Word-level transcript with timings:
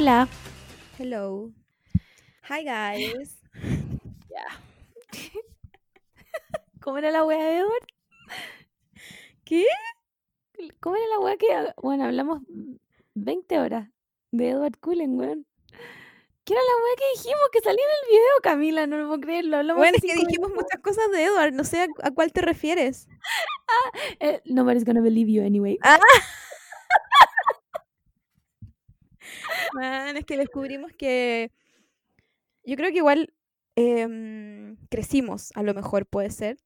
Hola. 0.00 0.28
Hello. 0.98 1.52
Hi 2.48 2.64
guys. 2.64 3.36
¿Cómo 6.80 6.96
era 6.96 7.10
la 7.10 7.22
wea 7.22 7.44
de 7.44 7.58
Edward? 7.58 7.86
¿Qué? 9.44 9.66
¿Cómo 10.80 10.96
era 10.96 11.06
la 11.08 11.18
wea 11.18 11.36
que, 11.36 11.48
bueno, 11.82 12.04
hablamos 12.04 12.40
20 13.12 13.58
horas 13.58 13.90
de 14.32 14.48
Edward 14.48 14.78
Cullen, 14.80 15.18
weón? 15.18 15.44
¿Qué 16.44 16.54
era 16.54 16.62
la 16.62 16.76
wea 16.82 16.94
que 16.96 17.04
dijimos 17.18 17.50
que 17.52 17.60
salía 17.60 17.84
en 17.84 17.90
el 17.90 18.08
video, 18.08 18.40
Camila? 18.42 18.86
No 18.86 18.96
lo 18.96 19.06
puedo 19.06 19.20
creerlo. 19.20 19.58
Hablamos 19.58 19.80
Bueno, 19.80 19.98
es 19.98 20.02
que 20.02 20.14
dijimos 20.14 20.48
minutos. 20.48 20.64
muchas 20.64 20.80
cosas 20.80 21.10
de 21.10 21.24
Edward, 21.24 21.52
no 21.52 21.64
sé 21.64 21.82
a, 21.82 21.88
a 22.04 22.10
cuál 22.12 22.32
te 22.32 22.40
refieres. 22.40 23.06
Eh, 24.18 24.40
nobody's 24.46 24.84
gonna 24.84 25.02
believe 25.02 25.30
you 25.30 25.44
anyway. 25.44 25.78
Ah. 25.82 26.00
Man, 29.74 30.16
es 30.16 30.24
que 30.24 30.36
descubrimos 30.36 30.92
que 30.92 31.50
yo 32.64 32.76
creo 32.76 32.90
que 32.90 32.98
igual 32.98 33.32
em, 33.76 34.76
crecimos, 34.90 35.50
a 35.54 35.62
lo 35.62 35.74
mejor 35.74 36.06
puede 36.06 36.30
ser. 36.30 36.58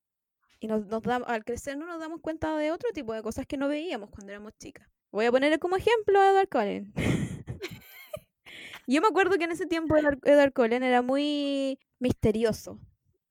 Y 0.60 0.66
nos, 0.66 0.86
nos 0.86 1.02
dam- 1.02 1.24
al 1.26 1.44
crecer 1.44 1.76
no 1.76 1.86
nos 1.86 2.00
damos 2.00 2.20
cuenta 2.20 2.56
de 2.56 2.72
otro 2.72 2.90
tipo 2.92 3.12
de 3.12 3.22
cosas 3.22 3.46
que 3.46 3.56
no 3.56 3.68
veíamos 3.68 4.10
cuando 4.10 4.32
éramos 4.32 4.52
chicas. 4.58 4.88
Voy 5.10 5.26
a 5.26 5.30
poner 5.32 5.58
como 5.58 5.76
ejemplo 5.76 6.18
a 6.20 6.30
Edward 6.30 6.48
Cullen. 6.48 6.92
yo 8.86 9.00
me 9.00 9.08
acuerdo 9.08 9.36
que 9.38 9.44
en 9.44 9.52
ese 9.52 9.66
tiempo 9.66 9.96
Edward, 9.96 10.52
Cullen 10.52 10.82
era 10.82 11.02
muy 11.02 11.78
misterioso. 11.98 12.78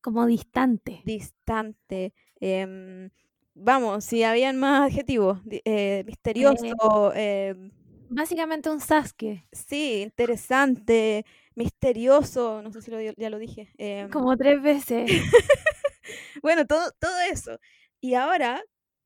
Como 0.01 0.25
distante. 0.25 1.01
distante. 1.05 2.13
em, 2.39 3.09
vamos, 3.55 4.05
si 4.05 4.23
habían 4.23 4.57
más 4.57 4.83
adjetivos. 4.91 5.39
eh, 5.65 6.03
misterioso, 6.05 7.13
em, 7.15 7.71
Básicamente 8.15 8.69
un 8.69 8.79
Sasuke. 8.79 9.47
sí, 9.51 10.01
interesante, 10.03 11.25
misterioso, 11.55 12.61
no 12.61 12.71
sé 12.71 12.81
si 12.81 12.91
lo, 12.91 12.99
ya 13.01 13.29
lo 13.29 13.39
dije. 13.39 13.73
em, 13.77 14.09
Como 14.09 14.35
tres 14.37 14.61
veces. 14.61 15.09
bueno, 16.43 16.65
todo, 16.65 16.91
todo 16.99 17.19
eso. 17.31 17.59
Y 18.01 18.13
ahora, 18.15 18.61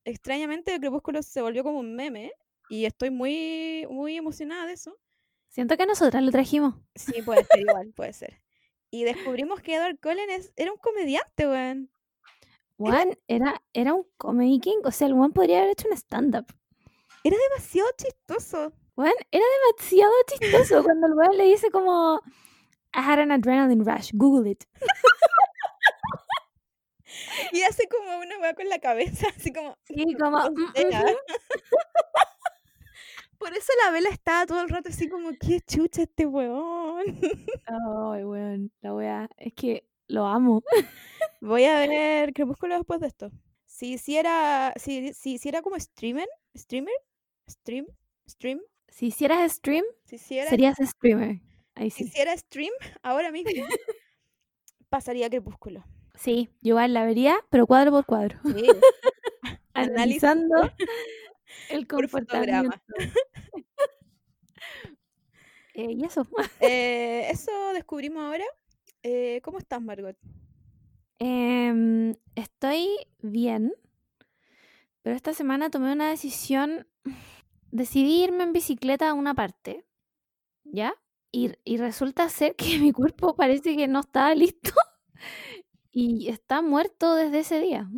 extrañamente, 0.05 0.79
Crepúsculo 0.79 1.21
se 1.23 1.41
volvió 1.41 1.63
como 1.63 1.79
un 1.79 1.95
meme 1.95 2.31
y 2.69 2.85
estoy 2.85 3.09
muy, 3.11 3.85
muy 3.89 4.17
emocionada 4.17 4.65
de 4.65 4.73
eso. 4.73 4.97
Siento 5.49 5.77
que 5.77 5.85
nosotras 5.85 6.21
lo 6.23 6.31
trajimos. 6.31 6.75
Sí, 6.95 7.21
puede 7.21 7.43
ser 7.45 7.61
igual, 7.61 7.93
puede 7.95 8.13
ser. 8.13 8.41
Y 8.91 9.03
descubrimos 9.03 9.61
que 9.61 9.75
Edward 9.75 9.99
Cullen 10.01 10.29
es- 10.29 10.51
era 10.55 10.71
un 10.71 10.77
comediante, 10.77 11.47
weón. 11.47 11.89
Juan 12.77 13.17
era, 13.27 13.63
era 13.73 13.93
un 13.93 14.05
comedy 14.17 14.59
king. 14.59 14.77
O 14.83 14.91
sea, 14.91 15.07
el 15.07 15.13
Juan 15.13 15.31
podría 15.33 15.59
haber 15.59 15.71
hecho 15.71 15.87
un 15.87 15.93
stand-up. 15.97 16.45
Era 17.23 17.35
demasiado 17.49 17.89
chistoso. 17.97 18.71
Juan 18.97 19.13
era 19.31 19.45
demasiado 19.67 20.11
chistoso 20.27 20.83
cuando 20.83 21.07
el 21.07 21.13
weón 21.13 21.37
le 21.37 21.45
dice 21.45 21.69
como 21.69 22.19
I 22.95 22.99
had 22.99 23.19
an 23.19 23.31
adrenaline 23.31 23.83
rush, 23.85 24.09
Google 24.13 24.49
it. 24.49 24.63
Y 27.51 27.61
hace 27.61 27.87
como 27.87 28.17
una 28.19 28.39
weá 28.39 28.55
con 28.55 28.67
la 28.67 28.79
cabeza, 28.79 29.27
así 29.37 29.53
como. 29.53 29.77
Y 29.89 30.15
como 30.15 30.37
"Mm, 30.49 30.71
sea, 30.75 31.03
ujú". 31.03 31.17
Por 33.37 33.53
eso 33.55 33.71
la 33.85 33.91
vela 33.91 34.09
estaba 34.09 34.47
todo 34.47 34.61
el 34.61 34.69
rato 34.69 34.89
así 34.89 35.07
como, 35.07 35.29
qué 35.39 35.61
chucha 35.61 36.01
este 36.01 36.25
weón. 36.25 37.03
Ay, 37.67 38.23
weón, 38.23 38.71
la 38.81 38.95
wea, 38.95 39.29
es 39.37 39.53
que 39.53 39.87
lo 40.07 40.25
amo. 40.25 40.63
Voy 41.39 41.65
a 41.65 41.77
ver 41.87 42.33
Crepúsculo 42.33 42.75
después 42.75 42.99
de 42.99 43.07
esto. 43.07 43.29
Si 43.67 43.93
hiciera, 43.93 44.73
si, 44.77 45.13
si 45.13 45.33
hiciera 45.33 45.61
como 45.61 45.79
streamer, 45.79 46.27
streamer, 46.57 46.95
stream, 47.47 47.85
stream, 48.27 48.59
Si 48.89 49.07
hicieras 49.07 49.51
stream, 49.51 49.83
si 50.05 50.15
hiciera, 50.15 50.49
serías 50.49 50.77
streamer. 50.77 51.41
Ahí 51.75 51.91
si 51.91 52.05
hiciera 52.05 52.35
stream 52.35 52.71
ahora 53.03 53.31
mismo, 53.31 53.51
pasaría 54.89 55.29
Crepúsculo. 55.29 55.83
Sí, 56.15 56.49
yo 56.61 56.69
igual 56.69 56.93
la 56.93 57.05
vería, 57.05 57.37
pero 57.49 57.67
cuadro 57.67 57.91
por 57.91 58.05
cuadro. 58.05 58.39
Sí, 58.43 58.67
Analizando 59.73 60.71
el 61.69 61.85
por 61.85 62.09
comportamiento. 62.09 62.75
Eh, 65.75 65.91
y 65.91 66.03
eso. 66.03 66.27
Eh, 66.59 67.27
eso 67.29 67.51
descubrimos 67.73 68.23
ahora. 68.23 68.45
Eh, 69.03 69.41
¿Cómo 69.43 69.59
estás, 69.59 69.79
Margot? 69.79 70.17
Em, 71.19 72.15
estoy 72.35 72.87
bien, 73.19 73.73
pero 75.03 75.15
esta 75.15 75.33
semana 75.33 75.69
tomé 75.69 75.93
una 75.93 76.09
decisión. 76.09 76.87
Decidí 77.71 78.23
irme 78.23 78.43
en 78.43 78.53
bicicleta 78.53 79.09
a 79.09 79.13
una 79.13 79.33
parte, 79.33 79.85
¿ya? 80.65 80.93
Y, 81.31 81.51
y 81.65 81.77
resulta 81.77 82.29
ser 82.29 82.55
que 82.55 82.79
mi 82.79 82.91
cuerpo 82.93 83.35
parece 83.35 83.75
que 83.75 83.87
no 83.87 84.01
estaba 84.01 84.35
listo 84.35 84.71
y 85.91 86.29
está 86.29 86.61
muerto 86.61 87.15
desde 87.15 87.39
ese 87.39 87.59
día. 87.59 87.89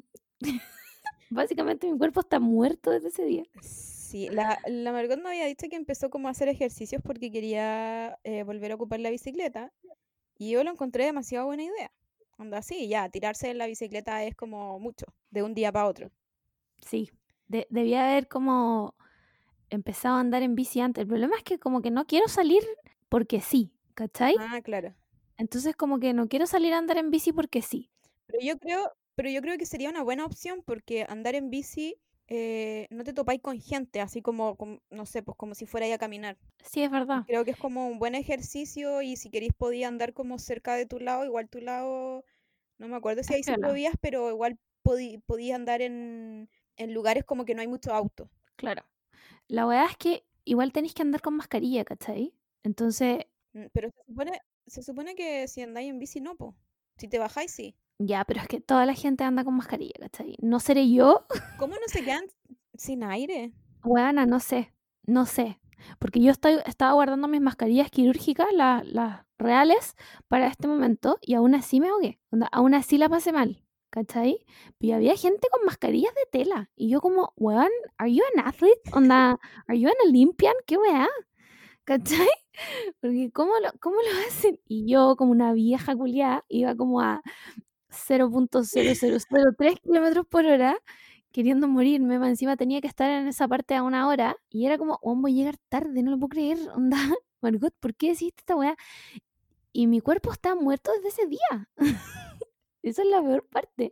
Básicamente 1.30 1.92
mi 1.92 1.98
cuerpo 1.98 2.22
está 2.22 2.40
muerto 2.40 2.92
desde 2.92 3.10
ese 3.10 3.26
día. 3.26 3.44
Sí, 3.62 4.30
la, 4.30 4.58
la 4.68 4.92
Margot 4.92 5.20
me 5.22 5.30
había 5.30 5.46
dicho 5.46 5.68
que 5.70 5.76
empezó 5.76 6.10
como 6.10 6.28
a 6.28 6.32
hacer 6.32 6.50
ejercicios 6.50 7.02
porque 7.04 7.32
quería 7.32 8.18
eh, 8.24 8.44
volver 8.44 8.72
a 8.72 8.76
ocupar 8.76 9.00
la 9.00 9.12
bicicleta 9.12 9.72
y 10.38 10.52
yo 10.52 10.64
lo 10.64 10.72
encontré 10.72 11.06
demasiado 11.06 11.46
buena 11.46 11.64
idea. 11.64 11.92
Onda 12.38 12.60
así, 12.60 12.88
ya, 12.88 13.10
tirarse 13.10 13.48
de 13.50 13.54
la 13.54 13.68
bicicleta 13.68 14.24
es 14.24 14.36
como 14.36 14.80
mucho, 14.80 15.06
de 15.30 15.44
un 15.44 15.54
día 15.54 15.72
para 15.72 15.88
otro. 15.88 16.12
Sí, 16.86 17.12
de- 17.48 17.68
debía 17.70 18.06
haber 18.10 18.28
como 18.28 18.96
empezado 19.70 20.16
a 20.16 20.20
andar 20.20 20.44
en 20.44 20.56
bici 20.56 20.80
antes. 20.82 21.02
El 21.02 21.08
problema 21.08 21.38
es 21.38 21.44
que 21.44 21.60
como 21.60 21.82
que 21.82 21.92
no 21.92 22.06
quiero 22.06 22.28
salir 22.28 22.64
porque 23.10 23.42
sí, 23.42 23.72
¿cachai? 23.94 24.36
Ah, 24.40 24.62
claro. 24.62 24.94
Entonces 25.38 25.76
como 25.76 26.00
que 26.00 26.14
no 26.14 26.28
quiero 26.28 26.46
salir 26.46 26.74
a 26.74 26.78
andar 26.78 26.98
en 26.98 27.12
bici 27.12 27.32
porque 27.32 27.62
sí. 27.62 27.90
Pero 28.28 28.40
yo 28.42 28.58
creo, 28.60 28.92
pero 29.16 29.30
yo 29.30 29.42
creo 29.42 29.58
que 29.58 29.66
sería 29.66 29.90
una 29.90 30.04
buena 30.04 30.26
opción 30.26 30.64
porque 30.66 31.06
andar 31.08 31.36
en 31.36 31.50
bici 31.50 31.98
eh, 32.32 32.88
no 32.92 33.04
te 33.04 33.12
topáis 33.12 33.42
con 33.42 33.60
gente, 33.60 34.02
así 34.02 34.22
como, 34.22 34.56
como, 34.56 34.82
no 34.92 35.08
sé, 35.08 35.24
pues 35.24 35.36
como 35.36 35.56
si 35.56 35.66
fuerais 35.66 35.94
a 35.96 35.98
caminar. 35.98 36.38
Sí, 36.64 36.84
es 36.84 36.92
verdad. 36.92 37.24
Creo 37.26 37.44
que 37.44 37.52
es 37.52 37.58
como 37.58 37.88
un 37.88 37.98
buen 37.98 38.14
ejercicio 38.14 39.02
y 39.02 39.18
si 39.18 39.32
queréis 39.32 39.54
podía 39.54 39.88
andar 39.88 40.14
como 40.14 40.38
cerca 40.38 40.76
de 40.76 40.86
tu 40.86 41.00
lado, 41.00 41.26
igual 41.26 41.50
tu 41.50 41.60
lado, 41.60 42.24
no 42.78 42.88
me 42.88 42.96
acuerdo 42.96 43.24
si 43.24 43.34
hay 43.34 43.44
ciclovías, 43.44 43.96
pero 44.00 44.30
igual 44.30 44.60
podí, 44.84 45.18
podía 45.26 45.56
andar 45.56 45.82
en, 45.82 46.50
en 46.78 46.94
lugares 46.94 47.24
como 47.26 47.46
que 47.46 47.56
no 47.56 47.62
hay 47.62 47.68
mucho 47.68 47.94
auto. 47.94 48.30
Claro. 48.56 48.84
La 49.50 49.66
verdad 49.66 49.88
es 49.90 49.98
que 49.98 50.26
igual 50.46 50.72
tenéis 50.72 50.94
que 50.94 51.02
andar 51.02 51.22
con 51.22 51.36
mascarilla, 51.36 51.84
¿cachai? 51.84 52.34
Entonces, 52.64 53.26
Mm, 53.54 53.66
Pero 53.74 53.90
se 53.90 54.04
supone, 54.06 54.32
se 54.68 54.84
supone 54.84 55.16
que 55.16 55.48
si 55.48 55.64
andáis 55.64 55.90
en 55.90 55.98
bici 55.98 56.22
no, 56.22 56.36
po. 56.36 56.56
Si 56.98 57.08
te 57.08 57.18
bajáis, 57.18 57.52
sí. 57.52 57.76
ya, 57.98 58.24
pero 58.26 58.42
es 58.42 58.48
que 58.48 58.62
toda 58.62 58.86
la 58.86 58.94
gente 58.94 59.24
anda 59.24 59.44
con 59.44 59.56
mascarilla, 59.56 59.96
¿cachai? 60.00 60.36
No 60.40 60.60
seré 60.60 60.90
yo, 60.92 61.26
¿Cómo 61.58 61.74
no 61.74 61.82
se 61.88 62.04
quedan 62.04 62.26
sin 62.78 63.04
aire? 63.04 63.52
Weana, 63.84 64.28
no 64.28 64.40
sé, 64.40 64.72
no 65.08 65.26
sé. 65.26 65.60
Porque 65.98 66.20
yo 66.22 66.30
estoy, 66.32 66.60
estaba 66.68 66.92
guardando 66.94 67.28
mis 67.28 67.42
mascarillas 67.42 67.90
quirúrgicas, 67.90 68.48
la- 68.54 68.84
las 68.86 69.26
reales, 69.40 69.96
para 70.28 70.46
este 70.48 70.68
momento 70.68 71.18
y 71.22 71.34
aún 71.34 71.56
así 71.56 71.80
me 71.80 71.90
ahogué. 71.90 72.20
Aún 72.52 72.76
así 72.76 72.98
la 73.00 73.10
pasé 73.10 73.32
mal, 73.32 73.64
¿cachai? 73.90 74.46
Y 74.80 74.92
había 74.92 75.16
gente 75.16 75.48
con 75.52 75.66
mascarillas 75.66 76.14
de 76.16 76.26
tela. 76.32 76.70
Y 76.76 76.90
yo 76.90 77.02
como, 77.02 77.34
weón, 77.38 77.70
¿are 77.98 78.14
you 78.14 78.24
an 78.36 78.46
athlete? 78.48 78.82
Onda, 78.94 79.40
¿are 79.68 79.80
you 79.80 79.88
an 79.90 79.96
Olympian? 80.08 80.56
¿Qué 80.66 80.78
weá? 80.78 81.08
¿Cachai? 81.84 82.28
Porque 83.02 83.32
¿cómo 83.34 83.54
lo, 83.60 83.72
cómo 83.80 83.98
lo 83.98 84.28
hacen? 84.28 84.60
Y 84.68 84.92
yo 84.92 85.16
como 85.18 85.32
una 85.32 85.54
vieja 85.54 85.96
culiada 85.96 86.46
iba 86.50 86.76
como 86.76 87.02
a 87.02 87.22
0.0003 87.90 89.82
kilómetros 89.82 90.26
por 90.28 90.46
hora 90.46 90.78
queriendo 91.32 91.68
morirme, 91.68 92.16
encima 92.16 92.58
tenía 92.58 92.82
que 92.82 92.88
estar 92.88 93.10
en 93.10 93.28
esa 93.28 93.48
parte 93.48 93.76
a 93.76 93.84
una 93.84 94.08
hora 94.08 94.36
y 94.50 94.66
era 94.66 94.78
como, 94.78 95.00
oh, 95.02 95.16
voy 95.16 95.34
a 95.34 95.36
llegar 95.36 95.58
tarde, 95.70 96.02
no 96.04 96.12
lo 96.12 96.18
puedo 96.20 96.30
creer, 96.30 96.58
onda, 96.76 96.98
Margot, 97.42 97.74
¿por 97.80 97.96
qué 97.96 98.08
hiciste 98.08 98.42
esta 98.42 98.56
weá? 98.56 98.76
Y 99.72 99.88
mi 99.88 100.02
cuerpo 100.02 100.32
está 100.32 100.56
muerto 100.56 100.92
desde 100.94 101.10
ese 101.10 101.28
día. 101.28 101.70
Esa 102.90 103.02
es 103.04 103.08
la 103.10 103.22
peor 103.22 103.46
parte. 103.48 103.92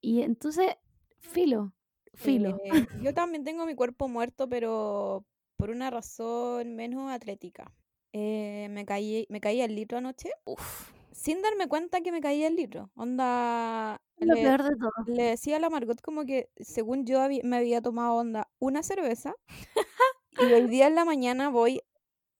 Y 0.00 0.22
entonces, 0.22 0.66
filo, 1.20 1.72
filo. 2.14 2.58
Eh, 2.64 2.86
yo 3.02 3.14
también 3.14 3.44
tengo 3.44 3.66
mi 3.66 3.74
cuerpo 3.74 4.08
muerto, 4.08 4.48
pero 4.48 5.24
por 5.56 5.70
una 5.70 5.90
razón 5.90 6.74
menos 6.74 7.10
atlética. 7.10 7.72
Eh, 8.12 8.68
me 8.70 8.84
caí, 8.84 9.26
me 9.30 9.40
caí 9.40 9.62
al 9.62 9.74
litro 9.74 9.96
anoche 9.96 10.30
Uf, 10.44 10.90
sin 11.12 11.40
darme 11.40 11.66
cuenta 11.66 12.02
que 12.02 12.12
me 12.12 12.20
caí 12.20 12.44
al 12.44 12.56
litro. 12.56 12.90
Onda, 12.94 14.02
lo 14.18 14.34
le, 14.34 14.42
peor 14.42 14.62
de 14.64 14.76
todo. 14.76 14.90
le 15.06 15.22
decía 15.22 15.56
a 15.56 15.60
la 15.60 15.70
Margot 15.70 16.00
como 16.02 16.26
que 16.26 16.50
según 16.56 17.06
yo 17.06 17.20
habí- 17.20 17.42
me 17.42 17.56
había 17.56 17.80
tomado 17.80 18.14
onda 18.16 18.50
una 18.58 18.82
cerveza 18.82 19.34
y 20.32 20.52
hoy 20.52 20.66
día 20.68 20.88
en 20.88 20.94
la 20.94 21.04
mañana 21.04 21.48
voy 21.48 21.80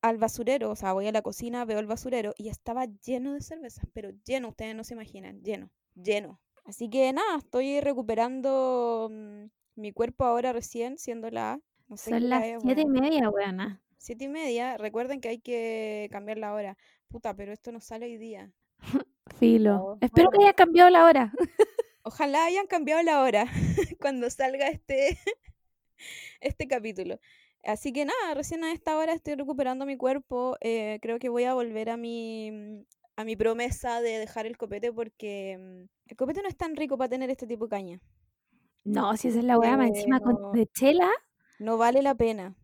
al 0.03 0.19
basurero, 0.19 0.71
o 0.71 0.77
sea, 0.77 0.93
voy 0.93 1.07
a 1.07 1.13
la 1.13 1.23
cocina, 1.23 1.65
veo 1.65 1.79
el 1.79 1.87
basurero 1.87 2.35
y 2.37 2.49
estaba 2.49 2.87
lleno 2.87 3.35
de 3.35 3.41
cervezas, 3.41 3.87
pero 3.95 4.11
lleno, 4.25 4.49
ustedes 4.49 4.75
no 4.75 4.85
se 4.85 4.95
imaginan, 4.95 5.41
lleno, 5.43 5.71
lleno. 5.95 6.41
Así 6.65 6.91
que 6.91 7.13
nada, 7.13 7.39
estoy 7.39 7.81
recuperando 7.81 9.09
mm, 9.11 9.45
mi 9.77 9.93
cuerpo 9.93 10.25
ahora 10.25 10.53
recién, 10.53 10.99
siendo 10.99 11.31
la... 11.31 11.61
No 11.89 11.97
sé 11.97 12.11
qué 12.11 12.21
Son 12.21 12.29
las 12.29 12.45
es, 12.45 12.63
siete 12.63 12.83
y 12.83 12.87
media, 12.87 13.29
weona. 13.29 13.83
Siete 13.99 14.25
y 14.25 14.29
media. 14.29 14.77
Recuerden 14.79 15.21
que 15.21 15.29
hay 15.29 15.39
que 15.39 16.09
cambiar 16.11 16.39
la 16.39 16.55
hora. 16.55 16.77
Puta, 17.09 17.35
pero 17.35 17.53
esto 17.53 17.71
no 17.71 17.81
sale 17.81 18.07
hoy 18.07 18.17
día. 18.17 18.51
Filo. 19.39 19.77
Oh, 19.77 19.99
Espero 20.01 20.31
que 20.31 20.37
bueno. 20.37 20.49
haya 20.49 20.55
cambiado 20.55 20.91
la 20.91 21.05
hora. 21.05 21.33
Ojalá 22.03 22.47
hayan 22.47 22.67
cambiado 22.67 23.03
la 23.03 23.23
hora 23.23 23.47
cuando 24.01 24.29
salga 24.31 24.69
este, 24.69 25.19
este 26.41 26.67
capítulo. 26.67 27.21
Así 27.65 27.93
que 27.93 28.05
nada, 28.05 28.35
recién 28.35 28.65
a 28.65 28.73
esta 28.73 28.97
hora 28.97 29.13
estoy 29.13 29.35
recuperando 29.37 29.87
mi 29.87 29.97
cuerpo. 29.97 30.57
eh, 30.61 30.99
creo 31.01 31.19
que 31.19 31.29
voy 31.29 31.45
a 31.45 31.55
volver 31.55 31.91
a 31.91 31.97
mi, 31.97 32.85
a 33.17 33.25
mi 33.25 33.37
promesa 33.37 34.01
de 34.01 34.19
dejar 34.19 34.47
el 34.47 34.57
copete 34.57 34.93
porque 34.93 35.57
mm, 35.59 36.11
el 36.11 36.17
copete 36.17 36.43
no 36.43 36.49
es 36.49 36.57
tan 36.57 36.77
rico 36.77 36.99
para 36.99 37.09
tener 37.11 37.31
este 37.31 37.47
tipo 37.47 37.67
de 37.67 37.71
caña. 37.71 38.01
No, 38.85 39.17
si 39.17 39.29
esa 39.29 39.39
es 39.39 39.45
la 39.45 39.59
weá, 39.59 39.77
más 39.77 39.89
encima 39.89 40.21
con- 40.21 40.39
de 40.53 40.67
chela. 40.67 41.09
No 41.59 41.77
vale 41.79 42.03
la 42.03 42.15
pena. 42.15 42.55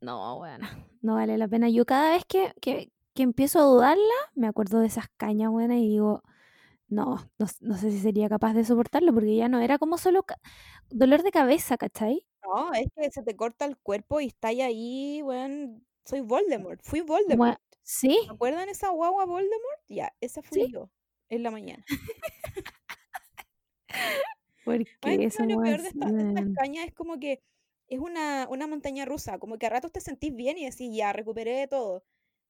No, 0.00 0.38
bueno, 0.38 0.66
no 1.02 1.14
vale 1.14 1.38
la 1.38 1.48
pena. 1.48 1.68
Yo 1.68 1.86
cada 1.86 2.10
vez 2.10 2.24
que, 2.26 2.52
que, 2.60 2.92
que 3.14 3.22
empiezo 3.22 3.60
a 3.60 3.64
dudarla, 3.64 4.14
me 4.34 4.46
acuerdo 4.46 4.80
de 4.80 4.86
esas 4.86 5.06
cañas 5.16 5.50
buenas 5.50 5.78
y 5.78 5.88
digo, 5.88 6.22
no, 6.88 7.30
no, 7.38 7.46
no 7.60 7.78
sé 7.78 7.90
si 7.90 8.00
sería 8.00 8.28
capaz 8.28 8.54
de 8.54 8.64
soportarlo 8.64 9.14
porque 9.14 9.36
ya 9.36 9.48
no 9.48 9.60
era 9.60 9.78
como 9.78 9.98
solo 9.98 10.24
dolor 10.90 11.22
de 11.22 11.32
cabeza, 11.32 11.76
¿cachai? 11.78 12.26
No, 12.44 12.72
es 12.74 12.86
que 12.94 13.10
se 13.10 13.22
te 13.22 13.34
corta 13.36 13.64
el 13.64 13.76
cuerpo 13.78 14.20
y 14.20 14.26
está 14.26 14.48
ahí, 14.48 15.22
weón. 15.22 15.86
Soy 16.04 16.20
Voldemort. 16.20 16.80
Fui 16.82 17.00
Voldemort. 17.00 17.58
Sí, 17.82 18.16
¿Se 18.26 18.32
acuerdan 18.32 18.68
esa 18.68 18.88
guagua 18.90 19.24
Voldemort? 19.26 19.80
Ya, 19.88 20.12
esa 20.20 20.42
fui 20.42 20.64
Sí. 20.66 20.72
yo 20.72 20.90
en 21.28 21.42
la 21.42 21.50
mañana. 21.50 21.84
porque 24.64 24.86
Más 25.02 25.18
eso 25.18 25.44
lo 25.44 25.60
peor 25.60 25.82
de, 25.82 25.88
esta- 25.88 26.44
cañas 26.56 26.86
es 26.86 26.94
como 26.94 27.18
que 27.18 27.42
es 27.88 27.98
una, 28.00 28.46
una 28.48 28.66
montaña 28.66 29.04
rusa, 29.04 29.38
como 29.38 29.58
que 29.58 29.66
a 29.66 29.70
ratos 29.70 29.92
te 29.92 30.00
sentís 30.00 30.34
bien 30.34 30.56
y 30.56 30.64
decís, 30.64 30.90
ya, 30.94 31.12
recuperé 31.12 31.66
todo. 31.68 32.02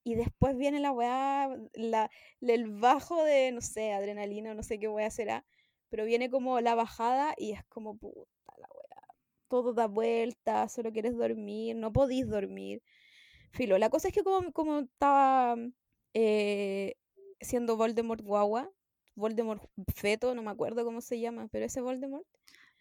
Y 0.05 0.15
después 0.15 0.57
viene 0.57 0.79
la 0.81 0.93
weá, 0.93 1.49
la, 1.73 2.11
el 2.41 2.69
bajo 2.69 3.25
de, 3.25 3.51
no 3.53 3.61
sé, 3.61 3.93
adrenalina, 3.93 4.55
no 4.55 4.63
sé 4.63 4.79
qué 4.79 4.87
weá 4.89 5.11
será, 5.11 5.45
pero 5.89 6.05
viene 6.05 6.31
como 6.31 6.61
la 6.61 6.75
bajada 6.75 7.35
y 7.37 7.53
es 7.53 7.65
como, 7.65 7.97
puta 7.97 8.29
la 8.59 8.69
weá, 8.73 8.84
todo 9.55 9.73
da 9.75 9.87
vuelta, 9.87 10.69
solo 10.69 10.93
quieres 10.93 11.17
dormir, 11.17 11.77
no 11.77 11.93
podís 11.93 12.29
dormir. 12.29 12.83
Filo, 13.53 13.79
la 13.79 13.91
cosa 13.91 14.09
es 14.09 14.15
que 14.15 14.23
como, 14.25 14.53
como 14.53 14.81
estaba 14.81 15.57
eh, 16.15 16.97
siendo 17.41 17.77
Voldemort 17.77 18.21
guagua, 18.23 18.71
Voldemort 19.17 19.63
feto, 19.95 20.35
no 20.35 20.43
me 20.43 20.51
acuerdo 20.51 20.85
cómo 20.85 21.01
se 21.01 21.21
llama, 21.21 21.49
pero 21.53 21.67
ese 21.67 21.81
Voldemort. 21.81 22.27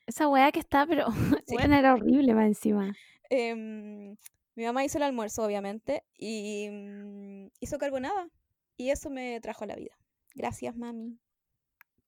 Esa 0.08 0.28
weá 0.30 0.52
que 0.52 0.60
está, 0.60 0.86
pero 0.88 1.08
Sí. 1.48 1.56
bueno, 1.56 1.76
era 1.76 1.94
horrible 1.94 2.34
más 2.34 2.48
encima. 2.48 2.98
em, 3.30 4.16
mi 4.56 4.64
mamá 4.66 4.84
hizo 4.86 4.98
el 4.98 5.04
almuerzo, 5.04 5.44
obviamente, 5.46 6.04
y 6.18 6.70
mm, 6.72 7.48
hizo 7.60 7.78
carbonada. 7.78 8.30
Y 8.78 8.90
eso 8.90 9.10
me 9.10 9.40
trajo 9.42 9.64
a 9.66 9.68
la 9.68 9.76
vida. 9.76 9.96
Gracias, 10.36 10.76
mami. 10.76 11.20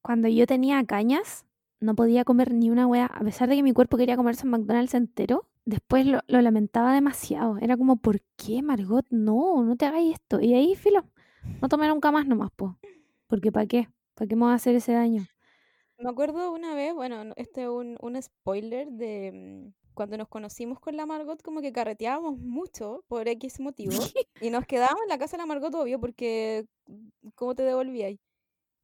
Cuando 0.01 0.27
yo 0.27 0.45
tenía 0.47 0.83
cañas, 0.85 1.45
no 1.79 1.95
podía 1.95 2.23
comer 2.25 2.53
ni 2.53 2.69
una 2.69 2.87
weá, 2.87 3.05
a 3.07 3.19
pesar 3.23 3.49
de 3.49 3.55
que 3.55 3.63
mi 3.63 3.73
cuerpo 3.73 3.97
quería 3.97 4.17
comerse 4.17 4.45
un 4.45 4.51
McDonald's 4.51 4.93
entero. 4.93 5.47
Después 5.65 6.05
lo, 6.05 6.19
lo 6.27 6.41
lamentaba 6.41 6.93
demasiado. 6.93 7.57
Era 7.59 7.75
como, 7.77 7.97
¿por 7.97 8.21
qué, 8.37 8.61
Margot? 8.61 9.05
No, 9.09 9.63
no 9.63 9.75
te 9.75 9.85
hagáis 9.85 10.13
esto. 10.15 10.39
Y 10.39 10.53
ahí, 10.53 10.75
filo, 10.75 11.05
no 11.61 11.69
tomé 11.69 11.87
nunca 11.87 12.11
más 12.11 12.27
nomás, 12.27 12.51
po. 12.55 12.77
Porque 13.27 13.51
¿para 13.51 13.65
qué? 13.65 13.89
¿Para 14.13 14.27
qué 14.27 14.35
me 14.35 14.45
va 14.45 14.51
a 14.51 14.55
hacer 14.55 14.75
ese 14.75 14.93
daño? 14.93 15.25
Me 15.97 16.09
acuerdo 16.09 16.51
una 16.51 16.75
vez, 16.75 16.93
bueno, 16.93 17.23
no- 17.23 17.33
este 17.37 17.63
es 17.63 17.69
un, 17.69 17.97
un 18.01 18.21
spoiler 18.21 18.89
de 18.91 19.31
mm, 19.71 19.93
cuando 19.93 20.17
nos 20.17 20.27
conocimos 20.27 20.79
con 20.79 20.97
la 20.97 21.05
Margot, 21.05 21.41
como 21.41 21.61
que 21.61 21.71
carreteábamos 21.71 22.37
mucho 22.37 23.03
por 23.07 23.27
X 23.27 23.59
motivo. 23.59 23.91
Y 24.41 24.49
nos 24.49 24.65
quedábamos 24.65 25.01
en 25.03 25.09
la 25.09 25.17
casa 25.17 25.37
de 25.37 25.43
la 25.43 25.45
Margot, 25.47 25.73
obvio, 25.75 25.99
porque 25.99 26.65
mm, 26.87 27.29
¿cómo 27.35 27.55
te 27.55 27.63
devolvíais? 27.63 28.19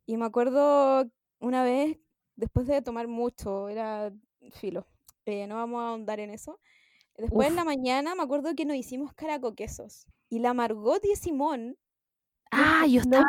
Y 0.06 0.18
me 0.18 0.26
acuerdo 0.26 1.06
una 1.40 1.64
vez, 1.64 1.98
después 2.36 2.68
de 2.68 2.82
tomar 2.82 3.08
mucho, 3.08 3.70
era 3.70 4.12
filo, 4.52 4.88
eh, 5.26 5.48
no 5.48 5.56
vamos 5.56 5.82
a 5.82 5.90
ahondar 5.90 6.20
en 6.20 6.32
eso. 6.32 6.60
Después 7.18 7.48
en 7.48 7.54
Uf. 7.54 7.58
la 7.58 7.66
mañana 7.66 8.16
me 8.16 8.24
acuerdo 8.24 8.56
que 8.56 8.66
nos 8.66 8.78
hicimos 8.78 9.14
caracoquesos. 9.14 10.08
Y 10.30 10.40
la 10.40 10.54
Margot 10.54 11.04
y 11.06 11.16
Simón 11.16 11.78
Ah, 12.52 12.86
yo 12.88 13.00
estaba... 13.02 13.26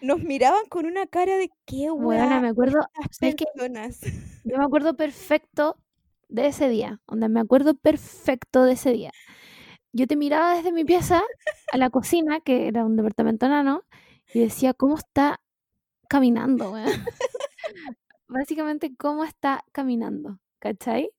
nos 0.00 0.22
miraban 0.22 0.66
con 0.68 0.86
una 0.86 1.06
cara 1.06 1.36
de 1.36 1.50
qué 1.64 1.90
weá 1.90 2.40
me 2.40 2.48
acuerdo... 2.48 2.80
personas. 3.20 4.00
Yo 4.44 4.58
me 4.58 4.64
acuerdo 4.64 4.94
perfecto 4.94 5.76
de 6.28 6.46
ese 6.46 6.68
día. 6.68 7.00
Onda, 7.06 7.28
me 7.28 7.40
acuerdo 7.40 7.74
perfecto 7.74 8.64
de 8.64 8.72
ese 8.72 8.92
día. 8.92 9.10
Yo 9.92 10.06
te 10.06 10.16
miraba 10.16 10.56
desde 10.56 10.72
mi 10.72 10.84
pieza 10.84 11.22
a 11.72 11.76
la 11.76 11.90
cocina, 11.90 12.40
que 12.40 12.68
era 12.68 12.84
un 12.84 12.96
departamento 12.96 13.46
enano, 13.46 13.84
y 14.32 14.40
decía, 14.40 14.74
¿cómo 14.74 14.96
está 14.96 15.40
caminando, 16.08 16.72
weón? 16.72 16.86
Básicamente, 18.32 18.94
¿cómo 18.96 19.24
está 19.24 19.64
caminando? 19.72 20.38
¿Cachai? 20.58 21.10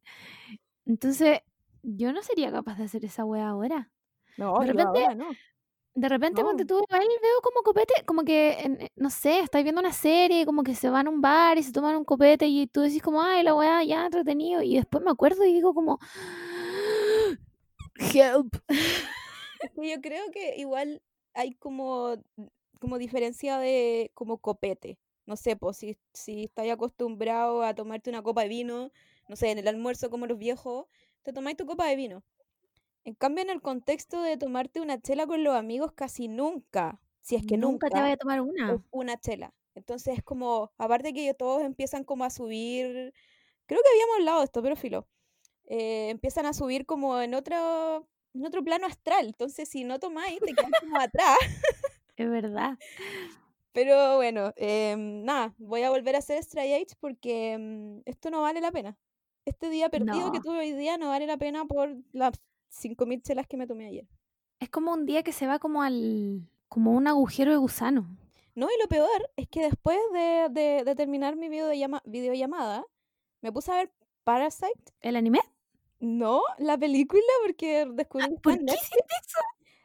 Entonces, 0.86 1.40
yo 1.84 2.12
no 2.14 2.24
sería 2.24 2.52
capaz 2.52 2.78
de 2.78 2.86
hacer 2.86 3.06
esa 3.06 3.26
wea 3.26 3.48
ahora. 3.50 3.92
No, 4.38 4.60
De 4.60 4.68
repente- 4.68 5.04
ahora 5.04 5.16
no. 5.16 5.28
De 5.96 6.10
repente, 6.10 6.42
No. 6.42 6.56
tú, 6.56 6.84
igual 6.90 7.08
veo 7.22 7.42
como 7.44 7.62
copete, 7.62 7.94
como 8.08 8.24
que, 8.24 8.54
en- 8.54 8.82
eh, 8.82 8.90
no 8.96 9.12
sé, 9.12 9.42
estáis 9.42 9.64
viendo 9.64 9.80
una 9.80 9.94
serie, 9.94 10.44
como 10.44 10.64
que 10.64 10.74
se 10.74 10.90
van 10.90 11.06
a 11.06 11.10
un 11.12 11.22
bar 11.22 11.60
y 11.60 11.64
se 11.64 11.72
toman 11.72 11.96
un 11.96 12.04
copete 12.04 12.48
y 12.48 12.66
tú 12.66 12.82
decís 12.82 13.04
como, 13.04 13.22
ay, 13.22 13.44
la 13.44 13.54
weá, 13.54 13.84
ya 13.84 14.04
entretenido. 14.06 14.64
Y 14.64 14.76
después 14.76 15.04
me 15.04 15.12
acuerdo 15.12 15.46
y 15.46 15.54
digo 15.54 15.76
como, 15.76 16.00
help. 18.14 18.56
Yo 19.76 20.02
creo 20.02 20.32
que 20.32 20.56
igual 20.58 21.02
hay 21.36 21.54
como, 21.56 22.16
como 22.80 22.98
diferencia 22.98 23.60
de 23.60 24.10
como 24.16 24.40
copete. 24.40 24.98
No 25.26 25.36
sé, 25.36 25.56
pues 25.56 25.78
si, 25.78 25.98
si 26.14 26.46
estás 26.46 26.70
acostumbrado 26.70 27.64
a 27.64 27.74
tomarte 27.74 28.10
una 28.10 28.22
copa 28.22 28.42
de 28.44 28.50
vino, 28.50 28.92
no 29.28 29.36
sé, 29.36 29.52
en 29.52 29.60
el 29.60 29.68
almuerzo 29.68 30.10
como 30.10 30.28
los 30.28 30.38
viejos, 30.38 30.88
te 31.22 31.32
tomáis 31.32 31.58
tu 31.58 31.66
copa 31.66 31.88
de 31.88 31.96
vino. 31.96 32.24
En 33.06 33.16
cambio, 33.16 33.44
en 33.44 33.50
el 33.50 33.62
contexto 33.62 34.22
de 34.22 34.38
tomarte 34.38 34.80
una 34.82 35.02
chela 35.02 35.28
con 35.28 35.44
los 35.44 35.56
amigos, 35.56 35.92
casi 35.94 36.28
nunca, 36.28 37.02
si 37.22 37.36
es 37.36 37.46
que 37.46 37.58
nunca, 37.58 37.90
te 37.90 38.00
vaya 38.00 38.14
a 38.14 38.18
tomar 38.18 38.42
una. 38.42 38.84
una 38.92 39.20
chela. 39.20 39.54
Entonces 39.76 40.18
es 40.18 40.24
como, 40.24 40.72
aparte 40.78 41.14
que 41.14 41.34
todos 41.34 41.64
empiezan 41.64 42.04
como 42.04 42.26
a 42.26 42.30
subir, 42.30 43.14
creo 43.66 43.82
que 43.82 43.90
habíamos 43.90 44.16
hablado 44.20 44.40
de 44.40 44.46
esto, 44.46 44.62
pero 44.62 44.76
filo, 44.76 45.08
eh, 45.66 46.10
empiezan 46.10 46.46
a 46.46 46.54
subir 46.54 46.86
como 46.86 47.20
en 47.20 47.34
otro, 47.34 48.08
en 48.34 48.46
otro 48.46 48.64
plano 48.64 48.88
astral. 48.88 49.28
Entonces 49.28 49.68
si 49.68 49.84
no 49.84 50.00
tomáis, 50.00 50.40
te 50.40 50.54
quedas 50.54 50.72
como 50.80 51.00
atrás. 51.00 51.38
Es 52.16 52.30
verdad. 52.30 52.78
Pero 53.74 54.16
bueno, 54.18 54.54
em, 54.56 55.24
nada, 55.24 55.54
voy 55.58 55.82
a 55.84 55.90
volver 55.90 56.16
a 56.16 56.20
hacer 56.20 56.42
Stray 56.44 56.74
Age 56.74 56.96
porque 57.00 57.54
em, 57.54 58.02
esto 58.06 58.30
no 58.30 58.42
vale 58.42 58.62
la 58.62 58.72
pena. 58.72 58.98
Este 59.46 59.70
día 59.70 59.90
perdido 59.90 60.32
que 60.32 60.40
tuve 60.40 60.60
hoy 60.60 60.72
día 60.74 60.98
no 60.98 61.10
vale 61.10 61.26
la 61.28 61.38
pena 61.38 61.66
por 61.66 61.94
las 62.14 62.34
5.000 62.70 63.22
chelas 63.22 63.48
que 63.48 63.58
me 63.58 63.68
tomé 63.68 63.88
ayer. 63.88 64.08
Es 64.60 64.70
como 64.70 64.94
un 64.94 65.06
día 65.06 65.24
que 65.24 65.34
se 65.34 65.48
va 65.48 65.60
como 65.60 65.82
al, 65.84 66.48
como 66.70 66.92
un 66.92 67.08
agujero 67.08 67.52
de 67.52 67.58
gusano. 67.58 68.08
No, 68.56 68.68
y 68.68 68.82
lo 68.82 68.88
peor 68.88 69.32
es 69.36 69.48
que 69.50 69.62
después 69.64 69.98
de, 70.14 70.48
de- 70.52 70.84
de 70.86 70.96
terminar 70.96 71.36
mi 71.36 71.50
videollama- 71.50 72.04
videollamada, 72.06 72.86
me 73.42 73.52
puse 73.52 73.72
a 73.72 73.76
ver 73.76 73.92
Parasite. 74.24 74.94
¿El 75.02 75.16
anime? 75.18 75.40
No, 76.00 76.42
la 76.60 76.78
película, 76.78 77.24
porque 77.44 77.88
descubrí 77.92 78.28
que 78.28 78.34
está 78.36 78.42
¿Por 78.44 78.54
en 78.54 78.60
qué 78.60 78.66
Netflix. 78.66 78.84
hiciste 78.84 79.14
eso? 79.26 79.40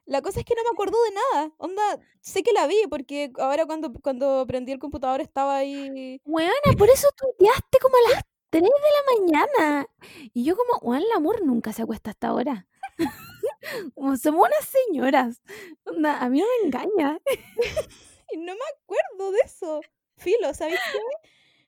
La 0.08 0.22
cosa 0.22 0.40
es 0.40 0.46
que 0.46 0.54
no 0.54 0.62
me 0.64 0.70
acuerdo 0.70 0.96
de 1.04 1.10
nada. 1.10 1.52
Onda, 1.58 1.82
sé 2.22 2.42
que 2.42 2.52
la 2.52 2.66
vi, 2.66 2.76
porque 2.88 3.30
ahora 3.38 3.66
cuando, 3.66 3.92
cuando 3.92 4.46
prendí 4.46 4.72
el 4.72 4.78
computador 4.78 5.20
estaba 5.20 5.58
ahí. 5.58 6.18
Weona, 6.24 6.72
por 6.78 6.88
eso 6.88 7.08
tuiteaste 7.14 7.78
como 7.78 7.94
a 7.96 8.14
las 8.14 8.22
3 8.48 8.62
de 8.62 8.68
la 8.70 9.20
mañana. 9.20 9.86
Y 10.32 10.44
yo 10.44 10.56
como, 10.56 10.78
weón, 10.80 11.02
el 11.02 11.12
amor 11.14 11.44
nunca 11.44 11.74
se 11.74 11.82
acuesta 11.82 12.10
hasta 12.10 12.28
ahora. 12.28 12.66
como 13.94 14.16
somos 14.16 14.48
unas 14.48 14.66
señoras. 14.86 15.42
Onda, 15.84 16.18
a 16.18 16.30
mí 16.30 16.40
no 16.40 16.46
me 16.46 16.66
engaña. 16.66 17.18
Y 18.30 18.36
no 18.36 18.52
me 18.52 18.60
acuerdo 18.76 19.32
de 19.32 19.38
eso. 19.42 19.80
Filo, 20.18 20.52
¿sabéis 20.52 20.78
qué? 20.92 20.98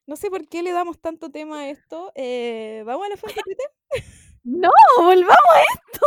No 0.06 0.16
sé 0.16 0.28
por 0.28 0.46
qué 0.46 0.62
le 0.62 0.72
damos 0.72 1.00
tanto 1.00 1.30
tema 1.30 1.60
a 1.60 1.70
esto. 1.70 2.12
Eh, 2.14 2.82
¿Vamos 2.84 3.06
a 3.06 3.08
la 3.08 3.16
fuente 3.16 3.40
de 3.40 3.44
Twitter? 3.44 3.70
No, 4.42 4.70
volvamos 4.96 5.28
a 5.28 5.60
esto. 5.60 6.06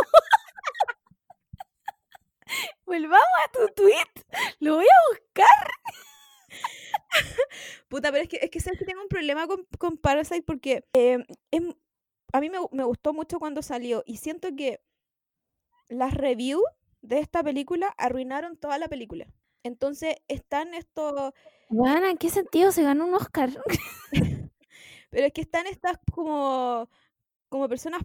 Volvamos 2.86 3.26
a 3.46 3.52
tu 3.52 3.68
tweet. 3.74 4.24
Lo 4.60 4.76
voy 4.76 4.86
a 4.86 5.10
buscar. 5.12 5.68
Puta, 7.88 8.10
pero 8.10 8.22
es 8.24 8.28
que, 8.28 8.38
es 8.42 8.50
que 8.50 8.60
sabes 8.60 8.78
que 8.78 8.84
tengo 8.84 9.02
un 9.02 9.08
problema 9.08 9.46
con, 9.46 9.66
con 9.78 9.96
Parasite 9.98 10.42
porque 10.42 10.84
eh, 10.92 11.24
es, 11.50 11.62
a 12.32 12.40
mí 12.40 12.50
me, 12.50 12.58
gu- 12.58 12.70
me 12.72 12.84
gustó 12.84 13.12
mucho 13.12 13.38
cuando 13.38 13.62
salió 13.62 14.02
y 14.06 14.16
siento 14.18 14.48
que 14.56 14.80
las 15.88 16.14
reviews 16.14 16.64
de 17.02 17.18
esta 17.18 17.42
película 17.42 17.94
arruinaron 17.98 18.56
toda 18.56 18.78
la 18.78 18.88
película. 18.88 19.26
Entonces 19.62 20.16
están 20.28 20.74
estos, 20.74 21.32
Weona, 21.70 22.10
¿en 22.10 22.18
qué 22.18 22.28
sentido 22.30 22.72
se 22.72 22.82
ganó 22.82 23.06
un 23.06 23.14
Oscar? 23.14 23.50
pero 25.10 25.26
es 25.26 25.32
que 25.32 25.40
están 25.40 25.66
estas 25.66 25.98
como, 26.12 26.88
como 27.48 27.68
personas 27.68 28.02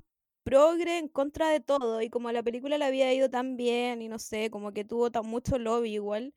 progre 0.50 0.98
en 0.98 1.08
contra 1.10 1.50
de 1.50 1.60
todo 1.60 2.02
y 2.02 2.10
como 2.10 2.32
la 2.32 2.42
película 2.42 2.80
le 2.80 2.86
había 2.86 3.14
ido 3.14 3.30
tan 3.30 3.56
bien 3.56 4.02
y 4.02 4.10
no 4.10 4.18
sé, 4.18 4.50
como 4.50 4.72
que 4.74 4.84
tuvo 4.84 5.12
tan 5.12 5.28
mucho 5.28 5.60
lobby 5.60 5.94
igual, 5.94 6.34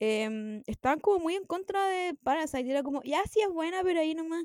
em, 0.00 0.62
estaban 0.66 0.98
como 1.00 1.20
muy 1.20 1.34
en 1.36 1.44
contra 1.44 1.86
de 1.86 2.14
Parasite. 2.24 2.68
Era 2.68 2.82
como, 2.82 3.00
ya 3.04 3.22
sí 3.30 3.40
es 3.42 3.48
buena, 3.50 3.82
pero 3.84 4.00
ahí 4.00 4.14
nomás 4.14 4.44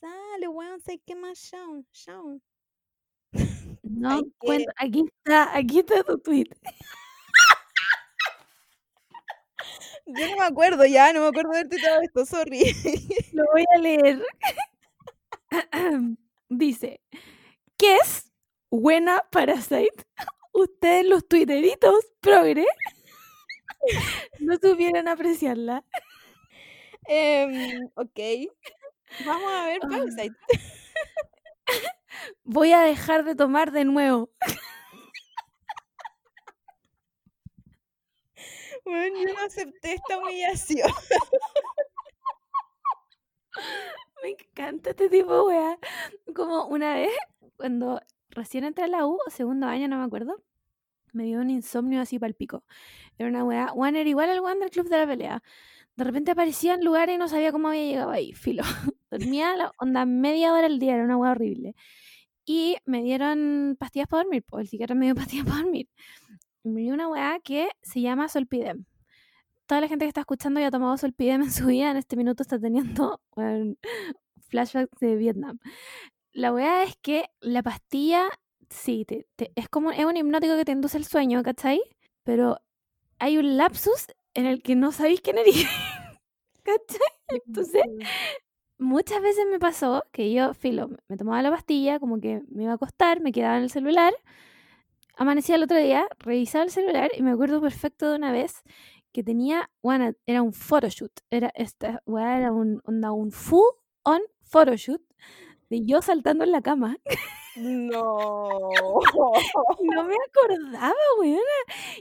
sale, 0.00 0.46
weón, 0.48 0.80
sé 0.80 1.00
qué 1.04 1.16
más, 1.16 1.40
chao, 1.50 1.84
chao. 1.92 2.40
No, 3.82 4.22
aquí 4.76 5.04
está, 5.24 5.56
aquí 5.56 5.80
está 5.80 6.04
tu 6.04 6.18
tweet. 6.18 6.46
Yo 10.06 10.28
no 10.30 10.36
me 10.36 10.44
acuerdo 10.44 10.84
ya, 10.86 11.12
no 11.12 11.20
me 11.22 11.28
acuerdo 11.28 11.52
de 11.52 11.64
todo 11.64 12.00
esto, 12.02 12.26
sorry. 12.26 12.60
Lo 13.32 13.44
voy 13.52 13.64
a 13.74 13.78
leer. 13.78 14.22
Dice, 16.48 17.00
¿qué 17.76 17.96
es 17.96 18.27
buena 18.70 19.24
Parasite? 19.30 20.04
Ustedes 20.52 21.06
los 21.06 21.26
twitteritos 21.28 22.04
progre 22.20 22.66
no 24.40 24.56
supieron 24.60 25.08
apreciarla. 25.08 25.84
Em, 27.10 27.88
ok. 27.94 28.18
Vamos 29.24 29.50
a 29.52 29.64
ver 29.66 29.80
Ah. 29.82 29.88
Parasite. 29.88 30.36
Voy 32.44 32.72
a 32.72 32.80
dejar 32.80 33.24
de 33.24 33.34
tomar 33.34 33.72
de 33.72 33.84
nuevo. 33.84 34.30
Bueno, 38.84 39.18
yo 39.26 39.34
no 39.34 39.40
acepté 39.44 39.94
esta 39.94 40.18
humillación. 40.18 40.90
Me 44.22 44.30
encanta 44.30 44.90
este 44.90 45.08
tipo 45.08 45.34
de 45.34 45.40
weá. 45.42 45.78
Como 46.34 46.66
una 46.66 46.94
vez, 46.94 47.12
cuando 47.56 48.00
recién 48.30 48.64
entré 48.64 48.84
a 48.84 48.88
la 48.88 49.06
U, 49.06 49.18
segundo 49.28 49.66
año, 49.66 49.88
no 49.88 49.98
me 49.98 50.04
acuerdo, 50.04 50.42
me 51.12 51.24
dio 51.24 51.40
un 51.40 51.50
insomnio 51.50 52.00
así 52.00 52.18
para 52.18 52.28
el 52.28 52.34
pico. 52.34 52.64
Era 53.18 53.28
una 53.28 53.44
weá. 53.44 53.68
Juan 53.68 53.96
era 53.96 54.08
igual 54.08 54.30
al 54.30 54.60
del 54.60 54.70
Club 54.70 54.88
de 54.88 54.98
la 54.98 55.06
Pelea. 55.06 55.42
De 55.96 56.04
repente 56.04 56.30
aparecía 56.30 56.74
en 56.74 56.84
lugares 56.84 57.14
y 57.16 57.18
no 57.18 57.28
sabía 57.28 57.52
cómo 57.52 57.68
había 57.68 57.84
llegado 57.84 58.10
ahí. 58.10 58.32
Filo. 58.34 58.62
Dormía 59.10 59.56
la 59.56 59.72
onda 59.78 60.06
media 60.06 60.52
hora 60.52 60.66
al 60.66 60.78
día, 60.78 60.94
era 60.94 61.04
una 61.04 61.16
weá 61.16 61.32
horrible. 61.32 61.74
Y 62.44 62.76
me 62.86 63.02
dieron 63.02 63.76
pastillas 63.78 64.08
para 64.08 64.24
dormir, 64.24 64.44
pues 64.46 64.62
el 64.62 64.68
psiquiatra 64.68 64.94
me 64.94 65.06
dio 65.06 65.14
pastillas 65.16 65.46
para 65.46 65.62
dormir. 65.62 65.88
Me 66.64 66.82
dio 66.82 66.94
una 66.94 67.08
weá 67.08 67.40
que 67.40 67.68
se 67.82 68.00
llama 68.00 68.28
Solpidem. 68.28 68.84
Toda 69.66 69.80
la 69.82 69.88
gente 69.88 70.04
que 70.04 70.08
está 70.08 70.20
escuchando 70.20 70.60
y 70.60 70.64
ha 70.64 70.70
tomado 70.70 70.96
Solpidem 70.96 71.42
en 71.42 71.52
su 71.52 71.66
vida, 71.66 71.90
en 71.90 71.98
este 71.98 72.16
minuto 72.16 72.42
está 72.42 72.58
teniendo 72.58 73.20
weón, 73.36 73.78
flashbacks 74.48 74.98
de 75.00 75.16
Vietnam. 75.16 75.58
La 76.38 76.52
weá 76.52 76.84
es 76.84 76.94
que 77.02 77.24
la 77.40 77.64
pastilla, 77.64 78.28
sí, 78.70 79.04
te- 79.04 79.26
te- 79.34 79.50
es 79.56 79.68
como 79.68 79.90
es 79.90 80.04
un 80.04 80.16
hipnótico 80.16 80.54
que 80.56 80.64
te 80.64 80.70
induce 80.70 80.96
el 80.96 81.04
sueño, 81.04 81.42
¿cachai? 81.42 81.80
Pero 82.22 82.58
hay 83.18 83.38
un 83.38 83.56
lapsus 83.56 84.06
en 84.34 84.46
el 84.46 84.62
que 84.62 84.76
no 84.76 84.92
sabéis 84.92 85.20
quién 85.20 85.38
eres. 85.38 85.54
¿Cachai? 86.62 87.00
Entonces, 87.46 87.82
muchas 88.78 89.20
veces 89.20 89.46
me 89.50 89.58
pasó 89.58 90.04
que 90.12 90.32
yo, 90.32 90.54
filo, 90.54 90.90
me 91.08 91.16
tomaba 91.16 91.42
la 91.42 91.50
pastilla, 91.50 91.98
como 91.98 92.20
que 92.20 92.42
me 92.50 92.64
iba 92.64 92.72
a 92.72 92.76
acostar, 92.76 93.20
me 93.20 93.32
quedaba 93.32 93.56
en 93.56 93.64
el 93.64 93.70
celular, 93.70 94.14
amanecía 95.16 95.56
el 95.56 95.64
otro 95.64 95.78
día, 95.78 96.06
revisaba 96.20 96.64
el 96.64 96.70
celular 96.70 97.10
y 97.16 97.22
me 97.22 97.32
acuerdo 97.32 97.60
perfecto 97.60 98.10
de 98.10 98.16
una 98.16 98.32
vez 98.32 98.62
que 99.12 99.24
tenía, 99.24 99.70
bueno, 99.82 100.12
era 100.26 100.42
un 100.42 100.52
photoshoot, 100.52 101.12
era 101.30 101.50
esta, 101.54 102.02
weá, 102.06 102.38
era 102.38 102.52
un, 102.52 102.80
onda, 102.84 103.10
un 103.12 103.32
full 103.32 103.66
on 104.04 104.20
photoshoot 104.44 105.02
de 105.70 105.84
yo 105.84 106.00
saltando 106.02 106.44
en 106.44 106.52
la 106.52 106.62
cama. 106.62 106.96
No. 107.56 108.48
No 109.82 110.04
me 110.04 110.14
acordaba, 110.28 110.94
weona. 111.18 111.40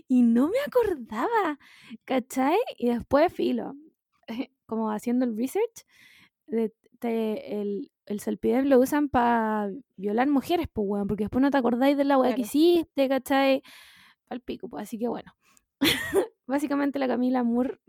Y 0.07 0.21
no 0.23 0.47
me 0.49 0.57
acordaba. 0.65 1.57
¿Cachai? 2.05 2.57
Y 2.77 2.89
después, 2.89 3.31
filo. 3.33 3.73
Como 4.65 4.91
haciendo 4.91 5.25
el 5.25 5.37
research, 5.37 5.85
de- 6.47 6.73
el, 7.01 7.91
el 8.05 8.19
Solpidem 8.19 8.65
lo 8.65 8.79
usan 8.79 9.07
para 9.09 9.69
violar 9.95 10.27
mujeres, 10.27 10.67
pues, 10.71 10.85
weón. 10.87 11.07
Porque 11.07 11.23
después 11.25 11.41
no 11.41 11.51
te 11.51 11.57
acordáis 11.57 11.95
de 11.97 12.03
la 12.03 12.17
weá 12.17 12.31
que 12.31 12.43
Claro. 12.43 12.47
hiciste, 12.47 13.07
¿cachai? 13.09 13.61
Al 14.29 14.41
pico, 14.41 14.67
pues. 14.69 14.83
Así 14.83 14.97
que 14.99 15.07
bueno. 15.07 15.31
Básicamente 16.47 16.99
la 16.99 17.07
Camila 17.07 17.43
Moore 17.43 17.79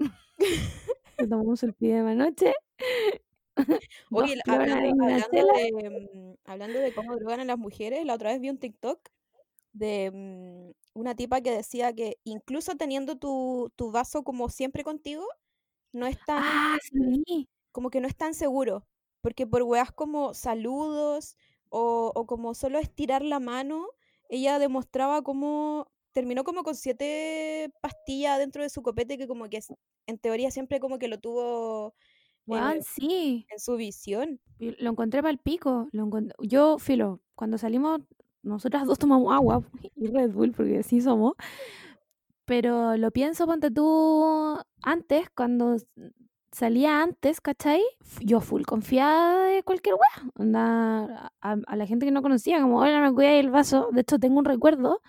se 1.19 1.27
tomó 1.27 1.43
un 1.45 1.57
Solpidem 1.57 2.07
anoche. 2.07 2.55
Oye, 4.13 4.41
hablando, 4.47 5.05
hablando 5.05 5.47
de, 5.55 5.91
mm, 6.15 6.35
hablando 6.45 6.79
de 6.81 6.93
cómo 6.93 7.17
drogan 7.17 7.41
a 7.41 7.45
las 7.45 7.59
mujeres, 7.59 8.05
la 8.05 8.15
otra 8.15 8.31
vez 8.31 8.41
vi 8.41 8.51
un 8.51 8.59
TikTok 8.59 9.09
de 9.73 10.11
mm, 10.13 10.99
una 10.99 11.15
tipa 11.15 11.41
que 11.41 11.51
decía 11.51 11.93
que 11.93 12.19
incluso 12.25 12.77
teniendo 12.77 13.17
tu, 13.17 13.71
tu 13.77 13.91
vaso 13.93 14.23
como 14.25 14.49
siempre 14.49 14.85
contigo, 14.85 15.25
no 15.93 16.07
es 16.07 16.19
tan, 16.27 16.43
Ah, 16.43 16.79
sí. 16.83 17.49
como 17.73 17.91
que 17.91 18.01
no 18.01 18.09
es 18.09 18.17
tan 18.17 18.35
seguro. 18.35 18.87
Porque 19.21 19.47
por 19.47 19.63
weas 19.63 19.93
como 19.93 20.35
saludos 20.35 21.37
o, 21.71 22.13
o 22.15 22.27
como 22.27 22.55
solo 22.55 22.79
estirar 22.79 23.23
la 23.23 23.41
mano, 23.41 23.89
ella 24.29 24.59
demostraba 24.59 25.23
cómo 25.23 25.91
terminó 26.13 26.45
como 26.45 26.63
con 26.63 26.75
siete 26.75 27.71
pastillas 27.81 28.39
dentro 28.39 28.63
de 28.63 28.71
su 28.71 28.83
copete 28.83 29.19
que 29.19 29.29
como 29.29 29.49
que 29.49 29.61
en 30.07 30.19
teoría 30.19 30.51
siempre 30.51 30.81
como 30.81 30.99
que 30.99 31.09
lo 31.09 31.19
tuvo 31.19 31.95
eh, 32.49 32.61
Weón, 32.61 32.83
sí. 32.83 33.47
en 33.51 33.59
su 33.59 33.77
visión. 33.77 34.41
Lo 34.59 34.91
encontré 34.91 35.21
para 35.23 35.31
el 35.33 35.39
pico. 35.39 35.89
Lo 35.93 36.07
encont- 36.07 36.33
Yo, 36.41 36.79
filo, 36.79 37.21
cuando 37.35 37.59
salimos, 37.59 38.01
nosotras 38.43 38.87
dos 38.87 38.99
tomamos 38.99 39.33
agua 39.33 39.63
y 39.97 40.07
Red 40.09 40.33
Bull, 40.33 40.53
porque 40.53 40.79
así 40.79 41.01
somos. 41.01 41.35
Pero 42.45 42.97
lo 42.97 43.11
pienso, 43.11 43.47
ponte 43.47 43.71
tú, 43.71 44.57
antes, 44.83 45.29
cuando 45.37 45.77
salía 46.51 47.03
antes, 47.03 47.41
¿cachai? 47.43 47.83
Yo 48.23 48.41
full 48.41 48.63
confiada 48.63 49.47
de 49.49 49.63
cualquier 49.63 49.97
weá. 49.97 50.31
Onda, 50.35 51.31
a, 51.43 51.53
a 51.67 51.77
la 51.77 51.87
gente 51.87 52.07
que 52.07 52.13
no 52.13 52.23
conocía, 52.23 52.61
como, 52.63 52.79
hola, 52.81 53.03
me 53.03 53.13
cuida 53.13 53.33
el 53.35 53.51
vaso. 53.51 53.91
De 53.93 54.01
hecho, 54.01 54.19
tengo 54.19 54.39
un 54.39 54.47
recuerdo 54.47 55.03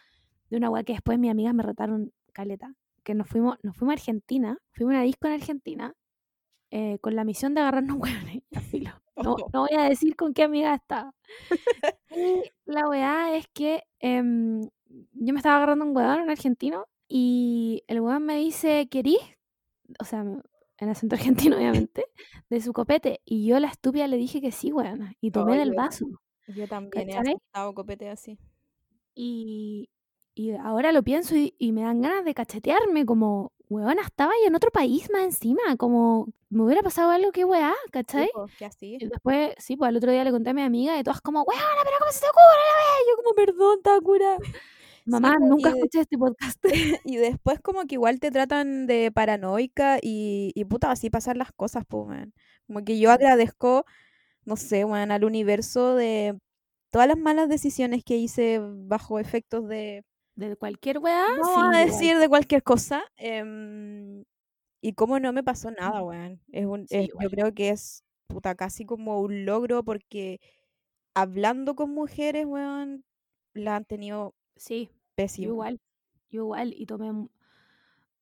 de 0.49 0.57
una 0.57 0.69
weá 0.69 0.83
que 0.83 0.93
después 0.93 1.17
mis 1.17 1.31
amigas 1.31 1.53
me 1.53 1.63
retaron 1.63 2.11
caleta. 2.33 2.73
Que 3.03 3.13
nos 3.15 3.27
fuimos, 3.29 3.57
nos 3.63 3.75
fuimos 3.77 3.93
a 3.93 3.95
Argentina, 3.99 4.57
fuimos 4.73 4.93
a 4.93 4.97
una 4.97 5.03
disco 5.05 5.27
en 5.27 5.33
Argentina, 5.33 5.93
eh, 6.71 6.99
con 6.99 7.15
la 7.15 7.23
misión 7.23 7.53
de 7.53 7.61
agarrarnos 7.61 7.97
hueones. 7.99 8.43
No, 9.21 9.33
Oh. 9.33 9.49
no 9.51 9.61
voy 9.67 9.77
a 9.77 9.83
decir 9.83 10.15
con 10.15 10.33
qué 10.33 10.43
amiga 10.43 10.73
estaba. 10.73 11.13
Y 12.09 12.41
la 12.65 12.87
weá 12.87 13.35
es 13.35 13.47
que 13.53 13.83
em, 13.99 14.61
yo 14.87 15.33
me 15.33 15.39
estaba 15.39 15.57
agarrando 15.57 15.83
un 15.83 15.93
weón, 15.95 16.21
un 16.21 16.29
argentino, 16.29 16.85
y 17.09 17.83
el 17.87 17.99
weón 17.99 18.23
me 18.25 18.37
dice, 18.37 18.87
¿querís? 18.89 19.19
O 19.99 20.05
sea, 20.05 20.21
en 20.21 20.89
acento 20.89 21.15
argentino, 21.15 21.57
obviamente, 21.57 22.05
de 22.49 22.61
su 22.61 22.71
copete. 22.71 23.19
Y 23.25 23.45
yo, 23.45 23.59
la 23.59 23.67
estúpida, 23.67 24.07
le 24.07 24.15
dije 24.15 24.39
que 24.39 24.53
sí, 24.53 24.71
weón. 24.71 25.13
Y 25.19 25.31
tomé 25.31 25.53
Ay, 25.53 25.59
del 25.59 25.73
vaso. 25.73 26.05
Yo 26.47 26.65
también 26.69 27.09
he 27.09 27.13
¿Cachai? 27.13 27.33
aceptado 27.33 27.73
copete 27.73 28.09
así. 28.09 28.39
Y, 29.15 29.89
y 30.33 30.51
ahora 30.51 30.93
lo 30.93 31.03
pienso 31.03 31.35
y, 31.35 31.53
y 31.57 31.73
me 31.73 31.81
dan 31.81 32.01
ganas 32.01 32.23
de 32.23 32.33
cachetearme, 32.33 33.05
como, 33.05 33.51
weón, 33.69 33.99
estaba 33.99 34.31
ahí 34.33 34.45
en 34.47 34.55
otro 34.55 34.71
país 34.71 35.09
más 35.11 35.23
encima, 35.23 35.77
como, 35.77 36.27
me 36.49 36.63
hubiera 36.63 36.81
pasado 36.83 37.11
algo 37.11 37.31
que 37.31 37.45
weá, 37.45 37.73
¿cachai? 37.91 38.25
Sí, 38.25 38.31
po, 38.33 38.47
que 38.57 38.65
así. 38.65 38.97
Y 38.99 39.05
después, 39.07 39.53
sí, 39.59 39.77
pues 39.77 39.89
al 39.89 39.97
otro 39.97 40.11
día 40.11 40.23
le 40.23 40.31
conté 40.31 40.49
a 40.51 40.53
mi 40.53 40.61
amiga 40.63 40.99
y 40.99 41.03
todas 41.03 41.21
como, 41.21 41.43
weona, 41.43 41.63
pero 41.83 41.95
¿cómo 41.99 42.11
se 42.11 42.19
te 42.21 42.27
ocurre 42.27 42.43
la 42.67 42.75
wea?" 42.77 43.03
Y 43.05 43.09
yo 43.09 43.15
como, 43.23 43.35
perdón, 43.35 43.81
Takura. 43.83 44.37
Mamá, 45.05 45.35
po, 45.39 45.45
y 45.45 45.49
nunca 45.49 45.69
de- 45.71 45.77
escuché 45.77 45.99
este 46.01 46.17
podcast. 46.17 46.59
Y 47.05 47.17
después 47.17 47.59
como 47.61 47.85
que 47.85 47.95
igual 47.95 48.19
te 48.19 48.31
tratan 48.31 48.87
de 48.87 49.11
paranoica 49.11 49.97
y, 50.01 50.51
y 50.55 50.65
puta, 50.65 50.91
así 50.91 51.09
pasan 51.09 51.37
las 51.37 51.51
cosas, 51.53 51.83
pues, 51.87 52.07
weón. 52.07 52.33
Como 52.67 52.83
que 52.85 52.99
yo 52.99 53.11
agradezco, 53.11 53.85
no 54.45 54.55
sé, 54.57 54.85
weón, 54.85 55.11
al 55.11 55.23
universo 55.25 55.95
de 55.95 56.37
todas 56.91 57.07
las 57.07 57.17
malas 57.17 57.49
decisiones 57.49 58.03
que 58.03 58.17
hice 58.17 58.59
bajo 58.63 59.19
efectos 59.19 59.67
de, 59.67 60.03
De 60.39 60.55
cualquier 60.55 60.99
weá, 60.99 61.25
no 61.37 61.69
a 61.71 61.79
decir 61.85 62.17
de 62.17 62.29
cualquier 62.29 62.63
cosa. 62.63 63.03
em, 63.17 64.23
y 64.81 64.93
cómo 64.93 65.19
no 65.19 65.33
me 65.33 65.43
pasó 65.43 65.71
nada, 65.71 66.01
weón. 66.01 66.39
Es 66.51 66.65
un, 66.65 66.87
Sí, 66.87 66.95
es- 66.97 67.09
yo 67.19 67.29
creo 67.29 67.53
que 67.53 67.69
es, 67.69 68.03
puta, 68.27 68.55
casi 68.55 68.85
como 68.85 69.19
un 69.19 69.45
logro 69.45 69.83
porque 69.83 70.39
hablando 71.13 71.75
con 71.75 71.91
mujeres, 71.91 72.45
weón, 72.45 73.03
la 73.53 73.75
han 73.75 73.85
tenido 73.85 74.33
Sí, 74.55 74.89
yo 75.37 75.49
igual. 75.49 75.79
Yo 76.29 76.41
igual. 76.43 76.73
Y 76.75 76.85
tomé. 76.85 77.27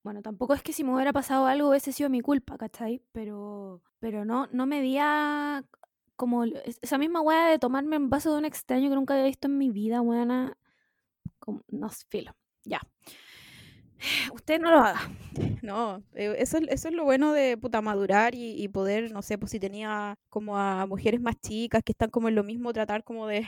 Bueno, 0.03 0.21
tampoco 0.21 0.53
es 0.53 0.63
que 0.63 0.73
si 0.73 0.83
me 0.83 0.93
hubiera 0.93 1.11
pasado 1.13 1.45
algo 1.47 1.69
hubiese 1.69 1.91
sido 1.91 2.09
mi 2.09 2.21
culpa, 2.21 2.57
¿cachai? 2.57 3.01
Pero, 3.11 3.81
pero 3.99 4.23
no, 4.25 4.47
no 4.51 4.65
me 4.65 4.81
día 4.81 5.65
como 6.15 6.45
esa 6.45 6.97
misma 6.97 7.21
weá 7.21 7.47
de 7.49 7.59
tomarme 7.59 7.97
un 7.97 8.09
vaso 8.09 8.31
de 8.31 8.39
un 8.39 8.45
extraño 8.45 8.89
que 8.89 8.95
nunca 8.95 9.13
había 9.13 9.25
visto 9.25 9.47
en 9.47 9.57
mi 9.57 9.69
vida, 9.69 10.01
weona. 10.01 10.57
Como, 11.47 11.61
no 11.69 11.87
filo. 12.09 12.35
Ya. 12.65 12.81
Usted 14.33 14.59
no 14.59 14.71
lo 14.71 14.79
haga. 14.79 14.99
No, 15.63 16.03
eh, 16.13 16.35
eso, 16.37 16.57
es- 16.57 16.67
eso 16.69 16.87
es 16.87 16.93
lo 16.93 17.03
bueno 17.03 17.33
de 17.33 17.57
puta 17.57 17.81
madurar 17.81 18.35
y, 18.35 18.61
y 18.61 18.67
poder, 18.69 19.11
no 19.11 19.21
sé, 19.21 19.37
pues 19.37 19.51
si 19.51 19.59
tenía 19.59 20.15
como 20.29 20.57
a 20.57 20.85
mujeres 20.85 21.19
más 21.21 21.35
chicas 21.41 21.81
que 21.83 21.91
están 21.93 22.09
como 22.09 22.27
en 22.29 22.35
lo 22.35 22.43
mismo, 22.43 22.73
tratar 22.73 23.03
como 23.03 23.27
de, 23.27 23.45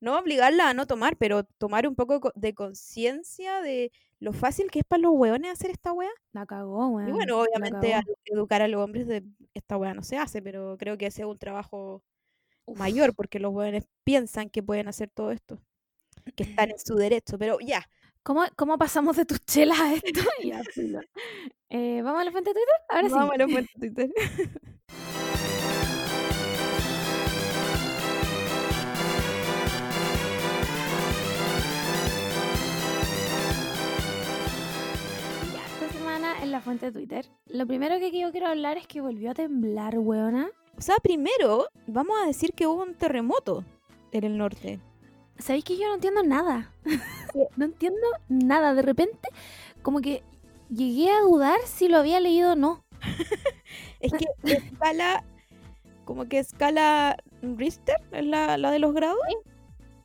no 0.00 0.16
obligarla 0.18 0.70
a 0.70 0.74
no 0.74 0.86
tomar, 0.86 1.16
pero 1.16 1.44
tomar 1.44 1.86
un 1.88 1.94
poco 1.96 2.20
co- 2.20 2.32
de 2.34 2.54
conciencia 2.54 3.60
de 3.60 3.90
lo 4.20 4.32
fácil 4.32 4.70
que 4.70 4.80
es 4.80 4.84
para 4.86 5.02
los 5.02 5.12
hueones 5.14 5.52
hacer 5.52 5.70
esta 5.70 5.92
wea. 5.92 6.10
La 6.32 6.46
cagó, 6.46 6.88
weón. 6.88 7.08
Y 7.08 7.12
bueno, 7.12 7.40
obviamente 7.40 8.00
educar 8.24 8.62
a 8.62 8.68
los 8.68 8.82
hombres 8.82 9.06
de 9.08 9.24
esta 9.54 9.76
wea 9.76 9.94
no 9.94 10.02
se 10.02 10.16
hace, 10.16 10.40
pero 10.42 10.76
creo 10.78 10.96
que 10.96 11.06
ese 11.06 11.22
es 11.22 11.28
un 11.28 11.38
trabajo 11.38 12.02
Uf. 12.66 12.78
mayor 12.78 13.14
porque 13.14 13.40
los 13.40 13.52
hueones 13.52 13.84
piensan 14.04 14.48
que 14.50 14.62
pueden 14.62 14.88
hacer 14.88 15.10
todo 15.10 15.32
esto, 15.32 15.60
que 16.32 16.44
están 16.44 16.70
en 16.70 16.78
su 16.78 16.94
derecho, 16.96 17.38
pero 17.38 17.58
ya. 17.60 17.88
¿Cómo, 18.22 18.44
¿Cómo 18.56 18.76
pasamos 18.78 19.16
de 19.16 19.24
tus 19.24 19.40
chelas 19.46 19.80
a 19.80 19.94
esto? 19.94 20.08
Ya, 20.44 20.62
filo. 20.64 21.00
Eh, 21.70 22.00
¿Vamos 22.02 22.20
a 22.20 22.24
la 22.24 22.30
fuente 22.32 22.50
de 22.50 22.54
Twitter? 22.54 22.74
Ahora 22.88 23.08
sí. 23.08 23.14
Vamos 23.14 23.34
a 23.34 23.38
la 23.38 23.48
fuente 23.48 23.72
de 23.76 23.90
Twitter. 23.94 24.10
Ya, 35.54 35.64
esta 35.66 35.88
semana 35.98 36.42
en 36.42 36.52
la 36.52 36.60
fuente 36.60 36.86
de 36.86 36.92
Twitter. 36.92 37.26
Lo 37.46 37.66
primero 37.66 37.98
que 37.98 38.18
yo 38.18 38.30
quiero 38.30 38.46
hablar 38.48 38.76
es 38.76 38.86
que 38.86 39.00
volvió 39.00 39.30
a 39.30 39.34
temblar, 39.34 39.98
weona. 39.98 40.50
O 40.76 40.80
sea, 40.80 40.96
primero 41.02 41.68
vamos 41.86 42.16
a 42.22 42.26
decir 42.26 42.52
que 42.52 42.66
hubo 42.66 42.82
un 42.82 42.94
terremoto 42.94 43.64
en 44.12 44.24
el 44.24 44.38
norte. 44.38 44.80
¿Sabéis 45.38 45.64
que 45.64 45.76
yo 45.78 45.86
no 45.88 45.94
entiendo 45.94 46.22
nada? 46.22 46.72
no 47.56 47.64
entiendo 47.64 48.06
nada. 48.28 48.74
De 48.74 48.82
repente, 48.82 49.28
como 49.82 50.00
que 50.00 50.22
llegué 50.70 51.10
a 51.10 51.20
dudar 51.20 51.58
si 51.64 51.88
lo 51.88 51.98
había 51.98 52.20
leído 52.20 52.52
o 52.52 52.56
no. 52.56 52.84
Es 54.00 54.12
que 54.12 54.26
escala, 54.44 55.24
como 56.04 56.26
que 56.28 56.38
escala 56.38 57.16
Richter, 57.42 57.96
es 58.12 58.24
la, 58.24 58.56
la 58.56 58.70
de 58.70 58.78
los 58.78 58.94
grados. 58.94 59.18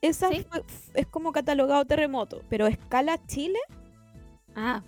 Esa 0.02 0.30
Sí. 0.30 0.46
fue- 0.50 0.64
es 0.96 1.08
como 1.08 1.32
catalogado 1.32 1.86
terremoto, 1.86 2.42
pero 2.50 2.68
escala 2.68 3.20
Chile, 3.28 3.60
Ah, 4.56 4.84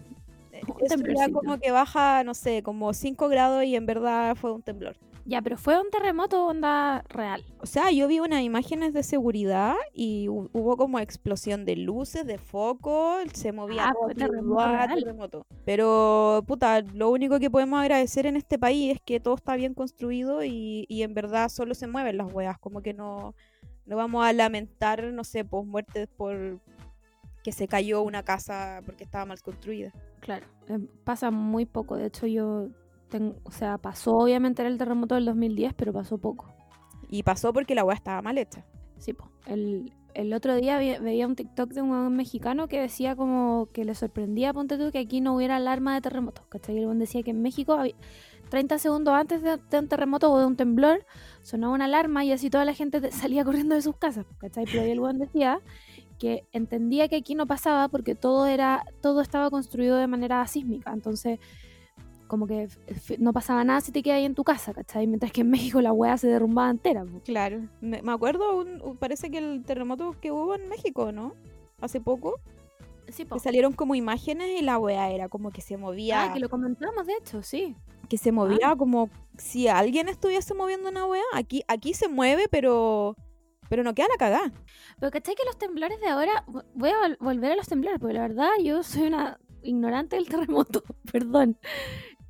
eh, 0.52 0.62
Un 0.68 1.10
eso 1.12 1.32
como 1.32 1.58
que 1.60 1.72
baja, 1.72 2.24
no 2.24 2.34
sé, 2.34 2.64
como 2.64 2.94
5 2.94 3.30
grados 3.30 3.64
y 3.64 3.76
en 3.76 3.86
verdad 3.86 4.36
fue 4.36 4.52
un 4.52 4.62
temblor. 4.62 4.96
Ya, 5.26 5.42
pero 5.42 5.58
fue 5.58 5.80
un 5.82 5.90
terremoto 5.90 6.46
onda 6.48 7.04
real. 7.10 7.44
O 7.60 7.66
sea, 7.66 7.92
yo 7.92 8.08
vi 8.08 8.20
unas 8.20 8.42
imágenes 8.44 8.94
de 8.94 9.04
seguridad 9.04 9.74
y 9.94 10.28
hu- 10.28 10.50
hubo 10.54 10.78
como 10.78 11.00
explosión 11.00 11.66
de 11.66 11.76
luces, 11.76 12.26
de 12.26 12.38
foco, 12.38 13.18
se 13.34 13.52
movía 13.52 13.86
Ah, 13.90 13.94
todo 13.94 14.04
fue 14.04 14.12
así, 14.12 14.20
terremoto 14.20 14.54
¡guau! 14.54 14.72
real. 14.76 14.94
terremoto. 15.00 15.46
Pero, 15.66 16.44
puta, 16.48 16.82
lo 16.82 17.10
único 17.10 17.40
que 17.40 17.50
podemos 17.50 17.80
agradecer 17.82 18.26
en 18.28 18.38
este 18.38 18.60
país 18.60 18.94
es 18.96 19.02
que 19.02 19.20
todo 19.20 19.36
está 19.36 19.56
bien 19.56 19.74
construido 19.74 20.44
y, 20.44 20.86
y 20.88 21.02
en 21.04 21.14
verdad 21.14 21.50
solo 21.50 21.74
se 21.74 21.88
mueven 21.88 22.18
las 22.18 22.32
weas, 22.32 22.58
como 22.60 22.82
que 22.82 22.94
no, 22.94 23.34
no 23.86 23.96
vamos 23.98 24.24
a 24.26 24.32
lamentar, 24.32 25.04
no 25.06 25.24
sé, 25.24 25.44
pues 25.44 25.66
muertes 25.66 26.08
por 26.16 26.60
que 27.44 27.52
se 27.52 27.68
cayó 27.68 28.02
una 28.02 28.24
casa 28.24 28.82
porque 28.86 29.04
estaba 29.04 29.26
mal 29.26 29.42
construida. 29.42 29.92
Claro, 30.20 30.46
eh, 30.68 30.80
pasa 31.04 31.30
muy 31.30 31.66
poco. 31.66 31.96
De 31.96 32.08
hecho, 32.08 32.26
yo 32.26 32.70
tengo, 33.10 33.36
o 33.44 33.52
sea, 33.52 33.78
pasó 33.78 34.16
obviamente 34.18 34.62
en 34.62 34.68
el 34.70 34.78
terremoto 34.78 35.16
del 35.16 35.26
2010, 35.26 35.74
pero 35.74 35.94
pasó 35.94 36.18
poco. 36.18 36.54
Y 37.10 37.24
pasó 37.24 37.54
porque 37.54 37.76
la 37.76 37.84
wea 37.84 37.96
estaba 37.96 38.22
mal 38.22 38.38
hecha. 38.38 38.66
Sí, 38.98 39.14
po. 39.14 39.30
El, 39.46 39.94
el 40.14 40.34
otro 40.34 40.56
día 40.56 40.80
vi- 40.80 40.98
veía 41.00 41.28
un 41.28 41.36
TikTok 41.36 41.72
de 41.72 41.82
un 41.82 42.16
mexicano 42.16 42.68
que 42.68 42.80
decía 42.82 43.16
como 43.16 43.68
que 43.74 43.86
le 43.86 43.94
sorprendía, 43.96 44.54
ponte 44.54 44.78
tú, 44.78 44.92
que 44.92 45.00
aquí 45.00 45.22
no 45.22 45.36
hubiera 45.36 45.58
alarma 45.58 45.94
de 45.94 46.02
terremoto. 46.02 46.44
¿Cachai? 46.50 46.78
El 46.78 47.00
decía 47.00 47.22
que 47.24 47.32
en 47.32 47.42
México, 47.42 47.74
había- 47.74 47.96
30 48.50 48.78
segundos 48.78 49.14
antes 49.14 49.42
de, 49.42 49.58
de 49.58 49.80
un 49.80 49.88
terremoto 49.88 50.32
o 50.32 50.40
de 50.40 50.46
un 50.46 50.56
temblor, 50.56 51.06
sonaba 51.42 51.74
una 51.74 51.86
alarma 51.86 52.24
y 52.24 52.32
así 52.32 52.50
toda 52.50 52.64
la 52.66 52.74
gente 52.74 53.02
te- 53.02 53.12
salía 53.12 53.44
corriendo 53.44 53.76
de 53.76 53.82
sus 53.82 53.98
casas. 53.98 54.26
¿Cachai? 54.40 54.66
Pero 54.66 54.82
ahí 54.84 54.92
el 54.92 55.00
huevón 55.00 55.20
decía 55.20 55.60
que 56.20 56.46
entendía 56.54 57.08
que 57.10 57.18
aquí 57.18 57.36
no 57.36 57.46
pasaba 57.46 57.90
porque 57.90 58.16
todo 58.16 58.46
era 58.46 58.86
todo 59.02 59.20
estaba 59.22 59.50
construido 59.50 59.98
de 59.98 60.08
manera 60.08 60.46
sísmica. 60.48 60.92
Entonces, 60.94 61.40
como 62.36 62.48
que 62.48 62.68
no 63.20 63.34
pasaba 63.34 63.64
nada 63.64 63.82
si 63.82 63.92
te 63.92 64.04
quedas 64.04 64.18
ahí 64.18 64.26
en 64.26 64.36
tu 64.36 64.44
casa, 64.44 64.74
¿cachai? 64.74 65.08
Mientras 65.08 65.32
que 65.32 65.42
en 65.42 65.50
México 65.50 65.82
la 65.82 65.92
hueá 65.94 66.18
se 66.18 66.28
derrumbaba 66.28 66.70
entera. 66.70 67.04
po. 67.06 67.22
Claro. 67.24 67.62
Me, 67.82 68.02
me 68.02 68.12
acuerdo, 68.12 68.58
un- 68.58 68.98
parece 68.98 69.32
que 69.32 69.38
el 69.40 69.64
terremoto 69.66 70.16
que 70.22 70.32
hubo 70.32 70.56
en 70.56 70.68
México, 70.70 71.12
¿no? 71.12 71.34
Hace 71.82 72.00
poco. 72.02 72.40
Sí, 73.08 73.24
po. 73.24 73.36
que 73.36 73.40
salieron 73.40 73.74
como 73.74 73.94
imágenes 73.94 74.50
y 74.60 74.64
la 74.64 74.80
wea 74.80 75.12
era 75.12 75.30
como 75.30 75.52
que 75.52 75.62
se 75.62 75.78
movía, 75.78 76.24
Ah, 76.24 76.34
que 76.34 76.40
lo 76.40 76.50
comentamos, 76.50 77.06
de 77.06 77.14
hecho, 77.14 77.44
sí. 77.44 77.76
que 78.10 78.18
se 78.18 78.32
movía 78.32 78.76
como 78.76 79.10
si 79.38 79.68
alguien 79.68 80.10
estuviese 80.10 80.54
moviendo 80.56 80.90
una 80.90 81.06
wea. 81.06 81.22
Aquí, 81.34 81.62
aquí 81.68 81.94
se 81.94 82.08
mueve, 82.08 82.48
pero, 82.50 83.16
pero 83.70 83.84
no 83.84 83.94
queda 83.94 84.08
la 84.10 84.18
cagada. 84.18 84.52
Pero 85.00 85.12
¿cachai 85.12 85.36
que 85.36 85.44
los 85.46 85.58
temblores 85.58 86.00
de 86.02 86.08
ahora... 86.08 86.44
vo- 86.48 86.66
Voy 86.74 86.90
a 86.90 86.96
vol- 87.08 87.18
volver 87.20 87.52
a 87.52 87.56
los 87.56 87.68
temblores, 87.68 88.00
porque 88.00 88.16
la 88.16 88.22
verdad 88.22 88.50
yo 88.64 88.82
soy 88.82 89.04
una 89.04 89.38
ignorante 89.62 90.16
del 90.16 90.28
terremoto, 90.28 90.84
perdón. 91.12 91.58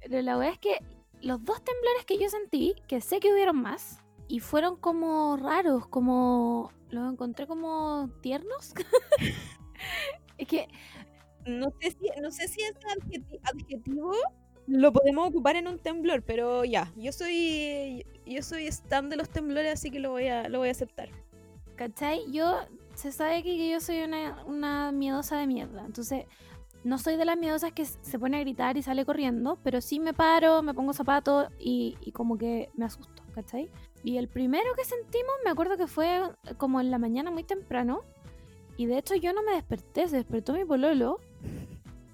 Pero 0.10 0.22
la 0.22 0.38
verdad 0.38 0.54
es 0.54 0.60
que 0.60 0.78
los 1.22 1.44
dos 1.44 1.64
temblores 1.64 2.06
que 2.06 2.18
yo 2.20 2.30
sentí, 2.30 2.76
que 2.88 3.02
sé 3.02 3.20
que 3.20 3.34
hubieron 3.34 3.62
más, 3.62 4.00
y 4.28 4.40
fueron 4.40 4.78
como 4.78 5.38
raros, 5.38 5.88
como... 5.88 6.72
Los 6.90 7.12
encontré 7.12 7.48
como 7.48 8.10
tiernos. 8.22 8.74
es 10.38 10.48
que 10.48 10.68
No 11.46 11.68
sé 11.82 11.92
si, 11.92 12.10
no 12.22 12.32
sé 12.32 12.48
si 12.48 12.62
ese 12.64 12.80
adjeti- 12.80 13.40
adjetivo 13.44 14.14
lo 14.68 14.94
podemos 14.94 15.30
ocupar 15.30 15.58
en 15.58 15.68
un 15.68 15.80
temblor, 15.80 16.24
pero 16.24 16.66
ya, 16.66 16.92
yo 16.98 17.12
soy 17.14 18.06
yo 18.26 18.44
soy 18.44 18.68
stan 18.68 19.10
de 19.10 19.18
los 19.18 19.30
temblores, 19.30 19.74
así 19.74 19.92
que 19.92 20.00
lo 20.00 20.12
voy 20.12 20.28
a, 20.28 20.50
lo 20.50 20.60
voy 20.60 20.70
a 20.70 20.72
aceptar. 20.72 21.10
¿Cachai? 21.76 22.32
Yo, 22.32 22.60
se 22.96 23.12
sabe 23.12 23.44
que, 23.44 23.58
que 23.58 23.70
yo 23.70 23.80
soy 23.82 24.02
una, 24.02 24.44
una 24.46 24.92
miedosa 24.92 25.38
de 25.38 25.48
mierda. 25.48 25.86
Entonces, 25.86 26.26
no 26.86 27.00
soy 27.00 27.18
de 27.18 27.26
las 27.26 27.36
miedosas 27.36 27.72
que 27.72 27.84
se 27.84 28.20
pone 28.20 28.38
a 28.38 28.42
gritar 28.42 28.78
y 28.78 28.84
sale 28.84 29.06
corriendo, 29.06 29.58
pero 29.64 29.82
sí 29.82 30.00
me 30.00 30.14
paro, 30.14 30.62
me 30.62 30.76
pongo 30.76 30.94
zapatos 30.94 31.48
y, 31.60 31.98
y 32.02 32.12
como 32.12 32.38
que 32.38 32.70
me 32.76 32.86
asusto, 32.86 33.24
¿cachai? 33.34 33.72
Y 34.04 34.18
el 34.18 34.28
primero 34.28 34.76
que 34.78 34.86
sentimos, 34.86 35.34
me 35.44 35.50
acuerdo 35.50 35.78
que 35.78 35.88
fue 35.88 36.18
eh, 36.18 36.54
como 36.58 36.80
en 36.80 36.92
la 36.92 37.00
mañana 37.00 37.32
muy 37.32 37.44
temprano. 37.44 38.02
Y 38.78 38.86
de 38.86 39.00
hecho 39.00 39.16
yo 39.16 39.34
no 39.34 39.42
me 39.42 39.54
desperté, 39.54 40.08
se 40.08 40.18
despertó 40.18 40.54
mi 40.54 40.64
pololo 40.64 41.20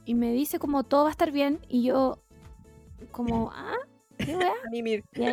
y 0.05 0.13
me 0.13 0.31
dice 0.31 0.57
como 0.57 0.83
todo 0.83 1.03
va 1.03 1.09
a 1.09 1.11
estar 1.11 1.33
bien. 1.33 1.59
Y 1.67 1.83
yo, 1.83 2.19
como, 3.11 3.51
ah, 3.53 3.75
¿qué 4.17 4.37
weá? 4.37 4.53
Mimir. 4.71 5.03
Y 5.15 5.23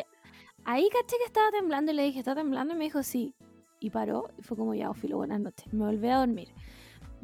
ahí, 0.65 0.89
caché 0.91 1.17
que 1.17 1.27
estaba 1.27 1.53
temblando 1.53 1.93
y 1.93 1.95
le 1.95 2.03
dije, 2.03 2.19
¿está 2.19 2.35
temblando? 2.35 2.75
Y 2.75 2.77
me 2.77 2.85
dijo, 2.87 3.05
sí. 3.05 3.37
Y 3.79 3.91
paró 3.91 4.31
y 4.37 4.43
fue 4.43 4.57
como, 4.57 4.75
ya, 4.75 4.91
oh, 4.91 4.95
filo, 4.95 5.19
buenas 5.19 5.39
noches. 5.39 5.73
Me 5.73 5.85
volví 5.85 6.09
a 6.09 6.17
dormir. 6.17 6.49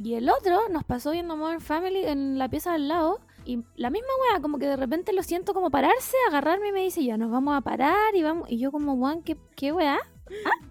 Y 0.02 0.14
el 0.14 0.28
otro 0.28 0.68
nos 0.68 0.84
pasó 0.84 1.12
viendo 1.12 1.36
Modern 1.36 1.60
Family 1.60 2.04
en 2.06 2.38
la 2.38 2.48
pieza 2.48 2.74
al 2.74 2.88
lado. 2.88 3.20
Y 3.44 3.62
la 3.76 3.90
misma 3.90 4.08
wea, 4.22 4.40
como 4.40 4.58
que 4.58 4.66
de 4.66 4.76
repente 4.76 5.12
lo 5.12 5.22
siento 5.22 5.52
como 5.54 5.70
pararse, 5.70 6.16
agarrarme 6.28 6.68
y 6.68 6.72
me 6.72 6.80
dice, 6.80 7.04
ya, 7.04 7.16
nos 7.16 7.30
vamos 7.30 7.56
a 7.56 7.60
parar 7.60 8.14
y 8.14 8.22
vamos. 8.22 8.50
Y 8.50 8.58
yo 8.58 8.72
como, 8.72 8.94
weón, 8.94 9.22
¿qué, 9.22 9.36
qué 9.54 9.72
wea? 9.72 9.98
¿Ah? 10.46 10.66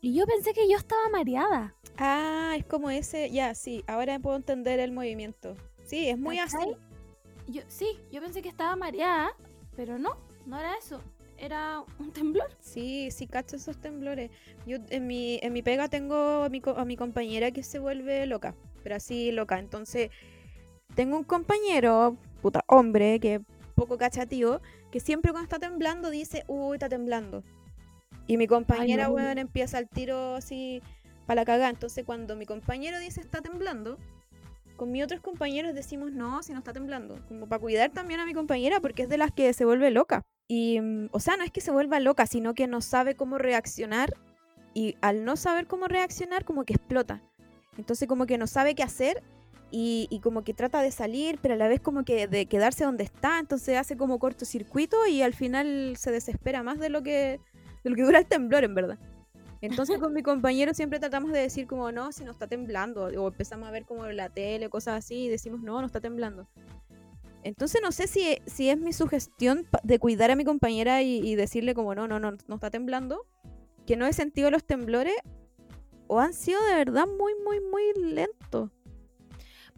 Y 0.00 0.14
yo 0.14 0.26
pensé 0.26 0.52
que 0.54 0.68
yo 0.68 0.76
estaba 0.76 1.08
mareada. 1.10 1.74
Ah, 1.98 2.54
es 2.56 2.64
como 2.64 2.90
ese, 2.90 3.30
ya, 3.30 3.54
sí, 3.54 3.84
ahora 3.88 4.18
puedo 4.20 4.36
entender 4.36 4.78
el 4.78 4.92
movimiento. 4.92 5.56
Sí, 5.84 6.08
es 6.08 6.18
muy 6.18 6.38
así. 6.38 6.76
Yo, 7.48 7.62
sí, 7.66 7.98
yo 8.12 8.20
pensé 8.20 8.40
que 8.40 8.48
estaba 8.48 8.76
mareada, 8.76 9.34
pero 9.74 9.98
no, 9.98 10.16
no 10.46 10.58
era 10.58 10.74
eso. 10.76 11.02
Era 11.38 11.84
un 11.98 12.12
temblor. 12.12 12.48
Sí, 12.60 13.10
sí, 13.12 13.26
cacho 13.26 13.56
esos 13.56 13.80
temblores. 13.80 14.30
Yo 14.66 14.78
en 14.90 15.06
mi, 15.06 15.38
en 15.42 15.52
mi 15.52 15.62
pega 15.62 15.88
tengo 15.88 16.42
a 16.42 16.48
mi, 16.48 16.60
a 16.64 16.84
mi 16.84 16.96
compañera 16.96 17.52
que 17.52 17.62
se 17.62 17.78
vuelve 17.78 18.26
loca, 18.26 18.54
pero 18.82 18.96
así 18.96 19.30
loca. 19.30 19.58
Entonces, 19.58 20.10
tengo 20.96 21.16
un 21.16 21.24
compañero, 21.24 22.16
puta, 22.42 22.64
hombre, 22.66 23.20
que 23.20 23.36
es 23.36 23.40
poco 23.76 23.96
cachativo, 23.98 24.60
que 24.90 24.98
siempre 24.98 25.30
cuando 25.30 25.44
está 25.44 25.58
temblando 25.60 26.10
dice, 26.10 26.44
uy, 26.48 26.74
está 26.74 26.88
temblando. 26.88 27.44
Y 28.26 28.36
mi 28.36 28.48
compañera, 28.48 29.06
no. 29.06 29.14
weón, 29.14 29.38
empieza 29.38 29.78
al 29.78 29.88
tiro 29.88 30.34
así 30.34 30.82
para 31.26 31.42
la 31.42 31.44
cagada. 31.44 31.70
Entonces, 31.70 32.04
cuando 32.04 32.34
mi 32.34 32.46
compañero 32.46 32.98
dice 32.98 33.20
está 33.20 33.40
temblando, 33.40 33.96
con 34.78 34.90
mis 34.92 35.04
otros 35.04 35.20
compañeros 35.20 35.74
decimos 35.74 36.12
no, 36.12 36.42
si 36.42 36.52
no 36.52 36.60
está 36.60 36.72
temblando. 36.72 37.20
Como 37.28 37.46
para 37.46 37.60
cuidar 37.60 37.90
también 37.90 38.20
a 38.20 38.24
mi 38.24 38.32
compañera, 38.32 38.80
porque 38.80 39.02
es 39.02 39.08
de 39.10 39.18
las 39.18 39.32
que 39.32 39.52
se 39.52 39.66
vuelve 39.66 39.90
loca. 39.90 40.22
Y, 40.46 40.80
mm, 40.80 41.08
o 41.10 41.20
sea, 41.20 41.36
no 41.36 41.44
es 41.44 41.50
que 41.50 41.60
se 41.60 41.72
vuelva 41.72 42.00
loca, 42.00 42.26
sino 42.26 42.54
que 42.54 42.66
no 42.66 42.80
sabe 42.80 43.14
cómo 43.14 43.36
reaccionar. 43.36 44.14
Y 44.72 44.96
al 45.02 45.24
no 45.24 45.36
saber 45.36 45.66
cómo 45.66 45.88
reaccionar, 45.88 46.44
como 46.44 46.64
que 46.64 46.74
explota. 46.74 47.20
Entonces, 47.76 48.08
como 48.08 48.24
que 48.26 48.38
no 48.38 48.46
sabe 48.46 48.74
qué 48.74 48.84
hacer. 48.84 49.22
Y, 49.70 50.20
como 50.22 50.44
que 50.44 50.54
trata 50.54 50.80
de 50.80 50.90
salir, 50.92 51.38
pero 51.42 51.52
a 51.54 51.56
la 51.58 51.68
vez 51.68 51.80
como 51.80 52.04
que 52.04 52.26
de 52.28 52.46
quedarse 52.46 52.84
donde 52.84 53.04
está. 53.04 53.38
Entonces 53.38 53.76
hace 53.76 53.98
como 53.98 54.18
cortocircuito 54.18 55.06
y 55.06 55.20
al 55.20 55.34
final 55.34 55.96
se 55.98 56.10
desespera 56.10 56.62
más 56.62 56.78
de 56.78 56.88
lo 56.88 57.02
que, 57.02 57.40
de 57.84 57.90
lo 57.90 57.96
que 57.96 58.02
dura 58.02 58.20
el 58.20 58.26
temblor, 58.26 58.64
en 58.64 58.74
verdad. 58.74 58.98
Entonces 59.60 59.98
con 59.98 60.12
mi 60.12 60.22
compañero 60.22 60.72
siempre 60.72 61.00
tratamos 61.00 61.32
de 61.32 61.40
decir 61.40 61.66
como 61.66 61.90
no, 61.90 62.12
si 62.12 62.24
no 62.24 62.30
está 62.30 62.46
temblando. 62.46 63.04
O 63.04 63.28
empezamos 63.28 63.68
a 63.68 63.72
ver 63.72 63.84
como 63.84 64.06
la 64.06 64.28
tele, 64.28 64.68
cosas 64.68 65.04
así, 65.04 65.24
y 65.24 65.28
decimos 65.28 65.60
no, 65.62 65.80
no 65.80 65.86
está 65.86 66.00
temblando. 66.00 66.48
Entonces 67.42 67.80
no 67.82 67.92
sé 67.92 68.06
si, 68.06 68.38
si 68.46 68.68
es 68.68 68.78
mi 68.78 68.92
sugestión 68.92 69.66
de 69.82 69.98
cuidar 69.98 70.30
a 70.30 70.36
mi 70.36 70.44
compañera 70.44 71.02
y, 71.02 71.34
decirle 71.34 71.74
como 71.74 71.94
no, 71.94 72.08
no, 72.08 72.18
no, 72.20 72.36
no 72.46 72.54
está 72.54 72.70
temblando. 72.70 73.26
Que 73.86 73.96
no 73.96 74.06
he 74.06 74.12
sentido 74.12 74.50
los 74.50 74.64
temblores. 74.64 75.14
o 76.06 76.20
han 76.20 76.34
sido 76.34 76.62
de 76.66 76.74
verdad 76.74 77.06
muy, 77.06 77.32
muy, 77.44 77.60
muy 77.60 78.12
lentos. 78.12 78.70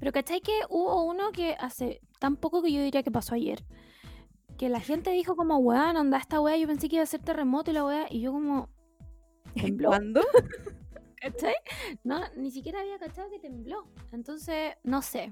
Pero 0.01 0.13
¿cachai 0.13 0.41
que 0.41 0.59
hubo 0.71 1.05
uno 1.05 1.31
que 1.31 1.55
hace 1.61 2.01
tan 2.19 2.37
poco 2.37 2.63
que 2.63 2.73
yo 2.73 2.83
diría 2.83 3.03
que 3.03 3.11
pasó 3.11 3.35
ayer? 3.35 3.63
Que 4.57 4.71
la 4.71 4.81
gente 4.81 5.11
dijo 5.11 5.37
como, 5.37 5.59
weón, 5.59 5.97
onda 5.97 6.19
esta 6.19 6.41
weá, 6.41 6.57
yo 6.57 6.67
pensé 6.67 6.89
que 6.89 6.97
iba 6.97 7.03
a 7.03 7.07
ser 7.07 7.21
terremoto 7.21 7.71
y 7.71 7.75
la 7.75 7.85
weá, 7.85 8.07
y 8.11 8.21
yo 8.21 8.33
como... 8.33 8.69
¿Tembló? 9.55 9.89
¿Cuándo? 9.89 10.21
¿Cachai? 11.21 11.55
No, 12.03 12.21
ni 12.37 12.51
siquiera 12.51 12.81
había 12.81 12.99
cachado 12.99 13.31
que 13.31 13.39
tembló. 13.39 13.87
Entonces, 14.13 14.75
no 14.83 15.03
sé. 15.03 15.31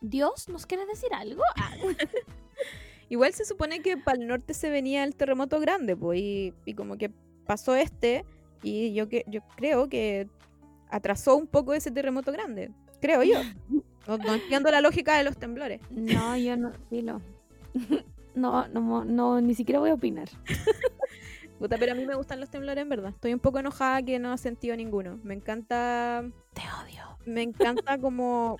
¿Dios 0.00 0.48
nos 0.48 0.66
quiere 0.66 0.86
decir 0.86 1.12
algo? 1.14 1.42
Ah, 1.56 1.74
Igual 3.08 3.32
se 3.32 3.44
supone 3.44 3.82
que 3.82 3.96
para 3.96 4.18
el 4.20 4.28
norte 4.28 4.54
se 4.54 4.70
venía 4.70 5.02
el 5.02 5.16
terremoto 5.16 5.58
grande, 5.58 5.96
pues, 5.96 6.20
y, 6.20 6.54
y 6.64 6.74
como 6.74 6.96
que 6.96 7.10
pasó 7.44 7.74
este, 7.74 8.24
y 8.62 8.92
yo, 8.94 9.08
que, 9.08 9.24
yo 9.26 9.40
creo 9.56 9.88
que 9.88 10.28
atrasó 10.88 11.36
un 11.36 11.46
poco 11.46 11.74
ese 11.74 11.90
terremoto 11.90 12.30
grande. 12.32 12.70
Creo 13.00 13.22
yo. 13.22 13.40
No, 14.08 14.16
no 14.16 14.34
entiendo 14.34 14.70
la 14.70 14.80
lógica 14.80 15.16
de 15.18 15.24
los 15.24 15.36
temblores. 15.36 15.80
no, 15.90 16.36
yo 16.36 16.56
no. 16.56 16.72
No, 18.34 18.66
no, 18.68 19.04
no, 19.04 19.40
ni 19.40 19.54
siquiera 19.54 19.78
voy 19.78 19.90
a 19.90 19.94
opinar. 19.94 20.28
Puta, 21.60 21.76
pero 21.76 21.92
a 21.92 21.94
mí 21.94 22.06
me 22.06 22.14
gustan 22.14 22.40
los 22.40 22.48
temblores 22.48 22.80
en 22.80 22.88
verdad. 22.88 23.10
Estoy 23.10 23.34
un 23.34 23.38
poco 23.38 23.58
enojada 23.58 24.02
que 24.02 24.18
no 24.18 24.32
he 24.32 24.38
sentido 24.38 24.74
ninguno. 24.76 25.20
Me 25.22 25.34
encanta. 25.34 26.24
Te 26.54 26.62
odio. 26.82 27.18
Me 27.26 27.42
encanta 27.42 27.98
como. 27.98 28.56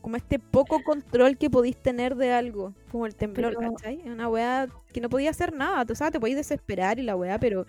Como 0.00 0.16
este 0.16 0.40
poco 0.40 0.82
control 0.82 1.38
que 1.38 1.48
podéis 1.48 1.76
tener 1.80 2.16
de 2.16 2.32
algo. 2.32 2.74
Como 2.90 3.06
el 3.06 3.14
temblor, 3.14 3.54
Pero- 3.56 3.70
¿cachai? 3.74 4.00
Es 4.00 4.06
una 4.06 4.28
weá 4.28 4.66
que 4.92 5.00
no 5.00 5.08
podía 5.08 5.30
hacer 5.30 5.52
nada. 5.54 5.84
Tú 5.86 5.94
sabes, 5.94 6.10
te 6.12 6.18
podéis 6.18 6.36
desesperar 6.36 6.98
y 6.98 7.02
la 7.02 7.14
weá, 7.14 7.38
pero. 7.38 7.64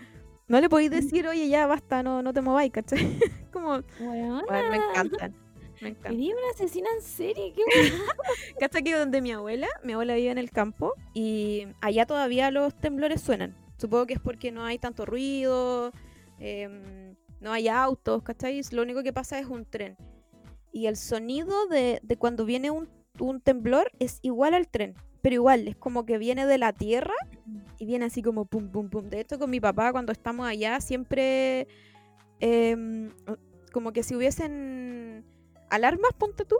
No 0.47 0.59
le 0.59 0.67
podéis 0.69 0.89
decir, 0.89 1.27
oye, 1.27 1.47
ya 1.47 1.67
basta, 1.67 2.01
no, 2.01 2.23
no 2.23 2.33
te 2.33 2.41
mováis, 2.41 2.71
¿cachai? 2.71 2.97
como. 3.53 3.79
Weón, 3.99 4.43
me 4.49 4.77
encantan. 4.77 5.36
Me 5.81 5.89
encantan. 5.89 6.13
Eres 6.19 6.33
una 6.33 6.49
asesina 6.55 6.89
en 6.95 7.01
serie, 7.03 7.53
qué. 7.53 7.62
¿Cachai 8.59 8.83
que 8.83 8.95
donde 8.95 9.21
mi 9.21 9.31
abuela? 9.31 9.67
Mi 9.83 9.93
abuela 9.93 10.15
vive 10.15 10.31
en 10.31 10.39
el 10.39 10.49
campo 10.49 10.93
y 11.13 11.67
allá 11.79 12.07
todavía 12.07 12.49
los 12.49 12.73
temblores 12.73 13.21
suenan. 13.21 13.55
Supongo 13.77 14.05
que 14.07 14.13
es 14.13 14.19
porque 14.19 14.51
no 14.51 14.63
hay 14.63 14.77
tanto 14.79 15.05
ruido, 15.05 15.91
em, 16.39 17.15
no 17.39 17.51
hay 17.51 17.67
autos, 17.67 18.23
¿cachai? 18.23 18.62
Lo 18.71 18.81
único 18.81 19.03
que 19.03 19.13
pasa 19.13 19.39
es 19.39 19.47
un 19.47 19.65
tren. 19.65 19.97
Y 20.71 20.88
el 20.88 20.97
sonido 20.97 21.67
de, 21.67 21.99
de 22.01 22.17
cuando 22.17 22.45
viene 22.45 22.71
un, 22.71 22.89
un 23.19 23.41
temblor 23.41 23.91
es 23.99 24.19
igual 24.21 24.53
al 24.53 24.67
tren, 24.67 24.95
pero 25.21 25.36
igual, 25.36 25.67
es 25.67 25.75
como 25.75 26.05
que 26.05 26.17
viene 26.17 26.45
de 26.45 26.57
la 26.57 26.73
tierra 26.73 27.13
y 27.77 27.86
viene 27.86 28.05
así 28.05 28.21
como 28.21 28.45
pum, 28.45 28.69
pum, 28.69 28.89
pum. 28.89 29.09
De 29.09 29.21
hecho, 29.21 29.39
con 29.39 29.49
mi 29.49 29.59
papá 29.59 29.91
cuando 29.91 30.12
estamos 30.12 30.47
allá 30.47 30.81
siempre 30.81 31.67
em, 32.39 33.09
como 33.71 33.93
que 33.93 34.03
si 34.03 34.15
hubiesen 34.15 35.23
alarmas, 35.69 36.12
ponte 36.17 36.43
tú, 36.45 36.57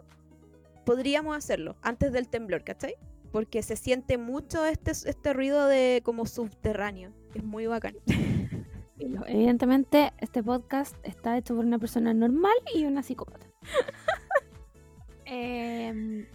podríamos 0.86 1.36
hacerlo 1.36 1.76
antes 1.82 2.12
del 2.12 2.30
temblor, 2.30 2.63
¿cachai? 2.63 2.95
Porque 3.34 3.63
se 3.63 3.76
siente 3.76 4.17
mucho 4.17 4.63
este, 4.65 4.91
este 4.91 5.34
ruido 5.34 5.67
de 5.67 6.02
como 6.06 6.28
subterráneo. 6.28 7.12
Es 7.34 7.43
muy 7.43 7.65
bacán. 7.65 7.96
Evidentemente, 9.00 10.13
este 10.19 10.43
podcast 10.43 10.96
está 11.04 11.38
hecho 11.38 11.56
por 11.56 11.65
una 11.65 11.80
persona 11.80 12.13
normal 12.13 12.54
y 12.74 12.86
una 12.86 13.04
psicópata. 13.04 13.46
Em, 15.26 16.28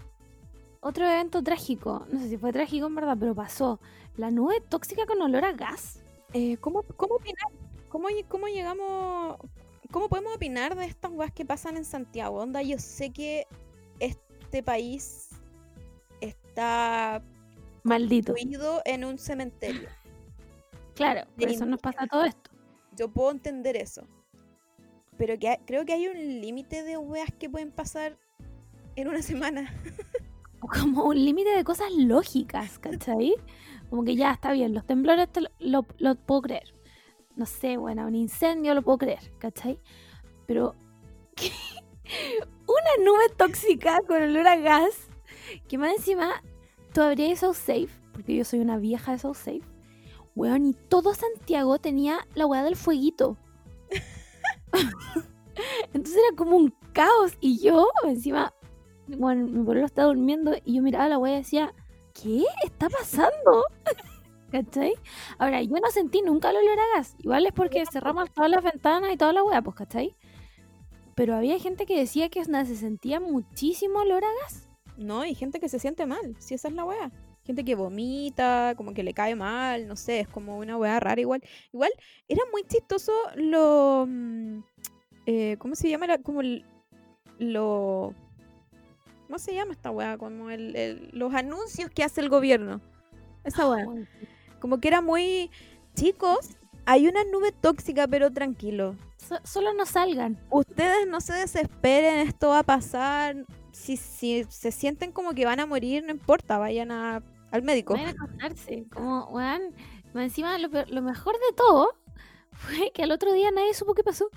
otro 0.81 1.05
evento 1.07 1.41
trágico, 1.43 2.05
no 2.11 2.19
sé 2.19 2.31
si 2.31 2.37
fue 2.37 2.53
trágico 2.53 2.89
en 2.89 2.97
verdad, 2.97 3.17
pero 3.21 3.33
pasó. 3.33 3.79
La 4.17 4.33
nube 4.33 4.61
tóxica 4.61 5.07
con 5.07 5.23
olor 5.23 5.45
a 5.45 5.53
gas. 5.53 6.03
Eh, 6.33 6.57
¿cómo, 6.57 6.83
¿Cómo 6.83 7.15
opinar? 7.15 7.53
¿Cómo, 7.89 8.09
¿Cómo 8.27 8.49
llegamos? 8.49 9.37
¿Cómo 9.93 10.09
podemos 10.09 10.35
opinar 10.35 10.75
de 10.75 10.87
estas 10.87 11.13
weas 11.13 11.33
que 11.33 11.45
pasan 11.45 11.77
en 11.77 11.85
Santiago? 11.85 12.39
Onda, 12.39 12.61
yo 12.63 12.79
sé 12.79 13.11
que 13.11 13.47
este 14.01 14.65
país 14.65 15.28
está 16.59 17.23
Maldito. 17.85 18.35
en 18.85 19.05
un 19.05 19.19
cementerio. 19.19 19.89
Claro, 20.95 21.29
por 21.39 21.49
eso 21.49 21.65
nos 21.65 21.81
pasa 21.81 22.07
todo 22.09 22.25
esto. 22.25 22.51
Yo 22.97 23.09
puedo 23.09 23.31
entender 23.31 23.77
eso. 23.77 24.03
Pero 25.17 25.39
que 25.39 25.49
hay- 25.51 25.59
creo 25.65 25.85
que 25.85 25.93
hay 25.93 26.09
un 26.09 26.17
límite 26.41 26.83
de 26.83 26.97
weas 26.97 27.33
que 27.39 27.49
pueden 27.49 27.71
pasar 27.71 28.19
en 28.97 29.07
una 29.09 29.23
semana. 29.23 29.73
Como 30.61 31.05
un 31.05 31.25
límite 31.25 31.51
de 31.51 31.63
cosas 31.63 31.93
lógicas, 31.93 32.81
¿cachai? 32.81 33.35
Como 33.91 34.03
que 34.05 34.17
ya 34.17 34.33
está 34.33 34.53
bien, 34.53 34.75
los 34.75 34.85
temblores 34.85 35.31
te 35.33 35.43
lo, 35.43 35.49
lo- 35.61 35.87
lo 35.99 36.15
puedo 36.17 36.43
creer. 36.43 36.75
No 37.37 37.47
sé, 37.47 37.77
bueno, 37.77 38.05
un 38.09 38.17
incendio 38.17 38.75
lo 38.75 38.83
puedo 38.83 38.99
creer, 38.99 39.31
¿cachai? 39.39 39.79
Pero 40.47 40.75
una 42.67 43.05
nube 43.05 43.29
tóxica 43.37 43.99
con 44.09 44.21
olor 44.21 44.49
a 44.49 44.57
gas, 44.57 45.09
que 45.69 45.79
más 45.79 45.93
encima 45.97 46.43
tú 46.99 47.05
abrías 47.05 47.39
South 47.39 47.55
Safe, 47.55 47.91
porque 48.11 48.35
yo 48.35 48.45
soy 48.45 48.59
una 48.59 48.77
vieja 48.77 49.13
de 49.13 49.21
South 49.21 49.37
Safe, 49.37 49.63
weón, 50.35 50.67
y 50.67 50.73
todo 50.73 51.15
Santiago 51.15 51.79
tenía 51.79 52.27
la 52.35 52.45
weá 52.45 52.65
del 52.65 52.75
fueguito. 52.75 53.37
Entonces 55.93 56.17
era 56.17 56.37
como 56.37 56.57
un 56.57 56.75
caos, 56.93 57.35
y 57.41 57.61
yo 57.61 57.87
encima 58.03 58.53
bueno, 59.07 59.47
mi 59.47 59.65
pueblo 59.65 59.87
estaba 59.87 60.09
durmiendo 60.09 60.57
y 60.65 60.75
yo 60.75 60.83
miraba 60.83 61.09
la 61.09 61.19
weá 61.19 61.35
y 61.35 61.37
decía, 61.37 61.73
¿qué 62.21 62.43
está 62.65 62.89
pasando? 62.89 63.63
¿Cachai? 64.51 64.95
Ahora, 65.39 65.63
yo 65.63 65.77
no 65.81 65.93
sentí 65.93 66.23
nunca 66.23 66.51
el 66.51 66.57
olor 66.57 66.81
a 66.81 66.97
gas. 66.97 67.15
Igual 67.21 67.47
es 67.47 67.53
porque 67.53 67.85
cerramos 67.87 68.33
todas 68.33 68.51
las 68.51 68.65
ventanas 68.65 69.13
y 69.13 69.17
toda 69.17 69.33
la 69.33 69.45
weá, 69.45 69.63
pues, 69.63 69.77
¿cachai? 69.77 70.17
Pero 71.15 71.37
había 71.37 71.61
gente 71.61 71.87
que 71.87 71.97
decía 71.97 72.29
que 72.29 72.45
se 72.45 72.75
sentía 72.75 73.21
muchísimo 73.21 74.01
olor 74.01 74.25
a 74.25 74.33
gas. 74.43 74.68
No, 74.99 75.21
hay 75.21 75.35
gente 75.35 75.61
que 75.61 75.69
se 75.69 75.79
siente 75.79 76.05
mal, 76.07 76.37
si 76.41 76.55
esa 76.55 76.69
es 76.69 76.75
la 76.75 76.85
wea. 76.85 77.11
Gente 77.45 77.65
que 77.65 77.75
vomita, 77.75 78.75
como 78.77 78.93
que 78.93 79.03
le 79.03 79.15
cae 79.15 79.35
mal, 79.35 79.87
no 79.89 79.97
sé, 79.97 80.21
es 80.21 80.29
como 80.29 80.59
una 80.59 80.77
wea 80.77 81.01
rara 81.01 81.21
igual. 81.21 81.41
Igual, 81.73 81.91
era 82.29 82.43
muy 82.53 82.63
chistoso 82.65 83.13
lo... 83.37 84.05
mm, 84.07 84.59
eh, 85.27 85.57
¿Cómo 85.59 85.75
se 85.75 85.89
llama? 85.89 86.05
Era 86.07 86.19
como 86.19 86.41
el- 86.43 86.65
lo... 87.39 88.13
¿Cómo 89.27 89.39
se 89.39 89.55
llama 89.55 89.73
esta 89.73 89.91
wea? 89.91 90.19
Como 90.19 90.51
el, 90.51 90.75
el- 90.77 91.11
los 91.13 91.33
anuncios 91.33 91.91
que 91.91 92.03
hace 92.03 92.21
el 92.21 92.29
gobierno. 92.29 92.81
Esa. 93.45 93.73
Ay, 93.75 94.07
Como 94.61 94.79
que 94.81 94.89
era 94.89 95.01
muy... 95.01 95.51
Chicos, 95.95 96.51
hay 96.87 97.09
una 97.09 97.25
nube 97.25 97.53
tóxica, 97.53 98.07
pero 98.09 98.31
tranquilo. 98.33 98.95
so- 99.17 99.41
solo 99.45 99.73
no 99.75 99.87
salgan. 99.87 100.39
Ustedes 100.51 101.07
no 101.09 101.21
se 101.21 101.35
desesperen, 101.35 102.27
esto 102.27 102.49
va 102.49 102.61
a 102.61 102.63
pasar. 102.65 103.37
Si, 103.79 103.97
si 103.97 104.45
se 104.49 104.71
sienten 104.73 105.13
como 105.13 105.33
que 105.35 105.45
van 105.45 105.61
a 105.61 105.67
morir, 105.67 106.03
no 106.05 106.11
importa, 106.11 106.59
vayan 106.59 106.91
a- 106.91 107.23
al 107.51 107.63
médico. 107.63 107.95
Vayan 107.95 108.09
a 108.09 108.25
acostarse. 108.25 108.85
Como, 108.93 109.27
weón, 109.31 109.63
encima 110.15 110.59
lo, 110.59 110.69
peor- 110.71 110.89
lo 110.91 111.01
mejor 111.03 111.35
de 111.35 111.55
todo 111.57 111.89
fue 112.53 112.91
que 112.93 113.03
al 113.05 113.13
otro 113.13 113.33
día 113.33 113.51
nadie 113.51 113.73
supo 113.75 113.95
qué 113.95 114.03
pasó. 114.03 114.29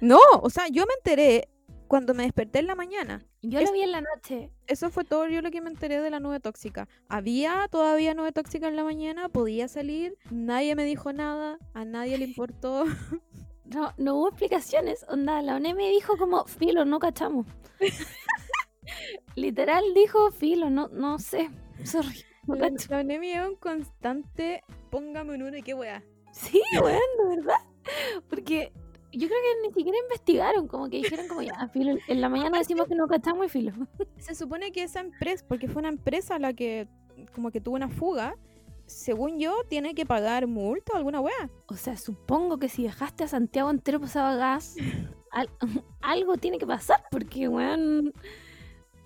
No, 0.00 0.18
o 0.42 0.50
sea, 0.50 0.68
yo 0.68 0.84
me 0.86 0.94
enteré 0.94 1.48
cuando 1.86 2.14
me 2.14 2.22
desperté 2.24 2.58
en 2.60 2.66
la 2.66 2.74
mañana. 2.74 3.24
Yo 3.42 3.60
Es- 3.60 3.68
lo 3.68 3.72
vi 3.74 3.82
en 3.82 3.92
la 3.92 4.00
noche. 4.00 4.50
Eso 4.66 4.90
fue 4.90 5.04
todo 5.04 5.26
yo 5.28 5.40
lo 5.42 5.50
que 5.50 5.60
me 5.60 5.70
enteré 5.70 6.00
de 6.00 6.10
la 6.10 6.18
nube 6.20 6.40
tóxica. 6.40 6.88
Había 7.08 7.68
todavía 7.70 8.14
nube 8.14 8.32
tóxica 8.32 8.68
en 8.68 8.76
la 8.76 8.84
mañana, 8.84 9.28
podía 9.28 9.68
salir, 9.68 10.16
nadie 10.30 10.74
me 10.74 10.84
dijo 10.84 11.12
nada, 11.12 11.58
a 11.74 11.84
nadie 11.84 12.18
le 12.18 12.24
importó. 12.24 12.84
No, 13.70 13.92
no 13.98 14.14
hubo 14.14 14.28
explicaciones. 14.28 15.04
Onda, 15.10 15.42
la 15.42 15.56
ONE 15.56 15.74
me 15.74 15.90
dijo 15.90 16.16
como, 16.16 16.46
filo, 16.46 16.86
no 16.86 16.98
cachamos. 17.00 17.44
Literal 19.34 19.82
dijo, 19.94 20.30
filo, 20.32 20.70
no, 20.70 20.88
no 20.88 21.18
sé. 21.18 21.50
Sorry, 21.84 22.24
no 22.46 22.54
La 22.56 22.70
la 22.88 22.98
ONEMI 23.00 23.30
es 23.32 23.46
un 23.48 23.56
constante, 23.56 24.62
póngame 24.90 25.34
un 25.34 25.42
uno 25.42 25.56
y 25.56 25.62
qué 25.62 25.74
wea. 25.74 26.02
Sí, 26.32 26.60
weón, 26.82 27.00
de 27.22 27.36
verdad. 27.36 27.60
Porque 28.28 28.72
yo 29.12 29.26
creo 29.28 29.40
que 29.40 29.68
ni 29.68 29.74
siquiera 29.74 29.98
investigaron, 29.98 30.68
como 30.68 30.88
que 30.90 30.98
dijeron 30.98 31.26
como 31.28 31.42
ya, 31.42 31.68
filo, 31.68 31.96
en 32.06 32.20
la 32.20 32.28
mañana 32.28 32.58
decimos 32.58 32.86
que 32.86 32.94
no 32.94 33.06
cachamos 33.08 33.46
y 33.46 33.48
filo. 33.48 33.72
Se 34.18 34.34
supone 34.34 34.72
que 34.72 34.82
esa 34.82 35.00
empresa, 35.00 35.44
porque 35.48 35.68
fue 35.68 35.80
una 35.80 35.88
empresa 35.88 36.38
la 36.38 36.52
que 36.52 36.88
como 37.34 37.50
que 37.50 37.60
tuvo 37.60 37.76
una 37.76 37.88
fuga, 37.88 38.36
según 38.86 39.38
yo, 39.38 39.64
tiene 39.68 39.94
que 39.94 40.06
pagar 40.06 40.46
multa 40.46 40.92
o 40.94 40.96
alguna 40.96 41.20
wea. 41.20 41.50
O 41.66 41.74
sea, 41.74 41.96
supongo 41.96 42.58
que 42.58 42.68
si 42.68 42.84
dejaste 42.84 43.24
a 43.24 43.28
Santiago 43.28 43.70
entero 43.70 44.00
pasaba 44.00 44.36
gas, 44.36 44.76
al- 45.30 45.50
algo 46.00 46.36
tiene 46.36 46.58
que 46.58 46.66
pasar, 46.66 47.02
porque, 47.10 47.48
weón, 47.48 48.12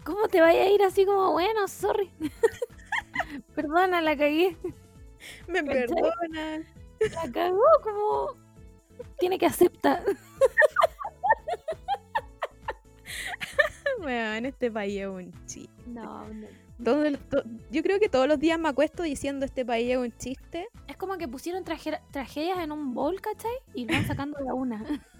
¿cómo 0.04 0.28
te 0.28 0.40
vaya 0.40 0.62
a 0.62 0.70
ir 0.70 0.82
así 0.82 1.04
como, 1.04 1.32
bueno, 1.32 1.66
sorry? 1.68 2.10
Perdona, 3.54 4.00
la 4.00 4.16
cagué. 4.16 4.56
Me 5.46 5.62
perdona. 5.62 6.64
La 7.14 7.32
cagó, 7.32 7.64
como 7.82 8.34
tiene 9.18 9.38
que 9.38 9.46
aceptar. 9.46 10.02
Weón, 14.00 14.46
este 14.46 14.70
país 14.70 15.00
es 15.00 15.06
un 15.06 15.32
chiste. 15.46 15.72
No, 15.86 16.28
no. 16.28 16.46
Todo 16.82 17.04
yo 17.70 17.82
creo 17.82 18.00
que 18.00 18.08
todos 18.08 18.26
los 18.26 18.40
días 18.40 18.58
me 18.58 18.68
acuesto 18.68 19.04
diciendo 19.04 19.44
este 19.46 19.64
país 19.64 19.92
es 19.92 19.98
un 19.98 20.16
chiste. 20.16 20.68
Es 20.88 20.96
como 20.96 21.16
que 21.16 21.28
pusieron 21.28 21.62
tragedias 21.64 22.58
en 22.58 22.72
un 22.72 22.94
bowl, 22.94 23.20
¿cachai? 23.20 23.52
Y 23.74 23.84
van 23.84 24.06
sacando 24.06 24.38
de 24.38 24.52
una. 24.52 24.84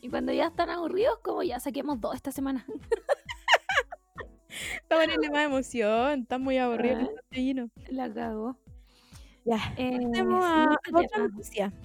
Y 0.00 0.08
cuando 0.08 0.32
ya 0.32 0.46
están 0.46 0.70
aburridos, 0.70 1.18
como 1.18 1.42
ya 1.42 1.60
saquemos 1.60 2.00
dos 2.00 2.14
esta 2.14 2.32
semana. 2.32 2.64
Está 4.82 4.96
ponerle 5.00 5.30
más 5.30 5.44
emoción, 5.44 6.20
está 6.22 6.38
muy 6.38 6.58
aburrido. 6.58 7.00
Ah. 7.00 7.20
el. 7.30 7.70
La 7.88 8.12
cago. 8.12 8.56
Ya, 9.44 9.58
Eh, 9.76 9.98
pasemos 10.10 10.44
a, 10.44 10.76
otra 10.92 11.18
noticia. 11.28 11.72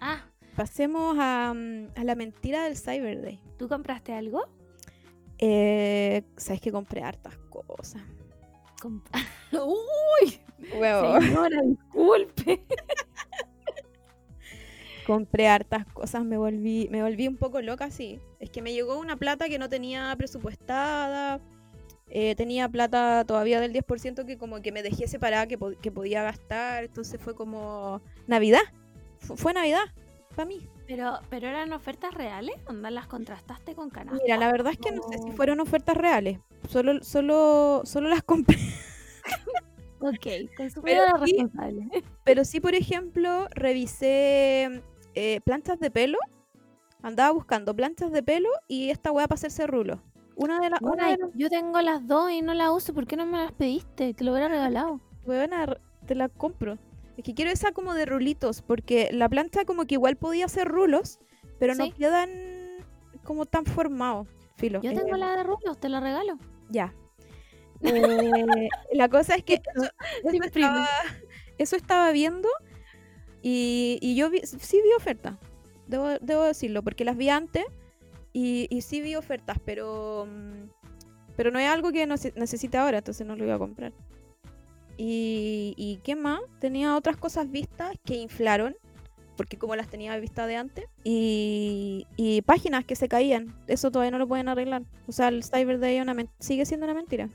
Ah, 0.00 0.26
Pasemos 0.54 1.16
a, 1.18 1.50
a 1.50 2.04
la 2.04 2.14
mentira 2.14 2.64
del 2.64 2.76
Cyber 2.76 3.22
Day. 3.22 3.40
¿tú 3.58 3.66
compraste 3.68 4.12
algo? 4.12 4.46
Eh, 5.38 6.22
Sabes 6.36 6.60
que 6.60 6.70
compré 6.72 7.02
hartas 7.02 7.36
cosas. 7.50 8.02
Comp- 8.80 9.08
Uy, 9.52 10.38
Huevo. 10.78 11.20
señora, 11.20 11.62
disculpe. 11.62 12.62
Compré 15.06 15.46
hartas 15.48 15.86
cosas, 15.86 16.24
me 16.24 16.36
volví, 16.36 16.88
me 16.90 17.02
volví 17.02 17.28
un 17.28 17.36
poco 17.36 17.60
loca, 17.62 17.90
sí. 17.90 18.18
Es 18.40 18.50
que 18.50 18.60
me 18.62 18.72
llegó 18.72 18.98
una 18.98 19.16
plata 19.16 19.48
que 19.48 19.58
no 19.58 19.68
tenía 19.68 20.14
presupuestada. 20.16 21.40
eh, 22.08 22.34
tenía 22.36 22.68
plata 22.68 23.24
todavía 23.26 23.60
del 23.60 23.72
10% 23.72 24.24
que 24.26 24.36
como 24.38 24.62
que 24.62 24.70
me 24.72 24.82
dejé 24.82 25.08
separada 25.08 25.46
que, 25.46 25.58
po- 25.58 25.74
que 25.80 25.90
podía 25.90 26.22
gastar. 26.22 26.84
Entonces 26.84 27.20
fue 27.20 27.34
como 27.34 28.00
Navidad. 28.26 28.60
Fu- 29.18 29.36
fue 29.36 29.52
Navidad 29.52 29.84
para 30.34 30.46
mí. 30.46 30.68
Pero, 30.86 31.18
pero 31.30 31.48
eran 31.48 31.72
ofertas 31.72 32.14
reales, 32.14 32.54
¿onda 32.68 32.90
las 32.92 33.06
contrastaste 33.08 33.74
con 33.74 33.90
canasta? 33.90 34.20
Mira, 34.22 34.36
la 34.36 34.52
verdad 34.52 34.72
es 34.72 34.78
que 34.78 34.92
no 34.92 35.02
sé 35.10 35.18
si 35.18 35.32
fueron 35.32 35.58
ofertas 35.60 35.96
reales. 35.96 36.38
Solo, 36.68 37.02
solo, 37.02 37.82
solo 37.84 38.08
las 38.08 38.22
compré. 38.22 38.56
Ok, 39.98 40.26
consumidora 40.56 41.14
Pero 41.14 41.26
sí- 41.26 41.32
responsable. 41.32 41.88
Pero 42.22 42.44
sí, 42.44 42.60
por 42.60 42.74
ejemplo, 42.74 43.48
revisé 43.50 44.82
eh, 45.16 45.40
planchas 45.40 45.80
de 45.80 45.90
pelo. 45.90 46.18
Andaba 47.02 47.32
buscando 47.32 47.74
planchas 47.74 48.12
de 48.12 48.22
pelo 48.22 48.48
y 48.68 48.90
esta 48.90 49.10
weá 49.10 49.26
para 49.26 49.36
hacerse 49.36 49.66
rulo. 49.66 50.02
Una 50.36 50.60
de 50.60 50.70
las. 50.70 50.80
Bueno, 50.80 50.94
Una 50.94 51.10
de 51.10 51.18
las 51.18 51.30
yo 51.34 51.48
tengo 51.48 51.80
las 51.80 52.06
dos 52.06 52.30
y 52.30 52.42
no 52.42 52.54
las 52.54 52.70
uso. 52.70 52.94
¿Por 52.94 53.06
qué 53.06 53.16
no 53.16 53.26
me 53.26 53.38
las 53.38 53.52
pediste? 53.52 54.14
Te 54.14 54.24
lo 54.24 54.32
hubiera 54.32 54.48
regalado. 54.48 55.00
weona, 55.24 55.78
te 56.06 56.14
la 56.14 56.28
compro. 56.28 56.78
Es 57.16 57.24
que 57.24 57.34
quiero 57.34 57.50
esa 57.50 57.72
como 57.72 57.94
de 57.94 58.04
rulitos, 58.04 58.60
porque 58.60 59.08
la 59.10 59.28
plancha 59.28 59.64
como 59.64 59.86
que 59.86 59.94
igual 59.94 60.16
podía 60.16 60.44
hacer 60.44 60.68
rulos, 60.68 61.18
pero 61.58 61.74
no 61.74 61.90
quedan 61.94 62.30
como 63.24 63.46
tan 63.46 63.64
formados. 63.64 64.28
Filo. 64.56 64.80
Yo 64.82 64.92
tengo 64.92 65.16
eh, 65.16 65.18
la 65.18 65.36
de 65.36 65.42
rulos, 65.42 65.78
te 65.78 65.88
la 65.88 66.00
regalo. 66.00 66.38
Ya. 66.68 66.94
Eh, 67.80 68.68
la 68.92 69.08
cosa 69.08 69.34
es 69.34 69.44
que 69.44 69.54
eso, 69.54 69.88
eso 70.24 70.44
estaba, 70.44 70.88
eso 71.58 71.76
estaba 71.76 72.10
viendo 72.12 72.48
y, 73.42 73.98
y 74.00 74.14
yo 74.16 74.30
vi- 74.30 74.40
sí 74.44 74.80
vi 74.82 74.92
ofertas, 74.96 75.36
debo, 75.86 76.42
decirlo, 76.44 76.82
porque 76.82 77.04
las 77.04 77.16
vi 77.16 77.28
antes 77.28 77.64
y, 78.32 78.66
y 78.70 78.80
sí 78.82 79.00
vi 79.00 79.14
ofertas, 79.14 79.58
pero, 79.64 80.26
mm, 80.26 80.68
pero 81.36 81.50
no 81.50 81.58
es 81.58 81.68
algo 81.68 81.92
que 81.92 82.06
nece- 82.08 82.34
necesite 82.34 82.76
ahora, 82.78 82.98
entonces 82.98 83.26
no 83.26 83.36
lo 83.36 83.44
iba 83.44 83.54
a 83.54 83.58
comprar. 83.58 83.92
Y, 84.98 85.74
y 85.76 85.98
qué 86.02 86.16
más, 86.16 86.40
tenía 86.58 86.96
otras 86.96 87.16
cosas 87.18 87.50
vistas 87.50 87.94
que 88.04 88.14
inflaron, 88.16 88.74
porque 89.36 89.58
como 89.58 89.76
las 89.76 89.88
tenía 89.88 90.16
vistas 90.18 90.48
de 90.48 90.56
antes, 90.56 90.86
y, 91.04 92.06
y 92.16 92.40
páginas 92.42 92.84
que 92.86 92.96
se 92.96 93.06
caían, 93.08 93.54
eso 93.66 93.90
todavía 93.90 94.10
no 94.10 94.18
lo 94.18 94.26
pueden 94.26 94.48
arreglar. 94.48 94.82
O 95.06 95.12
sea, 95.12 95.28
el 95.28 95.44
Cyber 95.44 95.78
Day 95.78 96.00
una 96.00 96.16
sigue 96.38 96.64
siendo 96.64 96.86
una 96.86 96.94
mentira. 96.94 97.28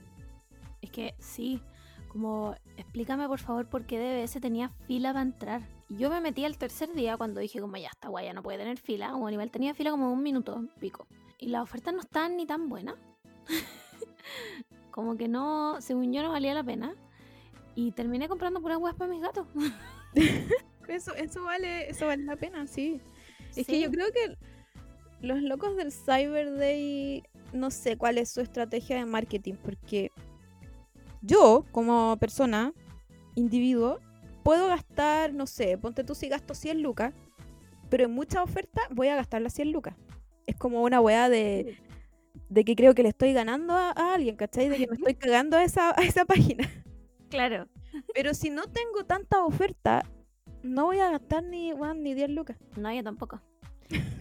Es 0.82 0.90
que 0.90 1.14
sí, 1.20 1.62
como 2.08 2.56
explícame 2.78 3.28
por 3.28 3.38
favor 3.40 3.70
por 3.70 3.86
qué 3.86 4.00
DBS 4.00 4.42
tenía 4.42 4.70
fila 4.88 5.14
para 5.14 5.22
entrar. 5.22 5.62
Y 5.92 5.98
Yo 5.98 6.10
me 6.10 6.22
metí 6.22 6.46
al 6.46 6.58
tercer 6.58 6.94
día 6.94 7.18
cuando 7.18 7.42
dije 7.42 7.60
como 7.60 7.76
ya 7.76 7.90
está 7.90 8.08
guay, 8.08 8.28
ya 8.28 8.34
no 8.34 8.42
puede 8.42 8.58
tener 8.58 8.78
fila. 8.78 9.14
O 9.18 9.28
a 9.28 9.32
nivel 9.32 9.52
tenía 9.52 9.74
fila 9.74 9.92
como 9.92 10.10
un 10.12 10.24
minuto 10.24 10.64
pico. 10.80 11.06
Y 11.38 11.48
las 11.48 11.64
ofertas 11.64 11.94
no 11.94 12.00
estaban 12.00 12.38
ni 12.38 12.46
tan 12.46 12.70
buenas. 12.70 12.96
como 14.92 15.18
que 15.18 15.28
no, 15.28 15.82
según 15.82 16.14
yo 16.14 16.24
no 16.24 16.32
valía 16.32 16.54
la 16.54 16.64
pena. 16.64 16.96
Y 17.76 17.92
terminé 17.92 18.30
comprando 18.30 18.62
puras 18.62 18.78
weas 18.78 18.96
para 18.96 19.12
mis 19.12 19.22
gatos. 19.22 19.46
Eso, 20.88 21.14
eso 21.16 21.44
vale, 21.44 21.90
eso 21.90 22.08
vale 22.08 22.24
la 22.24 22.36
pena, 22.36 22.68
sí. 22.68 23.00
Es 23.56 23.66
que 23.66 23.80
yo 23.80 23.90
creo 23.92 24.08
que 24.12 24.36
los 25.22 25.42
locos 25.42 25.78
del 25.78 25.90
Cyber 25.94 26.58
Day, 26.58 27.24
no 27.54 27.72
sé 27.72 27.98
cuál 27.98 28.18
es 28.18 28.30
su 28.30 28.42
estrategia 28.42 28.98
de 28.98 29.06
marketing, 29.06 29.54
porque 29.64 30.12
yo, 31.22 31.64
como 31.72 32.18
persona, 32.18 32.74
individuo, 33.36 34.00
puedo 34.44 34.68
gastar, 34.68 35.34
no 35.34 35.48
sé, 35.48 35.78
ponte 35.78 36.04
tú 36.04 36.16
si 36.16 36.28
gasto 36.30 36.54
100 36.54 36.82
lucas, 36.82 37.14
pero 37.90 38.06
en 38.06 38.12
muchas 38.12 38.44
ofertas 38.44 38.86
voy 38.92 39.08
a 39.10 39.16
gastar 39.16 39.42
las 39.42 39.54
100 39.54 39.72
lucas. 39.72 39.96
Es 40.48 40.56
como 40.56 40.84
una 40.84 41.00
weá 41.00 41.30
de, 41.30 41.78
de 42.50 42.66
que 42.66 42.76
creo 42.76 42.94
que 42.94 43.04
le 43.04 43.10
estoy 43.10 43.34
ganando 43.34 43.74
a, 43.74 43.92
a 43.92 44.14
alguien, 44.14 44.36
¿cachai? 44.36 44.70
De 44.70 44.78
que 44.78 44.88
me 44.88 44.96
estoy 44.96 45.16
cagando 45.16 45.58
a 45.58 45.64
esa, 45.64 45.92
a 45.92 46.04
esa 46.04 46.26
página. 46.26 46.70
Claro. 47.30 47.68
Pero 48.14 48.34
si 48.34 48.50
no 48.50 48.64
tengo 48.68 49.04
tanta 49.06 49.44
oferta, 49.44 50.04
no 50.64 50.86
voy 50.86 51.00
a 51.00 51.12
gastar 51.12 51.44
ni, 51.44 51.74
ni 51.74 52.14
10 52.14 52.30
lucas. 52.32 52.58
No, 52.78 52.92
yo 52.94 53.04
tampoco. 53.04 53.42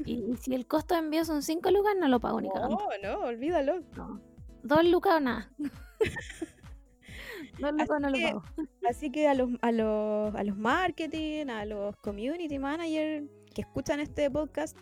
Y, 0.05 0.37
si 0.41 0.55
el 0.55 0.67
costo 0.67 0.95
de 0.95 1.01
envío 1.01 1.25
son 1.25 1.43
5 1.43 1.71
lucas, 1.71 1.95
no 1.99 2.09
lo 2.09 2.21
pago 2.21 2.41
ni 2.41 2.51
cagando. 2.51 2.79
no, 3.03 3.21
olvídalo. 3.21 3.81
No. 3.97 4.21
Dos 4.63 4.85
lucas 4.85 5.15
o 5.17 5.21
nada. 5.21 5.51
Lucas 7.61 7.91
Así 7.91 8.03
no 8.03 8.09
lo 8.11 8.15
que- 8.17 8.23
pago. 8.29 8.43
Así 8.89 9.11
que 9.13 9.29
a 9.29 9.35
los, 9.35 9.51
a 9.63 9.73
los, 9.73 10.35
a 10.35 10.45
los 10.45 10.57
marketing, 10.57 11.47
a 11.49 11.65
los 11.65 11.97
community 11.97 12.59
managers 12.59 13.29
que 13.55 13.63
escuchan 13.63 14.01
este 14.01 14.31
podcast, 14.31 14.77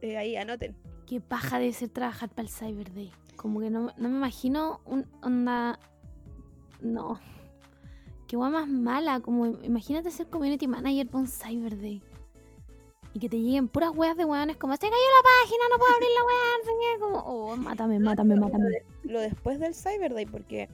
eh, 0.00 0.16
ahí 0.16 0.36
anoten. 0.36 0.76
Qué 1.06 1.20
paja 1.20 1.58
de 1.58 1.72
ser 1.72 1.90
trabajar 1.90 2.30
para 2.30 2.42
el 2.42 2.48
Cyber 2.48 2.92
Day. 2.94 3.12
Como 3.36 3.60
que 3.60 3.70
no, 3.70 3.92
no 3.96 4.08
me 4.08 4.16
imagino 4.16 4.80
un 4.86 5.06
onda. 5.22 5.78
No. 6.80 7.20
Qué 8.26 8.36
guay 8.36 8.50
más 8.50 8.68
mala. 8.68 9.20
Como 9.20 9.46
imagínate 9.46 10.10
ser 10.10 10.28
community 10.28 10.66
manager 10.66 11.06
para 11.06 11.18
un 11.18 11.28
Cyber 11.28 11.78
Day. 11.78 12.02
Y 13.12 13.20
que 13.20 13.28
te 13.28 13.38
lleguen 13.38 13.68
puras 13.68 13.90
weas 13.94 14.16
de 14.16 14.24
weones 14.24 14.56
como 14.56 14.72
se 14.74 14.80
cayó 14.80 14.90
la 14.92 15.22
página, 15.42 15.64
no 15.70 15.78
puedo 15.78 15.94
abrir 15.94 16.08
la 16.10 16.24
wea, 16.24 16.58
no 16.58 16.64
sé 16.64 16.72
qué", 16.80 17.00
Como, 17.00 17.18
oh, 17.52 17.56
mátame, 17.56 17.98
mátame, 18.00 18.34
mátame. 18.34 18.82
Lo 19.04 19.20
después 19.20 19.60
del 19.60 19.74
Cyber 19.74 20.14
Day, 20.14 20.26
porque 20.26 20.68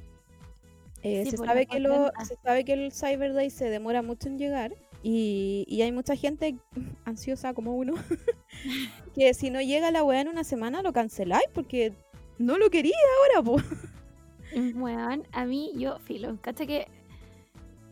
eh, 1.03 1.25
Sí, 1.25 1.31
se, 1.33 1.37
por 1.37 1.47
sabe 1.47 1.67
que 1.67 1.81
lo, 1.81 2.11
se 2.25 2.37
sabe 2.37 2.65
que 2.65 2.73
el 2.75 2.93
Cyber 2.93 3.33
Day 3.33 3.51
se 3.51 3.71
demora 3.71 4.03
mucho 4.03 4.29
en 4.29 4.39
llegar 4.39 4.75
y, 5.03 5.65
y 5.69 5.83
hay 5.83 5.93
mucha 5.93 6.15
gente 6.17 6.59
ansiosa 7.05 7.55
como 7.55 7.75
uno 7.77 7.95
que 9.15 9.35
si 9.35 9.51
no 9.51 9.61
llega 9.61 9.91
la 9.91 10.05
weá 10.05 10.21
en 10.21 10.29
una 10.29 10.45
semana 10.45 10.83
lo 10.83 10.93
canceláis 10.93 11.47
porque 11.55 11.93
no 12.39 12.59
lo 12.59 12.71
quería 12.71 12.95
ahora, 13.37 13.45
po. 13.45 13.57
Weón, 14.75 15.23
a 15.33 15.45
mí, 15.45 15.73
yo, 15.77 15.99
filo, 16.01 16.39
cacha 16.41 16.67
que 16.67 16.89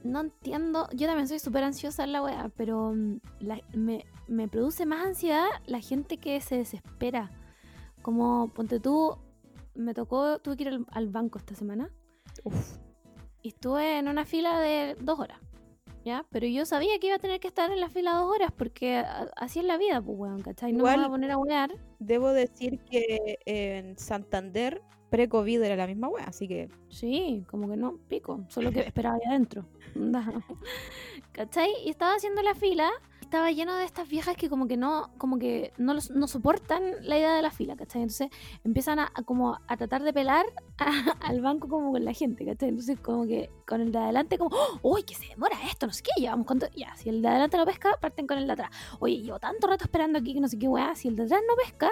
no 0.02 0.20
entiendo, 0.20 0.88
yo 0.92 1.06
también 1.06 1.28
soy 1.28 1.38
súper 1.38 1.62
ansiosa 1.64 2.04
en 2.04 2.12
la 2.12 2.22
wea, 2.22 2.50
pero 2.56 2.92
mm, 2.94 3.20
la- 3.40 3.60
me, 3.74 4.04
me 4.26 4.48
produce 4.48 4.86
más 4.86 5.06
ansiedad 5.06 5.46
la 5.66 5.80
gente 5.80 6.16
que 6.18 6.40
se 6.40 6.56
desespera. 6.56 7.30
Como, 8.02 8.48
ponte 8.54 8.80
tú, 8.80 9.16
me 9.74 9.94
tocó, 9.94 10.38
tuve 10.38 10.56
que 10.56 10.62
ir 10.64 10.68
al, 10.70 10.86
al 10.90 11.08
banco 11.08 11.38
esta 11.38 11.54
semana 11.54 11.90
Uf. 12.44 12.78
Y 13.48 13.52
estuve 13.52 13.98
en 13.98 14.08
una 14.08 14.26
fila 14.26 14.60
de 14.60 14.94
dos 15.00 15.18
horas, 15.18 15.38
¿ya? 16.04 16.26
Pero 16.30 16.46
yo 16.46 16.66
sabía 16.66 16.98
que 16.98 17.06
iba 17.06 17.16
a 17.16 17.18
tener 17.18 17.40
que 17.40 17.48
estar 17.48 17.70
en 17.70 17.80
la 17.80 17.88
fila 17.88 18.12
dos 18.12 18.30
horas 18.30 18.52
porque 18.54 19.02
así 19.36 19.60
es 19.60 19.64
la 19.64 19.78
vida, 19.78 20.02
pues 20.02 20.18
weón, 20.18 20.42
¿cachai? 20.42 20.72
No 20.72 20.84
me 20.84 20.90
Igual- 20.90 20.96
voy 20.98 21.04
a 21.06 21.08
poner 21.08 21.30
a 21.30 21.38
wear. 21.38 21.70
Debo 21.98 22.28
decir 22.32 22.78
que 22.80 23.38
en 23.46 23.96
Santander 23.98 24.82
pre-COVID 25.08 25.62
era 25.62 25.76
la 25.76 25.86
misma 25.86 26.08
wea, 26.08 26.24
así 26.26 26.46
que 26.46 26.68
Sí, 26.90 27.42
como 27.48 27.70
que 27.70 27.76
no, 27.78 27.96
pico, 28.08 28.44
solo 28.48 28.70
que 28.70 28.80
esperaba 28.92 29.16
ahí 29.16 29.22
adentro. 29.26 29.64
¿Cachai? 31.32 31.70
Y 31.86 31.88
estaba 31.90 32.14
haciendo 32.16 32.42
la 32.42 32.54
fila, 32.54 32.90
estaba 33.28 33.50
lleno 33.52 33.76
de 33.76 33.84
estas 33.84 34.08
viejas 34.08 34.36
que 34.36 34.48
como 34.48 34.66
que 34.66 34.78
no, 34.78 35.10
como 35.18 35.38
que 35.38 35.72
no, 35.76 35.92
los- 35.92 36.10
no 36.10 36.26
soportan 36.26 36.82
la 37.02 37.18
idea 37.18 37.34
de 37.36 37.42
la 37.42 37.50
fila, 37.50 37.76
¿cachai? 37.76 38.00
Entonces 38.02 38.30
empiezan 38.64 38.98
a, 38.98 39.12
a 39.14 39.22
como 39.22 39.58
a 39.66 39.76
tratar 39.76 40.02
de 40.02 40.14
pelar 40.14 40.46
a- 40.78 40.86
al 41.20 41.40
banco 41.42 41.68
como 41.68 41.92
con 41.92 42.04
la 42.04 42.14
gente, 42.14 42.46
¿cachai? 42.46 42.70
Entonces 42.70 42.98
como 43.00 43.26
que 43.26 43.50
con 43.66 43.82
el 43.82 43.92
de 43.92 43.98
adelante 43.98 44.38
como, 44.38 44.56
¡Oh! 44.56 44.78
uy, 44.94 45.02
que 45.02 45.14
se 45.14 45.26
demora 45.28 45.56
esto, 45.70 45.86
no 45.86 45.92
sé 45.92 46.02
qué, 46.02 46.20
llevamos 46.20 46.46
cuánto, 46.46 46.66
ya, 46.74 46.94
si 46.96 47.10
el 47.10 47.20
de 47.20 47.28
adelante 47.28 47.58
no 47.58 47.66
pesca, 47.66 47.90
parten 48.00 48.26
con 48.26 48.38
el 48.38 48.46
de 48.46 48.52
atrás. 48.54 48.70
Oye, 48.98 49.20
llevo 49.20 49.38
tanto 49.38 49.66
rato 49.66 49.84
esperando 49.84 50.18
aquí 50.18 50.32
que 50.32 50.40
no 50.40 50.48
sé 50.48 50.58
qué 50.58 50.66
weá, 50.68 50.94
si 50.94 51.08
el 51.08 51.16
de 51.16 51.24
atrás 51.24 51.42
no 51.46 51.54
pesca, 51.56 51.90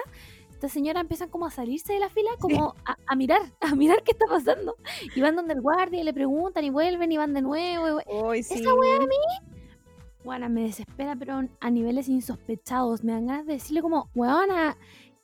esta 0.49 0.69
señora 0.69 1.01
empieza 1.01 1.27
como 1.27 1.45
a 1.45 1.51
salirse 1.51 1.93
de 1.93 1.99
la 1.99 2.09
fila, 2.09 2.31
como 2.39 2.73
a, 2.85 2.97
a 3.05 3.15
mirar, 3.15 3.41
a 3.61 3.75
mirar 3.75 4.01
qué 4.03 4.13
está 4.13 4.25
pasando. 4.25 4.75
Y 5.15 5.21
van 5.21 5.35
donde 5.35 5.53
el 5.53 5.61
guardia 5.61 6.01
y 6.01 6.03
le 6.03 6.13
preguntan 6.15 6.63
y 6.65 6.71
vuelven 6.71 7.11
y 7.11 7.17
van 7.17 7.35
de 7.35 7.43
nuevo. 7.43 7.99
y 8.33 8.41
sí. 8.41 8.55
Esa 8.55 8.73
wea 8.73 8.95
a 8.95 8.99
mí, 9.01 9.55
me 10.27 10.63
desespera, 10.63 11.15
pero 11.15 11.47
a 11.59 11.71
niveles 11.71 12.09
insospechados. 12.09 13.03
Me 13.03 13.13
dan 13.13 13.27
ganas 13.27 13.45
de 13.45 13.53
decirle 13.53 13.81
como, 13.81 14.09
weona, 14.13 14.77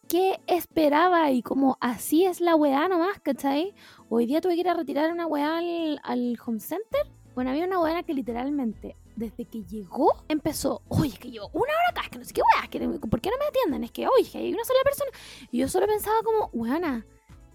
¿qué 0.07 0.39
esperaba? 0.47 1.29
Y 1.31 1.41
como, 1.41 1.77
así 1.81 2.25
es 2.25 2.39
la 2.39 2.55
weá 2.55 2.87
nomás, 2.87 3.19
¿cachai? 3.19 3.73
Hoy 4.09 4.25
día 4.25 4.39
tuve 4.39 4.55
que 4.55 4.61
ir 4.61 4.69
a 4.69 4.73
retirar 4.73 5.11
una 5.11 5.27
weá 5.27 5.57
al, 5.57 5.99
al 6.03 6.37
home 6.45 6.59
center. 6.59 7.01
Bueno, 7.35 7.51
había 7.51 7.65
una 7.65 7.79
weá 7.79 8.03
que 8.03 8.13
literalmente 8.13 8.95
desde 9.15 9.45
que 9.45 9.63
llegó, 9.63 10.23
empezó, 10.27 10.81
oye, 10.87 11.09
es 11.09 11.19
que 11.19 11.29
llevo 11.29 11.49
una 11.53 11.63
hora 11.73 11.89
acá, 11.91 12.01
es 12.03 12.09
que 12.09 12.17
no 12.19 12.25
sé 12.25 12.33
qué 12.33 12.41
weá, 12.41 12.99
¿por 12.99 13.21
qué 13.21 13.29
no 13.29 13.37
me 13.37 13.45
atienden? 13.45 13.83
Es 13.83 13.91
que, 13.91 14.07
oye, 14.07 14.29
que 14.29 14.37
hay 14.37 14.53
una 14.53 14.63
sola 14.63 14.79
persona. 14.83 15.11
Y 15.51 15.59
yo 15.59 15.67
solo 15.67 15.85
pensaba 15.85 16.17
como, 16.23 16.49
weana, 16.53 17.05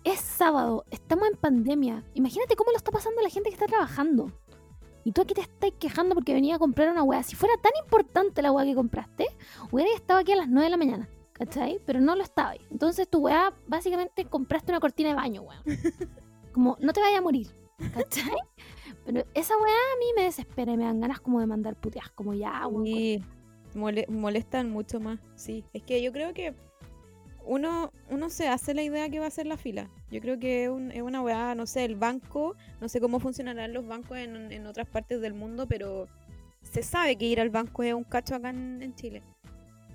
es 0.04 0.20
sábado, 0.20 0.84
estamos 0.90 1.28
en 1.28 1.37
pandemia. 1.37 2.04
Imagínate 2.14 2.56
cómo 2.56 2.70
lo 2.70 2.76
está 2.76 2.90
pasando 2.90 3.22
la 3.22 3.30
gente 3.30 3.48
que 3.48 3.54
está 3.54 3.66
trabajando. 3.66 4.32
Y 5.09 5.12
tú 5.12 5.23
aquí 5.23 5.33
te 5.33 5.40
estás 5.40 5.71
quejando 5.79 6.14
porque 6.14 6.35
venía 6.35 6.57
a 6.57 6.59
comprar 6.59 6.90
una 6.90 7.03
weá. 7.03 7.23
Si 7.23 7.35
fuera 7.35 7.55
tan 7.62 7.73
importante 7.83 8.42
la 8.42 8.53
weá 8.53 8.66
que 8.66 8.75
compraste, 8.75 9.27
hubiera 9.71 9.90
estado 9.94 10.21
aquí 10.21 10.33
a 10.33 10.37
las 10.37 10.51
9 10.51 10.64
de 10.64 10.71
la 10.71 10.77
mañana. 10.77 11.09
¿Cachai? 11.33 11.81
Pero 11.87 11.99
no 11.99 12.14
lo 12.14 12.23
estaba. 12.23 12.53
Entonces 12.71 13.09
tu 13.09 13.21
weá, 13.21 13.55
básicamente 13.66 14.27
compraste 14.27 14.71
una 14.71 14.81
cortina 14.81 15.09
de 15.09 15.14
baño, 15.14 15.40
weón. 15.40 15.62
Como, 16.53 16.77
no 16.81 16.92
te 16.92 17.01
vayas 17.01 17.21
a 17.21 17.23
morir. 17.23 17.47
¿Cachai? 17.94 18.37
Pero 19.07 19.25
esa 19.33 19.57
weá 19.57 19.73
a 19.73 19.99
mí 19.99 20.07
me 20.14 20.25
desespera 20.25 20.73
y 20.73 20.77
me 20.77 20.85
dan 20.85 21.01
ganas 21.01 21.21
como 21.21 21.40
de 21.40 21.47
mandar 21.47 21.75
puteas, 21.77 22.11
como 22.11 22.35
ya, 22.35 22.66
weón. 22.66 22.87
Y 22.87 23.25
molestan 23.75 24.71
mucho 24.71 25.01
más, 25.01 25.21
sí. 25.37 25.64
Es 25.73 25.85
que 25.85 26.03
yo 26.03 26.12
creo 26.12 26.35
que 26.35 26.55
uno, 27.48 27.92
uno 28.11 28.30
se 28.30 28.46
hace 28.48 28.74
la 28.74 28.82
idea 28.82 29.08
que 29.08 29.18
va 29.18 29.26
a 29.26 29.30
ser 29.30 29.46
la 29.46 29.56
fila. 29.56 29.90
Yo 30.11 30.20
creo 30.20 30.38
que 30.38 30.64
es, 30.64 30.70
un, 30.70 30.92
es 30.92 31.02
una 31.02 31.22
weá, 31.22 31.54
no 31.54 31.66
sé, 31.66 31.84
el 31.84 31.96
banco, 31.96 32.54
no 32.80 32.88
sé 32.88 33.00
cómo 33.00 33.18
funcionarán 33.20 33.72
los 33.72 33.87
bancos 33.87 34.18
en, 34.18 34.52
en, 34.52 34.66
otras 34.66 34.87
partes 34.87 35.20
del 35.20 35.34
mundo, 35.34 35.66
pero 35.66 36.08
se 36.62 36.82
sabe 36.82 37.16
que 37.16 37.24
ir 37.24 37.40
al 37.40 37.50
banco 37.50 37.82
es 37.82 37.94
un 37.94 38.04
cacho 38.04 38.34
acá 38.34 38.50
en, 38.50 38.82
en 38.82 38.94
Chile. 38.94 39.22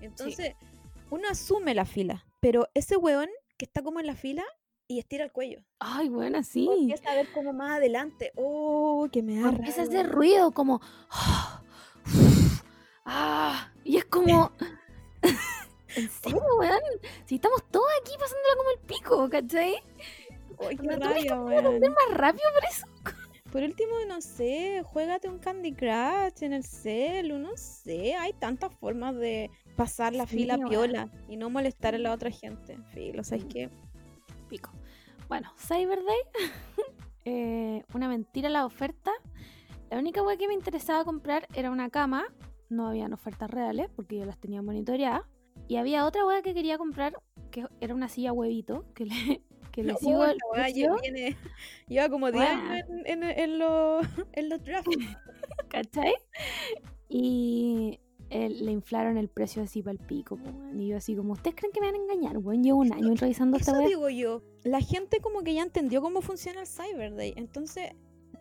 Entonces, 0.02 0.56
sí. 0.60 0.66
uno 1.12 1.28
asume 1.30 1.76
la 1.76 1.86
fila, 1.86 2.26
pero 2.40 2.68
ese 2.74 2.98
weón 2.98 3.30
que 3.58 3.66
está 3.66 3.84
como 3.84 4.00
en 4.00 4.08
la 4.08 4.16
fila 4.16 4.44
y 4.88 5.00
estira 5.00 5.24
el 5.24 5.32
cuello. 5.32 5.62
Ay, 5.80 6.10
bueno, 6.10 6.44
sí. 6.44 6.68
Empieza 6.68 7.12
a 7.12 7.16
ver 7.16 7.32
como 7.34 7.54
más 7.54 7.78
adelante. 7.78 8.32
Oh, 8.36 9.08
que 9.12 9.22
me 9.22 9.40
da 9.40 9.50
Empieza 9.50 10.04
ruido 10.04 10.52
como... 10.52 10.82
ah, 13.06 13.72
y 13.84 13.98
es 13.98 14.06
como... 14.06 14.52
¿En 15.96 16.10
serio, 16.10 16.42
weón? 16.60 16.80
Si 17.26 17.36
estamos 17.36 17.64
todos 17.72 17.86
aquí 18.02 18.12
pasándola 18.20 18.56
como 18.58 18.70
el 18.72 18.80
pico, 18.80 19.30
¿cachai? 19.30 19.76
Ay, 20.68 20.78
qué 20.78 20.84
¿No 20.88 20.98
rabia, 20.98 21.36
¿Puedo 21.36 21.70
weón. 21.72 21.80
más 21.82 22.18
rápido 22.18 22.46
por 22.54 22.70
eso? 22.70 22.88
Por 23.52 23.62
último, 23.62 23.92
no 24.08 24.20
sé, 24.22 24.82
juégate 24.84 25.30
un 25.30 25.38
Candy 25.38 25.74
Crush 25.74 26.42
en 26.42 26.54
el 26.54 26.64
celu, 26.64 27.38
no 27.38 27.56
sé. 27.56 28.16
Hay 28.16 28.34
tantas 28.34 28.74
formas 28.80 29.16
de 29.16 29.52
pasar 29.76 30.14
la 30.14 30.26
Sí, 30.26 30.38
fila 30.38 30.56
weón. 30.56 30.70
piola 30.70 31.10
y 31.30 31.38
no 31.38 31.50
molestar 31.52 31.94
a 31.94 32.00
la 32.00 32.12
otra 32.14 32.32
gente. 32.32 32.78
Filo, 32.94 33.24
¿sabes 33.24 33.46
Mm. 33.46 33.50
qué? 33.50 33.70
Pico. 34.50 34.72
Bueno, 35.28 35.54
Cyber 35.58 36.00
Day. 36.04 36.18
eh, 37.26 37.84
una 37.94 38.08
mentira 38.08 38.50
la 38.50 38.66
oferta. 38.66 39.12
La 39.92 40.00
única 40.00 40.24
weá 40.24 40.36
que 40.38 40.48
me 40.48 40.54
interesaba 40.56 41.06
comprar 41.06 41.48
era 41.54 41.70
una 41.70 41.90
cama. 41.92 42.26
No 42.70 42.88
habían 42.88 43.14
ofertas 43.14 43.52
reales 43.52 43.88
porque 43.96 44.18
yo 44.18 44.26
las 44.26 44.40
tenía 44.40 44.64
monitoreadas. 44.64 45.22
Y 45.74 45.78
había 45.78 46.06
otra 46.06 46.24
weá 46.24 46.44
que 46.44 46.54
quería 46.54 46.78
comprar 46.78 47.16
que 47.50 47.66
era 47.82 47.96
una 47.96 48.08
silla 48.08 48.32
huevito. 48.32 48.86
Que 48.94 49.06
le, 49.06 49.42
que 49.72 49.84
le 49.84 49.96
sigo 49.98 50.24
el 50.26 50.38
precio, 50.54 50.98
viene- 51.02 51.36
lleva 51.88 52.10
como 52.10 52.32
10 52.32 52.44
Weón. 52.44 52.60
años 52.68 52.86
en, 53.06 53.24
en, 53.24 53.24
en 53.24 53.58
los, 53.60 54.06
en 54.34 54.50
los 54.50 54.64
drafts. 54.64 54.96
¿cachai? 55.70 56.14
Y 57.10 58.00
eh, 58.30 58.50
le 58.50 58.72
inflaron 58.72 59.18
el 59.18 59.30
precio 59.30 59.64
así 59.64 59.82
para 59.82 59.94
el 59.94 60.00
pico. 60.00 60.36
weón. 60.36 60.80
Y 60.80 60.90
yo 60.90 60.98
así 60.98 61.16
como, 61.16 61.34
¿ustedes 61.34 61.56
creen 61.56 61.72
que 61.74 61.80
me 61.82 61.88
van 61.92 61.96
a 61.96 62.04
engañar? 62.04 62.38
Weón, 62.38 62.64
llevo 62.64 62.80
un 62.80 62.94
año 62.94 63.14
revisando 63.16 63.58
esta 63.58 63.72
Eso 63.72 63.80
weá. 63.80 63.88
digo 63.90 64.10
yo. 64.10 64.42
La 64.64 64.80
gente 64.80 65.20
como 65.22 65.42
que 65.44 65.54
ya 65.56 65.64
entendió 65.64 66.02
cómo 66.02 66.22
funciona 66.22 66.62
el 66.62 66.68
Cyber 66.68 67.16
Day. 67.16 67.34
Entonces, 67.36 67.92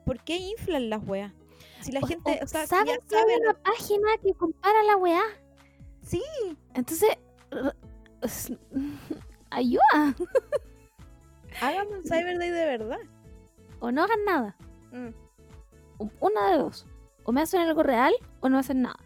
¿por 0.05 0.23
qué 0.23 0.37
inflan 0.37 0.91
las 0.91 1.07
weas? 1.09 1.33
Si 1.81 1.93
la 1.93 2.01
O- 2.01 2.07
gente, 2.07 2.39
o 2.41 2.45
o 2.45 2.47
sea, 2.47 2.63
si 2.63 2.69
¿Saben 2.69 2.87
ya 2.95 2.99
que 3.09 3.17
hay 3.17 3.23
saben, 3.23 3.41
una 3.43 3.55
página 3.55 4.09
que 4.23 4.35
compara 4.35 4.83
la 4.85 4.97
weá? 4.99 5.23
Sí. 6.03 6.23
Entonces, 6.75 7.11
ayuda. 9.51 10.15
hagan 11.61 11.89
un 11.89 12.03
Cyber 12.03 12.39
Day 12.39 12.51
de 12.51 12.67
verdad. 12.67 12.99
O 13.81 13.91
no 13.91 14.03
hagan 14.03 14.25
nada. 14.25 14.57
Mm. 14.93 15.09
Una 16.21 16.51
de 16.51 16.59
dos. 16.59 16.87
O 17.25 17.33
me 17.33 17.43
hacen 17.43 17.61
algo 17.61 17.83
real 17.83 18.13
o 18.41 18.49
no 18.49 18.59
hacen 18.59 18.83
nada. 18.83 18.99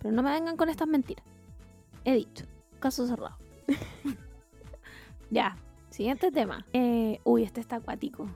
Pero 0.00 0.14
no 0.14 0.22
me 0.22 0.30
vengan 0.30 0.56
con 0.56 0.68
estas 0.68 0.88
mentiras. 0.88 1.24
He 2.04 2.14
dicho. 2.14 2.44
Caso 2.80 3.06
cerrado. 3.06 3.36
ya. 5.30 5.56
Siguiente 5.90 6.30
tema. 6.32 6.66
Eh, 6.72 7.20
uy, 7.24 7.44
este 7.44 7.60
está 7.60 7.76
acuático. 7.76 8.28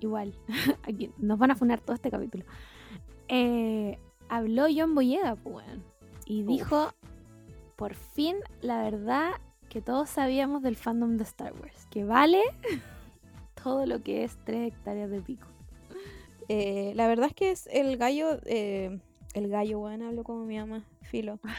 Igual. 0.00 0.34
Aquí 0.82 1.12
nos 1.18 1.38
van 1.38 1.50
a 1.50 1.56
funar 1.56 1.80
todo 1.80 1.94
este 1.94 2.10
capítulo. 2.10 2.44
Eh, 3.28 3.98
habló 4.28 4.66
John 4.74 4.94
Boyega, 4.94 5.36
pues, 5.36 5.66
weón, 5.66 5.84
Y 6.30 6.42
dijo, 6.44 6.92
por 7.76 7.94
fin, 7.94 8.36
la 8.60 8.82
verdad 8.82 9.32
que 9.68 9.82
todos 9.82 10.08
sabíamos 10.10 10.62
del 10.62 10.76
fandom 10.76 11.16
de 11.16 11.24
Star 11.24 11.52
Wars. 11.54 11.86
Que 11.90 12.04
vale 12.04 12.40
todo 13.62 13.84
lo 13.86 14.00
que 14.02 14.24
es 14.24 14.38
3 14.44 14.68
hectáreas 14.72 15.10
de 15.10 15.20
pico. 15.20 15.46
Eh, 16.48 16.92
la 16.94 17.06
verdad 17.08 17.26
es 17.26 17.34
que 17.34 17.50
es 17.50 17.66
el 17.72 17.96
gallo, 17.96 18.38
eh, 18.44 19.00
el 19.34 19.48
gallo, 19.48 19.78
bueno, 19.80 20.08
hablo 20.08 20.24
como 20.24 20.44
mi 20.44 20.58
mamá, 20.58 20.84
Filo. 21.02 21.38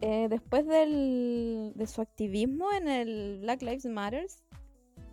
Eh, 0.00 0.26
después 0.28 0.66
del, 0.66 1.72
de 1.76 1.86
su 1.86 2.02
activismo 2.02 2.70
en 2.72 2.88
el 2.88 3.38
Black 3.40 3.62
Lives 3.62 3.86
Matters, 3.86 4.42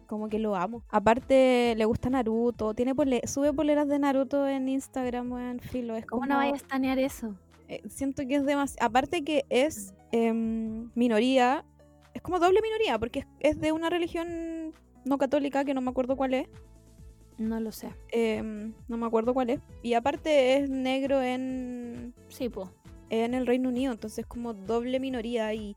como 0.06 0.28
que 0.28 0.38
lo 0.38 0.54
amo. 0.58 0.84
Aparte, 0.89 1.76
le 1.78 1.86
gusta 1.86 2.10
Naruto, 2.10 2.74
tiene 2.74 2.94
pole- 2.94 3.26
sube 3.26 3.54
poleras 3.54 3.88
de 3.88 4.00
Naruto 4.00 4.46
en 4.50 4.67
Instagram, 4.67 5.32
weón, 5.32 5.60
Filo. 5.62 5.96
Es 5.96 6.06
¿Cómo 6.06 6.26
no 6.26 6.36
vaya 6.36 6.52
a 6.52 6.58
estanear 6.58 7.00
eso? 7.00 7.36
Eh, 7.71 7.81
siento 7.89 8.27
que 8.27 8.36
es 8.36 8.45
demasiado. 8.45 8.86
Aparte 8.88 9.23
que 9.23 9.45
es 9.49 9.93
em, 10.12 10.91
minoría, 10.95 11.63
es 12.13 12.21
como 12.21 12.39
doble 12.39 12.60
minoría, 12.62 12.99
porque 12.99 13.19
es, 13.19 13.25
es 13.39 13.60
de 13.62 13.71
una 13.71 13.89
religión 13.89 14.73
no 15.05 15.17
católica 15.17 15.63
que 15.65 15.73
no 15.73 15.81
me 15.81 15.89
acuerdo 15.89 16.15
cuál 16.15 16.34
es. 16.34 16.47
No 17.38 17.60
lo 17.60 17.71
sé. 17.71 17.95
em, 18.12 18.73
no 18.88 18.97
me 18.97 19.05
acuerdo 19.07 19.34
cuál 19.34 19.49
es. 19.49 19.62
Y 19.81 19.93
aparte 19.95 20.57
es 20.57 20.69
negro 20.69 21.21
en, 21.21 22.13
Sí, 22.27 22.49
po. 22.49 22.71
en 23.10 23.34
el 23.34 23.47
Reino 23.47 23.69
Unido, 23.69 23.91
entonces 23.93 24.25
como 24.25 24.53
doble 24.53 24.99
minoría 24.99 25.53
y 25.53 25.75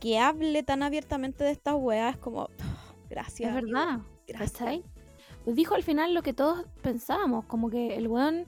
que 0.00 0.18
hable 0.18 0.62
tan 0.62 0.82
abiertamente 0.82 1.44
de 1.44 1.52
estas 1.52 1.74
weas 1.76 2.16
como 2.18 2.48
gracias. 3.08 3.50
Es 3.50 3.56
amigo, 3.56 3.72
verdad. 3.78 4.00
gracias. 4.26 4.80
Pues 5.44 5.56
dijo 5.56 5.74
al 5.74 5.82
final 5.82 6.12
lo 6.14 6.22
que 6.22 6.32
todos 6.34 6.66
pensábamos, 6.82 7.44
como 7.46 7.70
que 7.70 7.96
el 7.96 8.08
weón 8.08 8.46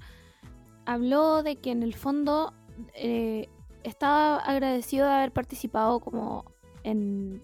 habló 0.87 1.42
de 1.42 1.57
que 1.57 1.70
en 1.70 1.83
el 1.83 1.94
fondo 1.94 2.53
eh, 2.94 3.49
estaba 3.85 4.38
agradecido 4.38 5.07
de 5.07 5.12
haber 5.12 5.33
participado 5.33 6.01
como 6.01 6.44
en... 6.85 7.42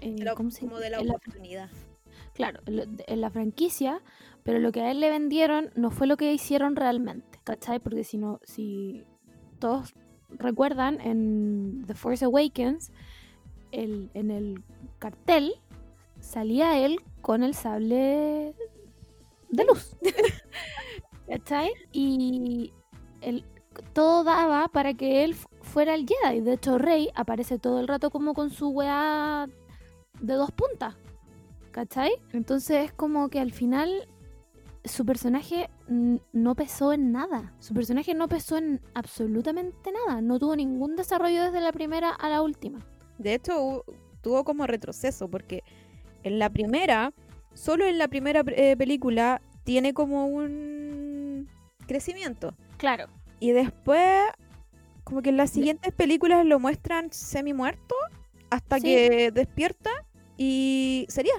en- 0.00 0.16
Pero 0.16 0.34
¿cómo 0.34 0.50
se 0.50 0.60
como 0.60 0.78
de 0.78 0.90
la 0.90 1.00
oportunidad. 1.00 1.70
claro, 2.34 2.60
en 2.66 3.20
la 3.20 3.30
franquicia, 3.30 4.02
pero 4.44 4.58
lo 4.60 4.70
que 4.72 4.80
a 4.82 4.90
él 4.90 5.00
le 5.00 5.10
vendieron 5.10 5.70
no 5.74 5.90
fue 5.90 6.06
lo 6.06 6.16
que 6.16 6.32
hicieron 6.32 6.76
realmente, 6.76 7.38
¿cachai? 7.44 7.80
Porque 7.80 8.04
si 8.04 8.16
no, 8.18 8.40
si 8.44 9.04
todos 9.58 9.92
recuerdan, 10.30 11.00
en 11.00 11.84
The 11.86 11.94
Force 11.94 12.24
Awakens, 12.24 12.92
el, 13.72 14.10
en 14.14 14.30
el 14.30 14.62
cartel 14.98 15.54
salía 16.20 16.78
él 16.78 17.00
con 17.20 17.42
el 17.42 17.54
sable 17.54 18.54
de 19.50 19.64
luz. 19.64 19.96
¿Cachai? 21.28 21.70
Y 21.92 22.72
el, 23.20 23.44
todo 23.92 24.24
daba 24.24 24.68
para 24.68 24.94
que 24.94 25.24
él 25.24 25.34
fu- 25.34 25.48
fuera 25.62 25.94
el 25.94 26.06
Jedi. 26.06 26.40
De 26.40 26.54
hecho, 26.54 26.78
Rey 26.78 27.10
aparece 27.14 27.58
todo 27.58 27.80
el 27.80 27.88
rato 27.88 28.10
como 28.10 28.34
con 28.34 28.50
su 28.50 28.68
weá 28.70 29.46
de 30.20 30.34
dos 30.34 30.50
puntas. 30.52 30.94
¿Cachai? 31.70 32.12
Entonces 32.32 32.86
es 32.86 32.92
como 32.92 33.28
que 33.28 33.38
al 33.40 33.52
final 33.52 34.08
su 34.84 35.04
personaje 35.04 35.68
no 35.88 36.54
pesó 36.54 36.92
en 36.92 37.12
nada. 37.12 37.52
Su 37.60 37.74
personaje 37.74 38.14
no 38.14 38.26
pesó 38.26 38.56
en 38.56 38.80
absolutamente 38.94 39.92
nada. 39.92 40.22
No 40.22 40.38
tuvo 40.38 40.56
ningún 40.56 40.96
desarrollo 40.96 41.44
desde 41.44 41.60
la 41.60 41.72
primera 41.72 42.10
a 42.10 42.30
la 42.30 42.42
última. 42.42 42.80
De 43.18 43.34
hecho, 43.34 43.84
tuvo 44.22 44.44
como 44.44 44.66
retroceso, 44.66 45.28
porque 45.28 45.62
en 46.22 46.38
la 46.38 46.48
primera, 46.50 47.12
solo 47.52 47.84
en 47.84 47.98
la 47.98 48.08
primera 48.08 48.42
eh, 48.48 48.76
película, 48.76 49.42
tiene 49.68 49.92
como 49.92 50.28
un 50.28 51.46
crecimiento. 51.86 52.54
Claro. 52.78 53.04
Y 53.38 53.50
después, 53.50 54.22
como 55.04 55.20
que 55.20 55.28
en 55.28 55.36
las 55.36 55.50
siguientes 55.50 55.92
películas 55.92 56.46
lo 56.46 56.58
muestran 56.58 57.12
semi 57.12 57.52
muerto 57.52 57.94
hasta 58.48 58.76
Sí. 58.76 58.84
que 58.84 59.30
despierta 59.30 59.90
y 60.38 61.04
sería. 61.10 61.34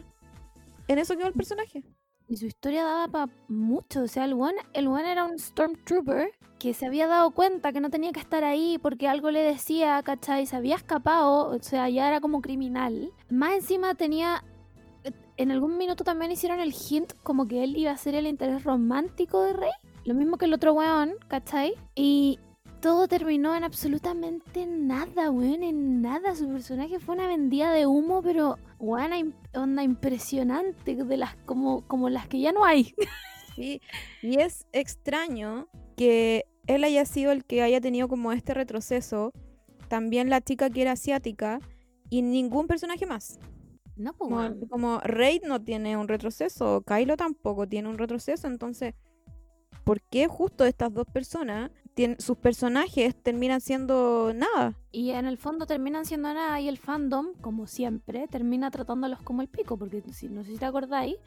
En 0.88 1.00
eso 1.00 1.18
quedó 1.18 1.26
el 1.26 1.34
personaje. 1.34 1.84
Y 2.28 2.38
su 2.38 2.46
historia 2.46 2.84
daba 2.84 3.08
para 3.08 3.32
mucho. 3.48 4.04
O 4.04 4.08
sea, 4.08 4.26
el 4.26 4.34
one, 4.34 4.62
el 4.74 4.86
one 4.86 5.12
era 5.12 5.24
un 5.24 5.40
Stormtrooper 5.40 6.30
que 6.60 6.76
se 6.76 6.86
había 6.86 7.08
dado 7.08 7.32
cuenta 7.32 7.72
que 7.74 7.80
no 7.80 7.90
tenía 7.90 8.12
que 8.12 8.20
estar 8.20 8.44
ahí 8.44 8.78
porque 8.80 9.08
algo 9.08 9.32
le 9.32 9.42
decía, 9.42 10.04
¿cachai? 10.04 10.46
Se 10.46 10.56
había 10.56 10.76
escapado, 10.76 11.48
o 11.48 11.64
sea, 11.64 11.90
ya 11.90 12.08
era 12.08 12.22
como 12.22 12.42
criminal. 12.42 13.12
Más 13.32 13.54
encima 13.54 13.96
tenía. 13.96 14.44
En 15.40 15.52
algún 15.52 15.78
minuto 15.78 16.04
también 16.04 16.34
hicieron 16.34 16.60
el 16.60 16.74
hint 16.74 17.14
como 17.24 17.48
que 17.48 17.64
él 17.64 17.78
iba 17.78 17.92
a 17.92 17.98
ser 17.98 18.14
el 18.14 18.28
interés 18.28 18.66
romántico 18.66 19.42
de 19.42 19.54
Rey. 19.54 19.72
lo 20.04 20.14
mismo 20.14 20.38
que 20.38 20.44
el 20.44 20.54
otro 20.54 20.74
weón, 20.74 21.14
¿cachai? 21.30 21.76
Y 21.96 22.40
todo 22.82 23.08
terminó 23.08 23.56
en 23.56 23.64
absolutamente 23.64 24.66
nada, 24.66 25.32
weón, 25.32 25.64
en 25.64 26.02
nada. 26.02 26.36
Su 26.36 26.50
personaje 26.50 27.00
fue 27.00 27.16
una 27.16 27.28
vendida 27.28 27.72
de 27.72 27.86
humo, 27.86 28.22
pero, 28.22 28.58
weón, 28.80 29.34
onda 29.54 29.82
impresionante, 29.82 30.96
de 30.96 31.18
las, 31.18 31.36
como, 31.46 31.88
como 31.88 32.10
las 32.10 32.28
que 32.28 32.42
ya 32.42 32.52
no 32.52 32.66
hay. 32.66 32.94
Sí, 33.56 33.82
y 34.22 34.40
es 34.40 34.66
extraño 34.72 35.68
que 35.98 36.46
él 36.68 36.82
haya 36.86 37.04
sido 37.04 37.34
el 37.34 37.44
que 37.44 37.62
haya 37.62 37.82
tenido 37.82 38.08
como 38.08 38.32
este 38.32 38.54
retroceso, 38.54 39.34
también 39.90 40.30
la 40.30 40.40
chica 40.40 40.70
que 40.70 40.82
era 40.82 40.94
asiática, 40.94 41.60
y 42.10 42.22
ningún 42.22 42.68
personaje 42.68 43.06
más. 43.06 43.38
No, 44.00 44.14
pues, 44.14 44.54
Como, 44.70 45.00
Raid 45.02 45.44
no 45.46 45.62
tiene 45.62 45.98
un 45.98 46.08
retroceso, 46.08 46.82
Kylo 46.88 47.18
tampoco 47.18 47.68
tiene 47.68 47.90
un 47.90 47.98
retroceso, 47.98 48.48
entonces, 48.48 48.96
¿por 49.84 50.02
qué 50.02 50.28
justo 50.28 50.64
estas 50.64 50.94
dos 50.94 51.06
personas, 51.06 51.70
tien- 51.96 52.18
sus 52.20 52.38
personajes 52.38 53.14
terminan 53.22 53.60
siendo 53.60 54.32
nada? 54.34 54.74
Y 54.94 55.10
en 55.12 55.26
el 55.26 55.38
fondo 55.38 55.66
terminan 55.66 56.06
siendo 56.06 56.34
nada 56.34 56.62
y 56.62 56.70
el 56.70 56.78
fandom, 56.78 57.34
como 57.42 57.68
siempre, 57.68 58.28
termina 58.30 58.72
tratándolos 58.72 59.22
como 59.22 59.42
el 59.42 59.50
pico, 59.50 59.76
porque 59.78 60.02
si, 60.14 60.30
no 60.30 60.46
sé 60.46 60.52
si 60.54 60.58
te 60.58 60.66
acordáis, 60.66 61.18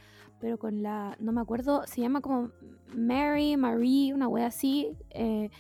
pero 0.40 0.58
con 0.58 0.82
la, 0.82 1.14
no 1.20 1.32
me 1.32 1.42
acuerdo, 1.42 1.86
se 1.86 2.00
llama 2.00 2.22
como 2.22 2.50
Mary, 2.96 3.56
Marie, 3.58 4.14
una 4.14 4.28
wea 4.28 4.46
así, 4.46 4.96
eh, 5.10 5.50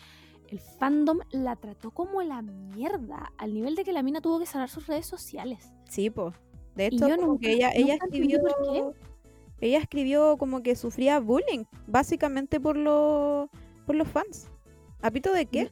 el 0.48 0.60
fandom 0.60 1.18
la 1.30 1.56
trató 1.56 1.90
como 1.90 2.22
la 2.22 2.40
mierda, 2.40 3.32
al 3.36 3.52
nivel 3.52 3.74
de 3.74 3.84
que 3.84 3.92
la 3.92 4.02
mina 4.02 4.22
tuvo 4.22 4.38
que 4.38 4.46
cerrar 4.46 4.70
sus 4.70 4.86
redes 4.86 5.04
sociales. 5.06 5.72
Sí, 5.90 6.08
pues. 6.08 6.34
De 6.76 6.86
hecho, 6.86 7.08
yo 7.08 7.16
nunca- 7.16 7.48
ella, 7.48 7.70
nunca 7.76 8.04
escribió. 8.06 8.40
por 8.40 8.96
Ella 9.60 9.78
escribió 9.78 10.36
como 10.38 10.62
que 10.62 10.74
sufría 10.74 11.20
bullying, 11.20 11.64
básicamente 11.86 12.58
por 12.60 12.76
los 12.76 13.48
por 13.86 13.94
los 13.96 14.08
fans. 14.08 14.48
¿A 15.02 15.10
pito 15.10 15.32
de 15.32 15.46
qué? 15.46 15.70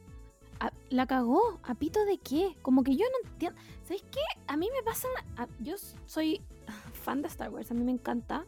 A- 0.59 0.71
la 0.89 1.07
cagó, 1.07 1.59
¿a 1.63 1.73
pito 1.75 2.03
de 2.05 2.17
qué? 2.17 2.55
Como 2.61 2.83
que 2.83 2.95
yo 2.95 3.05
no 3.05 3.29
entiendo. 3.29 3.59
¿Sabéis 3.83 4.03
qué? 4.11 4.19
A 4.47 4.55
mí 4.57 4.69
me 4.75 4.83
pasa. 4.83 5.07
a- 5.37 5.47
yo 5.59 5.75
soy 6.05 6.41
fan 6.93 7.21
de 7.21 7.27
Star 7.29 7.49
Wars, 7.49 7.71
a 7.71 7.73
mí 7.73 7.83
me 7.83 7.91
encanta. 7.91 8.45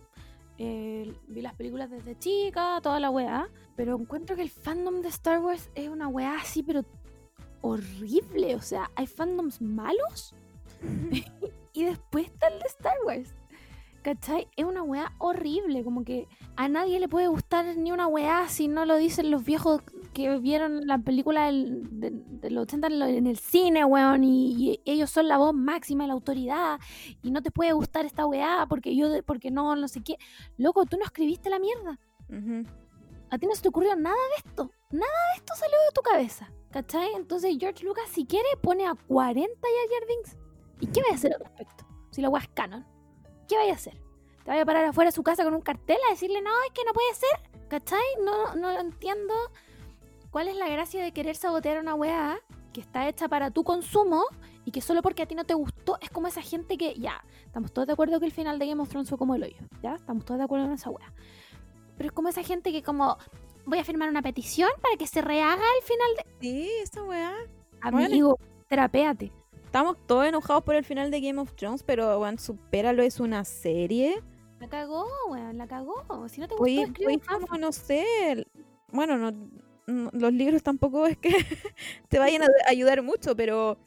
Eh, 0.59 1.11
vi 1.27 1.41
las 1.41 1.55
películas 1.55 1.89
desde 1.89 2.17
chica, 2.17 2.79
toda 2.83 2.99
la 2.99 3.09
weá. 3.09 3.49
Pero 3.75 3.97
encuentro 3.97 4.35
que 4.35 4.43
el 4.43 4.49
fandom 4.51 5.01
de 5.01 5.07
Star 5.09 5.39
Wars 5.39 5.69
es 5.75 5.89
una 5.89 6.07
weá 6.07 6.35
así, 6.39 6.61
pero 6.61 6.85
horrible. 7.61 8.55
O 8.55 8.61
sea, 8.61 8.91
hay 8.95 9.07
fandoms 9.07 9.61
malos 9.61 10.35
y 11.73 11.85
después 11.85 12.27
está 12.27 12.47
el 12.47 12.59
de 12.59 12.65
Star 12.67 12.95
Wars. 13.05 13.33
¿Cachai? 14.03 14.49
Es 14.57 14.65
una 14.65 14.83
weá 14.83 15.13
horrible, 15.17 15.81
como 15.85 16.03
que 16.03 16.27
a 16.57 16.67
nadie 16.67 16.99
le 16.99 17.07
puede 17.07 17.27
gustar 17.27 17.77
ni 17.77 17.93
una 17.93 18.05
weá 18.05 18.49
si 18.49 18.67
no 18.67 18.83
lo 18.85 18.97
dicen 18.97 19.31
los 19.31 19.45
viejos 19.45 19.81
que 20.13 20.37
vieron 20.39 20.85
la 20.85 20.97
película 20.97 21.45
del, 21.45 21.87
de, 22.01 22.11
de 22.11 22.51
los 22.51 22.63
80 22.63 22.87
en, 22.87 23.27
el 23.27 23.37
cine, 23.37 23.85
weón, 23.85 24.25
y, 24.25 24.55
y 24.55 24.81
ellos 24.83 25.09
son 25.09 25.29
la 25.29 25.37
voz 25.37 25.53
máxima 25.53 26.03
de 26.03 26.09
la 26.09 26.13
autoridad, 26.15 26.79
y 27.21 27.31
no 27.31 27.41
te 27.41 27.49
puede 27.49 27.71
gustar 27.71 28.05
esta 28.05 28.25
weá 28.25 28.65
porque 28.67 28.93
yo, 28.93 29.07
porque 29.23 29.51
no, 29.51 29.73
no 29.77 29.87
sé 29.87 30.01
qué. 30.03 30.17
Loco, 30.57 30.85
tú 30.85 30.97
no 30.97 31.05
escribiste 31.05 31.49
la 31.49 31.59
mierda. 31.59 31.97
A 33.29 33.37
ti 33.37 33.47
no 33.47 33.55
se 33.55 33.61
te 33.61 33.69
ocurrió 33.69 33.95
nada 33.95 34.15
de 34.15 34.49
esto. 34.49 34.69
Nada 34.91 35.11
de 35.31 35.37
esto 35.37 35.55
salió 35.55 35.77
de 35.77 35.93
tu 35.95 36.01
cabeza. 36.01 36.51
¿Cachai? 36.71 37.13
Entonces 37.15 37.55
George 37.59 37.85
Lucas, 37.85 38.09
si 38.09 38.25
quiere, 38.25 38.47
pone 38.61 38.85
a 38.85 38.95
40 38.95 39.47
Jar 39.47 39.89
Jar 39.89 40.07
Binks. 40.07 40.42
¿Y 40.83 40.87
qué 40.87 41.01
vaya 41.01 41.13
a 41.13 41.15
hacer 41.15 41.33
al 41.33 41.39
respecto? 41.39 41.85
Si 42.11 42.21
la 42.21 42.27
weá 42.27 42.43
es 42.43 42.49
canon. 42.49 42.85
¿Qué 43.47 43.55
vaya 43.55 43.71
a 43.71 43.75
hacer? 43.75 43.93
¿Te 44.43 44.49
vaya 44.49 44.63
a 44.63 44.65
parar 44.65 44.83
afuera 44.83 45.09
de 45.11 45.15
su 45.15 45.23
casa 45.23 45.45
con 45.45 45.53
un 45.53 45.61
cartel 45.61 45.97
a 46.05 46.11
decirle, 46.11 46.41
no, 46.41 46.51
es 46.67 46.73
que 46.73 46.83
no 46.83 46.91
puede 46.91 47.13
ser? 47.13 47.67
¿Cachai? 47.69 48.03
No, 48.21 48.53
no 48.55 48.69
lo 48.69 48.81
entiendo. 48.81 49.33
¿Cuál 50.29 50.49
es 50.49 50.57
la 50.57 50.67
gracia 50.67 51.01
de 51.01 51.13
querer 51.13 51.37
sabotear 51.37 51.79
una 51.79 51.95
weá 51.95 52.37
que 52.73 52.81
está 52.81 53.07
hecha 53.07 53.29
para 53.29 53.49
tu 53.49 53.63
consumo 53.63 54.25
y 54.65 54.71
que 54.71 54.81
solo 54.81 55.01
porque 55.01 55.23
a 55.23 55.25
ti 55.25 55.35
no 55.35 55.45
te 55.45 55.53
gustó 55.53 55.97
es 56.01 56.09
como 56.09 56.27
esa 56.27 56.41
gente 56.41 56.77
que, 56.77 56.95
ya, 56.95 57.23
estamos 57.45 57.71
todos 57.71 57.87
de 57.87 57.93
acuerdo 57.93 58.19
que 58.19 58.25
el 58.25 58.33
final 58.33 58.59
de 58.59 58.67
Game 58.67 58.81
of 58.81 58.89
Thrones 58.89 59.07
fue 59.07 59.17
como 59.17 59.35
el 59.35 59.43
hoyo, 59.43 59.61
¿ya? 59.81 59.95
Estamos 59.95 60.25
todos 60.25 60.39
de 60.39 60.43
acuerdo 60.43 60.65
en 60.65 60.73
esa 60.73 60.89
weá. 60.89 61.13
Pero 61.95 62.07
es 62.07 62.11
como 62.11 62.27
esa 62.27 62.43
gente 62.43 62.73
que 62.73 62.83
como, 62.83 63.17
voy 63.65 63.79
a 63.79 63.85
firmar 63.85 64.09
una 64.09 64.21
petición 64.21 64.69
para 64.81 64.97
que 64.97 65.07
se 65.07 65.21
rehaga 65.21 65.63
el 65.79 65.83
final 65.85 66.07
de... 66.17 66.25
Sí, 66.41 66.69
esa 66.81 67.03
weá. 67.03 67.33
Amigo, 67.81 68.35
Bueno. 68.37 68.65
terapéate. 68.67 69.31
Estamos 69.73 69.97
todos 70.05 70.27
enojados 70.27 70.63
por 70.63 70.75
el 70.75 70.83
final 70.83 71.09
de 71.09 71.19
Game 71.19 71.41
of 71.41 71.55
Thrones, 71.55 71.81
pero 71.81 72.19
weón, 72.19 72.37
supéralo, 72.37 73.01
es 73.01 73.19
una 73.19 73.43
serie. 73.43 74.21
La 74.59 74.69
cagó, 74.69 75.07
weón, 75.31 75.57
la 75.57 75.65
cagó. 75.65 76.29
Si 76.29 76.39
no 76.39 76.47
te 76.47 76.53
gustó, 76.53 76.83
escribe 76.83 77.19
como 77.27 77.57
no 77.57 77.71
sé. 77.71 78.05
Bueno, 78.91 79.17
no, 79.17 79.31
no- 79.87 80.11
los 80.13 80.31
libros 80.31 80.61
tampoco 80.61 81.07
es 81.07 81.17
que 81.17 81.31
te 82.07 82.19
vayan 82.19 82.43
a 82.43 82.47
ayudar 82.67 83.01
mucho, 83.01 83.35
pero 83.35 83.79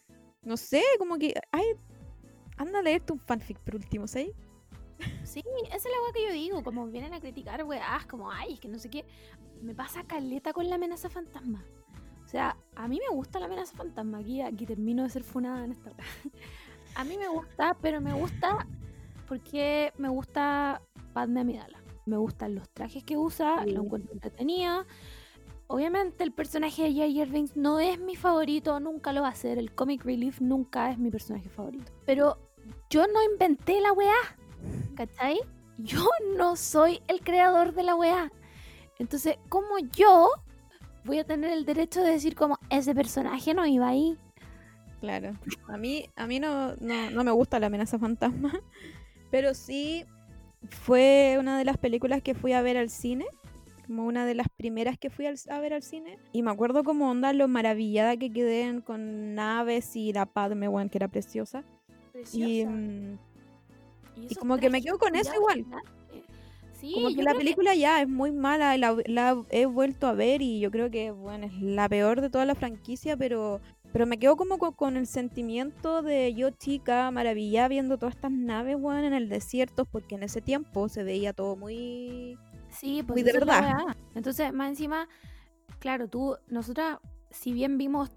no 0.43 0.57
sé, 0.57 0.83
como 0.99 1.19
que. 1.19 1.35
Ay, 1.53 1.67
anda 2.57 2.81
a 2.81 2.83
leerte 2.83 3.13
un 3.13 3.21
fanfic 3.21 3.61
por 3.61 3.77
último, 3.77 4.09
¿sí? 4.09 4.33
Sí, 5.23 5.45
esa 5.69 5.77
es 5.77 5.85
la 5.85 6.03
weá 6.03 6.13
que 6.13 6.27
yo 6.27 6.33
digo, 6.33 6.65
como 6.65 6.89
vienen 6.89 7.15
a 7.15 7.21
criticar 7.21 7.63
weás, 7.63 8.07
como, 8.07 8.29
ay, 8.29 8.55
es 8.55 8.59
que 8.59 8.67
no 8.67 8.81
sé 8.81 8.91
qué. 8.91 9.05
Me 9.63 9.73
pasa 9.73 10.03
caleta 10.03 10.53
con 10.53 10.69
la 10.69 10.75
amenaza 10.75 11.09
fantasma. 11.09 11.65
O 12.27 12.29
sea, 12.29 12.57
a 12.75 12.89
mí 12.89 12.99
me 13.09 13.15
gusta 13.15 13.39
la 13.39 13.47
amenaza 13.47 13.77
fantasma. 13.77 14.19
Aquí, 14.19 14.41
aquí 14.43 14.67
termino 14.67 15.05
de 15.05 15.11
ser 15.11 15.23
funada 15.23 15.65
en 15.65 15.73
esta. 15.73 15.93
A 16.97 17.05
mí 17.05 17.17
me 17.19 17.29
gusta, 17.29 17.77
pero 17.81 18.01
me 18.01 18.13
gusta 18.15 18.67
porque 19.29 19.93
me 19.99 20.09
gusta 20.09 20.83
Padme 21.13 21.41
Amidala. 21.43 21.79
Me 22.05 22.17
gustan 22.17 22.55
los 22.55 22.69
trajes 22.71 23.05
que 23.05 23.17
usa, 23.17 23.63
Sí. 23.65 23.71
lo 23.71 23.83
encuentro 23.83 24.13
entretenida. 24.13 24.87
Obviamente 25.69 26.25
el 26.25 26.33
personaje 26.33 26.85
de 26.85 26.93
J.J. 26.95 27.31
Binks 27.33 27.57
no 27.57 27.81
es 27.81 27.99
mi 28.01 28.17
favorito, 28.17 28.79
nunca 28.81 29.13
lo 29.13 29.23
va 29.23 29.29
a 29.29 29.35
ser. 29.35 29.59
El 29.59 29.73
comic 29.75 30.05
relief 30.05 30.41
nunca 30.41 30.91
es 30.91 30.99
mi 30.99 31.11
personaje 31.11 31.49
favorito. 31.49 31.93
Pero 32.07 32.39
yo 32.91 33.07
no 33.07 33.23
inventé 33.23 33.81
la 33.81 33.93
weá, 33.93 34.15
¿cachai? 34.97 35.39
Yo 35.79 36.09
no 36.37 36.57
soy 36.57 37.03
el 37.09 37.21
creador 37.21 37.73
de 37.75 37.83
la 37.83 37.95
weá. 37.95 38.33
Entonces, 38.99 39.39
¿cómo 39.49 39.79
yo 39.93 40.31
voy 41.07 41.19
a 41.21 41.25
tener 41.25 41.51
el 41.53 41.65
derecho 41.65 42.03
de 42.03 42.11
decir 42.13 42.35
como 42.35 42.59
ese 42.69 42.95
personaje 42.95 43.55
no 43.55 43.65
iba 43.67 43.89
ahí? 43.89 44.19
Claro. 45.01 45.35
A 45.69 45.77
mí, 45.77 46.07
a 46.17 46.27
mí 46.27 46.41
no, 46.41 46.75
no, 46.77 47.11
no 47.11 47.25
me 47.25 47.31
gusta 47.31 47.59
la 47.61 47.67
amenaza 47.69 47.99
fantasma, 47.99 48.53
pero 49.31 49.55
sí 49.55 50.05
fue 50.69 51.37
una 51.39 51.59
de 51.59 51.65
las 51.65 51.77
películas 51.79 52.23
que 52.23 52.35
fui 52.35 52.53
a 52.53 52.63
ver 52.63 52.77
al 52.77 52.91
cine, 52.91 53.27
como 53.87 54.05
una 54.05 54.27
de 54.27 54.35
las 54.35 54.49
primeras 54.49 54.99
que 54.99 55.11
fui 55.11 55.27
al- 55.27 55.39
a 55.49 55.61
ver 55.61 55.75
al 55.75 55.83
cine. 55.83 56.19
Y 56.33 56.43
me 56.43 56.51
acuerdo 56.51 56.83
como 56.83 57.09
onda 57.11 57.33
lo 57.33 57.47
maravillada 57.47 58.17
que 58.17 58.33
quedé 58.33 58.83
con 58.83 59.35
naves 59.35 59.95
y 59.95 60.13
la 60.13 60.27
Padme, 60.27 60.69
weón, 60.69 60.89
que 60.89 60.99
era 60.99 61.09
preciosa. 61.09 61.63
Y, 62.33 62.65
mm, 62.65 63.19
y 64.17 64.27
esos 64.27 64.39
como 64.39 64.57
que 64.57 64.71
me 64.71 64.83
quedo 64.83 64.99
con 64.99 65.15
eso 65.15 65.33
igual. 65.35 65.67
Sí, 66.81 66.93
como 66.95 67.15
que 67.15 67.23
la 67.23 67.35
película 67.35 67.75
ya 67.75 68.03
es 68.03 68.09
muy 68.09 68.33
mala, 68.33 68.77
la, 68.77 68.97
la 69.07 69.43
he 69.51 69.67
vuelto 69.67 70.07
a 70.07 70.13
ver 70.13 70.43
y 70.43 70.61
yo 70.61 70.71
creo 70.71 70.91
que 70.91 71.11
bueno, 71.11 71.47
es 71.47 71.61
la 71.61 71.89
peor 71.89 72.21
de 72.21 72.29
toda 72.31 72.45
la 72.45 72.55
franquicia, 72.55 73.17
pero, 73.17 73.61
pero 73.93 74.07
me 74.07 74.19
quedo 74.19 74.37
como 74.37 74.59
co- 74.59 74.73
con, 74.73 74.97
el 74.97 75.07
sentimiento 75.07 76.03
de 76.03 76.35
yo 76.35 76.51
chica, 76.51 77.11
maravillada 77.11 77.69
viendo 77.69 77.97
todas 77.97 78.15
estas 78.15 78.33
naves, 78.33 78.77
weón, 78.79 79.05
en 79.05 79.15
el 79.15 79.29
desierto, 79.29 79.85
porque 79.87 80.17
en 80.17 80.23
ese 80.23 80.41
tiempo 80.43 80.89
se 80.89 81.03
veía 81.03 81.33
todo 81.33 81.57
muy... 81.57 82.39
Sí, 82.71 83.03
pues 83.03 83.15
Muy 83.15 83.23
de 83.23 83.33
verdad. 83.33 83.61
weá. 83.63 83.97
Entonces, 84.15 84.53
más 84.53 84.69
encima, 84.69 85.09
claro, 85.79 86.09
tú, 86.09 86.37
nosotras, 86.49 86.99
si 87.31 87.53
bien 87.53 87.79
vimos, 87.79 88.11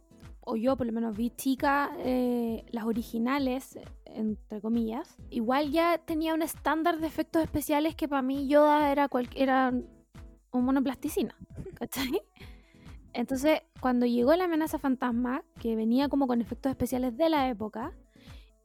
o 0.50 0.56
yo 0.56 0.76
por 0.76 0.88
lo 0.88 0.94
menos 0.94 1.16
vi 1.16 1.30
chica, 1.30 1.92
eh, 2.00 2.66
las 2.72 2.86
originales, 2.86 3.78
entre 4.06 4.62
comillas, 4.62 5.16
igual 5.30 5.72
ya 5.72 6.00
tenía 6.00 6.34
un 6.34 6.42
estándar 6.42 7.00
de 7.00 7.06
efectos 7.06 7.44
especiales 7.44 7.94
que 7.96 8.08
para 8.08 8.24
mí 8.24 8.48
Yoda 8.48 8.92
era, 8.92 9.08
cual, 9.10 9.30
era 9.36 9.72
un 10.52 10.66
mono 10.66 10.80
en 10.80 10.84
plasticina, 10.84 11.36
¿cachai? 11.76 12.22
Entonces, 13.14 13.62
cuando 13.80 14.08
llegó 14.08 14.36
la 14.36 14.46
amenaza 14.46 14.80
fantasma, 14.80 15.44
que 15.60 15.76
venía 15.76 16.10
como 16.10 16.26
con 16.26 16.42
efectos 16.42 16.72
especiales 16.72 17.16
de 17.16 17.30
la 17.30 17.48
época, 17.48 17.94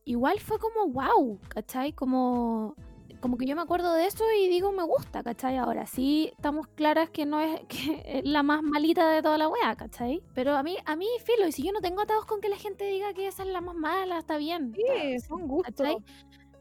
igual 0.06 0.40
fue 0.40 0.58
como 0.58 0.90
wow, 0.90 1.38
¿cachai? 1.48 1.92
Como 1.92 2.76
como 3.24 3.38
que 3.38 3.46
yo 3.46 3.56
me 3.56 3.62
acuerdo 3.62 3.94
de 3.94 4.06
eso 4.06 4.22
y 4.38 4.48
digo 4.48 4.70
me 4.70 4.82
gusta, 4.82 5.22
¿cachai? 5.22 5.56
Ahora 5.56 5.86
sí 5.86 6.30
estamos 6.36 6.66
claras 6.66 7.08
que 7.08 7.24
no 7.24 7.40
es, 7.40 7.58
que 7.68 8.02
es 8.18 8.26
la 8.26 8.42
más 8.42 8.62
malita 8.62 9.08
de 9.08 9.22
toda 9.22 9.38
la 9.38 9.48
wea, 9.48 9.74
¿cachai? 9.76 10.22
Pero 10.34 10.54
a 10.54 10.62
mí, 10.62 10.76
a 10.84 10.94
mí, 10.94 11.06
filo, 11.24 11.46
y 11.48 11.52
si 11.52 11.62
yo 11.62 11.72
no 11.72 11.80
tengo 11.80 12.02
atados 12.02 12.26
con 12.26 12.42
que 12.42 12.50
la 12.50 12.58
gente 12.58 12.84
diga 12.84 13.14
que 13.14 13.26
esa 13.26 13.42
es 13.44 13.48
la 13.48 13.62
más 13.62 13.76
mala, 13.76 14.18
está 14.18 14.36
bien. 14.36 14.74
Sí, 14.76 14.82
está- 14.86 15.26
son 15.28 15.48
gustos. 15.48 15.74
¿cachai? 15.74 15.96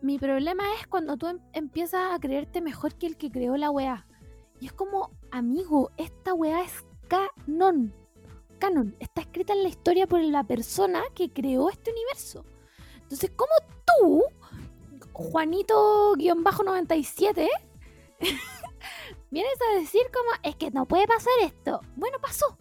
Mi 0.01 0.17
problema 0.17 0.63
es 0.79 0.87
cuando 0.87 1.17
tú 1.17 1.27
em- 1.27 1.41
empiezas 1.51 2.13
a 2.13 2.19
creerte 2.21 2.61
mejor 2.61 2.95
que 2.95 3.07
el 3.07 3.17
que 3.17 3.29
creó 3.29 3.57
la 3.57 3.69
wea. 3.69 4.07
Y 4.61 4.67
es 4.67 4.71
como, 4.71 5.11
amigo, 5.31 5.91
esta 5.97 6.33
wea 6.33 6.61
es 6.63 6.85
canon. 7.09 7.93
Canon. 8.59 8.95
Está 9.01 9.19
escrita 9.19 9.51
en 9.51 9.63
la 9.63 9.67
historia 9.69 10.07
por 10.07 10.21
la 10.21 10.45
persona 10.45 11.03
que 11.13 11.29
creó 11.29 11.69
este 11.69 11.91
universo. 11.91 12.45
Entonces, 13.01 13.31
¿cómo 13.35 13.51
tú, 13.99 14.23
Juanito-97, 15.13 17.47
vienes 19.31 19.59
a 19.71 19.75
decir 19.79 20.01
como, 20.13 20.29
es 20.43 20.55
que 20.55 20.69
no 20.71 20.85
puede 20.87 21.07
pasar 21.07 21.33
esto. 21.43 21.79
Bueno, 21.95 22.17
pasó. 22.19 22.57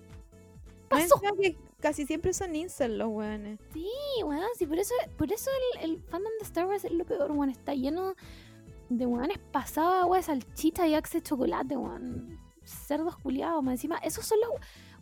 Pasó. 0.89 1.21
que 1.41 1.59
casi 1.81 2.07
siempre 2.07 2.33
son 2.35 2.55
incel 2.55 2.99
los 2.99 3.09
weones. 3.09 3.59
Sí, 3.73 3.89
weón, 4.25 4.45
sí, 4.57 4.67
por 4.67 4.79
eso, 4.79 4.95
por 5.17 5.33
eso 5.33 5.51
el, 5.81 5.91
el 5.91 6.03
fandom 6.03 6.31
de 6.39 6.45
Star 6.45 6.67
Wars 6.67 6.85
es 6.85 6.93
lo 6.93 7.07
peor, 7.07 7.33
weón. 7.33 7.49
Está 7.49 7.75
lleno 7.75 8.15
de 8.91 9.07
weones 9.07 9.39
pasados, 9.39 10.03
agua 10.03 10.19
de 10.19 10.23
salchicha 10.23 10.87
y 10.87 10.95
axe 10.95 11.19
de 11.19 11.23
chocolate, 11.23 11.77
weón. 11.77 12.39
Cerdos 12.65 13.17
culiados, 13.17 13.63
más 13.63 13.73
encima. 13.73 13.97
Esos 13.99 14.27
son 14.27 14.39
los. 14.41 14.51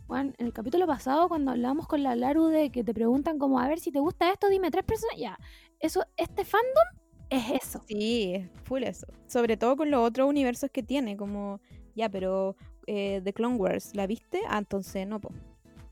Weón, 0.07 0.33
en 0.39 0.47
el 0.47 0.53
capítulo 0.53 0.87
pasado, 0.87 1.29
cuando 1.29 1.51
hablábamos 1.51 1.87
con 1.87 2.03
la 2.03 2.15
Laru 2.15 2.47
de 2.47 2.69
que 2.69 2.83
te 2.83 2.93
preguntan 2.93 3.37
como, 3.37 3.59
a 3.59 3.67
ver, 3.67 3.79
si 3.79 3.91
te 3.91 3.99
gusta 3.99 4.31
esto, 4.31 4.49
dime 4.49 4.71
tres 4.71 4.83
personas. 4.83 5.15
Ya, 5.17 5.37
eso, 5.79 6.03
este 6.17 6.43
fandom 6.43 7.00
es 7.31 7.63
eso. 7.63 7.83
Sí, 7.87 8.33
es 8.35 8.49
full 8.63 8.83
eso. 8.83 9.07
Sobre 9.27 9.57
todo 9.57 9.75
con 9.77 9.89
los 9.91 10.01
otros 10.07 10.29
universos 10.29 10.69
que 10.71 10.83
tiene, 10.83 11.17
como, 11.17 11.59
ya, 11.95 12.09
pero 12.09 12.55
eh, 12.87 13.21
The 13.23 13.33
Clone 13.33 13.55
Wars, 13.57 13.95
¿la 13.95 14.07
viste? 14.07 14.41
Ah, 14.47 14.59
entonces 14.59 15.07
no, 15.07 15.19
po. 15.19 15.31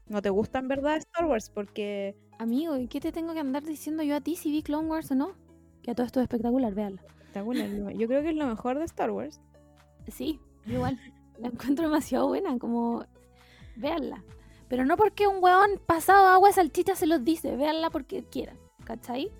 No 0.07 0.21
te 0.21 0.29
gusta 0.29 0.59
en 0.59 0.67
verdad 0.67 0.97
Star 0.97 1.25
Wars 1.25 1.49
porque 1.51 2.15
Amigo, 2.39 2.77
¿y 2.77 2.87
qué 2.87 2.99
te 3.01 3.11
tengo 3.11 3.33
que 3.33 3.39
andar 3.39 3.63
diciendo 3.63 4.01
yo 4.03 4.15
a 4.15 4.21
ti 4.21 4.35
si 4.35 4.51
vi 4.51 4.63
Clone 4.63 4.87
Wars 4.87 5.11
o 5.11 5.15
no? 5.15 5.33
Que 5.83 5.91
a 5.91 5.95
todo 5.95 6.05
esto 6.05 6.19
es 6.19 6.23
espectacular, 6.23 6.73
buena, 6.73 7.67
lo- 7.67 7.91
yo 7.91 8.07
creo 8.07 8.21
que 8.23 8.29
es 8.29 8.35
lo 8.35 8.47
mejor 8.47 8.79
de 8.79 8.85
Star 8.85 9.11
Wars. 9.11 9.39
Sí, 10.07 10.39
igual. 10.65 10.99
la 11.37 11.47
encuentro 11.53 11.85
demasiado 11.85 12.27
buena, 12.27 12.57
como. 12.59 13.05
Véanla. 13.75 14.23
Pero 14.67 14.85
no 14.85 14.97
porque 14.97 15.27
un 15.27 15.43
weón 15.43 15.79
pasado 15.85 16.27
agua 16.27 16.51
salchicha 16.51 16.95
se 16.95 17.07
los 17.07 17.23
dice, 17.23 17.55
véanla 17.55 17.89
porque 17.89 18.23
quieran, 18.23 18.57
¿cachai? 18.83 19.31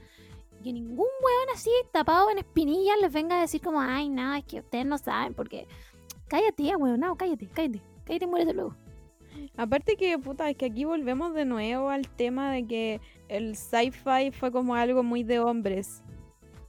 Que 0.64 0.74
ningún 0.74 0.98
weón 0.98 1.50
así 1.54 1.72
tapado 1.92 2.30
en 2.32 2.40
espinillas 2.40 2.98
les 3.02 3.14
venga 3.14 3.38
a 3.38 3.42
decir 3.42 3.62
como, 3.62 3.80
ay, 3.80 4.10
no, 4.10 4.34
es 4.36 4.44
que 4.46 4.60
ustedes 4.60 4.86
no 4.86 4.98
saben, 4.98 5.34
porque. 5.34 5.68
Cállate 6.28 6.64
ya, 6.64 6.78
weón, 6.78 7.00
no, 7.00 7.16
cállate, 7.16 7.48
cállate, 7.48 7.82
cállate 8.06 8.26
y 8.26 8.28
muérete 8.28 8.54
luego. 8.54 8.76
Aparte 9.58 9.96
que, 9.96 10.18
puta, 10.20 10.50
es 10.50 10.58
que 10.58 10.66
aquí 10.66 10.86
volvemos 10.86 11.34
de 11.34 11.46
nuevo 11.46 11.90
al 11.90 12.08
tema 12.08 12.52
de 12.52 12.68
que 12.68 13.02
el 13.28 13.56
sci-fi 13.56 14.32
fue 14.32 14.52
como 14.52 14.76
algo 14.76 15.04
muy 15.04 15.24
de 15.24 15.40
hombres. 15.40 16.04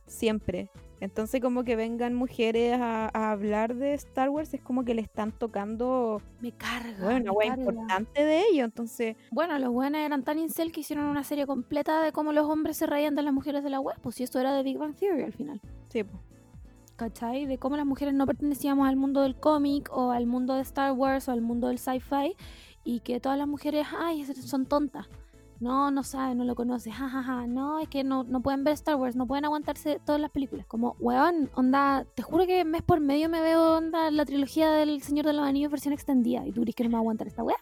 Siempre. 0.07 0.70
Entonces 1.01 1.40
como 1.40 1.64
que 1.64 1.76
vengan 1.76 2.14
mujeres 2.14 2.78
a, 2.78 3.11
a 3.12 3.30
hablar 3.32 3.74
de 3.74 3.94
Star 3.94 4.28
Wars 4.28 4.53
es 4.53 4.61
como 4.61 4.84
que 4.84 4.94
le 4.94 5.01
están 5.03 5.32
tocando 5.32 6.20
Me 6.40 6.53
carga. 6.53 7.03
bueno, 7.03 7.22
una 7.22 7.32
wea 7.32 7.57
importante 7.57 8.24
de 8.24 8.42
ello. 8.51 8.64
Entonces, 8.66 9.16
Bueno, 9.30 9.59
los 9.59 9.70
weones 9.70 10.05
eran 10.05 10.22
tan 10.24 10.38
incel 10.38 10.72
que 10.72 10.80
hicieron 10.80 11.07
una 11.07 11.24
serie 11.24 11.46
completa 11.46 12.03
de 12.03 12.12
cómo 12.12 12.32
los 12.32 12.46
hombres 12.46 12.76
se 12.76 12.86
reían 12.86 13.14
de 13.14 13.22
las 13.22 13.32
mujeres 13.32 13.64
de 13.64 13.70
la 13.70 13.80
web, 13.80 13.96
pues 14.03 14.16
si 14.16 14.24
esto 14.24 14.38
era 14.38 14.53
de 14.53 14.62
Big 14.62 14.76
Bang 14.78 14.94
Theory 14.94 15.22
al 15.22 15.32
final. 15.32 15.61
sí, 15.88 16.05
po. 16.05 16.18
¿cachai? 16.96 17.46
De 17.46 17.57
cómo 17.57 17.78
las 17.78 17.86
mujeres 17.86 18.12
no 18.12 18.26
pertenecíamos 18.26 18.86
al 18.86 18.96
mundo 18.96 19.22
del 19.22 19.34
cómic 19.34 19.88
o 19.90 20.11
al 20.11 20.26
mundo 20.26 20.55
de 20.55 20.61
Star 20.61 20.92
Wars 20.92 21.28
o 21.28 21.32
al 21.32 21.40
mundo 21.40 21.68
del 21.68 21.78
sci-fi 21.78 22.36
y 22.84 23.01
que 23.01 23.20
todas 23.20 23.38
las 23.38 23.48
mujeres, 23.48 23.86
ay, 23.98 24.26
son 24.26 24.66
tontas. 24.66 25.07
No, 25.61 25.90
no 25.90 26.02
saben, 26.02 26.38
no 26.38 26.44
lo 26.44 26.54
conocen, 26.54 26.92
jajaja. 26.92 27.46
No, 27.46 27.80
es 27.80 27.88
que 27.88 28.02
no, 28.02 28.24
no 28.24 28.40
pueden 28.40 28.64
ver 28.64 28.72
Star 28.74 28.96
Wars, 28.96 29.14
no 29.14 29.26
pueden 29.26 29.44
aguantarse 29.44 30.00
todas 30.04 30.20
las 30.20 30.30
películas. 30.30 30.66
Como, 30.66 30.96
weón, 30.98 31.50
onda, 31.54 32.06
te 32.14 32.22
juro 32.22 32.46
que 32.46 32.64
mes 32.64 32.82
por 32.82 33.00
medio 33.00 33.28
me 33.28 33.42
veo, 33.42 33.76
onda, 33.76 34.11
la 34.11 34.24
trilogía 34.24 34.70
del 34.70 35.02
Señor 35.02 35.26
de 35.26 35.34
los 35.34 35.46
Anillos 35.46 35.70
versión 35.70 35.92
extendida 35.92 36.46
y 36.46 36.52
tú 36.52 36.61
dices 36.62 36.76
que 36.76 36.84
no 36.84 36.88
me 36.88 36.94
va 36.94 36.98
a 36.98 37.02
aguantar 37.02 37.26
esta 37.26 37.42
weá. 37.42 37.58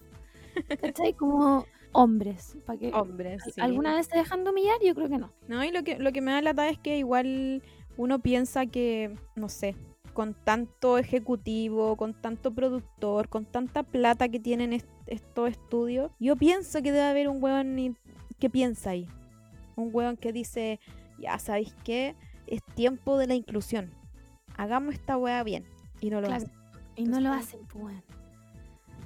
¿Cachai? 0.80 1.12
Como 1.14 1.66
hombres, 1.92 2.56
para 2.64 2.78
que... 2.78 2.92
hombres. 2.94 3.42
sí. 3.44 3.60
¿Alguna 3.60 3.94
vez 3.96 4.08
te 4.08 4.16
dejan 4.16 4.44
de 4.44 4.50
humillar? 4.50 4.76
Yo 4.84 4.94
creo 4.94 5.08
que 5.08 5.18
no. 5.18 5.32
No, 5.48 5.64
y 5.64 5.72
lo 5.72 5.82
que, 5.82 5.98
lo 5.98 6.12
que 6.12 6.20
me 6.20 6.30
da 6.30 6.40
lata 6.40 6.68
es 6.68 6.78
que 6.78 6.98
igual 6.98 7.62
uno 7.96 8.20
piensa 8.20 8.66
que, 8.66 9.18
no 9.34 9.48
sé, 9.48 9.74
con 10.18 10.34
tanto 10.34 10.98
ejecutivo, 10.98 11.94
con 11.94 12.12
tanto 12.12 12.52
productor, 12.52 13.28
con 13.28 13.44
tanta 13.44 13.84
plata 13.84 14.28
que 14.28 14.40
tienen 14.40 14.72
est- 14.72 14.88
estos 15.06 15.48
estudios, 15.48 16.10
yo 16.18 16.34
pienso 16.34 16.82
que 16.82 16.90
debe 16.90 17.04
haber 17.06 17.28
un 17.28 17.40
hueón 17.40 17.78
i- 17.78 17.94
que 18.40 18.50
piensa 18.50 18.90
ahí. 18.90 19.06
Un 19.76 19.90
hueón 19.92 20.16
que 20.16 20.32
dice, 20.32 20.80
ya 21.20 21.38
sabéis 21.38 21.72
qué, 21.84 22.16
es 22.48 22.64
tiempo 22.74 23.16
de 23.16 23.28
la 23.28 23.36
inclusión. 23.36 23.92
Hagamos 24.56 24.94
esta 24.94 25.16
hueá 25.16 25.44
bien. 25.44 25.64
Y 26.00 26.10
no 26.10 26.20
lo 26.20 26.26
Claro. 26.26 26.42
hacen. 26.46 26.52
Y 26.96 27.04
no 27.04 27.20
lo 27.20 27.30
hacen, 27.32 27.60
pues. 27.68 27.84
weón. 27.84 28.02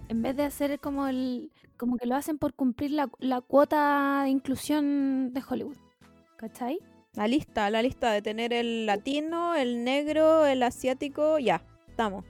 En 0.08 0.22
vez 0.22 0.34
de 0.34 0.44
hacer 0.44 0.80
como 0.80 1.06
el. 1.08 1.52
como 1.76 1.98
que 1.98 2.06
lo 2.06 2.14
hacen 2.16 2.38
por 2.38 2.54
cumplir 2.54 2.92
la, 2.92 3.10
la 3.18 3.42
cuota 3.42 4.22
de 4.24 4.30
inclusión 4.30 5.34
de 5.34 5.42
Hollywood. 5.46 5.76
¿Cachai? 6.38 6.78
La 7.14 7.28
lista, 7.28 7.68
la 7.68 7.82
lista 7.82 8.10
de 8.10 8.22
tener 8.22 8.52
el 8.54 8.86
latino, 8.86 9.54
el 9.54 9.84
negro, 9.84 10.46
el 10.46 10.62
asiático, 10.62 11.38
ya, 11.38 11.62
estamos. 11.88 12.24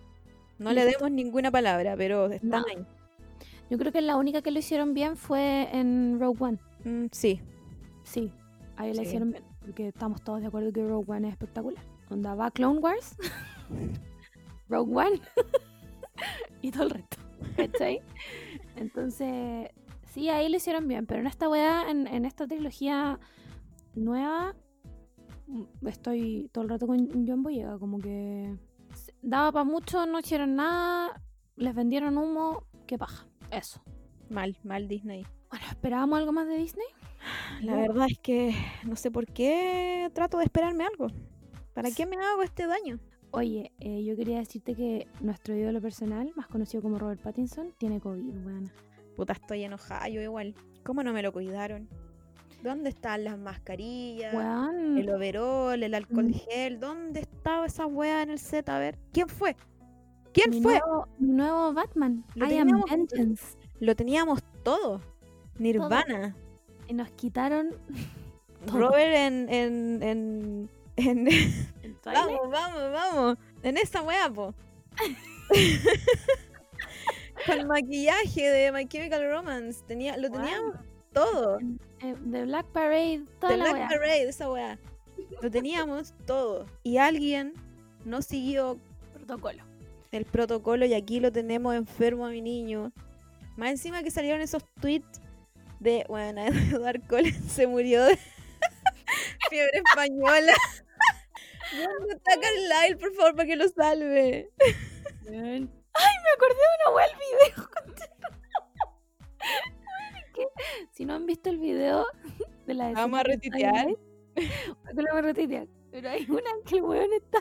No 0.59 0.73
le 0.73 0.85
demos 0.85 1.11
ninguna 1.11 1.51
palabra, 1.53 1.95
pero 1.97 2.27
están 2.27 2.51
No. 2.51 2.65
ahí. 2.69 2.85
Yo 3.71 3.79
creo 3.79 3.93
que 3.93 4.01
la 4.01 4.17
única 4.17 4.43
que 4.43 4.51
lo 4.51 4.59
hicieron 4.59 4.93
bien 4.93 5.17
fue 5.17 5.69
en 5.73 6.19
Rogue 6.21 6.37
One. 6.45 6.59
Mm, 6.85 7.07
sí, 7.13 7.41
Sí, 8.05 8.33
ahí 8.77 8.89
la 8.93 9.03
Sí. 9.03 9.09
hicieron 9.09 9.31
bien. 9.31 9.45
Porque 9.61 9.89
estamos 9.89 10.21
todos 10.25 10.41
de 10.41 10.49
acuerdo 10.49 10.73
que 10.73 10.85
Rogue 10.85 11.11
One 11.13 11.29
es 11.29 11.33
espectacular. 11.35 11.85
Onda 12.11 12.35
va 12.35 12.51
Clone 12.51 12.81
Wars, 12.81 13.17
Rogue 14.69 14.93
One 14.95 15.21
y 16.63 16.73
todo 16.73 16.85
el 16.85 16.91
resto. 16.91 17.17
¿Cachai? 17.57 18.01
Entonces, 18.77 19.69
sí, 20.13 20.29
ahí 20.29 20.49
lo 20.49 20.57
hicieron 20.57 20.89
bien. 20.89 21.07
Pero 21.07 21.21
en 21.21 21.29
esta 21.29 21.49
weá, 21.49 21.89
en, 21.89 22.09
en 22.09 22.25
esta 22.25 22.47
trilogía 22.49 23.21
nueva, 23.95 24.55
estoy 25.87 26.49
todo 26.53 26.65
el 26.65 26.71
rato 26.71 26.87
con 26.87 27.27
John 27.27 27.43
Boyega. 27.43 27.79
Como 27.79 27.99
que 27.99 28.57
daba 29.23 29.53
para 29.53 29.65
mucho, 29.65 30.07
no 30.07 30.21
hicieron 30.21 30.57
nada, 30.57 31.21
les 31.57 31.75
vendieron 31.75 32.19
humo, 32.19 32.65
qué 32.87 32.99
paja. 32.99 33.27
Eso. 33.51 33.83
mal, 34.31 34.57
mal 34.65 34.89
Disney. 34.89 35.27
Bueno, 35.51 35.67
¿esperábamos 35.69 36.19
algo 36.19 36.33
más 36.33 36.49
de 36.49 36.57
Disney? 36.57 36.87
La 37.63 37.77
verdad 37.77 38.07
es 38.11 38.19
que 38.19 38.55
no 38.85 38.97
sé 38.97 39.11
por 39.11 39.27
qué 39.27 40.11
trato 40.15 40.39
de 40.39 40.45
esperarme 40.45 40.85
algo. 40.85 41.09
¿Para 41.75 41.91
qué 41.91 42.07
me 42.07 42.17
hago 42.17 42.43
este 42.43 42.67
daño? 42.67 42.99
Oye, 43.31 43.73
eh, 43.79 44.05
yo 44.05 44.15
quería 44.17 44.39
decirte 44.39 44.75
que 44.75 45.07
nuestro 45.21 45.57
ídolo 45.57 45.81
personal, 45.81 46.31
más 46.37 46.49
conocido 46.49 46.83
como 46.83 46.99
Robert 46.99 47.23
Pattinson, 47.23 47.73
tiene 47.79 48.01
COVID, 48.01 48.45
weón. 48.45 48.71
Puta, 49.17 49.33
estoy 49.35 49.65
enojada, 49.65 50.09
yo 50.09 50.21
igual. 50.21 50.55
¿Cómo 50.85 51.03
no 51.03 51.13
me 51.13 51.23
lo 51.23 51.33
cuidaron? 51.33 51.89
¿Dónde 52.63 52.91
están 52.91 53.25
las 53.25 53.39
mascarillas? 53.39 54.35
El 54.35 55.09
overol, 55.11 55.83
el 55.83 55.95
alcohol 55.95 56.29
Mm. 56.29 56.35
gel. 56.35 56.81
¿Dónde 56.81 57.21
estaba 57.21 57.67
esa 57.67 57.87
wea 57.87 58.23
en 58.23 58.31
el 58.31 58.39
set? 58.39 58.69
A 58.69 58.79
ver, 58.79 58.99
¿quién 59.13 59.29
fue? 59.29 59.57
¿Quién 60.33 60.51
mi 60.51 60.63
fue? 60.63 60.79
Nuevo, 60.79 61.09
mi 61.19 61.33
nuevo 61.33 61.73
Batman, 61.73 62.25
Lo 62.35 62.47
I 62.47 62.59
am 62.59 62.69
teníamos- 62.69 62.91
Vengeance. 62.91 63.59
Lo 63.81 63.97
teníamos 63.97 64.43
todo. 64.63 65.01
Nirvana. 65.59 66.37
Y 66.89 66.95
nos 66.95 67.11
quitaron 67.11 67.71
todo. 68.67 68.79
Robert 68.79 69.15
en, 69.15 69.49
en, 69.49 70.03
en. 70.03 70.71
Vamos, 72.05 72.51
vamos, 72.51 72.93
vamos. 72.93 73.39
En 73.63 73.77
esa 73.77 74.03
weá, 74.03 74.29
po. 74.31 74.55
Con 77.47 77.67
maquillaje 77.67 78.49
de 78.51 78.73
My 78.73 78.87
Chemical 78.87 79.29
Romance. 79.31 79.83
Tenía, 79.87 80.17
lo 80.17 80.31
teníamos 80.31 80.75
todo. 81.13 81.59
de 82.01 82.45
Black 82.45 82.67
Parade, 82.69 83.25
toda 83.41 83.53
De 83.53 83.59
la 83.59 83.73
Black. 83.73 83.89
Parade, 83.91 84.29
esa 84.29 84.51
weá. 84.51 84.79
Lo 85.41 85.51
teníamos 85.51 86.15
todo. 86.27 86.67
Y 86.83 86.97
alguien 86.99 87.53
no 88.05 88.23
siguió 88.23 88.79
Protocolo. 89.15 89.63
el 90.11 90.25
protocolo 90.25 90.85
y 90.87 90.95
aquí 90.95 91.21
lo 91.21 91.31
tenemos 91.33 91.75
enfermo 91.75 92.27
a 92.27 92.31
mi 92.31 92.41
niño. 92.43 92.93
Más 93.57 93.71
encima 93.71 94.03
que 94.03 94.11
salieron 94.11 94.41
esos 94.41 94.65
tweets 94.81 95.21
de, 95.81 96.05
bueno, 96.09 96.43
Edward 96.47 97.01
Cullen 97.09 97.49
se 97.49 97.67
murió 97.67 98.05
de 98.05 98.19
fiebre 99.51 99.83
española. 99.89 100.55
¿Dónde 101.73 102.15
está 102.15 102.33
Carlyle, 102.41 102.99
por 102.99 103.15
favor, 103.15 103.35
para 103.35 103.47
que 103.47 103.57
lo 103.57 103.69
salve? 103.69 104.51
Ay, 105.29 105.61
me 105.65 106.31
acordé 106.35 106.55
de 106.55 106.87
una 106.87 106.97
wea 106.97 107.07
el 107.07 107.17
video. 107.17 107.69
Si 110.91 111.05
no 111.05 111.15
han 111.15 111.27
visto 111.27 111.51
el 111.51 111.59
video 111.59 112.07
de 112.67 112.75
la 112.75 112.93
Vamos 112.93 113.21
a 113.21 113.23
escena 113.23 113.23
de 113.23 113.35
retuitear. 113.35 113.75
Twilight, 113.75 113.99
¿por 114.83 114.95
qué 114.95 115.03
lo 115.03 115.09
vamos 115.09 115.19
a 115.19 115.23
retuitear? 115.23 115.69
Pero 115.91 116.09
hay 116.11 116.27
una 116.31 116.51
que 116.67 116.77
el 116.77 116.83
weón 116.83 117.13
está. 117.13 117.41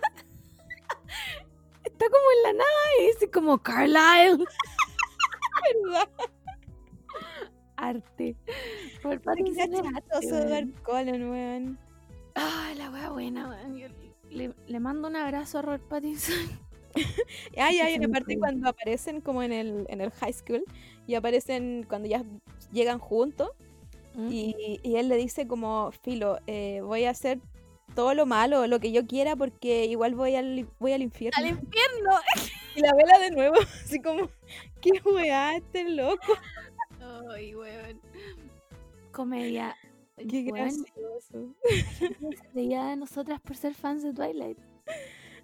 Está 1.83 2.05
como 2.09 2.25
en 2.37 2.43
la 2.43 2.53
nada 2.53 2.85
y 2.99 3.07
dice 3.07 3.31
como 3.31 3.57
Carlisle. 3.61 4.45
¿Verdad? 5.83 6.09
Arte. 7.77 8.35
Por 9.01 9.19
Qué 9.19 9.19
Pattinson 9.19 9.73
es 9.73 9.81
arte, 9.81 10.03
chistoso 10.19 10.35
weón. 11.31 11.79
Ay, 12.35 12.75
la 12.75 12.89
wea 12.91 13.09
buena, 13.11 13.49
weón. 13.49 13.77
Yo 13.77 13.87
Le, 14.29 14.53
le 14.67 14.79
mando 14.79 15.07
un 15.07 15.15
abrazo 15.15 15.59
a 15.59 15.61
Robert 15.63 15.83
Pattinson. 15.87 16.35
Ay, 17.57 17.79
hay 17.79 17.95
Ese 17.95 17.99
una 17.99 18.07
me 18.07 18.13
parte 18.13 18.35
acuerdo. 18.35 18.39
cuando 18.39 18.69
aparecen 18.69 19.21
como 19.21 19.43
en 19.43 19.53
el, 19.53 19.85
en 19.89 20.01
el 20.01 20.11
high 20.11 20.33
school 20.33 20.63
y 21.11 21.15
aparecen 21.15 21.85
cuando 21.87 22.07
ya 22.07 22.23
llegan 22.71 22.99
juntos 22.99 23.49
y, 24.29 24.79
y 24.83 24.95
él 24.95 25.09
le 25.09 25.17
dice 25.17 25.45
como, 25.47 25.91
Filo, 26.03 26.39
eh, 26.47 26.79
voy 26.81 27.03
a 27.05 27.09
hacer 27.11 27.39
todo 27.95 28.13
lo 28.13 28.25
malo, 28.25 28.65
lo 28.67 28.79
que 28.79 28.91
yo 28.93 29.05
quiera 29.05 29.35
porque 29.35 29.85
igual 29.85 30.15
voy 30.15 30.35
al, 30.35 30.67
voy 30.79 30.93
al 30.93 31.01
infierno. 31.01 31.37
¡Al 31.37 31.47
infierno! 31.49 32.11
Y 32.73 32.79
la 32.79 32.93
vela 32.95 33.19
de 33.19 33.31
nuevo, 33.31 33.55
así 33.83 33.99
como, 33.99 34.29
qué 34.79 34.91
weá, 35.03 35.57
este 35.57 35.89
loco. 35.89 36.33
Ay, 37.29 37.53
weón. 37.53 37.99
Comedia. 39.11 39.75
Qué 40.15 40.47
Weón, 40.49 40.69
gracioso. 40.69 41.53
de 42.53 42.95
nosotras 42.95 43.41
por 43.41 43.57
ser 43.57 43.73
fans 43.73 44.03
de 44.03 44.13
Twilight. 44.13 44.57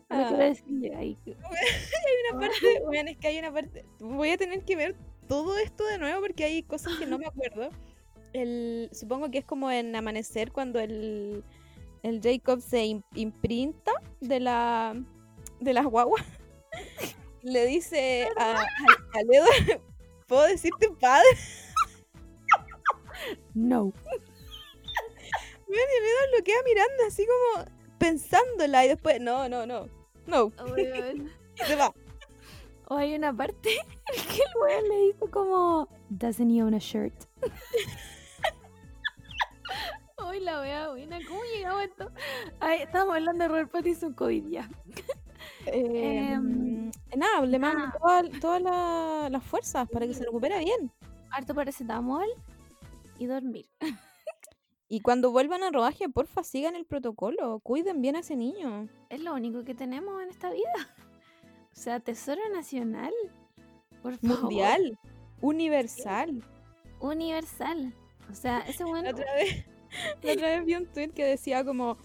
Ah. 0.09 0.27
quiero 0.29 0.37
decirle 0.37 0.95
ahí. 0.95 1.17
que- 1.25 1.31
Hay 1.43 2.31
una 2.31 2.39
parte, 2.39 2.81
weón, 2.85 3.07
es 3.09 3.17
que 3.17 3.27
hay 3.27 3.39
una 3.39 3.51
parte. 3.51 3.83
Voy 3.99 4.29
a 4.29 4.37
tener 4.37 4.63
que 4.63 4.77
ver 4.77 4.95
todo 5.27 5.57
esto 5.57 5.85
de 5.85 5.97
nuevo 5.97 6.21
porque 6.21 6.43
hay 6.45 6.63
cosas 6.63 6.97
que 6.97 7.05
no 7.05 7.17
me 7.17 7.25
acuerdo. 7.27 7.69
El, 8.33 8.89
supongo 8.91 9.31
que 9.31 9.39
es 9.39 9.45
como 9.45 9.71
en 9.71 9.95
Amanecer 9.95 10.51
cuando 10.51 10.79
el, 10.79 11.43
el 12.03 12.21
Jacob 12.21 12.61
se 12.61 12.85
im- 12.85 13.03
imprinta 13.15 13.91
de 14.21 14.39
la 14.39 14.95
de 15.59 15.73
las 15.73 15.85
guaguas. 15.85 16.23
Le 17.41 17.65
dice 17.65 18.27
a, 18.37 18.51
a, 18.59 18.61
a 18.61 19.23
Ledo, 19.29 19.81
¿puedo 20.27 20.43
decirte 20.43 20.89
padre? 20.99 21.27
No. 23.53 23.85
Weón, 23.85 23.93
y 25.67 26.01
Ledo 26.01 26.37
lo 26.37 26.43
queda 26.43 26.57
mirando 26.65 27.03
así 27.07 27.25
como 27.25 27.65
pensándola 27.97 28.85
y 28.85 28.89
después, 28.89 29.19
no, 29.19 29.49
no, 29.49 29.65
no, 29.65 29.87
no, 30.27 30.51
y 30.77 31.65
se 31.65 31.75
va. 31.75 31.93
O 32.89 32.95
hay 32.95 33.15
una 33.15 33.35
parte 33.35 33.69
en 34.15 34.23
que 34.27 34.41
el 34.41 34.61
weón 34.61 34.87
le 34.89 34.97
dijo 35.07 35.29
como 35.29 35.87
Doesn't 36.09 36.49
he 36.51 36.61
own 36.63 36.73
a 36.73 36.79
shirt? 36.79 37.13
Hoy 40.17 40.39
la 40.39 40.59
wea 40.61 40.89
buena, 40.89 41.19
¿cómo 41.27 41.41
llegamos 41.43 41.81
a 41.81 41.83
esto? 41.85 42.11
Ay, 42.59 42.81
estábamos 42.81 43.15
hablando 43.15 43.43
de 43.43 43.47
Robert 43.49 43.71
Pattinson 43.71 44.13
COVID 44.13 44.47
ya. 44.49 44.69
Eh, 45.69 46.31
Em, 46.31 46.89
nada, 47.17 47.45
le 47.45 47.59
mando 47.59 47.85
toda- 47.99 48.39
todas 48.39 48.61
la- 48.61 49.27
las 49.29 49.43
fuerzas 49.43 49.87
para 49.89 50.07
que 50.07 50.13
se 50.13 50.23
recupere 50.23 50.57
bien. 50.59 50.91
Harto 51.29 51.53
paracetamol 51.53 52.25
y 53.19 53.25
dormir. 53.25 53.65
Y 54.87 55.01
cuando 55.01 55.29
vuelvan 55.31 55.63
al 55.63 55.73
rodaje, 55.73 56.07
porfa, 56.07 56.43
sigan 56.43 56.75
el 56.77 56.85
protocolo. 56.85 57.59
Cuiden 57.59 58.01
bien 58.01 58.15
a 58.15 58.19
ese 58.19 58.37
niño. 58.37 58.87
Es 59.09 59.21
lo 59.21 59.33
único 59.33 59.65
que 59.65 59.75
tenemos 59.75 60.21
en 60.23 60.29
esta 60.29 60.49
vida. 60.51 60.95
O 61.77 61.79
sea, 61.79 61.99
tesoro 61.99 62.41
nacional. 62.55 63.13
Por 64.01 64.17
favor. 64.17 64.41
Mundial. 64.41 64.97
Universal. 65.41 66.43
Universal. 66.99 67.93
O 68.31 68.33
sea, 68.33 68.61
ese 68.61 68.83
La 68.83 68.89
bueno. 68.89 69.09
otra 69.11 69.31
vez, 69.35 69.65
la 70.23 70.33
otra 70.33 70.47
vez 70.49 70.65
vi 70.65 70.73
un 70.73 70.87
tweet 70.87 71.09
que 71.09 71.23
decía 71.23 71.63
como 71.63 71.97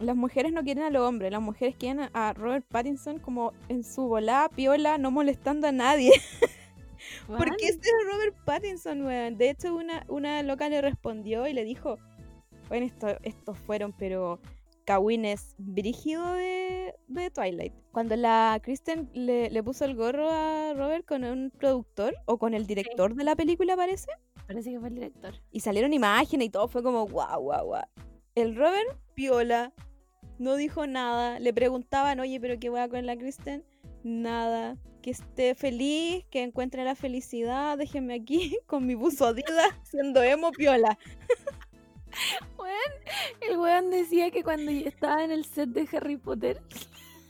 las 0.00 0.16
mujeres 0.16 0.52
no 0.52 0.62
quieren 0.64 0.82
a 0.82 0.90
los 0.90 1.02
hombres, 1.02 1.30
las 1.30 1.40
mujeres 1.40 1.76
quieren 1.76 2.10
a- 2.12 2.32
Robert 2.32 2.66
Pattinson 2.68 3.20
como 3.20 3.52
en 3.68 3.84
su 3.84 4.08
volada, 4.08 4.48
piola, 4.48 4.98
no 4.98 5.10
molestando 5.12 5.68
a 5.68 5.72
nadie. 5.72 6.10
Porque 7.28 7.66
ese 7.66 7.78
es 7.78 8.12
Robert 8.12 8.36
Pattinson, 8.44 9.04
weón. 9.06 9.38
De 9.38 9.50
hecho, 9.50 9.74
una, 9.76 10.04
una 10.08 10.42
loca 10.42 10.68
le 10.68 10.80
respondió 10.80 11.46
y 11.46 11.52
le 11.52 11.62
dijo, 11.64 11.98
bueno, 12.68 12.86
esto, 12.86 13.06
estos 13.22 13.56
fueron, 13.60 13.92
pero 13.92 14.40
cagüines 14.86 15.54
brígido 15.58 16.32
de, 16.32 16.94
de 17.08 17.30
Twilight. 17.30 17.74
Cuando 17.92 18.16
la 18.16 18.58
Kristen 18.62 19.10
le, 19.12 19.50
le 19.50 19.62
puso 19.62 19.84
el 19.84 19.94
gorro 19.96 20.30
a 20.30 20.72
Robert 20.74 21.04
con 21.04 21.24
un 21.24 21.50
productor 21.50 22.14
o 22.24 22.38
con 22.38 22.54
el 22.54 22.66
director 22.66 23.14
de 23.14 23.24
la 23.24 23.36
película, 23.36 23.76
parece, 23.76 24.10
Parece 24.46 24.70
que 24.70 24.78
fue 24.80 24.88
el 24.88 24.94
director. 24.94 25.34
y 25.50 25.60
salieron 25.60 25.92
imágenes 25.92 26.46
y 26.46 26.50
todo 26.50 26.68
fue 26.68 26.82
como 26.82 27.06
guau, 27.06 27.42
guau, 27.42 27.66
guau. 27.66 27.82
El 28.36 28.54
Robert, 28.54 28.96
piola, 29.14 29.72
no 30.38 30.54
dijo 30.56 30.86
nada. 30.86 31.40
Le 31.40 31.52
preguntaban, 31.52 32.20
oye, 32.20 32.38
pero 32.40 32.58
qué 32.60 32.68
va 32.70 32.88
con 32.88 33.04
la 33.06 33.16
Kristen. 33.16 33.64
Nada. 34.04 34.76
Que 35.02 35.10
esté 35.10 35.54
feliz, 35.54 36.24
que 36.30 36.42
encuentre 36.42 36.84
la 36.84 36.94
felicidad. 36.94 37.76
Déjenme 37.78 38.14
aquí 38.14 38.56
con 38.66 38.86
mi 38.86 38.94
buzo 38.94 39.26
Adidas 39.26 39.74
siendo 39.82 40.22
emo 40.22 40.52
piola. 40.52 40.96
El 43.40 43.58
weón 43.58 43.90
decía 43.90 44.30
que 44.30 44.42
cuando 44.42 44.70
yo 44.70 44.88
estaba 44.88 45.24
en 45.24 45.30
el 45.30 45.44
set 45.44 45.68
de 45.70 45.88
Harry 45.92 46.16
Potter 46.16 46.62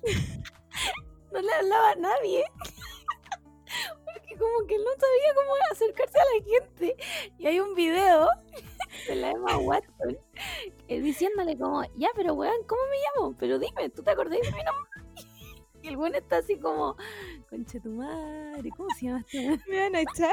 no 1.33 1.41
le 1.41 1.53
hablaba 1.53 1.91
a 1.91 1.95
nadie. 1.97 2.45
Porque 4.05 4.37
como 4.39 4.67
que 4.67 4.77
él 4.77 4.85
no 4.85 4.91
sabía 4.91 5.35
cómo 5.35 5.55
acercarse 5.73 6.19
a 6.19 6.25
la 6.25 6.45
gente. 6.45 6.97
Y 7.39 7.47
hay 7.47 7.61
un 7.61 7.75
video 7.75 8.29
de 9.09 9.17
la 9.17 9.31
Emma 9.33 9.59
Watson 9.59 10.19
eh, 10.89 11.01
diciéndole 11.01 11.59
como, 11.59 11.83
ya, 11.97 12.09
pero 12.15 12.35
weón, 12.35 12.63
¿cómo 12.67 12.81
me 12.89 12.97
llamo? 12.97 13.37
Pero 13.39 13.59
dime, 13.59 13.91
¿tú 13.91 14.03
te 14.03 14.11
acordás 14.11 14.41
de 14.41 14.53
mi 14.53 14.63
nombre? 14.63 14.91
Y 15.83 15.89
el 15.89 15.97
weón 15.97 16.15
está 16.15 16.39
así 16.39 16.59
como, 16.59 16.97
concha 17.51 17.81
tu 17.81 17.91
madre, 17.91 18.71
¿cómo 18.77 18.89
se 18.91 19.07
llama 19.07 19.21
este 19.21 19.39
weón? 19.47 19.63
Me 19.69 19.81
van 19.81 19.97
a 19.97 20.01
echar. 20.01 20.33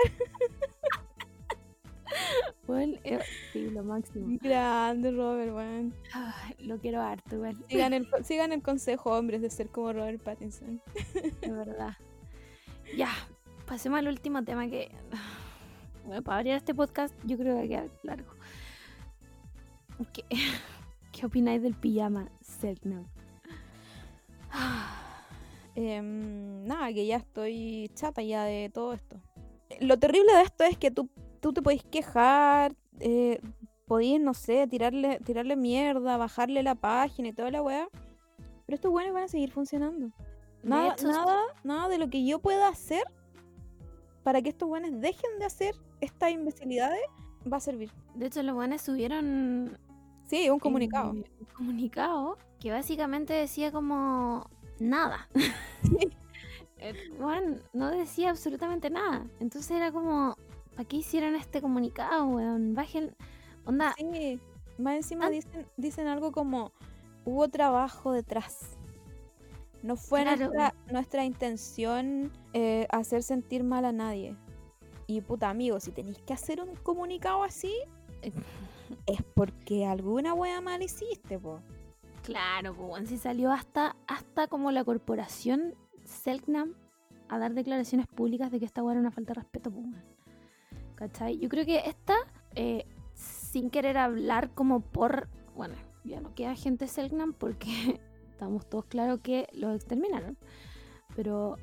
Weón, 2.67 2.97
eh, 3.03 3.19
sí, 3.51 3.69
lo 3.69 3.83
máximo. 3.83 4.37
Grande, 4.41 5.11
Robert, 5.11 5.53
weón. 5.53 5.93
Lo 6.59 6.79
quiero 6.79 7.01
harto, 7.01 7.35
igual. 7.35 7.57
Sigan 7.67 7.93
el, 7.93 8.07
sigan 8.23 8.53
el 8.53 8.61
consejo, 8.61 9.11
hombres, 9.11 9.41
de 9.41 9.49
ser 9.49 9.69
como 9.69 9.91
Robert 9.91 10.21
Pattinson. 10.21 10.81
De 11.41 11.51
verdad. 11.51 11.97
Ya, 12.95 13.09
pasemos 13.65 13.99
al 13.99 14.07
último 14.07 14.43
tema 14.43 14.67
que. 14.67 14.91
Bueno, 16.05 16.21
para 16.21 16.39
abrir 16.39 16.53
este 16.55 16.75
podcast, 16.75 17.15
yo 17.23 17.37
creo 17.37 17.53
que 17.53 17.59
va 17.59 17.63
a 17.63 17.67
quedar 17.67 17.99
largo. 18.03 18.33
¿Qué, 20.11 20.25
¿Qué 21.13 21.25
opináis 21.25 21.61
del 21.61 21.75
pijama 21.75 22.29
Selknam? 22.41 23.07
Em, 25.75 26.65
nada, 26.65 26.93
que 26.93 27.07
ya 27.07 27.15
estoy 27.15 27.89
chata 27.95 28.21
ya 28.21 28.43
de 28.43 28.69
todo 28.71 28.93
esto. 28.93 29.19
Lo 29.79 29.97
terrible 29.97 30.31
de 30.33 30.41
esto 30.43 30.63
es 30.65 30.77
que 30.77 30.91
tú, 30.91 31.09
tú 31.43 31.51
te 31.53 31.61
podés 31.61 31.83
quejar, 31.83 32.73
eh, 33.01 33.39
podís, 33.85 34.19
no 34.21 34.33
sé, 34.33 34.65
tirarle, 34.67 35.19
tirarle 35.25 35.57
mierda, 35.57 36.15
bajarle 36.15 36.63
la 36.63 36.73
página 36.75 37.27
y 37.27 37.33
toda 37.33 37.51
la 37.51 37.61
weá. 37.61 37.87
Pero 38.65 38.75
estos 38.75 38.89
buenos 38.91 39.13
van 39.13 39.23
a 39.23 39.27
seguir 39.27 39.51
funcionando. 39.51 40.09
Nada, 40.63 40.93
hecho, 40.93 41.09
nada, 41.09 41.37
nada 41.65 41.89
de 41.89 41.97
lo 41.97 42.09
que 42.09 42.25
yo 42.25 42.39
pueda 42.39 42.69
hacer 42.69 43.03
para 44.23 44.41
que 44.41 44.47
estos 44.49 44.69
buenos 44.69 44.91
dejen 45.01 45.37
de 45.37 45.43
hacer 45.45 45.75
estas 45.99 46.31
imbecilidades 46.31 47.01
va 47.51 47.57
a 47.57 47.59
servir. 47.59 47.91
De 48.15 48.27
hecho, 48.27 48.41
los 48.41 48.55
buenos 48.55 48.81
subieron 48.81 49.77
Sí, 50.25 50.49
un 50.49 50.59
comunicado. 50.59 51.13
eh, 51.13 51.25
un 51.41 51.45
comunicado 51.47 52.37
que 52.61 52.71
básicamente 52.71 53.33
decía 53.33 53.71
como 53.73 54.49
nada. 54.79 55.27
Eh, 56.85 56.93
Bueno, 57.17 57.57
no 57.71 57.91
decía 57.91 58.29
absolutamente 58.31 58.89
nada. 58.89 59.25
Entonces 59.39 59.71
era 59.71 59.93
como, 59.93 60.35
¿para 60.75 60.87
qué 60.87 60.97
hicieron 60.97 61.35
este 61.35 61.61
comunicado, 61.61 62.27
weón? 62.27 62.73
Bajen. 62.73 63.15
Onda, 63.65 63.93
Sí, 63.97 64.39
más 64.77 64.95
encima 64.95 65.27
Ah. 65.27 65.29
dicen, 65.29 65.65
dicen 65.77 66.07
algo 66.07 66.31
como 66.31 66.71
hubo 67.25 67.47
trabajo 67.49 68.11
detrás. 68.11 68.77
No 69.81 69.95
fue 69.95 70.21
Claro. 70.23 70.37
nuestra, 70.45 70.73
nuestra 70.91 71.25
intención 71.25 72.31
eh, 72.53 72.87
hacer 72.89 73.23
sentir 73.23 73.63
mal 73.63 73.85
a 73.85 73.91
nadie. 73.91 74.35
Y 75.07 75.21
puta 75.21 75.49
amigo, 75.49 75.79
si 75.79 75.91
tenéis 75.91 76.19
que 76.19 76.33
hacer 76.33 76.61
un 76.61 76.75
comunicado 76.77 77.43
así, 77.43 77.73
es 79.05 79.21
porque 79.35 79.85
alguna 79.85 80.33
wea 80.33 80.61
mal 80.61 80.81
hiciste, 80.81 81.37
po. 81.39 81.59
Claro, 82.23 82.73
pues 82.73 83.09
si 83.09 83.17
salió 83.17 83.51
hasta, 83.51 83.97
hasta 84.07 84.47
como 84.47 84.71
la 84.71 84.83
corporación 84.85 85.75
Selknam 86.05 86.73
a 87.27 87.37
dar 87.37 87.53
declaraciones 87.53 88.07
públicas 88.07 88.49
de 88.51 88.59
que 88.59 88.65
esta 88.65 88.81
weá 88.83 88.93
era 88.93 89.01
una 89.01 89.11
falta 89.11 89.33
de 89.33 89.41
respeto, 89.41 89.69
weón. 89.69 90.01
¿Cachai? 90.95 91.37
Yo 91.39 91.49
creo 91.49 91.65
que 91.65 91.79
esta, 91.85 92.15
eh, 92.55 92.85
sin 93.13 93.69
querer 93.69 93.97
hablar 93.97 94.51
como 94.53 94.81
por. 94.81 95.27
Bueno, 95.55 95.75
ya 96.03 96.21
no 96.21 96.33
queda 96.35 96.55
gente 96.55 96.87
Selknam 96.87 97.33
porque 97.33 97.99
estamos 98.31 98.65
todos 98.69 98.85
claros 98.85 99.19
que 99.21 99.47
los 99.53 99.75
exterminaron. 99.75 100.37
Pero 101.15 101.57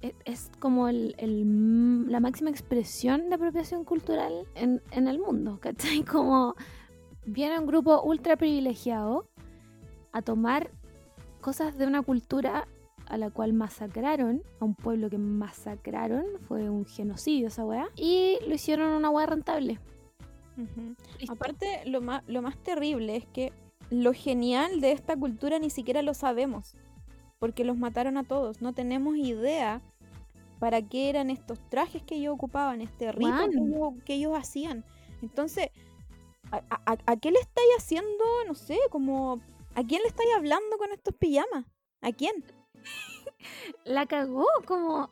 e- 0.00 0.14
es 0.24 0.50
como 0.60 0.88
la 0.90 2.20
máxima 2.20 2.50
expresión 2.50 3.28
de 3.28 3.34
apropiación 3.34 3.84
cultural 3.84 4.46
en, 4.54 4.82
en 4.90 5.08
el 5.08 5.18
mundo, 5.18 5.58
¿cachai? 5.60 6.04
Como 6.04 6.54
viene 7.26 7.58
un 7.58 7.66
grupo 7.66 8.02
ultra 8.02 8.36
privilegiado 8.36 9.28
a 10.12 10.22
tomar 10.22 10.70
cosas 11.40 11.76
de 11.78 11.86
una 11.86 12.02
cultura 12.02 12.66
a 13.08 13.16
la 13.18 13.30
cual 13.30 13.52
masacraron, 13.52 14.42
a 14.60 14.64
un 14.64 14.74
pueblo 14.74 15.08
que 15.10 15.18
masacraron, 15.18 16.24
fue 16.42 16.68
un 16.70 16.84
genocidio 16.84 17.48
esa 17.48 17.64
weá, 17.64 17.88
y 17.96 18.38
lo 18.46 18.54
hicieron 18.54 18.90
una 18.92 19.10
weá 19.10 19.26
rentable. 19.26 19.78
Aparte, 21.28 21.82
lo 21.86 22.00
más, 22.00 22.22
lo 22.26 22.42
más 22.42 22.56
terrible 22.62 23.16
es 23.16 23.26
que 23.26 23.52
lo 23.90 24.12
genial 24.12 24.80
de 24.80 24.92
esta 24.92 25.16
cultura 25.16 25.58
ni 25.58 25.70
siquiera 25.70 26.02
lo 26.02 26.14
sabemos. 26.14 26.74
Porque 27.38 27.64
los 27.64 27.76
mataron 27.78 28.16
a 28.16 28.24
todos. 28.24 28.60
No 28.60 28.72
tenemos 28.72 29.16
idea 29.16 29.80
para 30.58 30.82
qué 30.82 31.08
eran 31.08 31.30
estos 31.30 31.60
trajes 31.70 32.02
que 32.02 32.16
ellos 32.16 32.34
ocupaban, 32.34 32.80
este 32.80 33.12
rito 33.12 33.30
que 33.50 33.58
ellos, 33.58 33.94
que 34.04 34.14
ellos 34.14 34.32
hacían. 34.36 34.84
Entonces, 35.22 35.70
¿a, 36.50 36.56
a- 36.68 36.98
a 37.06 37.16
qué 37.16 37.30
le 37.30 37.38
estáis 37.38 37.68
haciendo? 37.78 38.24
No 38.48 38.54
sé, 38.54 38.76
como... 38.90 39.40
¿A 39.76 39.84
quién 39.84 40.02
le 40.02 40.08
estáis 40.08 40.30
hablando 40.36 40.76
con 40.78 40.90
estos 40.90 41.14
pijamas? 41.14 41.64
¿A 42.00 42.10
quién? 42.10 42.32
La 43.84 44.06
cagó, 44.06 44.46
como. 44.66 45.10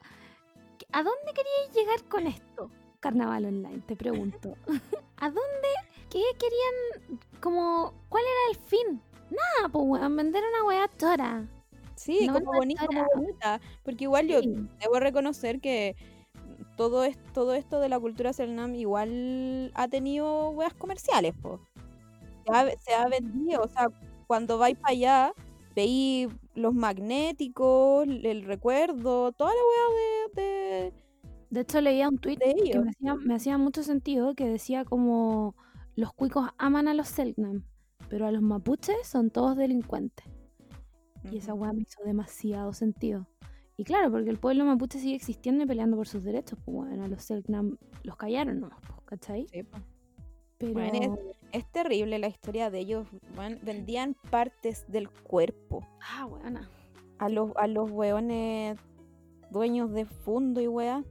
¿A 0.93 1.03
dónde 1.03 1.33
queríais 1.35 1.75
llegar 1.75 2.05
con 2.09 2.27
esto? 2.27 2.71
Carnaval 3.01 3.47
Online, 3.47 3.83
te 3.87 3.97
pregunto. 3.97 4.57
¿A 5.19 5.27
dónde? 5.27 5.69
¿Qué 6.11 6.23
querían? 6.39 7.21
Como. 7.41 7.93
¿Cuál 8.09 8.25
era 8.25 8.59
el 8.59 8.67
fin? 8.67 9.03
Nada, 9.31 9.69
pues 9.71 9.85
weón, 9.87 10.17
vender 10.17 10.43
una 10.49 10.65
weá 10.65 10.89
tora. 10.89 11.47
Sí, 11.97 12.27
No, 12.27 12.35
como 12.35 12.53
bonita, 12.53 12.87
como 12.87 13.05
bonita. 13.15 13.61
Porque 13.83 14.05
igual 14.05 14.29
yo 14.29 14.41
debo 14.41 15.01
reconocer 15.01 15.61
que 15.61 15.97
todo, 16.77 17.05
es, 17.05 17.17
todo 17.33 17.55
esto 17.55 17.81
de 17.81 17.89
la 17.89 17.99
cultura 17.99 18.33
Selnam 18.33 18.75
igual 18.75 19.73
ha 19.75 19.89
tenido 19.89 20.51
weas 20.51 20.75
comerciales, 20.75 21.35
po. 21.35 21.61
Se 22.45 22.53
ha, 22.53 22.71
se 22.79 22.95
ha 22.95 23.09
vendido, 23.09 23.63
o 23.63 23.69
sea, 23.69 23.89
cuando 24.27 24.59
vais 24.59 24.79
para 24.79 24.93
allá, 24.93 25.33
veí 25.75 26.29
los 26.57 26.75
magnéticos, 26.75 28.07
el 28.09 28.43
recuerdo, 28.45 29.33
toda 29.33 29.51
la 29.53 29.61
wea 29.61 30.35
de, 30.35 30.43
de- 30.43 30.93
De 31.51 31.61
hecho, 31.61 31.81
leía 31.81 32.09
un 32.09 32.19
tweet 32.19 32.37
de 32.37 32.55
que 32.55 32.61
ellos. 32.71 32.85
me 32.85 32.91
hacía, 32.91 33.15
me 33.15 33.35
hacía 33.35 33.59
mucho 33.59 33.83
sentido 33.83 34.35
que 34.35 34.49
decía 34.49 34.85
como 34.85 35.55
los 35.95 36.13
cuicos 36.13 36.49
aman 36.59 36.89
a 36.89 36.95
los 36.95 37.09
Selknam, 37.09 37.65
pero 38.09 38.27
a 38.27 38.33
los 38.33 38.43
mapuches 38.43 39.07
son 39.07 39.31
todos 39.31 39.57
delincuentes. 39.57 40.27
Y 41.31 41.39
esa 41.39 41.55
weá 41.55 41.73
me 41.73 41.83
hizo 41.83 42.03
demasiado 42.05 42.73
sentido. 42.73 43.27
Y 43.77 43.85
claro, 43.85 44.11
porque 44.11 44.31
el 44.31 44.39
pueblo 44.39 44.65
mapuche 44.65 44.99
sigue 44.99 45.15
existiendo 45.17 45.65
y 45.65 45.67
peleando 45.67 45.97
por 45.97 46.09
sus 46.09 46.23
derechos, 46.25 46.59
pues 46.65 46.75
bueno, 46.75 47.05
a 47.05 47.09
los 47.09 47.23
Selknam 47.23 47.77
los 48.05 48.17
callaron 48.17 48.61
nomás, 48.61 48.81
pues, 48.87 49.01
¿cachai? 49.05 49.47
Sí, 49.53 49.63
po. 49.63 49.79
Pero 50.59 50.73
Bueno, 50.73 51.19
Es 51.53 51.65
terrible 51.73 52.19
la 52.19 52.29
historia 52.29 52.71
de 52.71 52.81
ellos. 52.81 53.07
weón. 53.37 53.59
Vendían 53.63 54.15
partes 54.31 54.85
del 54.89 55.09
cuerpo. 55.09 55.87
ah, 56.01 56.27
buena. 56.27 56.71
a 57.19 57.29
los, 57.29 57.51
a 57.57 57.67
los 57.67 57.91
weones 57.91 58.79
dueños 59.51 59.93
de 59.93 60.05
fondo 60.05 60.61
y 60.61 60.67
wea. 60.69 61.03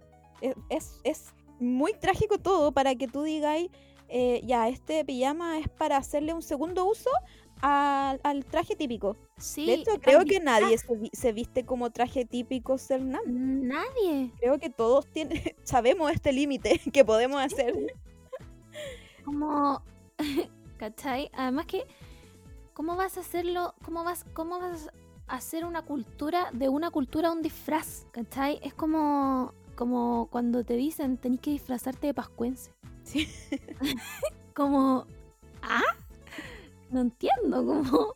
Es, 0.42 0.56
es, 0.70 1.00
es 1.04 1.34
muy 1.60 1.94
trágico 1.94 2.38
todo 2.38 2.72
para 2.72 2.94
que 2.96 3.08
tú 3.08 3.24
digáis, 3.24 3.70
eh, 4.10 4.42
ya, 4.46 4.68
este 4.68 5.04
pijama 5.06 5.58
es 5.58 5.68
para 5.70 5.98
hacerle 5.98 6.34
un 6.34 6.42
segundo 6.44 6.86
uso 6.86 7.10
al, 7.62 8.20
al 8.24 8.46
traje 8.46 8.76
típico. 8.76 9.16
Sí, 9.38 9.66
de 9.66 9.74
hecho, 9.76 9.92
creo 10.02 10.26
que 10.26 10.40
nadie 10.40 10.78
se, 10.78 10.96
vi- 10.96 11.10
se 11.14 11.32
viste 11.32 11.66
como 11.66 11.90
traje 11.90 12.26
típico 12.26 12.78
Selnam. 12.78 13.22
Nadie. 13.26 14.32
Creo 14.40 14.60
que 14.60 14.70
todos 14.70 15.08
tienen, 15.08 15.42
sabemos 15.64 16.12
este 16.12 16.32
límite 16.34 16.80
que 16.94 17.04
podemos 17.06 17.42
hacer. 17.42 17.74
Como, 19.26 19.82
¿cachai? 20.78 21.32
Además 21.34 21.66
que, 21.66 21.88
¿cómo 22.74 22.96
vas 22.96 23.18
a 23.18 23.22
hacerlo? 23.22 23.74
¿Cómo 23.84 24.04
vas, 24.04 24.24
cómo 24.34 24.60
vas 24.60 24.90
a 25.28 25.36
hacer 25.36 25.66
una 25.66 25.82
cultura 25.82 26.52
de 26.54 26.70
una 26.70 26.92
cultura 26.92 27.30
a 27.30 27.32
un 27.32 27.42
disfraz? 27.42 28.06
¿Cachai? 28.12 28.60
Es 28.62 28.76
como, 28.76 29.54
como 29.76 30.28
cuando 30.32 30.64
te 30.64 30.76
dicen 30.76 31.18
tenés 31.18 31.40
que 31.42 31.52
disfrazarte 31.52 32.08
de 32.08 32.14
pascuense. 32.14 32.72
Sí. 33.04 33.28
como, 34.54 35.08
¿ah? 35.64 35.82
No 36.92 37.02
entiendo, 37.02 37.66
como, 37.66 38.16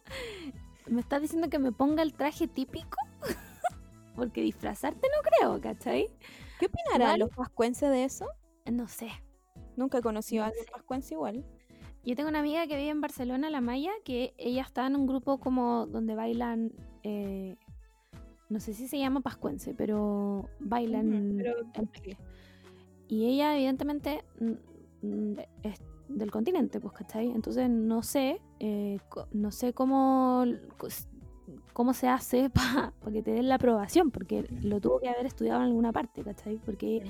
¿me 0.88 1.01
estás 1.01 1.22
diciendo 1.22 1.49
que 1.49 1.57
me 1.57 1.72
ponga 1.72 2.03
el 2.03 2.14
traje 2.14 2.47
típico? 2.47 2.97
Porque 4.16 4.41
disfrazarte 4.41 5.07
no 5.16 5.22
creo, 5.24 5.60
¿cachai? 5.60 6.07
¿Qué 6.60 6.68
opinarán 6.68 7.20
los 7.20 7.30
pascuenses 7.32 7.89
de 7.89 8.03
eso? 8.03 8.28
No 8.66 8.88
sé. 8.88 9.10
Nunca 9.80 9.98
he 10.00 10.02
conocido 10.02 10.44
a 10.44 10.48
alguien 10.48 10.66
sé. 10.66 10.72
pascuense 10.72 11.14
igual. 11.16 11.46
Yo 12.06 12.16
tengo 12.16 12.30
una 12.30 12.40
amiga 12.40 12.68
que 12.68 12.76
vive 12.78 12.90
en 12.90 13.02
Barcelona, 13.02 13.50
la 13.50 13.62
Maya, 13.62 13.92
que 14.04 14.34
ella 14.38 14.62
está 14.62 14.86
en 14.88 14.96
un 14.96 15.06
grupo 15.08 15.40
como 15.40 15.86
donde 15.88 16.16
bailan, 16.16 16.72
eh, 17.04 17.56
no 18.50 18.60
sé 18.60 18.74
si 18.74 18.88
se 18.88 18.98
llama 19.00 19.22
pascuense, 19.22 19.74
pero 19.74 20.50
bailan 20.60 21.08
Ujú, 21.30 21.38
pero- 21.38 21.56
en. 21.74 22.18
Y 23.08 23.26
ella 23.26 23.56
evidentemente 23.56 24.24
mm, 24.40 25.08
mm, 25.08 25.40
es 25.64 25.82
del 26.10 26.32
continente, 26.32 26.80
pues, 26.80 26.94
¿cachai? 26.94 27.28
Entonces 27.32 27.70
no 27.70 28.02
sé, 28.04 28.42
eh, 28.60 29.00
no 29.32 29.52
sé 29.52 29.74
cómo, 29.74 30.44
cómo 31.74 31.94
se 31.94 32.08
hace 32.08 32.50
para 33.02 33.12
que 33.12 33.22
te 33.22 33.32
den 33.32 33.50
la 33.50 33.56
aprobación, 33.56 34.10
porque 34.12 34.44
lo 34.64 34.80
tuvo 34.80 35.00
que 35.00 35.10
haber 35.10 35.26
estudiado 35.26 35.60
en 35.62 35.68
alguna 35.68 35.92
parte, 35.92 36.24
¿cachai? 36.24 36.58
Porque 36.66 37.04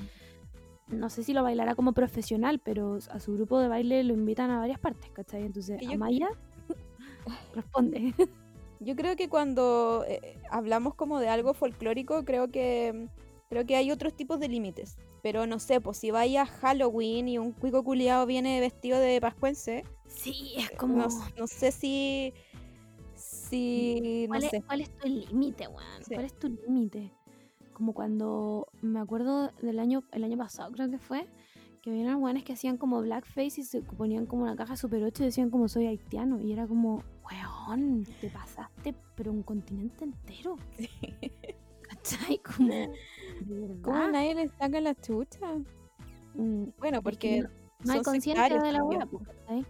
no 0.89 1.09
sé 1.09 1.23
si 1.23 1.33
lo 1.33 1.43
bailará 1.43 1.75
como 1.75 1.93
profesional, 1.93 2.59
pero 2.59 2.97
a 3.11 3.19
su 3.19 3.33
grupo 3.33 3.59
de 3.59 3.67
baile 3.67 4.03
lo 4.03 4.13
invitan 4.13 4.49
a 4.51 4.59
varias 4.59 4.79
partes, 4.79 5.09
¿cachai? 5.11 5.43
Entonces, 5.45 5.79
yo- 5.81 5.91
Amaya 5.93 6.29
responde. 7.53 8.13
Yo 8.79 8.95
creo 8.95 9.15
que 9.15 9.27
cuando 9.27 10.05
eh, 10.07 10.37
hablamos 10.49 10.95
como 10.95 11.19
de 11.19 11.27
algo 11.27 11.53
folclórico, 11.53 12.23
creo 12.23 12.49
que 12.49 13.09
creo 13.49 13.65
que 13.65 13.75
hay 13.75 13.91
otros 13.91 14.13
tipos 14.13 14.39
de 14.39 14.47
límites. 14.47 14.97
Pero 15.21 15.45
no 15.47 15.59
sé, 15.59 15.81
pues 15.81 15.97
si 15.97 16.11
vaya 16.11 16.45
Halloween 16.45 17.27
y 17.27 17.37
un 17.39 17.51
cuico 17.51 17.83
culiado 17.83 18.25
viene 18.25 18.59
vestido 18.61 18.99
de 18.99 19.19
pascuense, 19.19 19.83
Sí, 20.07 20.53
es 20.57 20.71
como... 20.71 20.95
no, 20.97 21.07
no 21.37 21.47
sé 21.47 21.71
si 21.71 22.33
si 23.15 24.27
no 24.27 24.29
¿Cuál, 24.29 24.43
es, 24.45 24.49
sé. 24.51 24.61
cuál 24.65 24.81
es 24.81 24.89
tu 24.97 25.07
límite, 25.07 25.67
weón? 25.67 26.03
Sí. 26.03 26.13
¿Cuál 26.13 26.25
es 26.25 26.33
tu 26.39 26.47
límite? 26.47 27.11
Como 27.79 27.93
cuando 27.93 28.67
me 28.81 28.99
acuerdo 28.99 29.53
del 29.61 29.79
año, 29.79 30.03
el 30.11 30.25
año 30.25 30.37
pasado 30.37 30.69
creo 30.73 30.89
que 30.89 30.99
fue, 30.99 31.25
que 31.81 31.89
unos 31.91 32.21
weones 32.21 32.43
que 32.43 32.51
hacían 32.51 32.75
como 32.75 32.99
blackface 33.01 33.61
y 33.61 33.63
se 33.63 33.81
ponían 33.81 34.25
como 34.25 34.43
una 34.43 34.57
caja 34.57 34.75
super 34.75 35.01
8 35.01 35.23
y 35.23 35.27
decían 35.27 35.49
como 35.49 35.69
soy 35.69 35.87
haitiano. 35.87 36.41
Y 36.41 36.51
era 36.51 36.67
como, 36.67 37.01
weón, 37.23 38.03
te 38.19 38.29
pasaste, 38.29 38.93
pero 39.15 39.31
un 39.31 39.43
continente 39.43 40.03
entero. 40.03 40.57
¿Cachai? 41.83 42.39
Como, 42.39 42.67
¿de 43.45 43.81
¿Cómo 43.81 44.07
nadie 44.09 44.35
le 44.35 44.49
saca 44.49 44.81
la 44.81 44.93
chucha? 44.93 45.47
Mm, 46.35 46.65
Bueno, 46.79 47.01
porque 47.01 47.43
no, 47.43 47.49
no 47.85 47.93
hay 47.93 48.01
conciencia 48.01 48.59
de 48.59 48.73
la 48.73 48.83
pues, 49.05 49.25
¿cachai? 49.25 49.65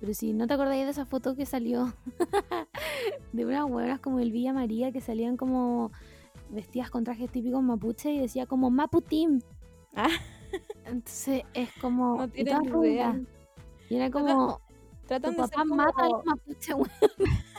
Pero 0.00 0.12
si 0.12 0.34
no 0.34 0.46
te 0.46 0.52
acordáis 0.52 0.84
de 0.84 0.90
esa 0.90 1.06
foto 1.06 1.34
que 1.34 1.46
salió 1.46 1.94
de 3.32 3.46
unas 3.46 3.64
huevas 3.70 4.00
como 4.00 4.20
el 4.20 4.32
Villa 4.32 4.52
María 4.52 4.92
que 4.92 5.00
salían 5.00 5.38
como 5.38 5.92
vestidas 6.52 6.90
con 6.90 7.04
trajes 7.04 7.30
típicos 7.30 7.62
mapuche 7.62 8.12
y 8.12 8.20
decía 8.20 8.46
como 8.46 8.70
Maputim. 8.70 9.40
Ah. 9.96 10.08
Entonces 10.84 11.42
es 11.54 11.70
como. 11.80 12.16
no 12.16 12.28
tienen 12.28 12.84
idea. 12.84 13.20
Y 13.88 13.96
era 13.96 14.10
como. 14.10 14.60
Tratan 15.06 15.34
Tu 15.34 15.42
de 15.42 15.48
ser 15.48 15.56
papá 15.56 15.64
mata 15.64 16.04
a 16.04 16.08
como, 16.46 16.74
weón. 16.76 16.90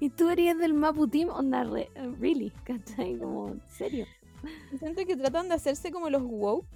Y 0.00 0.10
tú 0.10 0.28
eres 0.28 0.56
del 0.58 0.74
Maputim, 0.74 1.28
onda, 1.30 1.64
re- 1.64 1.90
really, 2.20 2.50
¿cachai? 2.64 3.18
Como, 3.18 3.48
en 3.48 3.62
serio. 3.68 4.06
siento 4.78 5.04
que 5.04 5.16
tratan 5.16 5.48
de 5.48 5.54
hacerse 5.54 5.90
como 5.90 6.08
los 6.10 6.22
woke, 6.22 6.66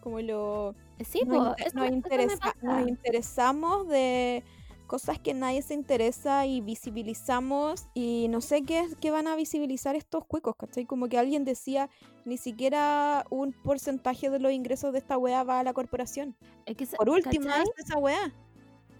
como 0.00 0.20
los 0.20 0.76
Sí, 1.04 1.22
nos, 1.26 1.56
po, 1.56 1.84
interesa- 1.84 2.54
nos 2.62 2.86
interesamos 2.88 3.88
de 3.88 4.44
cosas 4.86 5.18
que 5.18 5.34
nadie 5.34 5.62
se 5.62 5.74
interesa 5.74 6.46
y 6.46 6.60
visibilizamos 6.60 7.86
y 7.94 8.28
no 8.28 8.40
sé 8.40 8.62
qué, 8.62 8.80
es- 8.80 8.96
qué 8.96 9.10
van 9.10 9.26
a 9.26 9.36
visibilizar 9.36 9.96
estos 9.96 10.24
cuicos, 10.26 10.54
¿cachai? 10.56 10.84
Como 10.86 11.08
que 11.08 11.18
alguien 11.18 11.44
decía, 11.44 11.88
ni 12.24 12.36
siquiera 12.36 13.24
un 13.30 13.52
porcentaje 13.52 14.30
de 14.30 14.38
los 14.38 14.52
ingresos 14.52 14.92
de 14.92 14.98
esta 14.98 15.16
weá 15.18 15.42
va 15.42 15.60
a 15.60 15.62
la 15.64 15.72
corporación. 15.72 16.36
Es 16.66 16.76
que, 16.76 16.86
sa- 16.86 16.96
Por 16.96 17.08
último, 17.10 17.48
esa 17.78 17.98
weá. 17.98 18.32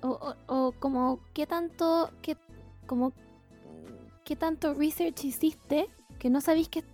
O, 0.02 0.08
o, 0.08 0.34
o 0.66 0.72
como 0.72 1.20
qué 1.32 1.46
tanto, 1.46 2.10
qué, 2.22 2.36
como 2.86 3.12
qué 4.24 4.36
tanto 4.36 4.74
research 4.74 5.24
hiciste 5.24 5.88
que 6.18 6.30
no 6.30 6.40
sabéis 6.40 6.68
que 6.68 6.84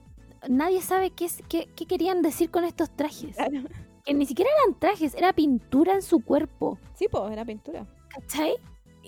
nadie 0.49 0.81
sabe 0.83 1.11
qué, 1.11 1.25
es- 1.27 1.43
qué, 1.49 1.69
qué 1.75 1.87
querían 1.87 2.23
decir 2.23 2.51
con 2.51 2.65
estos 2.65 2.91
trajes. 2.91 3.37
Claro. 3.37 3.63
Que 4.05 4.15
ni 4.15 4.25
siquiera 4.27 4.51
eran 4.63 4.79
trajes, 4.79 5.15
era 5.15 5.33
pintura 5.33 5.95
en 5.95 6.03
su 6.03 6.25
cuerpo. 6.25 6.79
Sí, 6.95 7.07
pues, 7.11 7.31
era 7.31 7.45
pintura. 7.45 7.87
¿Cachai? 8.09 8.55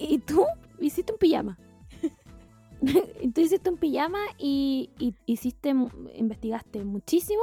Y 0.09 0.19
tú 0.19 0.45
hiciste 0.81 1.13
un 1.13 1.19
pijama. 1.19 1.59
y 3.21 3.29
tú 3.33 3.41
hiciste 3.41 3.71
un 3.71 3.77
pijama 3.77 4.19
y, 4.39 4.91
y 4.99 5.15
hiciste, 5.27 5.75
investigaste 6.15 6.85
muchísimo. 6.85 7.43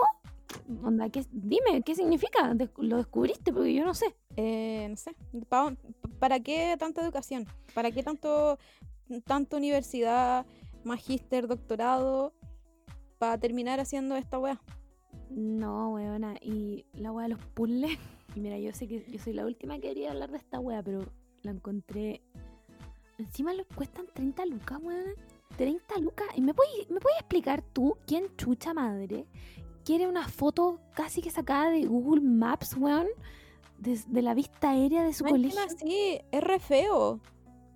Onda, 0.83 1.09
¿qué- 1.09 1.25
dime, 1.31 1.81
¿qué 1.85 1.93
significa? 1.95 2.53
Lo 2.77 2.97
descubriste 2.97 3.53
porque 3.53 3.73
yo 3.73 3.85
no 3.85 3.93
sé. 3.93 4.15
Eh, 4.35 4.87
no 4.89 4.95
sé, 4.97 5.15
pa- 5.47 5.75
¿para 6.19 6.39
qué 6.39 6.75
tanta 6.79 7.01
educación? 7.03 7.45
¿Para 7.73 7.91
qué 7.91 8.01
tanto, 8.03 8.57
tanto 9.25 9.57
universidad, 9.57 10.45
magíster, 10.83 11.47
doctorado, 11.47 12.33
para 13.19 13.37
terminar 13.37 13.79
haciendo 13.79 14.15
esta 14.15 14.39
weá? 14.39 14.59
No, 15.29 15.93
weona. 15.93 16.35
Y 16.41 16.85
la 16.93 17.11
wea 17.11 17.27
de 17.27 17.35
los 17.35 17.45
puzzles. 17.53 17.97
Y 18.35 18.39
mira, 18.41 18.57
yo 18.57 18.73
sé 18.73 18.87
que 18.87 19.05
yo 19.09 19.19
soy 19.19 19.33
la 19.33 19.45
última 19.45 19.75
que 19.75 19.81
quería 19.89 20.11
hablar 20.11 20.31
de 20.31 20.37
esta 20.37 20.59
wea, 20.59 20.81
pero 20.83 21.01
la 21.43 21.51
encontré. 21.51 22.21
Encima 23.19 23.53
los 23.53 23.67
cuestan 23.75 24.07
30 24.13 24.45
lucas, 24.47 24.79
weona. 24.81 25.11
30 25.57 25.97
lucas. 25.99 26.27
¿Y 26.35 26.41
me 26.41 26.53
puedes, 26.53 26.89
me 26.89 26.99
puedes 26.99 27.19
explicar 27.19 27.61
tú 27.61 27.97
quién 28.07 28.35
chucha 28.37 28.73
madre 28.73 29.25
quiere 29.85 30.07
una 30.07 30.27
foto 30.27 30.79
casi 30.93 31.21
que 31.21 31.29
sacada 31.31 31.69
de 31.69 31.85
Google 31.85 32.21
Maps, 32.21 32.75
weón? 32.77 33.07
De, 33.77 33.99
de 34.07 34.21
la 34.21 34.33
vista 34.33 34.71
aérea 34.71 35.03
de 35.03 35.13
su 35.13 35.25
encima, 35.25 35.31
colegio. 35.65 35.77
sí, 35.79 36.19
es 36.31 36.41
re 36.43 36.59
feo. 36.59 37.19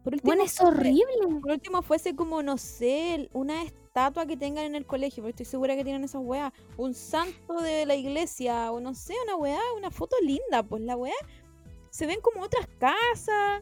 Por 0.03 0.13
último, 0.15 0.33
Weón, 0.33 0.45
es 0.45 0.59
horrible. 0.59 1.39
Por 1.41 1.51
último, 1.51 1.81
fuese 1.81 2.13
como, 2.15 2.43
no 2.43 2.57
sé, 2.57 3.29
una, 3.33 3.63
es- 3.63 3.73
estatua 3.93 4.25
que 4.25 4.35
tengan 4.35 4.65
en 4.65 4.75
el 4.75 4.87
colegio, 4.87 5.21
porque 5.21 5.29
estoy 5.31 5.45
segura 5.45 5.75
que 5.75 5.83
tienen 5.83 6.03
esas 6.03 6.21
weas. 6.23 6.51
Un 6.77 6.95
santo 6.95 7.61
de 7.61 7.85
la 7.85 7.93
iglesia, 7.95 8.71
o 8.71 8.79
no 8.79 8.95
sé, 8.95 9.13
una 9.25 9.35
weá, 9.35 9.59
una 9.77 9.91
foto 9.91 10.15
linda, 10.23 10.63
pues 10.63 10.81
la 10.81 10.97
weá. 10.97 11.13
Se 11.91 12.07
ven 12.07 12.19
como 12.21 12.41
otras 12.43 12.67
casas. 12.79 13.61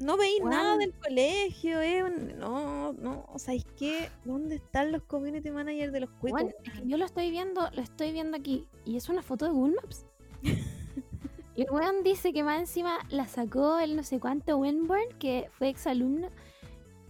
No 0.00 0.16
veis 0.16 0.42
nada 0.42 0.78
del 0.78 0.94
colegio, 0.94 1.82
eh. 1.82 2.02
No, 2.38 2.94
no, 2.94 3.26
¿sabéis 3.36 3.66
qué? 3.76 4.10
¿Dónde 4.24 4.56
están 4.56 4.92
los 4.92 5.02
community 5.02 5.50
managers 5.50 5.92
de 5.92 6.00
los 6.00 6.10
cuicos? 6.10 6.40
Weón, 6.40 6.54
es 6.64 6.72
que 6.72 6.88
yo 6.88 6.96
lo 6.96 7.04
estoy 7.04 7.30
viendo, 7.30 7.68
lo 7.70 7.82
estoy 7.82 8.10
viendo 8.10 8.38
aquí. 8.38 8.66
Y 8.86 8.96
es 8.96 9.10
una 9.10 9.20
foto 9.20 9.44
de 9.44 9.50
Google 9.50 9.76
Maps. 9.76 10.06
y 11.54 11.62
el 11.62 11.70
weón 11.70 12.02
dice 12.02 12.32
que 12.32 12.42
más 12.42 12.60
encima 12.60 12.98
la 13.10 13.28
sacó 13.28 13.78
el 13.78 13.94
no 13.94 14.02
sé 14.02 14.18
cuánto 14.18 14.56
Winburn, 14.56 15.18
que 15.18 15.50
fue 15.52 15.68
exalumno. 15.68 16.30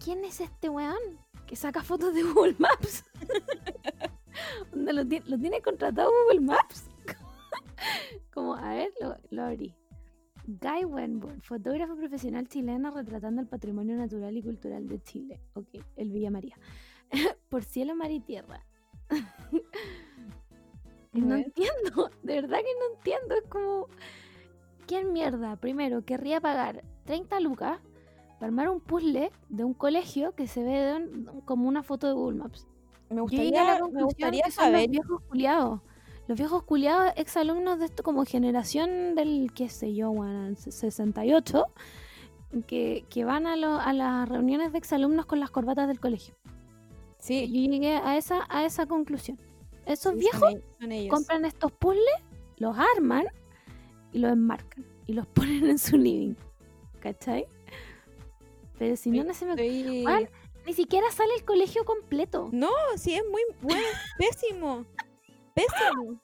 ¿Quién 0.03 0.25
es 0.25 0.41
este 0.41 0.67
weón? 0.67 0.99
Que 1.47 1.55
saca 1.55 1.83
fotos 1.83 2.13
de 2.13 2.23
Google 2.23 2.55
Maps. 2.59 3.05
¿Dónde 4.71 4.91
lo, 4.91 5.07
tiene, 5.07 5.25
lo 5.29 5.39
tiene 5.39 5.61
contratado 5.61 6.11
Google 6.25 6.41
Maps? 6.41 6.89
Como, 8.33 8.53
a 8.53 8.73
ver, 8.73 8.91
lo, 8.99 9.15
lo 9.29 9.43
abrí. 9.43 9.73
Guy 10.59 10.85
Wenborn, 10.85 11.41
fotógrafo 11.41 11.95
profesional 11.95 12.47
chileno 12.47 12.91
retratando 12.91 13.41
el 13.41 13.47
patrimonio 13.47 13.95
natural 13.95 14.35
y 14.35 14.43
cultural 14.43 14.87
de 14.87 15.01
Chile. 15.01 15.41
Ok, 15.53 15.67
el 15.95 16.11
Villa 16.11 16.31
María. 16.31 16.57
Por 17.49 17.63
cielo, 17.63 17.95
mar 17.95 18.11
y 18.11 18.19
tierra. 18.19 18.65
no 21.13 21.35
entiendo, 21.35 22.09
de 22.23 22.41
verdad 22.41 22.59
que 22.59 22.73
no 22.79 22.95
entiendo. 22.95 23.35
Es 23.35 23.43
como, 23.49 23.87
¿quién 24.87 25.13
mierda? 25.13 25.55
Primero, 25.57 26.03
querría 26.05 26.39
pagar 26.41 26.83
30 27.05 27.39
lucas 27.39 27.79
para 28.35 28.47
armar 28.47 28.69
un 28.69 28.79
puzzle 28.79 29.31
de 29.49 29.63
un 29.63 29.73
colegio 29.73 30.33
que 30.33 30.47
se 30.47 30.63
ve 30.63 30.71
de 30.71 30.95
un- 30.95 31.41
como 31.45 31.67
una 31.67 31.83
foto 31.83 32.07
de 32.07 32.13
Google 32.13 32.39
Maps. 32.39 32.67
Me 33.09 33.21
gustaría, 33.21 33.79
me 33.91 34.03
gustaría 34.03 34.49
saber. 34.49 34.83
los 34.83 34.91
viejos 34.91 35.21
culiados. 35.23 35.81
Los 36.27 36.37
viejos 36.37 36.63
culiados, 36.63 37.11
exalumnos 37.17 37.79
de 37.79 37.85
esto 37.85 38.03
como 38.03 38.25
generación 38.25 39.15
del, 39.15 39.51
qué 39.53 39.69
sé 39.69 39.93
yo, 39.93 40.11
bueno, 40.11 40.55
68, 40.55 41.65
que, 42.67 43.05
que 43.09 43.25
van 43.25 43.47
a, 43.47 43.55
lo- 43.55 43.79
a 43.79 43.91
las 43.93 44.29
reuniones 44.29 44.71
de 44.71 44.77
exalumnos 44.77 45.25
con 45.25 45.39
las 45.39 45.49
corbatas 45.51 45.87
del 45.87 45.99
colegio. 45.99 46.35
Sí, 47.19 47.47
Yo 47.47 47.71
llegué 47.71 47.95
a 47.97 48.17
esa, 48.17 48.45
a 48.49 48.65
esa 48.65 48.85
conclusión. 48.85 49.39
Esos 49.85 50.13
sí, 50.13 50.19
viejos 50.19 50.53
son 50.79 50.91
ellos, 50.91 51.13
compran 51.13 51.43
estos 51.45 51.71
puzzles, 51.71 52.05
los 52.57 52.75
arman 52.95 53.25
y 54.13 54.19
los 54.19 54.31
enmarcan 54.31 54.85
y 55.07 55.13
los 55.13 55.27
ponen 55.33 55.69
en 55.69 55.79
su 55.79 55.97
living. 55.97 56.35
¿Cachai? 56.99 57.45
Pero 58.77 58.95
si 58.95 59.11
no, 59.11 59.23
no 59.23 59.33
se 59.33 59.45
me... 59.45 59.51
Estoy- 59.53 60.27
Ni 60.65 60.73
siquiera 60.73 61.09
sale 61.11 61.33
el 61.35 61.43
colegio 61.43 61.83
completo. 61.83 62.49
No, 62.51 62.69
sí, 62.95 63.15
es 63.15 63.23
muy 63.29 63.41
bueno, 63.61 63.81
pésimo. 64.17 64.85
Pésimo. 65.53 66.19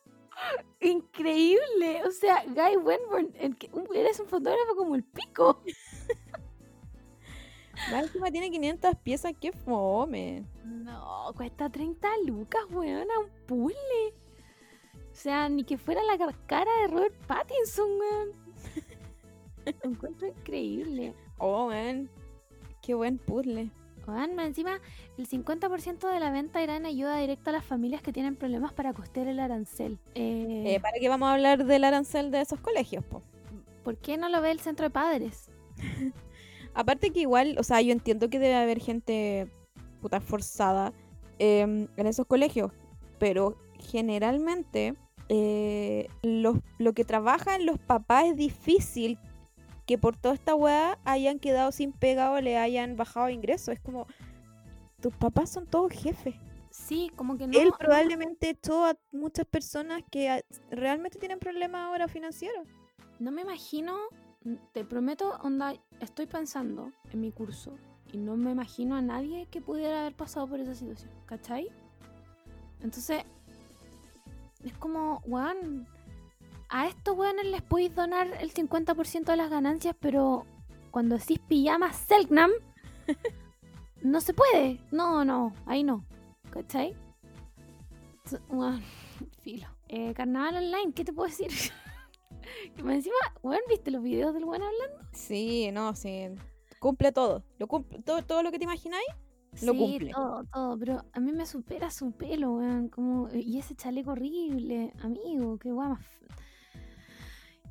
Increíble. 0.82 2.04
O 2.06 2.12
sea, 2.12 2.44
Guy 2.46 2.78
Wenborn, 2.78 3.34
eres 3.96 4.20
un 4.20 4.28
fotógrafo 4.28 4.76
como 4.76 4.96
el 4.96 5.04
pico. 5.04 5.62
La 7.92 8.02
última 8.02 8.32
tiene 8.32 8.50
500 8.50 8.96
piezas, 9.04 9.34
qué 9.40 9.52
fome. 9.52 10.44
No, 10.64 11.32
cuesta 11.36 11.70
30 11.70 12.08
lucas, 12.26 12.64
weón, 12.72 13.08
un 13.20 13.30
puzzle. 13.46 14.16
O 15.12 15.16
sea, 15.16 15.48
ni 15.48 15.64
que 15.64 15.78
fuera 15.78 16.02
la 16.04 16.18
car- 16.18 16.46
cara 16.48 16.72
de 16.82 16.88
Robert 16.88 17.14
Pattinson, 17.28 17.88
weón. 18.00 18.30
Lo 19.84 19.90
encuentro 19.92 20.28
increíble. 20.28 21.14
Oh, 21.38 21.68
man. 21.68 22.10
Qué 22.82 22.96
buen 22.96 23.20
puzzle. 23.20 23.70
Weón, 24.08 24.36
más 24.36 24.48
encima, 24.48 24.80
el 25.18 25.28
50% 25.28 26.08
de 26.12 26.20
la 26.20 26.32
venta 26.32 26.64
irá 26.64 26.78
en 26.78 26.86
ayuda 26.86 27.18
directa 27.18 27.50
a 27.50 27.54
las 27.54 27.66
familias 27.66 28.02
que 28.02 28.14
tienen 28.14 28.36
problemas 28.38 28.72
para 28.74 28.94
costear 28.94 29.28
el 29.28 29.40
arancel. 29.40 30.00
Eh, 30.16 30.64
Eh, 30.76 30.80
¿Para 30.80 30.98
qué 31.00 31.10
vamos 31.10 31.28
a 31.28 31.34
hablar 31.34 31.66
del 31.66 31.84
arancel 31.84 32.32
de 32.32 32.42
esos 32.42 32.60
colegios, 32.62 33.04
po? 33.04 33.22
¿Por 33.84 33.98
qué 33.98 34.18
no 34.18 34.30
lo 34.30 34.42
ve 34.42 34.52
el 34.52 34.60
centro 34.62 34.86
de 34.86 34.90
padres? 34.92 35.50
Aparte 36.74 37.12
que 37.12 37.22
igual, 37.22 37.58
o 37.60 37.64
sea, 37.64 37.82
yo 37.82 37.92
entiendo 37.92 38.30
que 38.30 38.40
debe 38.40 38.56
haber 38.56 38.80
gente 38.80 39.48
puta 40.02 40.22
forzada 40.22 40.94
em, 41.40 41.88
en 41.98 42.08
esos 42.08 42.26
colegios, 42.28 42.72
pero 43.20 43.58
generalmente 43.80 44.96
eh, 45.30 46.08
los- 46.24 46.60
lo 46.78 46.94
que 46.94 47.04
trabajan 47.04 47.66
los 47.66 47.78
papás 47.80 48.26
es 48.28 48.38
difícil 48.38 49.18
que 49.88 49.98
por 49.98 50.18
toda 50.18 50.36
esta 50.36 50.54
weá 50.54 51.00
hayan 51.06 51.40
quedado 51.40 51.72
sin 51.72 51.94
pega 51.94 52.30
o 52.32 52.42
le 52.42 52.58
hayan 52.58 52.98
bajado 52.98 53.30
ingresos. 53.30 53.70
Es 53.70 53.80
como, 53.80 54.06
tus 55.02 55.16
papás 55.16 55.50
son 55.50 55.66
todos 55.66 55.94
jefes. 55.94 56.36
Sí, 56.70 57.10
como 57.16 57.38
que 57.38 57.48
no. 57.48 57.58
Él 57.58 57.72
probablemente 57.80 58.50
echó 58.50 58.86
a 58.86 58.98
muchas 59.14 59.46
personas 59.46 60.04
que 60.12 60.30
ah, 60.30 60.42
realmente 60.70 61.18
tienen 61.18 61.40
problemas 61.40 61.88
ahora 61.88 62.10
financieros. 62.10 62.68
No 63.18 63.32
me 63.32 63.42
imagino, 63.42 63.98
te 64.74 64.84
prometo, 64.84 65.40
onda, 65.42 65.74
estoy 66.02 66.28
pensando 66.28 66.92
en 67.12 67.22
mi 67.22 67.32
curso 67.32 67.74
y 68.12 68.18
no 68.18 68.36
me 68.36 68.52
imagino 68.52 68.96
a 68.96 69.02
nadie 69.02 69.48
que 69.50 69.62
pudiera 69.62 70.02
haber 70.02 70.16
pasado 70.16 70.48
por 70.48 70.60
esa 70.60 70.76
situación, 70.76 71.10
¿cachai? 71.26 71.70
Entonces, 72.82 73.24
es 74.66 74.74
como, 74.74 75.22
weón, 75.26 75.88
a 76.70 76.88
estos 76.88 77.18
weones 77.18 77.46
les 77.46 77.62
podéis 77.62 77.96
donar 77.96 78.28
el 78.40 78.54
50% 78.54 79.26
de 79.26 79.38
las 79.38 79.50
ganancias, 79.50 79.96
pero 80.00 80.46
cuando 80.92 81.18
decís 81.18 81.40
pijama 81.48 81.94
Selknam, 81.94 82.52
no 84.02 84.22
se 84.22 84.34
puede. 84.34 84.80
No, 84.92 85.24
no, 85.24 85.54
ahí 85.66 85.84
no, 85.84 86.06
¿cachai? 86.52 86.96
Weón, 88.50 88.82
filo. 89.42 89.68
Eh, 89.88 90.14
carnaval 90.14 90.58
online, 90.58 90.94
¿qué 90.94 91.06
te 91.06 91.14
puedo 91.14 91.30
decir? 91.30 91.50
Que 92.76 92.82
más 92.82 92.96
encima, 92.96 93.18
weón, 93.42 93.60
¿viste 93.68 93.92
los 93.92 94.02
videos 94.02 94.34
del 94.34 94.46
weón 94.46 94.64
hablando? 94.64 95.06
Sí, 95.12 95.70
no, 95.74 95.94
sí. 95.96 96.30
Cumple 96.80 97.12
todo. 97.12 97.44
Lo 97.58 97.68
cumple, 97.68 98.02
todo, 98.04 98.22
todo 98.24 98.42
lo 98.42 98.52
que 98.52 98.58
te 98.58 98.64
imagináis. 98.64 99.06
Lo 99.64 99.74
sí, 99.74 99.78
cumple. 99.78 100.12
todo, 100.12 100.46
todo, 100.46 100.78
pero 100.80 101.04
a 101.12 101.20
mí 101.20 101.34
me 101.34 101.46
supera 101.46 101.90
su 101.92 102.12
pelo, 102.14 102.54
weón, 102.54 102.88
como, 102.88 103.28
y 103.34 103.58
ese 103.60 103.76
chaleco 103.76 104.12
horrible, 104.12 104.94
amigo, 105.02 105.58
qué 105.58 105.72
guay 105.72 105.90
más. 105.90 106.06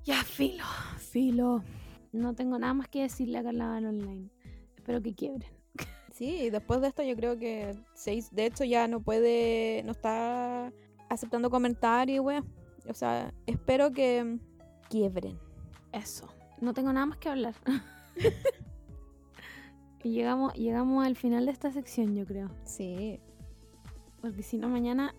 Ya, 0.07 0.23
filo, 0.23 0.65
filo. 0.99 1.65
No 2.13 2.33
tengo 2.33 2.61
nada 2.61 2.73
más 2.75 2.87
que 2.87 3.03
decirle 3.03 3.39
a 3.39 3.43
Carnaval 3.43 3.87
Online. 3.87 4.31
Espero 4.77 5.03
que 5.03 5.15
quiebren. 5.15 5.51
Sí, 6.13 6.45
y 6.45 6.49
después 6.49 6.81
de 6.81 6.89
esto 6.89 7.03
yo 7.03 7.15
creo 7.15 7.39
que 7.39 7.79
seis, 7.93 8.31
de 8.31 8.47
hecho 8.47 8.65
ya 8.65 8.89
no 8.89 9.01
puede, 9.01 9.83
no 9.85 9.93
está 9.93 10.73
aceptando 11.11 11.51
comentarios, 11.51 12.25
weón. 12.25 12.47
O 12.89 12.95
sea, 12.95 13.35
espero 13.45 13.93
que 13.93 14.39
quiebren. 14.89 15.39
Eso, 15.93 16.27
no 16.59 16.73
tengo 16.73 16.91
nada 16.91 17.05
más 17.05 17.19
que 17.19 17.29
hablar. 17.29 17.55
y 20.05 20.13
llegamos, 20.13 20.55
llegamos 20.55 21.05
al 21.05 21.17
final 21.17 21.45
de 21.45 21.53
esta 21.53 21.71
sección, 21.71 22.15
yo 22.15 22.25
creo. 22.25 22.49
Sí. 22.65 23.21
Porque 24.23 24.43
si 24.43 24.57
no, 24.57 24.71
mañana 24.71 25.15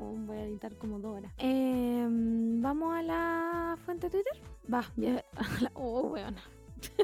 voy 0.00 0.36
a 0.38 0.44
editar 0.44 0.74
como 0.76 0.98
dos 0.98 1.16
horas. 1.18 1.32
Em, 1.38 2.60
¿Vamos 2.62 2.94
a 2.96 3.02
la 3.02 3.78
fuente 3.84 4.08
de 4.08 4.10
Twitter? 4.22 4.42
Va, 4.72 4.84
ya- 4.96 5.24
a 5.36 5.60
la- 5.62 5.70
oh, 5.74 6.08
weona. 6.08 6.42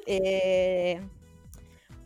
Eh, 0.07 1.01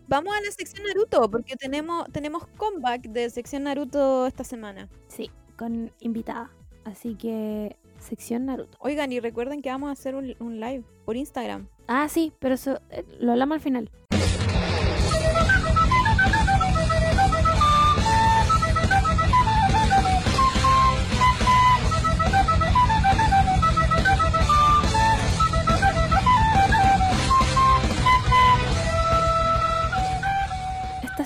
vamos 0.09 0.35
a 0.37 0.41
la 0.41 0.51
sección 0.51 0.87
Naruto, 0.87 1.30
porque 1.30 1.57
tenemos, 1.57 2.07
tenemos 2.12 2.47
comeback 2.57 3.03
de 3.09 3.30
sección 3.30 3.64
Naruto 3.64 4.26
esta 4.26 4.45
semana. 4.45 4.89
Sí, 5.09 5.30
con 5.57 5.91
invitada. 6.01 6.51
Así 6.85 7.14
que, 7.14 7.76
sección 7.99 8.47
Naruto. 8.47 8.76
Oigan, 8.80 9.12
y 9.12 9.20
recuerden 9.20 9.62
que 9.62 9.70
vamos 9.70 9.89
a 9.89 9.93
hacer 9.93 10.14
un, 10.14 10.35
un 10.41 10.61
live 10.61 10.85
por 11.05 11.16
Instagram. 11.16 11.68
Ah, 11.87 12.09
sí, 12.09 12.33
pero 12.39 12.55
eso 12.55 12.80
eh, 12.91 13.05
lo 13.20 13.33
hablamos 13.33 13.57
al 13.57 13.61
final. 13.61 13.91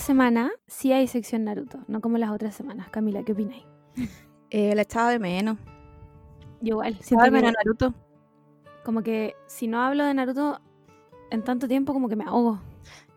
Semana 0.06 0.50
sí 0.66 0.92
hay 0.92 1.06
sección 1.06 1.44
Naruto, 1.44 1.78
no 1.88 2.00
como 2.00 2.18
las 2.18 2.30
otras 2.30 2.54
semanas. 2.54 2.88
Camila, 2.90 3.22
¿qué 3.24 3.32
opináis? 3.32 3.64
Eh, 4.50 4.76
la 4.76 4.82
echaba 4.82 5.10
de 5.10 5.18
menos. 5.18 5.58
Yo 6.60 6.74
igual, 6.74 6.96
siento 7.00 7.24
de 7.24 7.30
menos 7.32 7.52
Naruto. 7.52 7.92
como 8.84 9.02
que 9.02 9.34
si 9.48 9.66
no 9.66 9.82
hablo 9.82 10.04
de 10.04 10.14
Naruto 10.14 10.60
en 11.32 11.42
tanto 11.42 11.66
tiempo, 11.66 11.92
como 11.92 12.08
que 12.08 12.14
me 12.14 12.22
ahogo. 12.24 12.60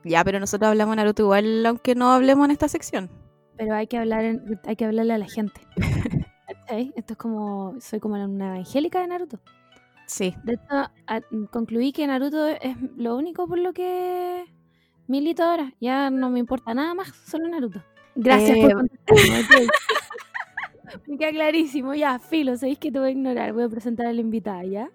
Ya, 0.04 0.24
pero 0.24 0.40
nosotros 0.40 0.70
hablamos 0.70 0.94
de 0.94 1.04
Naruto 1.04 1.22
igual, 1.22 1.64
aunque 1.68 1.94
no 1.94 2.12
hablemos 2.12 2.46
en 2.46 2.52
esta 2.52 2.68
sección. 2.68 3.12
Pero 3.58 3.76
hay 3.76 3.86
que 3.86 4.00
hablar, 4.00 4.26
en- 4.26 4.60
hay 4.66 4.76
que 4.76 4.86
hablarle 4.86 5.14
a 5.14 5.18
la 5.20 5.28
gente. 5.28 5.62
¿Cachai? 6.48 6.92
Esto 6.96 7.14
es 7.14 7.18
como, 7.18 7.76
soy 7.80 8.00
como 8.00 8.16
una 8.16 8.56
evangélica 8.56 9.00
de 9.02 9.08
Naruto. 9.08 9.40
Sí. 10.08 10.34
De 10.44 10.54
hecho, 10.54 11.48
concluí 11.52 11.92
que 11.94 12.08
Naruto 12.08 12.48
es 12.48 12.76
lo 12.98 13.16
único 13.16 13.48
por 13.48 13.60
lo 13.60 13.72
que 13.72 14.46
milito 15.10 15.44
ahora. 15.44 15.74
Ya 15.82 16.10
no 16.10 16.30
me 16.30 16.40
importa 16.40 16.74
nada 16.74 16.94
más, 16.94 17.10
solo 17.28 17.50
Naruto. 17.50 17.84
Gracias 18.16 18.58
Eh, 18.58 18.70
por. 18.70 18.90
Me 21.08 21.18
queda 21.18 21.32
clarísimo, 21.32 21.94
ya, 21.94 22.18
filo, 22.20 22.56
sabéis 22.58 22.80
que 22.80 22.92
te 22.92 23.00
voy 23.00 23.10
a 23.10 23.12
ignorar, 23.12 23.54
voy 23.54 23.64
a 23.64 23.70
presentar 23.70 24.08
a 24.08 24.14
la 24.14 24.22
invitada, 24.22 24.64
¿ya? 24.64 24.90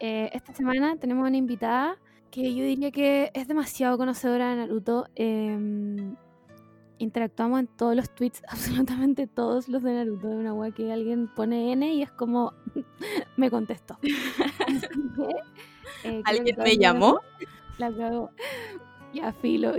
Eh, 0.00 0.30
esta 0.32 0.52
semana 0.54 0.96
tenemos 0.96 1.26
una 1.28 1.36
invitada 1.36 1.96
que 2.30 2.54
yo 2.54 2.64
diría 2.64 2.90
que 2.90 3.30
es 3.34 3.46
demasiado 3.46 3.98
conocedora 3.98 4.50
de 4.50 4.56
Naruto. 4.56 5.06
em, 5.14 6.16
interactuamos 6.98 7.60
en 7.60 7.66
todos 7.68 7.94
los 7.96 8.10
tweets, 8.14 8.42
absolutamente 8.48 9.26
todos 9.28 9.68
los 9.68 9.82
de 9.82 9.92
Naruto, 9.94 10.28
de 10.28 10.36
una 10.36 10.54
wea 10.54 10.70
que 10.72 10.92
alguien 10.92 11.28
pone 11.34 11.72
N 11.72 11.94
y 11.94 12.02
es 12.02 12.10
como, 12.12 12.52
me 13.36 13.50
contestó. 13.50 13.96
Eh, 16.04 16.22
¿Alguien 16.24 16.56
me 16.58 16.64
la 16.64 16.74
llamó? 16.74 17.20
la 17.78 17.92
cago. 17.92 18.30
Ya, 19.12 19.32
filo. 19.32 19.74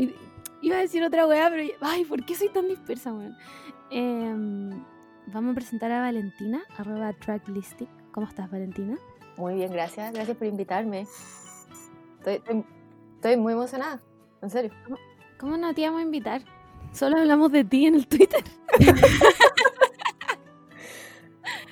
Iba 0.62 0.78
a 0.78 0.82
decir 0.82 1.04
otra 1.04 1.26
weá, 1.28 1.50
pero. 1.50 1.64
ya- 1.64 1.74
Ay, 1.82 2.06
¿por 2.06 2.24
qué 2.26 2.36
soy 2.36 2.50
tan 2.50 2.68
dispersa, 2.68 3.14
weón? 3.14 3.36
Em, 3.90 4.84
vamos 5.28 5.52
a 5.52 5.56
presentar 5.56 5.92
a 5.92 6.02
Valentina, 6.02 6.62
arroba 6.78 7.14
tracklistic. 7.14 7.90
¿Cómo 8.12 8.28
estás, 8.28 8.50
Valentina? 8.52 8.98
Muy 9.38 9.56
bien, 9.56 9.72
gracias. 9.72 10.14
Gracias 10.14 10.38
por 10.38 10.48
invitarme. 10.48 11.08
Estoy, 12.20 12.36
estoy, 12.36 12.66
estoy 13.16 13.38
muy 13.38 13.54
emocionada, 13.54 14.00
en 14.42 14.50
serio. 14.50 14.72
¿Cómo 15.40 15.58
no 15.58 15.74
te 15.74 15.82
íbamos 15.82 16.02
a 16.02 16.04
invitar? 16.04 16.42
Solo 16.92 17.18
hablamos 17.18 17.52
de 17.52 17.64
ti 17.64 17.86
en 17.88 17.96
el 17.96 18.08
Twitter. 18.08 18.44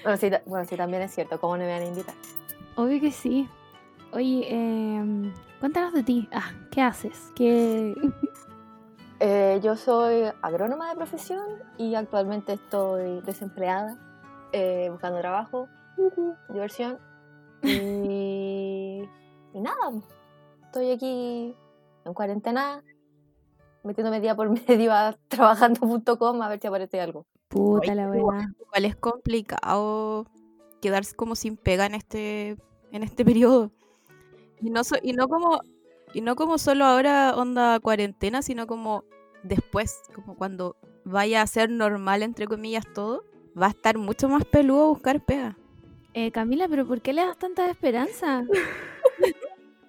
Bueno, 0.03 0.17
sí, 0.17 0.29
bueno, 0.45 0.65
sí, 0.65 0.77
también 0.77 1.03
es 1.03 1.13
cierto. 1.13 1.39
¿Cómo 1.41 1.57
no 1.57 1.63
me 1.65 1.71
van 1.73 1.81
a 1.81 1.85
invitar? 1.85 2.15
Obvio 2.75 3.01
que 3.01 3.11
sí. 3.11 3.49
Oye, 4.11 4.47
em, 4.49 5.31
cuéntanos 5.59 5.93
de 5.93 6.03
ti. 6.03 6.27
Ah, 6.31 6.51
¿qué 6.71 6.81
haces? 6.81 7.31
¿Qué... 7.35 7.95
Eh, 9.21 9.59
yo 9.61 9.75
soy 9.75 10.31
agrónoma 10.41 10.87
de 10.87 10.95
profesión 10.95 11.45
y 11.77 11.93
actualmente 11.95 12.53
estoy 12.53 13.19
desempleada, 13.25 13.97
eh, 14.53 14.87
buscando 14.89 15.19
trabajo, 15.19 15.67
diversión. 16.47 16.97
Y, 17.61 19.01
y 19.53 19.59
nada, 19.59 19.91
estoy 20.63 20.91
aquí 20.91 21.53
en 22.05 22.13
cuarentena, 22.13 22.81
metiéndome 23.83 24.21
día 24.21 24.37
por 24.37 24.49
medio 24.69 24.93
a 24.93 25.17
trabajando.com 25.27 26.41
a 26.41 26.47
ver 26.47 26.61
si 26.61 26.67
aparece 26.67 27.01
algo. 27.01 27.25
Puta 27.49 27.93
la 27.95 28.09
weá. 28.09 28.47
Igual 28.57 28.85
es 28.85 28.95
complicado 28.95 30.27
quedarse 30.81 31.13
como 31.13 31.35
sin 31.35 31.57
pega 31.57 31.85
en 31.87 31.95
este, 31.95 32.55
en 32.93 33.03
este 33.03 33.25
periodo. 33.25 33.71
Y 34.61 34.69
no, 34.69 34.83
so- 34.83 34.97
y 35.01 35.13
no 35.13 35.27
como 35.27 35.61
y 36.13 36.21
no 36.21 36.35
como 36.35 36.57
solo 36.57 36.85
ahora 36.85 37.33
onda 37.35 37.79
cuarentena, 37.79 38.41
sino 38.41 38.65
como 38.67 39.03
después, 39.43 40.01
como 40.15 40.35
cuando 40.35 40.75
vaya 41.05 41.41
a 41.43 41.47
ser 41.47 41.69
normal, 41.69 42.23
entre 42.23 42.47
comillas, 42.47 42.83
todo, 42.93 43.23
va 43.59 43.67
a 43.67 43.69
estar 43.69 43.97
mucho 43.97 44.27
más 44.27 44.43
peludo 44.45 44.87
buscar 44.89 45.23
pega. 45.23 45.55
Eh, 46.15 46.31
Camila, 46.31 46.67
¿pero 46.67 46.87
por 46.87 47.01
qué 47.01 47.13
le 47.13 47.23
das 47.25 47.37
tanta 47.37 47.69
esperanza? 47.69 48.43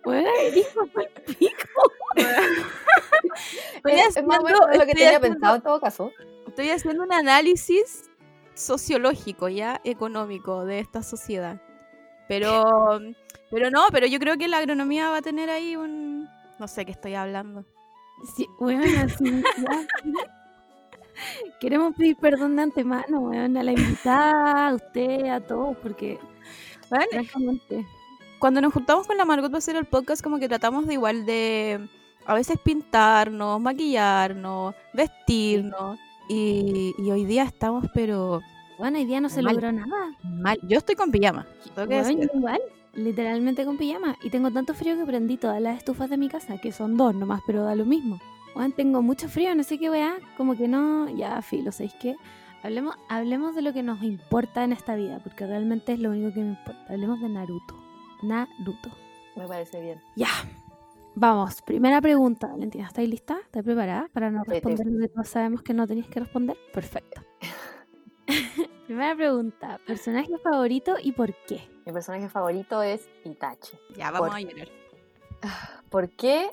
Pico. 1.39 1.93
Eh, 2.17 4.01
es 4.09 4.25
más 4.25 4.39
o 4.41 4.43
menos 4.43 4.61
haciendo- 4.61 4.67
lo 4.67 4.71
que 4.71 4.79
estoy 4.79 4.95
tenía 4.95 5.09
haciendo- 5.17 5.21
pensado 5.21 5.57
en 5.57 5.63
todo 5.63 5.81
caso. 5.81 6.11
Estoy 6.47 6.71
haciendo 6.71 7.03
un 7.03 7.13
análisis 7.13 8.11
sociológico, 8.55 9.49
ya 9.49 9.81
económico 9.85 10.65
de 10.65 10.81
esta 10.81 11.03
sociedad. 11.03 11.61
Pero, 12.31 13.01
pero 13.51 13.73
no, 13.73 13.87
pero 13.91 14.07
yo 14.07 14.21
creo 14.21 14.39
que 14.39 14.47
la 14.47 14.59
agronomía 14.59 15.09
va 15.09 15.17
a 15.17 15.21
tener 15.21 15.51
ahí 15.51 15.75
un... 15.75 16.29
No 16.61 16.69
sé 16.69 16.85
qué 16.85 16.93
estoy 16.93 17.15
hablando. 17.15 17.65
Sí, 18.37 18.47
ya. 18.61 19.09
Queremos 21.61 21.97
pedir 21.97 22.17
perdón 22.19 22.55
de 22.55 22.63
antemano, 22.63 23.19
weón, 23.19 23.57
a 23.57 23.65
la 23.65 23.73
invitada, 23.73 24.69
a 24.69 24.75
usted, 24.75 25.27
a 25.27 25.41
todos, 25.41 25.77
porque 25.79 26.21
Bueno, 26.89 27.29
cuando 28.39 28.61
nos 28.61 28.75
juntamos 28.75 29.09
con 29.09 29.17
la 29.17 29.25
Margot 29.25 29.51
para 29.51 29.59
hacer 29.59 29.75
el 29.75 29.87
podcast, 29.87 30.23
como 30.23 30.39
que 30.39 30.49
tratamos 30.49 30.87
de 30.87 30.95
igual 30.95 31.27
de 31.27 31.81
a 32.27 32.35
veces 32.35 32.61
pintarnos, 32.63 33.61
maquillarnos, 33.61 34.77
vestirnos. 34.95 35.99
Y, 36.29 36.95
y 36.97 37.11
hoy 37.11 37.25
día 37.25 37.43
estamos, 37.43 37.87
pero 37.93 38.41
bueno, 38.81 38.99
hoy 38.99 39.05
día 39.05 39.21
no 39.21 39.29
se 39.29 39.43
Mal. 39.43 39.55
logró 39.55 39.73
nada. 39.73 40.11
mal. 40.25 40.59
Yo 40.63 40.79
estoy 40.79 40.97
con 40.97 41.11
pijama. 41.13 41.47
yo 41.77 42.11
igual, 42.35 42.61
literalmente 42.95 43.65
con 43.65 43.77
pijama. 43.77 44.17
Y 44.23 44.31
tengo 44.31 44.51
tanto 44.51 44.75
frío 44.75 44.97
que 44.97 45.05
prendí 45.07 45.37
todas 45.37 45.61
las 45.63 45.79
estufas 45.79 46.11
de 46.11 46.17
mi 46.17 46.29
casa, 46.29 46.59
que 46.59 46.73
son 46.73 46.97
dos 46.97 47.15
nomás, 47.15 47.41
pero 47.47 47.63
da 47.65 47.75
lo 47.75 47.85
mismo. 47.85 48.19
Weón, 48.57 48.73
tengo 48.73 49.01
mucho 49.03 49.29
frío, 49.29 49.55
no 49.55 49.63
sé 49.63 49.79
qué 49.79 49.91
weá, 49.91 50.15
como 50.37 50.57
que 50.57 50.67
no, 50.67 51.09
ya, 51.09 51.41
filo, 51.41 51.71
¿sabéis 51.71 51.95
qué? 52.01 52.17
Hablemos, 52.65 52.97
hablemos 53.09 53.55
de 53.55 53.63
lo 53.63 53.73
que 53.73 53.83
nos 53.83 54.03
importa 54.03 54.65
en 54.65 54.73
esta 54.73 54.97
vida, 54.97 55.21
porque 55.23 55.47
realmente 55.47 55.93
es 55.93 56.01
lo 56.01 56.11
único 56.11 56.35
que 56.35 56.41
me 56.41 56.51
importa. 56.51 56.85
Hablemos 56.89 57.21
de 57.21 57.29
Naruto. 57.29 57.75
Naruto. 58.23 58.91
Me 59.37 59.47
parece 59.47 59.81
bien. 59.81 60.01
Ya. 60.17 60.29
Vamos, 61.15 61.63
primera 61.63 62.01
pregunta, 62.01 62.49
Valentina. 62.49 62.87
¿Estáis 62.87 63.09
lista? 63.09 63.39
¿Estás 63.45 63.63
preparada 63.65 64.09
para 64.13 64.31
no 64.31 64.43
Sí, 64.45 64.51
sí. 64.51 64.55
responder 64.55 64.87
lo 64.93 64.99
que 65.01 65.09
todos 65.09 65.29
sabemos 65.29 65.63
que 65.63 65.75
no 65.75 65.87
tenéis 65.87 66.09
que 66.09 66.21
responder? 66.21 66.57
Perfecto. 66.73 67.23
primera 68.87 69.15
pregunta, 69.15 69.81
¿personaje 69.87 70.37
favorito 70.39 70.97
y 71.03 71.13
por 71.13 71.35
qué? 71.47 71.69
Mi 71.87 71.93
personaje 71.93 72.29
favorito 72.29 72.83
es 72.83 73.09
Itachi. 73.25 73.73
Ya, 73.97 74.11
vamos 74.11 74.29
Por- 74.29 74.37
a 74.37 74.41
llorar. 74.41 74.69
¿Por 75.91 76.09
qué? 76.11 76.51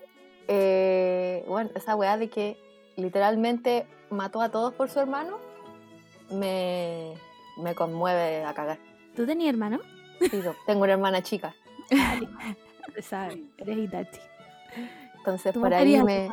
Eh, 0.47 1.43
bueno, 1.47 1.69
esa 1.75 1.95
weá 1.95 2.17
de 2.17 2.29
que 2.29 2.57
literalmente 2.95 3.85
mató 4.09 4.41
a 4.41 4.49
todos 4.49 4.73
por 4.73 4.89
su 4.89 4.99
hermano 4.99 5.37
me, 6.31 7.13
me 7.57 7.75
conmueve 7.75 8.43
a 8.45 8.53
cagar. 8.53 8.79
¿Tú 9.15 9.25
tenías 9.25 9.53
hermano? 9.53 9.79
Sí, 10.19 10.41
yo 10.43 10.55
tengo 10.65 10.83
una 10.83 10.93
hermana 10.93 11.21
chica, 11.21 11.53
se 12.95 13.01
sabe, 13.01 13.43
eres 13.57 13.77
Itachi. 13.77 14.19
entonces 15.17 15.53
¿Tú 15.53 15.61
por 15.61 15.73
ahí 15.73 16.01
me... 16.01 16.29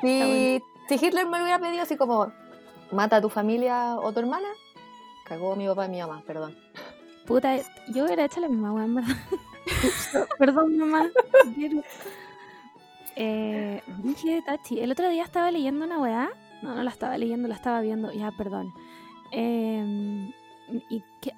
Si, 0.00 0.62
si 0.88 1.06
Hitler 1.06 1.26
me 1.26 1.38
lo 1.38 1.44
hubiera 1.44 1.58
pedido 1.60 1.82
así 1.82 1.96
como 1.96 2.32
mata 2.92 3.16
a 3.16 3.20
tu 3.20 3.28
familia 3.28 3.96
o 3.96 4.12
tu 4.12 4.20
hermana, 4.20 4.48
cagó 5.24 5.56
mi 5.56 5.66
papá 5.66 5.86
y 5.86 5.90
mi 5.90 6.00
mamá, 6.00 6.22
perdón. 6.26 6.56
Puta, 7.26 7.56
yo 7.88 8.04
hubiera 8.06 8.24
hecho 8.24 8.40
la 8.40 8.48
misma 8.48 8.72
weá, 8.72 8.84
en 8.84 8.94
verdad. 8.94 9.16
Perdón, 10.38 10.78
mamá. 10.78 11.10
Eh, 13.20 13.82
dije 14.04 14.38
Itachi. 14.38 14.78
El 14.80 14.92
otro 14.92 15.08
día 15.08 15.24
estaba 15.24 15.50
leyendo 15.50 15.84
una 15.84 15.98
weá. 15.98 16.30
No, 16.62 16.74
no 16.74 16.82
la 16.82 16.90
estaba 16.90 17.18
leyendo, 17.18 17.48
la 17.48 17.56
estaba 17.56 17.80
viendo. 17.80 18.12
Ya, 18.12 18.30
perdón. 18.30 18.72
Em, 19.32 20.32
y 20.88 21.02
que. 21.20 21.32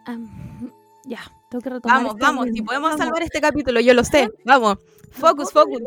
ya, 1.04 1.20
tengo 1.48 1.62
que 1.62 1.70
retomar. 1.70 1.96
Vamos, 1.96 2.12
este 2.12 2.22
vamos, 2.22 2.46
si 2.52 2.62
podemos 2.62 2.90
Vamos. 2.90 3.04
salvar 3.04 3.22
este 3.22 3.40
capítulo, 3.40 3.80
yo 3.80 3.94
lo 3.94 4.04
sé. 4.04 4.30
Vamos, 4.44 4.78
focus, 5.10 5.52
focus. 5.52 5.80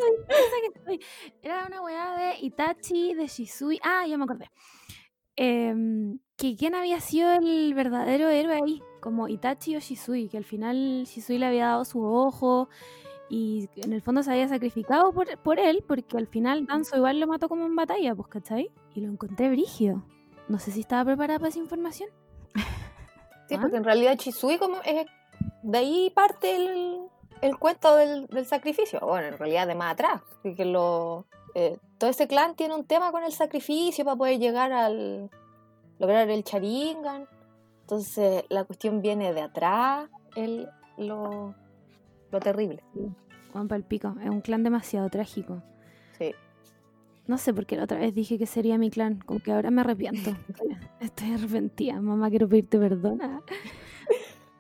Era 1.42 1.68
una 1.68 1.82
weá 1.82 2.16
de 2.16 2.40
Itachi, 2.42 3.14
de 3.14 3.28
Shisui. 3.28 3.80
Ah, 3.84 4.06
ya 4.08 4.18
me 4.18 4.24
acordé. 4.24 4.50
Em, 5.36 6.20
que 6.38 6.56
quién 6.56 6.76
había 6.76 7.00
sido 7.00 7.32
el 7.34 7.74
verdadero 7.74 8.30
héroe 8.30 8.56
ahí, 8.64 8.84
como 9.02 9.28
Itachi 9.28 9.76
o 9.76 9.80
Shisui, 9.80 10.30
que 10.30 10.38
al 10.38 10.44
final 10.46 11.04
Shisui 11.06 11.38
le 11.38 11.46
había 11.48 11.68
dado 11.68 11.86
su 11.86 12.04
ojo 12.04 12.70
y 13.30 13.68
en 13.78 13.94
el 13.94 14.02
fondo 14.02 14.22
se 14.22 14.32
había 14.32 14.48
sacrificado 14.48 15.12
por, 15.12 15.38
por 15.40 15.60
él, 15.60 15.84
porque 15.88 16.18
al 16.18 16.28
final 16.28 16.66
Danzo 16.68 16.98
igual 16.98 17.20
lo 17.20 17.28
mató 17.28 17.50
como 17.50 17.66
en 17.66 17.76
batalla, 17.76 18.14
pues, 18.16 18.28
¿cachai? 18.28 18.70
Y 18.94 19.02
lo 19.02 19.12
encontré 19.12 19.50
brígido. 19.50 20.04
No 20.50 20.60
sé 20.60 20.72
si 20.72 20.82
estaba 20.82 21.06
preparada 21.06 21.40
para 21.40 21.50
esa 21.50 21.60
información. 21.60 22.10
Sí, 23.50 23.56
Ah. 23.56 23.60
porque 23.62 23.76
en 23.76 23.84
realidad 23.84 24.18
Chisui 24.18 24.58
como 24.58 24.78
es 24.86 25.06
de 25.64 25.78
ahí 25.78 26.12
parte 26.16 26.56
el, 26.56 27.00
el 27.42 27.58
cuento 27.58 27.96
del, 27.98 28.26
del 28.28 28.46
sacrificio. 28.46 29.02
Bueno, 29.02 29.28
en 29.28 29.38
realidad 29.38 29.68
de 29.68 29.76
más 29.76 29.94
atrás. 29.94 30.22
que 30.56 30.64
lo, 30.64 31.26
eh, 31.56 31.78
todo 31.98 32.10
ese 32.10 32.28
clan 32.28 32.56
tiene 32.56 32.76
un 32.76 32.86
tema 32.86 33.12
con 33.12 33.24
el 33.24 33.32
sacrificio 33.32 34.04
para 34.06 34.18
poder 34.18 34.40
llegar 34.40 34.72
al 34.72 35.30
lograr 36.00 36.30
el 36.30 36.44
Sharingan. 36.44 37.28
Entonces 37.82 38.44
la 38.50 38.64
cuestión 38.64 39.02
viene 39.02 39.34
de 39.34 39.42
atrás, 39.42 40.10
el, 40.36 40.68
lo, 40.98 41.54
lo 42.32 42.40
terrible. 42.40 42.84
Juan 43.52 43.68
Palpico, 43.68 44.16
es 44.22 44.30
un 44.30 44.42
clan 44.42 44.64
demasiado 44.64 45.10
trágico. 45.10 45.62
Sí. 46.18 46.34
No 47.28 47.38
sé 47.38 47.54
por 47.54 47.66
qué 47.66 47.76
la 47.78 47.84
otra 47.84 48.00
vez 48.00 48.14
dije 48.16 48.38
que 48.38 48.46
sería 48.46 48.78
mi 48.78 48.90
clan, 48.90 49.20
como 49.26 49.40
que 49.40 49.52
ahora 49.52 49.70
me 49.72 49.82
arrepiento. 49.82 50.32
Estoy- 51.00 51.34
arrepentida, 51.34 52.02
mamá, 52.02 52.30
quiero 52.30 52.48
pedirte 52.50 52.80
perdón. 52.80 53.20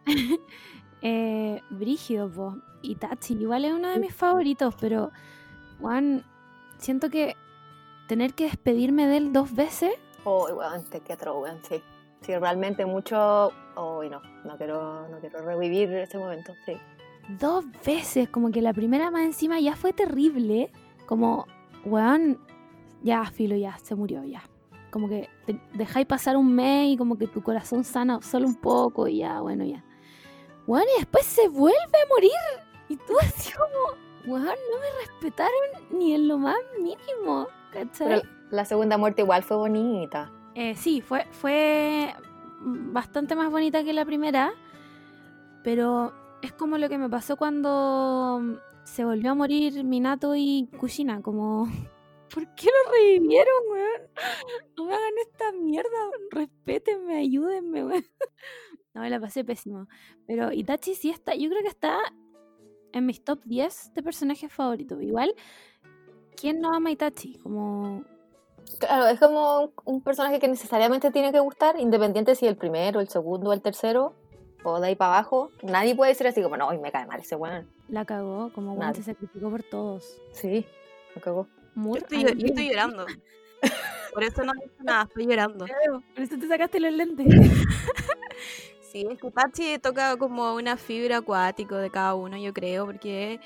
eh, 1.01 1.61
Brígido, 1.69 2.29
po. 2.31 2.57
Itachi, 2.81 3.33
igual 3.35 3.65
es 3.65 3.73
uno 3.73 3.89
de 3.89 3.99
mis 3.99 4.13
favoritos, 4.13 4.75
pero, 4.79 5.11
Juan, 5.79 6.25
siento 6.83 7.09
que 7.09 7.35
tener 8.07 8.33
que 8.33 8.43
despedirme 8.45 9.07
de 9.07 9.17
él 9.17 9.33
dos 9.33 9.53
veces, 9.55 9.91
Oh, 10.25 10.45
weón, 10.45 10.83
te 10.89 11.01
qué 11.01 11.13
atroz, 11.13 11.43
weón, 11.43 11.59
sí. 11.67 11.81
Sí, 12.21 12.33
realmente 12.37 12.85
mucho. 12.85 13.51
Oh, 13.75 14.01
no, 14.03 14.21
no 14.45 14.57
quiero, 14.57 15.09
no 15.09 15.19
quiero 15.19 15.41
revivir 15.41 15.91
ese 15.93 16.17
momento, 16.17 16.53
sí. 16.65 16.73
dos 17.39 17.65
veces, 17.85 18.29
como 18.29 18.49
que 18.51 18.61
la 18.61 18.71
primera 18.73 19.11
más 19.11 19.23
encima 19.23 19.59
ya 19.59 19.75
fue 19.75 19.91
terrible, 19.91 20.71
como, 21.05 21.45
weón, 21.83 22.39
ya, 23.01 23.25
filo, 23.25 23.55
ya, 23.57 23.77
se 23.79 23.95
murió, 23.95 24.23
ya. 24.23 24.43
Como 24.91 25.09
que 25.09 25.29
te 25.45 25.59
dejáis 25.73 26.05
pasar 26.05 26.37
un 26.37 26.53
mes 26.53 26.93
y 26.93 26.97
como 26.97 27.17
que 27.17 27.27
tu 27.27 27.41
corazón 27.41 27.83
sana 27.83 28.21
solo 28.21 28.47
un 28.47 28.55
poco 28.55 29.07
y 29.07 29.17
ya, 29.17 29.41
bueno, 29.41 29.65
ya. 29.65 29.83
Bueno, 30.67 30.85
y 30.95 30.99
después 30.99 31.25
se 31.25 31.49
vuelve 31.49 31.75
a 32.01 32.07
morir. 32.09 32.31
Y 32.87 32.95
tú 32.95 33.13
así 33.21 33.51
como, 33.51 33.99
weón, 34.25 34.45
no 34.45 34.79
me 34.79 35.05
respetaron 35.05 35.89
ni 35.91 36.13
en 36.13 36.27
lo 36.27 36.37
más 36.37 36.57
mínimo, 36.77 37.47
¿cachai? 37.71 38.07
Pero 38.07 38.21
la 38.51 38.65
segunda 38.65 38.97
muerte 38.97 39.21
igual 39.21 39.43
fue 39.43 39.57
bonita. 39.57 40.31
Eh, 40.55 40.75
sí, 40.75 41.01
fue, 41.01 41.25
fue 41.31 42.13
bastante 42.61 43.35
más 43.35 43.51
bonita 43.51 43.83
que 43.83 43.93
la 43.93 44.05
primera, 44.05 44.53
pero 45.63 46.13
es 46.41 46.53
como 46.53 46.77
lo 46.77 46.89
que 46.89 46.97
me 46.97 47.09
pasó 47.09 47.37
cuando 47.37 48.61
se 48.83 49.05
volvió 49.05 49.31
a 49.31 49.35
morir 49.35 49.83
Minato 49.83 50.35
y 50.35 50.69
Kushina, 50.77 51.21
como... 51.21 51.67
¿Por 52.33 52.47
qué 52.55 52.65
lo 52.65 52.91
revivieron, 52.91 53.53
weón? 53.71 54.01
No 54.75 54.85
me 54.85 54.95
hagan 54.95 55.13
esta 55.21 55.51
mierda, 55.51 55.89
respétenme, 56.31 57.17
ayúdenme, 57.17 57.85
weón. 57.85 58.03
No, 58.95 59.01
me 59.01 59.09
la 59.09 59.19
pasé 59.19 59.43
pésimo. 59.43 59.87
Pero 60.27 60.51
Itachi 60.51 60.93
sí 60.93 61.09
está, 61.09 61.33
yo 61.33 61.49
creo 61.49 61.63
que 61.63 61.67
está 61.67 61.97
en 62.93 63.05
mis 63.05 63.23
top 63.23 63.41
10 63.43 63.93
de 63.93 64.03
personajes 64.03 64.51
favoritos. 64.51 65.01
Igual, 65.01 65.33
¿quién 66.35 66.61
no 66.61 66.73
ama 66.73 66.89
a 66.89 66.93
Itachi? 66.93 67.37
Como 67.39 68.05
Claro, 68.79 69.07
es 69.07 69.19
como 69.19 69.71
un, 69.85 70.01
personaje 70.01 70.39
que 70.39 70.47
necesariamente 70.47 71.11
tiene 71.11 71.31
que 71.31 71.39
gustar, 71.39 71.79
independiente 71.79 72.35
si 72.35 72.47
el 72.47 72.55
primero, 72.55 72.99
el 72.99 73.09
segundo 73.09 73.49
o 73.49 73.53
el 73.53 73.61
tercero, 73.61 74.15
o 74.63 74.79
de 74.79 74.87
ahí 74.87 74.95
para 74.95 75.15
abajo. 75.15 75.51
Nadie 75.61 75.95
puede 75.95 76.11
decir 76.11 76.27
así 76.27 76.41
como, 76.41 76.57
no, 76.57 76.67
hoy 76.67 76.77
me 76.77 76.91
cae 76.91 77.05
mal 77.05 77.19
ese 77.19 77.35
weón. 77.35 77.69
la 77.89 78.05
cagó, 78.05 78.51
como 78.53 78.73
weón 78.73 78.87
Nadie. 78.87 79.03
se 79.03 79.11
sacrificó 79.11 79.49
por 79.49 79.63
todos. 79.63 80.17
Sí, 80.31 80.65
me 81.15 81.21
cagó. 81.21 81.47
Yo 81.75 81.95
estoy, 81.95 82.23
yo 82.23 82.47
estoy 82.47 82.69
llorando. 82.69 83.05
Por 84.13 84.23
eso 84.23 84.43
no 84.43 84.51
he 84.53 84.63
dicho 84.63 84.83
nada, 84.83 85.03
estoy 85.03 85.25
llorando. 85.25 85.65
Por 86.13 86.23
eso 86.23 86.37
te 86.37 86.47
sacaste 86.47 86.79
los 86.79 86.93
lentes. 86.93 87.25
Sí, 88.93 89.07
es 89.09 89.19
que 89.19 89.31
Tachi 89.31 89.79
toca 89.79 90.15
como 90.17 90.53
una 90.53 90.77
fibra 90.77 91.17
acuático 91.17 91.75
de 91.75 91.89
cada 91.89 92.13
uno, 92.13 92.37
yo 92.37 92.53
creo, 92.53 92.85
porque 92.85 93.39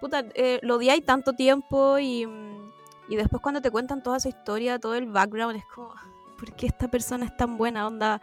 puta, 0.00 0.24
eh, 0.34 0.60
lo 0.62 0.76
odiáis 0.76 1.04
tanto 1.04 1.32
tiempo 1.32 1.98
y, 1.98 2.24
y 3.08 3.16
después 3.16 3.42
cuando 3.42 3.60
te 3.60 3.72
cuentan 3.72 4.00
toda 4.00 4.18
esa 4.18 4.28
historia, 4.28 4.78
todo 4.78 4.94
el 4.94 5.06
background, 5.06 5.56
es 5.56 5.64
como, 5.74 5.92
¿por 6.38 6.54
qué 6.54 6.68
esta 6.68 6.86
persona 6.86 7.26
es 7.26 7.36
tan 7.36 7.56
buena? 7.56 7.84
Onda, 7.84 8.20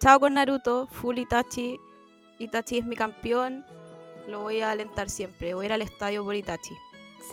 chao 0.00 0.18
con 0.18 0.34
Naruto, 0.34 0.88
full 0.88 1.18
Itachi, 1.18 1.78
Itachi 2.40 2.78
es 2.78 2.84
mi 2.84 2.96
campeón, 2.96 3.64
lo 4.26 4.40
voy 4.42 4.60
a 4.60 4.72
alentar 4.72 5.08
siempre, 5.08 5.54
voy 5.54 5.66
a 5.66 5.66
ir 5.66 5.72
al 5.74 5.82
estadio 5.82 6.24
por 6.24 6.34
Itachi. 6.34 6.74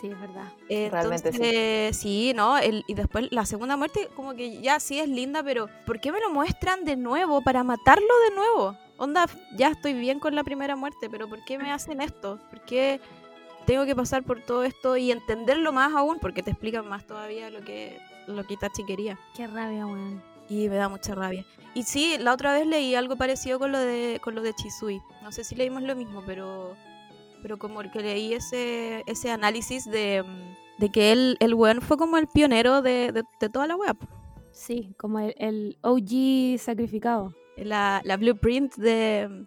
Sí, 0.00 0.08
es 0.08 0.20
verdad. 0.20 0.44
Realmente 0.68 1.30
sí. 1.32 1.36
Entonces, 1.38 1.96
sí, 1.96 2.32
¿no? 2.34 2.56
El- 2.58 2.84
y 2.86 2.94
después 2.94 3.30
la 3.30 3.44
segunda 3.44 3.76
muerte, 3.76 4.08
como 4.16 4.34
que 4.34 4.60
ya 4.62 4.80
sí 4.80 4.98
es 4.98 5.08
linda, 5.08 5.42
pero 5.42 5.68
¿por 5.86 6.00
qué 6.00 6.10
me 6.12 6.20
lo 6.20 6.30
muestran 6.30 6.84
de 6.84 6.96
nuevo 6.96 7.42
para 7.42 7.62
matarlo 7.64 8.08
de 8.28 8.34
nuevo? 8.34 8.76
Onda, 8.96 9.26
ya 9.56 9.68
estoy 9.68 9.92
bien 9.94 10.18
con 10.20 10.34
la 10.34 10.44
primera 10.44 10.76
muerte, 10.76 11.08
pero 11.10 11.28
¿por 11.28 11.44
qué 11.44 11.58
me 11.58 11.70
hacen 11.72 12.00
esto? 12.00 12.38
¿Por 12.50 12.60
qué 12.62 13.00
tengo 13.66 13.84
que 13.84 13.94
pasar 13.94 14.22
por 14.22 14.40
todo 14.42 14.64
esto 14.64 14.96
y 14.96 15.10
entenderlo 15.12 15.72
más 15.72 15.92
aún? 15.94 16.18
Porque 16.20 16.42
te 16.42 16.50
explican 16.50 16.88
más 16.88 17.06
todavía 17.06 17.50
lo 17.50 17.60
que, 17.62 17.98
lo 18.26 18.44
que 18.46 18.54
Itachi 18.54 18.84
quería. 18.84 19.18
Qué 19.36 19.46
rabia, 19.46 19.86
weón. 19.86 20.22
Y 20.48 20.68
me 20.68 20.76
da 20.76 20.88
mucha 20.88 21.14
rabia. 21.14 21.44
Y 21.74 21.84
sí, 21.84 22.16
la 22.18 22.32
otra 22.32 22.52
vez 22.52 22.66
leí 22.66 22.94
algo 22.96 23.16
parecido 23.16 23.58
con 23.58 23.70
lo 23.70 23.78
de, 23.78 24.18
con 24.22 24.34
lo 24.34 24.42
de 24.42 24.52
Chisui. 24.54 25.00
No 25.22 25.30
sé 25.30 25.44
si 25.44 25.54
leímos 25.54 25.82
lo 25.84 25.94
mismo, 25.94 26.22
pero, 26.26 26.74
pero 27.42 27.58
como 27.58 27.80
que 27.90 28.00
leí 28.00 28.34
ese, 28.34 29.02
ese 29.06 29.30
análisis 29.30 29.84
de, 29.84 30.24
de 30.78 30.90
que 30.90 31.12
él, 31.12 31.36
el 31.40 31.54
weón 31.54 31.80
fue 31.80 31.96
como 31.96 32.16
el 32.16 32.26
pionero 32.26 32.82
de, 32.82 33.12
de, 33.12 33.24
de 33.40 33.48
toda 33.48 33.66
la 33.66 33.76
web. 33.76 33.96
Sí, 34.52 34.94
como 34.96 35.18
el, 35.20 35.34
el 35.38 35.78
OG 35.82 36.58
sacrificado. 36.58 37.34
La, 37.56 38.00
la 38.04 38.16
blueprint 38.16 38.74
de, 38.76 39.46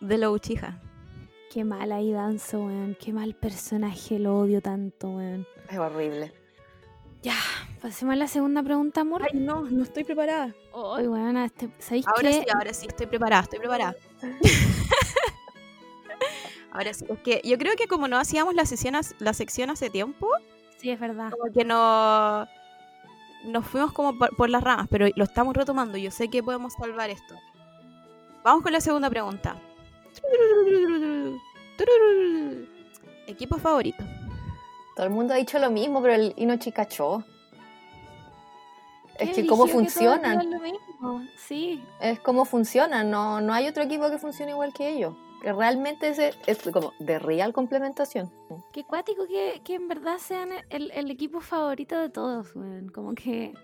de 0.00 0.18
la 0.18 0.30
Uchiha. 0.30 0.80
Qué 1.52 1.64
mal 1.64 1.90
ahí 1.92 2.12
Danzo, 2.12 2.58
weón. 2.58 2.96
Qué 3.00 3.12
mal 3.12 3.34
personaje, 3.34 4.18
lo 4.18 4.38
odio 4.38 4.60
tanto, 4.60 5.08
weón. 5.08 5.46
Es 5.70 5.78
horrible. 5.78 6.32
Ya, 7.22 7.34
pasemos 7.80 8.12
a 8.12 8.16
la 8.16 8.28
segunda 8.28 8.62
pregunta, 8.62 9.00
amor. 9.00 9.22
Ay, 9.22 9.40
no, 9.40 9.62
no 9.62 9.82
estoy 9.82 10.04
preparada. 10.04 10.54
Ay, 10.74 11.08
weón, 11.08 11.36
este, 11.38 11.68
¿sabéis 11.78 12.06
Ahora 12.06 12.30
qué? 12.30 12.32
sí, 12.34 12.44
ahora 12.54 12.72
sí, 12.74 12.86
estoy 12.86 13.06
preparada, 13.06 13.42
estoy 13.42 13.58
preparada. 13.58 13.96
ahora 16.76 16.92
sí, 16.94 17.04
es 17.08 17.18
que 17.20 17.40
yo 17.44 17.58
creo 17.58 17.74
que 17.76 17.86
como 17.88 18.08
no 18.08 18.18
hacíamos 18.18 18.54
la, 18.54 18.66
sesión, 18.66 18.94
la 19.18 19.32
sección 19.32 19.70
hace 19.70 19.90
tiempo, 19.90 20.28
Sí, 20.78 20.90
es 20.90 21.00
verdad. 21.00 21.30
como 21.30 21.52
que 21.52 21.64
no 21.64 22.46
nos 23.44 23.66
fuimos 23.66 23.92
como 23.92 24.16
por, 24.18 24.34
por 24.36 24.50
las 24.50 24.62
ramas, 24.62 24.86
pero 24.90 25.06
lo 25.14 25.24
estamos 25.24 25.54
retomando. 25.56 25.96
Yo 25.98 26.10
sé 26.10 26.28
que 26.28 26.42
podemos 26.42 26.74
salvar 26.74 27.10
esto. 27.10 27.34
Vamos 28.44 28.62
con 28.62 28.72
la 28.72 28.80
segunda 28.80 29.08
pregunta. 29.10 29.56
Equipo 33.26 33.56
favorito. 33.58 34.04
Todo 34.94 35.06
el 35.06 35.12
mundo 35.12 35.34
ha 35.34 35.36
dicho 35.36 35.58
lo 35.58 35.70
mismo, 35.70 36.00
pero 36.00 36.14
el 36.14 36.32
Inochi 36.36 36.72
cachó. 36.72 37.24
Es 39.18 39.34
que 39.34 39.46
cómo 39.46 39.66
que 39.66 39.72
funcionan. 39.72 40.38
digan 40.38 40.50
lo 40.50 40.60
mismo. 40.60 41.22
Sí, 41.36 41.82
Es 42.00 42.20
cómo 42.20 42.44
funcionan. 42.44 43.10
No, 43.10 43.40
no 43.40 43.52
hay 43.52 43.66
otro 43.66 43.82
equipo 43.82 44.08
que 44.10 44.18
funcione 44.18 44.52
igual 44.52 44.72
que 44.72 44.88
ellos. 44.88 45.14
Que 45.46 45.52
realmente 45.52 46.08
es, 46.08 46.18
es 46.48 46.58
como 46.72 46.92
de 46.98 47.20
real 47.20 47.52
complementación. 47.52 48.32
qué 48.72 48.82
cuático 48.82 49.28
que, 49.28 49.60
que 49.62 49.74
en 49.74 49.86
verdad 49.86 50.18
sean 50.18 50.48
el, 50.70 50.90
el 50.90 51.08
equipo 51.08 51.40
favorito 51.40 51.96
de 51.96 52.08
todos, 52.08 52.52
weón. 52.56 52.88
Como 52.88 53.14
que 53.14 53.54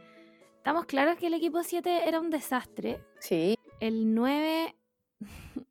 estamos 0.59 0.85
claros 0.85 1.16
que 1.16 1.26
el 1.26 1.35
equipo 1.35 1.61
7 1.61 2.07
era 2.07 2.20
un 2.20 2.30
desastre. 2.30 3.01
Sí. 3.18 3.59
El 3.80 4.14
9... 4.14 4.76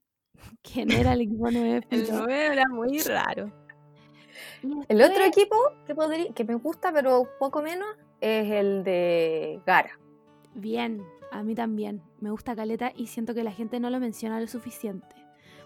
¿Quién 0.62 0.91
era 0.91 1.14
el 1.14 1.22
equipo 1.22 1.49
9? 1.49 1.88
El 1.89 2.05
9 2.12 2.45
era 2.45 2.68
muy 2.68 2.99
raro. 2.99 3.49
El 4.89 5.01
otro 5.01 5.24
equipo 5.24 5.55
que, 5.88 5.95
podría, 5.95 6.34
que 6.34 6.43
me 6.43 6.55
gusta, 6.55 6.91
pero 6.91 7.30
poco 7.39 7.61
menos, 7.61 7.88
es 8.19 8.52
el 8.52 8.84
de 8.84 9.61
Gara. 9.65 9.98
Bien, 10.56 11.06
a 11.31 11.41
mí 11.41 11.56
también. 11.56 12.02
Me 12.19 12.31
gusta 12.31 12.53
Caleta 12.53 12.91
y 12.94 13.07
siento 13.07 13.34
que 13.34 13.45
la 13.45 13.53
gente 13.53 13.80
no 13.80 13.90
lo 13.90 14.02
menciona 14.02 14.41
lo 14.41 14.48
suficiente. 14.48 15.20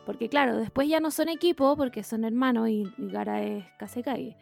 Porque 0.06 0.30
claro, 0.30 0.58
después 0.58 0.88
ya 0.88 1.00
no 1.00 1.10
son 1.12 1.30
equipo 1.30 1.76
porque 1.76 2.04
son 2.04 2.26
hermanos 2.26 2.70
y, 2.70 2.84
y 2.98 3.10
Gara 3.10 3.42
es 3.44 3.66
Kasekai. 3.80 4.38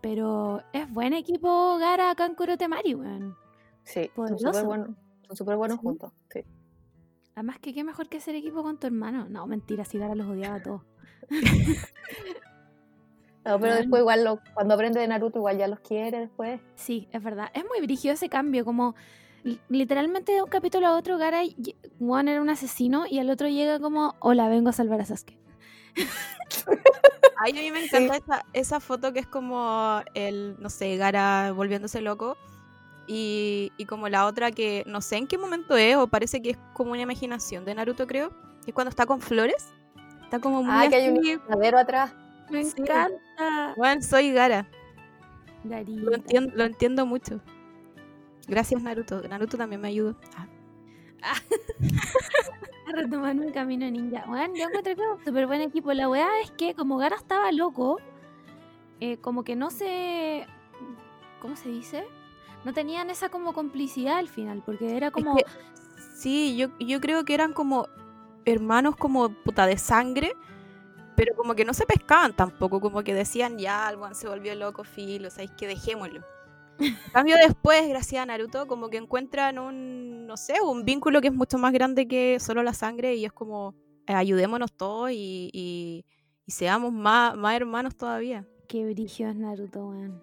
Pero 0.00 0.62
es 0.72 0.90
buen 0.92 1.12
equipo 1.12 1.78
Gara 1.78 2.14
Kankuro 2.14 2.56
Temari, 2.56 2.94
weón. 2.94 3.36
Sí, 3.84 4.10
son 4.16 4.38
súper 4.38 4.64
buenos, 4.64 4.88
son 5.28 5.36
súper 5.36 5.56
buenos 5.56 5.78
Sí. 5.78 5.82
juntos. 5.82 6.12
Sí. 6.32 6.40
Además 7.34 7.58
que 7.60 7.72
qué 7.74 7.84
mejor 7.84 8.08
que 8.08 8.20
ser 8.20 8.34
equipo 8.34 8.62
con 8.62 8.78
tu 8.78 8.86
hermano. 8.86 9.28
No, 9.28 9.46
mentira, 9.46 9.84
si 9.84 9.98
Gara 9.98 10.14
los 10.14 10.26
odiaba 10.26 10.56
a 10.56 10.62
todos. 10.62 10.82
No, 13.44 13.52
pero 13.60 13.74
Bueno. 13.74 13.76
después 13.76 14.00
igual 14.00 14.24
lo- 14.24 14.40
cuando 14.54 14.74
aprende 14.74 14.98
de 14.98 15.06
Naruto 15.06 15.38
igual 15.38 15.56
ya 15.56 15.68
los 15.68 15.78
quiere 15.78 16.18
después. 16.18 16.60
Sí, 16.74 17.06
es 17.12 17.22
verdad. 17.22 17.48
Es 17.54 17.64
muy 17.64 17.80
brígido 17.80 18.14
ese 18.14 18.28
cambio, 18.28 18.64
como 18.64 18.96
literalmente 19.68 20.32
de 20.32 20.42
un 20.42 20.48
capítulo 20.48 20.86
a 20.86 20.96
otro, 20.96 21.18
Gara, 21.18 21.40
Juan 21.98 22.28
era 22.28 22.40
un 22.42 22.50
asesino 22.50 23.06
y 23.08 23.18
al 23.18 23.30
otro 23.30 23.48
llega 23.48 23.78
como, 23.78 24.14
hola, 24.20 24.48
vengo 24.48 24.70
a 24.70 24.72
salvar 24.72 25.00
a 25.00 25.04
Sasuke. 25.06 25.38
Ay, 27.38 27.52
a 27.52 27.62
mí 27.62 27.70
me 27.70 27.84
encanta 27.84 28.16
esa, 28.16 28.44
esa 28.52 28.80
foto 28.80 29.12
que 29.12 29.20
es 29.20 29.26
como 29.26 30.00
el, 30.14 30.56
no 30.58 30.70
sé, 30.70 30.96
Gara 30.96 31.52
volviéndose 31.52 32.00
loco. 32.00 32.36
Y, 33.08 33.70
y 33.76 33.84
como 33.84 34.08
la 34.08 34.26
otra 34.26 34.50
que 34.50 34.82
no 34.86 35.00
sé 35.00 35.16
en 35.16 35.28
qué 35.28 35.38
momento 35.38 35.76
es, 35.76 35.94
o 35.96 36.08
parece 36.08 36.42
que 36.42 36.50
es 36.50 36.58
como 36.72 36.90
una 36.92 37.02
imaginación 37.02 37.64
de 37.64 37.74
Naruto, 37.74 38.06
creo. 38.06 38.30
Que 38.64 38.70
es 38.72 38.74
cuando 38.74 38.88
está 38.88 39.06
con 39.06 39.20
flores. 39.20 39.72
Está 40.24 40.40
como 40.40 40.62
muy 40.64 40.72
Ah, 40.74 40.88
que 40.88 40.96
hay 40.96 41.08
un 41.10 41.40
ladero 41.48 41.78
atrás. 41.78 42.12
Me 42.50 42.64
Sí. 42.64 42.74
encanta. 42.78 43.74
Bueno, 43.76 44.02
soy 44.02 44.32
Gara. 44.32 44.66
Garita. 45.62 46.00
Lo 46.02 46.14
entiendo, 46.14 46.52
lo 46.56 46.64
entiendo 46.64 47.06
mucho. 47.06 47.40
Gracias, 48.46 48.82
Naruto. 48.82 49.22
Naruto 49.28 49.56
también 49.56 49.80
me 49.80 49.88
ayudó. 49.88 50.16
Ah, 51.22 51.36
a 52.88 52.92
retomar 52.92 53.34
un 53.36 53.50
camino 53.52 53.90
ninja. 53.90 54.24
Bueno, 54.26 54.54
yo 54.54 54.68
encontré 54.68 54.94
que 54.94 55.02
un 55.02 55.24
súper 55.24 55.46
buen 55.46 55.60
equipo. 55.60 55.92
La 55.92 56.08
weá 56.08 56.28
es 56.42 56.50
que 56.52 56.74
como 56.74 56.98
Gara 56.98 57.16
estaba 57.16 57.50
loco, 57.52 57.98
eh, 59.00 59.16
como 59.18 59.42
que 59.44 59.56
no 59.56 59.70
se... 59.70 60.46
¿Cómo 61.40 61.56
se 61.56 61.68
dice? 61.68 62.04
No 62.64 62.72
tenían 62.72 63.10
esa 63.10 63.28
como 63.28 63.52
complicidad 63.52 64.18
al 64.18 64.28
final, 64.28 64.62
porque 64.64 64.96
era 64.96 65.10
como... 65.10 65.36
que- 65.36 65.44
sí, 66.16 66.56
yo, 66.56 66.68
yo 66.78 67.00
creo 67.00 67.24
que 67.24 67.34
eran 67.34 67.52
como 67.52 67.88
hermanos 68.44 68.96
como 68.96 69.28
puta 69.30 69.66
de 69.66 69.76
sangre, 69.76 70.32
pero 71.16 71.34
como 71.36 71.54
que 71.54 71.64
no 71.64 71.74
se 71.74 71.86
pescaban 71.86 72.34
tampoco, 72.34 72.80
como 72.80 73.02
que 73.02 73.14
decían 73.14 73.58
ya, 73.58 73.88
el 73.90 73.98
se 74.14 74.28
volvió 74.28 74.54
loco, 74.54 74.84
filo, 74.84 75.28
o 75.28 75.30
sea, 75.30 75.44
es 75.44 75.50
que 75.52 75.66
dejémoslo. 75.66 76.22
En 76.78 76.96
cambio 77.12 77.36
después, 77.36 77.88
gracias 77.88 78.22
a 78.22 78.26
Naruto, 78.26 78.66
como 78.66 78.88
que 78.90 78.96
encuentran 78.98 79.58
un, 79.58 80.26
no 80.26 80.36
sé, 80.36 80.54
un 80.62 80.84
vínculo 80.84 81.20
que 81.20 81.28
es 81.28 81.34
mucho 81.34 81.58
más 81.58 81.72
grande 81.72 82.06
que 82.08 82.38
solo 82.40 82.62
la 82.62 82.74
sangre 82.74 83.14
y 83.14 83.24
es 83.24 83.32
como, 83.32 83.74
eh, 84.06 84.12
ayudémonos 84.14 84.72
todos 84.72 85.10
y, 85.10 85.50
y- 85.52 86.04
y 86.46 86.50
seamos 86.52 86.92
más, 86.92 87.36
más 87.36 87.56
hermanos 87.56 87.96
todavía. 87.96 88.46
Qué 88.68 88.84
brillo 88.84 89.28
es 89.28 89.36
Naruto, 89.36 89.86
weón. 89.88 90.22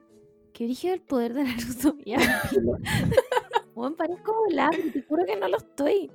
que 0.54 0.66
origen 0.66 0.94
el 0.94 1.02
poder 1.02 1.34
de 1.34 1.44
Naruto. 1.46 1.96
Ya. 2.06 2.18
Weón, 3.76 3.96
parezco 3.96 4.34
volada, 4.46 4.70
te 4.94 5.02
juro 5.02 5.26
que 5.26 5.36
no 5.36 5.48
lo 5.48 5.58
estoy. 5.58 6.12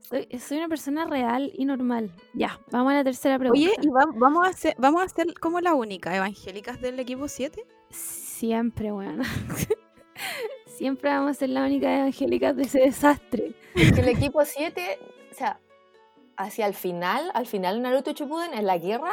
Soy, 0.00 0.26
soy 0.40 0.58
una 0.58 0.68
persona 0.68 1.04
real 1.06 1.52
y 1.54 1.64
normal. 1.64 2.10
Ya, 2.34 2.58
vamos 2.72 2.92
a 2.92 2.96
la 2.96 3.04
tercera 3.04 3.38
pregunta. 3.38 3.60
Oye, 3.64 3.72
y 3.80 3.88
va- 3.88 4.08
vamos, 4.16 4.44
a 4.48 4.52
ser, 4.52 4.74
vamos 4.76 5.02
a 5.04 5.08
ser 5.08 5.32
como 5.38 5.60
la 5.60 5.74
única 5.74 6.16
evangélicas 6.16 6.80
del 6.80 6.98
equipo 6.98 7.28
7. 7.28 7.64
Siempre, 8.38 8.92
weón. 8.92 9.22
Siempre 10.66 11.08
vamos 11.08 11.30
a 11.30 11.34
ser 11.34 11.48
la 11.48 11.64
única 11.64 11.90
evangélica 12.00 12.52
de 12.52 12.64
ese 12.64 12.80
desastre. 12.80 13.54
Que 13.74 14.00
el 14.00 14.08
equipo 14.08 14.44
7, 14.44 14.98
o 15.30 15.34
sea, 15.34 15.58
hacia 16.36 16.66
el 16.66 16.74
final, 16.74 17.30
al 17.32 17.46
final 17.46 17.80
Naruto 17.80 18.12
Shippuden 18.12 18.52
en 18.52 18.66
la 18.66 18.76
guerra 18.76 19.12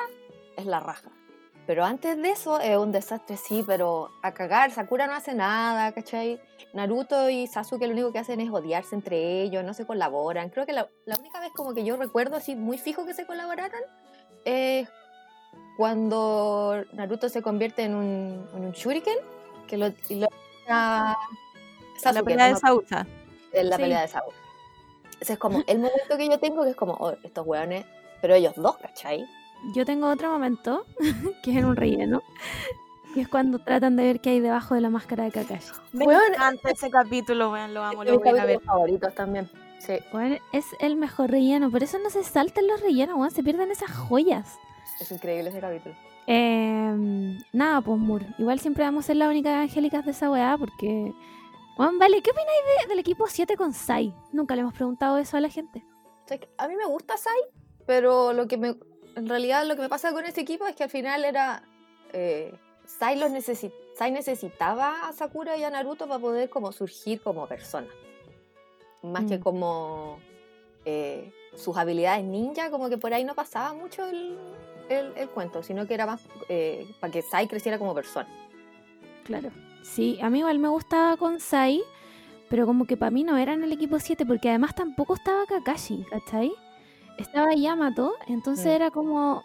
es 0.58 0.66
la 0.66 0.82
raja. 0.82 1.10
Pero 1.66 1.86
antes 1.86 2.22
de 2.22 2.32
eso 2.32 2.60
es 2.60 2.76
un 2.76 2.92
desastre, 2.92 3.38
sí, 3.38 3.64
pero 3.66 4.10
a 4.24 4.34
cagar, 4.34 4.72
Sakura 4.72 5.08
no 5.08 5.14
hace 5.14 5.34
nada, 5.34 5.94
¿cachai? 5.94 6.42
Naruto 6.74 7.30
y 7.30 7.48
Sasuke 7.48 7.88
lo 7.88 7.94
único 7.94 8.12
que 8.12 8.20
hacen 8.20 8.42
es 8.42 8.52
odiarse 8.52 8.94
entre 8.94 9.42
ellos, 9.42 9.64
no 9.64 9.74
se 9.74 9.86
colaboran. 9.86 10.50
Creo 10.50 10.66
que 10.66 10.74
la, 10.74 10.90
la 11.06 11.16
única 11.18 11.40
vez 11.40 11.52
como 11.56 11.74
que 11.74 11.86
yo 11.86 11.96
recuerdo 11.96 12.36
así 12.36 12.58
muy 12.58 12.78
fijo 12.78 13.06
que 13.06 13.14
se 13.14 13.26
colaboraron 13.26 13.80
es 14.44 14.90
cuando 15.78 16.84
Naruto 16.94 17.30
se 17.30 17.42
convierte 17.42 17.84
en 17.84 17.96
un, 17.96 18.48
en 18.56 18.66
un 18.66 18.72
shuriken, 18.72 19.18
que 19.68 19.78
lo... 19.78 19.88
Y 20.10 20.16
lo 20.16 20.28
a 20.70 21.16
la 22.12 22.24
pelea 22.24 22.50
no 22.50 22.56
de 22.56 22.60
Sausa. 22.60 23.08
en 23.54 23.70
la 23.70 23.76
Sí. 23.78 23.82
pelea 23.84 24.02
de 24.02 24.08
Saúl. 24.08 24.34
Ese 25.20 25.34
es 25.34 25.40
como 25.40 25.64
el 25.68 25.78
momento 25.78 26.18
que 26.18 26.28
yo 26.28 26.40
tengo, 26.40 26.64
que 26.64 26.72
es 26.72 26.76
como, 26.76 26.94
oh, 26.94 27.14
estos 27.24 27.46
hueones, 27.46 27.86
pero 28.22 28.36
ellos 28.36 28.54
dos, 28.56 28.78
¿cachai? 28.78 29.26
Yo 29.74 29.86
tengo 29.86 30.10
otro 30.10 30.30
momento, 30.32 30.86
que 31.44 31.52
es 31.52 31.58
en 31.58 31.66
un 31.66 31.76
relleno, 31.76 32.22
que 33.14 33.22
es 33.22 33.28
cuando 33.30 33.60
tratan 33.60 33.96
de 33.96 34.04
ver 34.04 34.20
qué 34.20 34.32
hay 34.32 34.40
debajo 34.42 34.76
de 34.76 34.82
la 34.82 34.90
máscara 34.90 35.24
de 35.24 35.32
Kakashi. 35.32 35.72
Me 35.94 36.06
Weón, 36.06 36.22
encanta 36.34 36.72
ese 36.72 36.90
capítulo, 36.90 37.52
weón, 37.52 37.74
lo 37.74 37.84
amo, 37.84 38.04
lo 38.04 38.20
voy 38.20 38.38
a 38.40 38.46
ver. 38.46 38.60
favoritos 38.62 39.14
también. 39.16 39.50
Sí, 39.80 39.94
Weón, 40.12 40.40
es 40.52 40.66
el 40.80 40.96
mejor 40.98 41.30
relleno, 41.32 41.70
por 41.72 41.84
eso 41.84 42.00
no 42.00 42.10
se 42.10 42.24
salten 42.24 42.68
los 42.68 42.82
rellenos, 42.82 43.16
weón, 43.18 43.32
se 43.32 43.44
pierden 43.44 43.72
esas 43.72 43.92
joyas. 43.92 44.58
Es 45.04 45.12
increíble 45.12 45.50
ese 45.50 45.60
capítulo. 45.60 45.96
Em, 46.28 47.38
nada, 47.52 47.82
pues 47.82 48.00
Mur. 48.00 48.24
Igual 48.38 48.60
siempre 48.60 48.84
vamos 48.84 49.06
a 49.06 49.08
ser 49.08 49.18
las 49.18 49.30
únicas 49.30 49.54
angélicas 49.56 50.06
de 50.06 50.12
esa 50.12 50.30
weá 50.32 50.58
porque. 50.58 51.14
Juan, 51.76 51.98
vale, 51.98 52.22
¿qué 52.22 52.30
opináis 52.32 52.60
de- 52.84 52.88
del 52.90 53.00
equipo 53.00 53.26
7 53.28 53.58
con 53.58 53.74
Sai? 53.74 54.14
Nunca 54.32 54.56
le 54.56 54.62
hemos 54.62 54.74
preguntado 54.74 55.18
eso 55.18 55.38
a 55.38 55.42
la 55.42 55.50
gente. 55.50 55.84
O 56.24 56.28
sea, 56.28 56.38
que 56.38 56.48
a 56.58 56.68
mí 56.68 56.76
me 56.76 56.86
gusta 56.86 57.18
Sai, 57.18 57.34
pero 57.88 58.32
lo 58.32 58.48
que 58.48 58.58
me, 58.58 58.76
en 59.16 59.28
realidad 59.28 59.66
lo 59.66 59.76
que 59.76 59.82
me 59.82 59.90
pasa 59.90 60.12
con 60.14 60.24
este 60.26 60.42
equipo 60.42 60.68
es 60.68 60.76
que 60.76 60.84
al 60.84 60.90
final 60.92 61.26
era, 61.26 61.64
eh, 62.14 62.54
Sai, 62.86 63.18
los 63.18 63.32
necesi- 63.32 63.74
Sai 63.98 64.12
necesitaba 64.12 65.08
a 65.08 65.14
Sakura 65.14 65.58
y 65.58 65.64
a 65.64 65.70
Naruto 65.72 66.08
para 66.08 66.20
poder 66.20 66.50
como 66.50 66.72
surgir 66.72 67.22
como 67.22 67.48
persona. 67.48 67.88
Más 69.02 69.26
que 69.26 69.38
Mm. 69.40 69.42
como 69.42 70.20
eh, 70.86 71.32
sus 71.56 71.76
habilidades 71.78 72.24
ninja, 72.26 72.70
como 72.70 72.90
que 72.90 72.98
por 72.98 73.14
ahí 73.14 73.24
no 73.24 73.36
pasaba 73.36 73.74
mucho 73.74 74.06
el, 74.06 74.38
el- 74.90 75.14
el 75.16 75.30
cuento, 75.30 75.64
sino 75.64 75.88
que 75.88 75.94
era 75.94 76.06
más 76.06 76.22
eh, 76.50 76.86
para 77.00 77.12
que 77.12 77.22
Sai 77.22 77.48
creciera 77.48 77.78
como 77.80 77.94
persona. 77.94 78.28
Claro. 79.24 79.50
Sí, 79.84 80.18
a 80.22 80.30
mí 80.30 80.40
igual 80.40 80.60
me 80.60 80.68
gustaba 80.70 81.18
con 81.18 81.40
Sai, 81.40 81.82
pero 82.50 82.66
como 82.66 82.86
que 82.86 82.98
para 82.98 83.12
mí 83.12 83.24
no 83.24 83.38
era 83.38 83.54
en 83.54 83.64
el 83.64 83.72
equipo 83.72 84.00
7 84.00 84.26
porque 84.26 84.50
además 84.50 84.76
tampoco 84.76 85.16
estaba 85.16 85.46
Kakashi, 85.46 86.06
¿cachai? 86.10 86.52
Estaba 87.18 87.54
Yamato, 87.54 88.14
entonces 88.28 88.66
Mm. 88.66 88.70
era 88.70 88.92
como. 88.92 89.44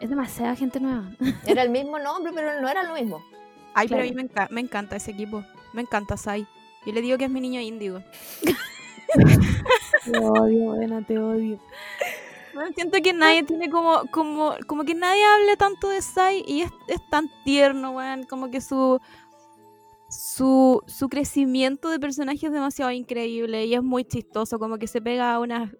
Es 0.00 0.08
demasiada 0.10 0.56
gente 0.56 0.80
nueva. 0.80 1.04
Era 1.46 1.62
el 1.62 1.70
mismo 1.70 1.96
nombre, 1.98 2.32
pero 2.34 2.60
no 2.60 2.68
era 2.68 2.82
lo 2.82 2.94
mismo. 2.94 3.22
Ay, 3.72 3.86
pero 3.86 4.00
a 4.02 4.04
mí 4.04 4.12
me, 4.12 4.24
enca- 4.28 4.48
me 4.50 4.60
encanta 4.60 4.96
ese 4.96 5.12
equipo. 5.12 5.44
Me 5.72 5.82
encanta 5.82 6.16
Sai. 6.16 6.44
Yo 6.84 6.92
le 6.92 7.00
digo 7.00 7.16
que 7.18 7.26
es 7.26 7.30
mi 7.30 7.40
niño 7.40 7.60
índigo. 7.60 8.02
Te 10.04 10.18
odio, 10.18 10.64
buena, 10.74 11.02
te 11.06 11.18
odio. 11.18 11.58
Bueno, 12.54 12.70
siento 12.74 12.98
que 13.02 13.12
nadie 13.12 13.42
tiene 13.44 13.70
como, 13.70 14.02
como, 14.10 14.54
como 14.66 14.84
que 14.84 14.94
nadie 14.94 15.24
hable 15.24 15.56
tanto 15.56 15.88
de 15.88 16.02
Sai 16.02 16.44
y 16.46 16.62
es, 16.62 16.70
es 16.88 17.00
tan 17.10 17.30
tierno, 17.44 17.92
weón. 17.92 18.24
Como 18.24 18.50
que 18.50 18.60
su, 18.60 18.98
su, 20.10 20.82
su 20.86 21.08
crecimiento 21.08 21.88
de 21.90 21.98
personaje 21.98 22.46
es 22.46 22.52
demasiado 22.52 22.90
increíble 22.90 23.64
y 23.66 23.74
es 23.74 23.82
muy 23.82 24.04
chistoso. 24.04 24.58
Como 24.58 24.78
que 24.78 24.86
se 24.86 25.00
pega 25.00 25.34
a 25.34 25.40
unas, 25.40 25.70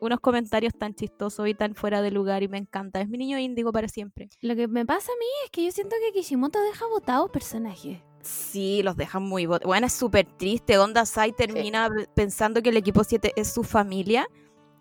unos 0.00 0.20
comentarios 0.20 0.74
tan 0.78 0.94
chistosos 0.94 1.48
y 1.48 1.54
tan 1.54 1.74
fuera 1.74 2.02
de 2.02 2.10
lugar 2.10 2.42
y 2.42 2.48
me 2.48 2.58
encanta. 2.58 3.00
Es 3.00 3.08
mi 3.08 3.18
niño 3.18 3.38
índigo 3.38 3.72
para 3.72 3.88
siempre. 3.88 4.28
Lo 4.40 4.54
que 4.56 4.68
me 4.68 4.84
pasa 4.84 5.10
a 5.12 5.18
mí 5.18 5.26
es 5.44 5.50
que 5.50 5.64
yo 5.64 5.70
siento 5.72 5.96
que 6.04 6.12
Kishimoto 6.12 6.60
deja 6.60 6.86
botados 6.86 7.30
personajes. 7.30 7.98
Sí, 8.22 8.82
los 8.82 8.96
dejan 8.98 9.22
muy... 9.22 9.46
bot- 9.46 9.64
Bueno, 9.64 9.86
es 9.86 9.94
súper 9.94 10.26
triste. 10.36 10.76
Onda 10.78 11.06
Sai 11.06 11.32
termina 11.32 11.88
pensando 12.14 12.60
que 12.62 12.68
el 12.68 12.76
equipo 12.76 13.02
7 13.02 13.32
es 13.36 13.50
su 13.50 13.62
familia. 13.64 14.28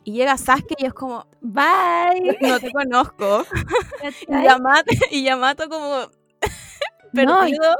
Y 0.03 0.13
llega 0.13 0.37
Sasuke 0.37 0.75
y 0.77 0.85
es 0.85 0.93
como, 0.93 1.27
Bye. 1.41 2.37
no 2.41 2.59
te 2.59 2.71
conozco. 2.71 3.45
Y. 4.27 4.43
Yamato, 4.43 4.93
y 5.11 5.23
Yamato 5.23 5.69
como 5.69 6.07
No, 7.13 7.39
perdido. 7.39 7.75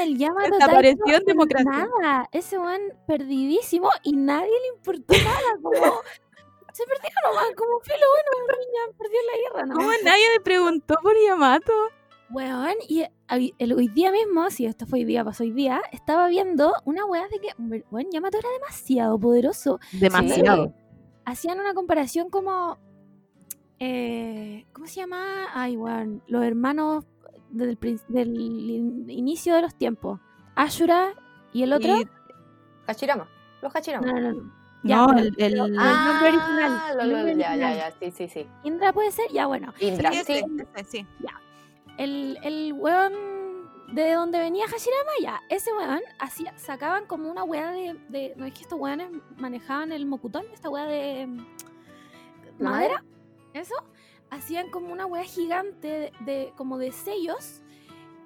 El 0.00 0.16
Yamato 0.16 0.50
Desapareció 0.52 1.16
en 1.16 1.24
democracia. 1.24 1.88
Nada, 2.00 2.28
ese 2.30 2.56
weón 2.56 2.80
perdidísimo 3.06 3.90
y 4.04 4.12
nadie 4.12 4.48
le 4.48 4.76
importó 4.76 5.14
nada. 5.14 5.58
Como, 5.60 6.02
se 6.72 6.84
perdió 6.84 7.10
nomás, 7.26 7.46
como 7.56 7.80
filo, 7.80 8.06
bueno, 8.12 8.58
niña, 8.58 8.96
perdió 8.98 9.18
la 9.26 9.38
guerra, 9.42 9.66
¿no? 9.66 9.74
¿Cómo 9.74 9.90
nadie 10.04 10.24
le 10.34 10.40
preguntó 10.40 10.94
por 11.02 11.14
Yamato? 11.26 11.72
Weón, 12.30 12.74
y 12.88 13.04
hoy 13.28 13.88
día 13.88 14.12
mismo, 14.12 14.50
si 14.50 14.66
esto 14.66 14.86
fue 14.86 15.00
hoy 15.00 15.04
día, 15.04 15.24
pasó 15.24 15.42
hoy 15.42 15.52
día, 15.52 15.82
estaba 15.92 16.28
viendo 16.28 16.74
una 16.84 17.04
weá 17.04 17.26
de 17.28 17.40
que, 17.40 17.48
weón, 17.90 18.10
Yamato 18.10 18.38
era 18.38 18.48
demasiado 18.50 19.18
poderoso. 19.18 19.80
Demasiado. 19.92 20.74
Hacían 21.26 21.60
una 21.60 21.74
comparación 21.74 22.30
como, 22.30 22.78
eh, 23.78 24.64
¿cómo 24.72 24.86
se 24.86 25.00
llama? 25.00 25.48
Ay, 25.52 25.76
weón, 25.76 26.22
los 26.28 26.42
hermanos 26.44 27.04
del, 27.50 27.78
del 28.08 28.40
in- 28.40 29.10
inicio 29.10 29.54
de 29.56 29.62
los 29.62 29.74
tiempos. 29.74 30.20
Ashura 30.54 31.12
y 31.52 31.62
el 31.64 31.72
otro. 31.74 32.00
Y- 32.00 32.08
Hachirama, 32.86 33.28
los 33.60 33.74
Hachirama. 33.74 34.06
No, 34.06 34.20
no, 34.20 34.32
no. 34.32 34.52
Ya, 34.84 34.98
no, 35.04 35.18
el, 35.18 35.34
el- 35.38 35.60
ah, 35.78 36.04
nombre 36.12 36.28
original, 36.28 36.96
lo- 36.96 37.02
el 37.02 37.08
lo- 37.10 37.16
nombre 37.16 37.34
ya, 37.36 37.56
ya, 37.56 37.66
original. 37.66 37.76
ya, 37.76 37.92
sí, 37.98 38.10
sí, 38.12 38.28
sí. 38.28 38.46
Indra 38.62 38.92
puede 38.92 39.10
ser, 39.10 39.30
ya 39.32 39.46
bueno. 39.46 39.74
Indra, 39.80 40.12
sí, 40.12 40.22
sí. 40.24 40.42
sí. 40.86 41.06
El, 41.98 42.38
el 42.44 42.72
weón 42.72 43.12
de 43.92 44.12
donde 44.12 44.38
venía 44.38 44.66
Hashirama, 44.68 45.10
ya, 45.20 45.40
ese 45.48 45.72
weón 45.72 46.00
hacía, 46.18 46.56
sacaban 46.58 47.06
como 47.06 47.30
una 47.30 47.44
weá 47.44 47.70
de, 47.70 47.94
de- 48.08 48.34
No 48.36 48.44
es 48.46 48.52
que 48.54 48.62
estos 48.62 48.78
weones 48.78 49.08
manejaban 49.36 49.92
el 49.92 50.06
mocutón, 50.06 50.44
esta 50.52 50.68
weá 50.70 50.84
de 50.86 51.26
mm, 51.26 51.46
¿La 52.58 52.70
madera, 52.70 53.04
eso, 53.52 53.74
hacían 54.30 54.70
como 54.70 54.92
una 54.92 55.06
weá 55.06 55.22
gigante 55.24 55.88
de, 55.88 56.12
de- 56.24 56.52
como 56.56 56.78
de 56.78 56.90
sellos, 56.92 57.62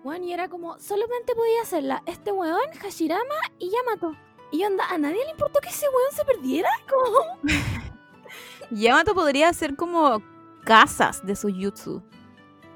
weón, 0.02 0.24
y 0.24 0.32
era 0.32 0.48
como, 0.48 0.78
solamente 0.78 1.34
podía 1.34 1.62
hacerla 1.62 2.02
este 2.06 2.32
weón, 2.32 2.60
Hashirama 2.80 3.34
y 3.58 3.70
Yamato. 3.70 4.16
Y 4.52 4.64
onda, 4.64 4.84
a 4.88 4.98
nadie 4.98 5.24
le 5.24 5.30
importó 5.30 5.60
que 5.60 5.68
ese 5.68 5.86
weón 5.88 6.12
se 6.12 6.24
perdiera, 6.24 6.70
como... 6.88 7.38
Yamato 8.70 9.14
podría 9.14 9.48
hacer 9.48 9.76
como 9.76 10.22
casas 10.64 11.24
de 11.26 11.34
su 11.36 11.48
jutsu. 11.48 12.02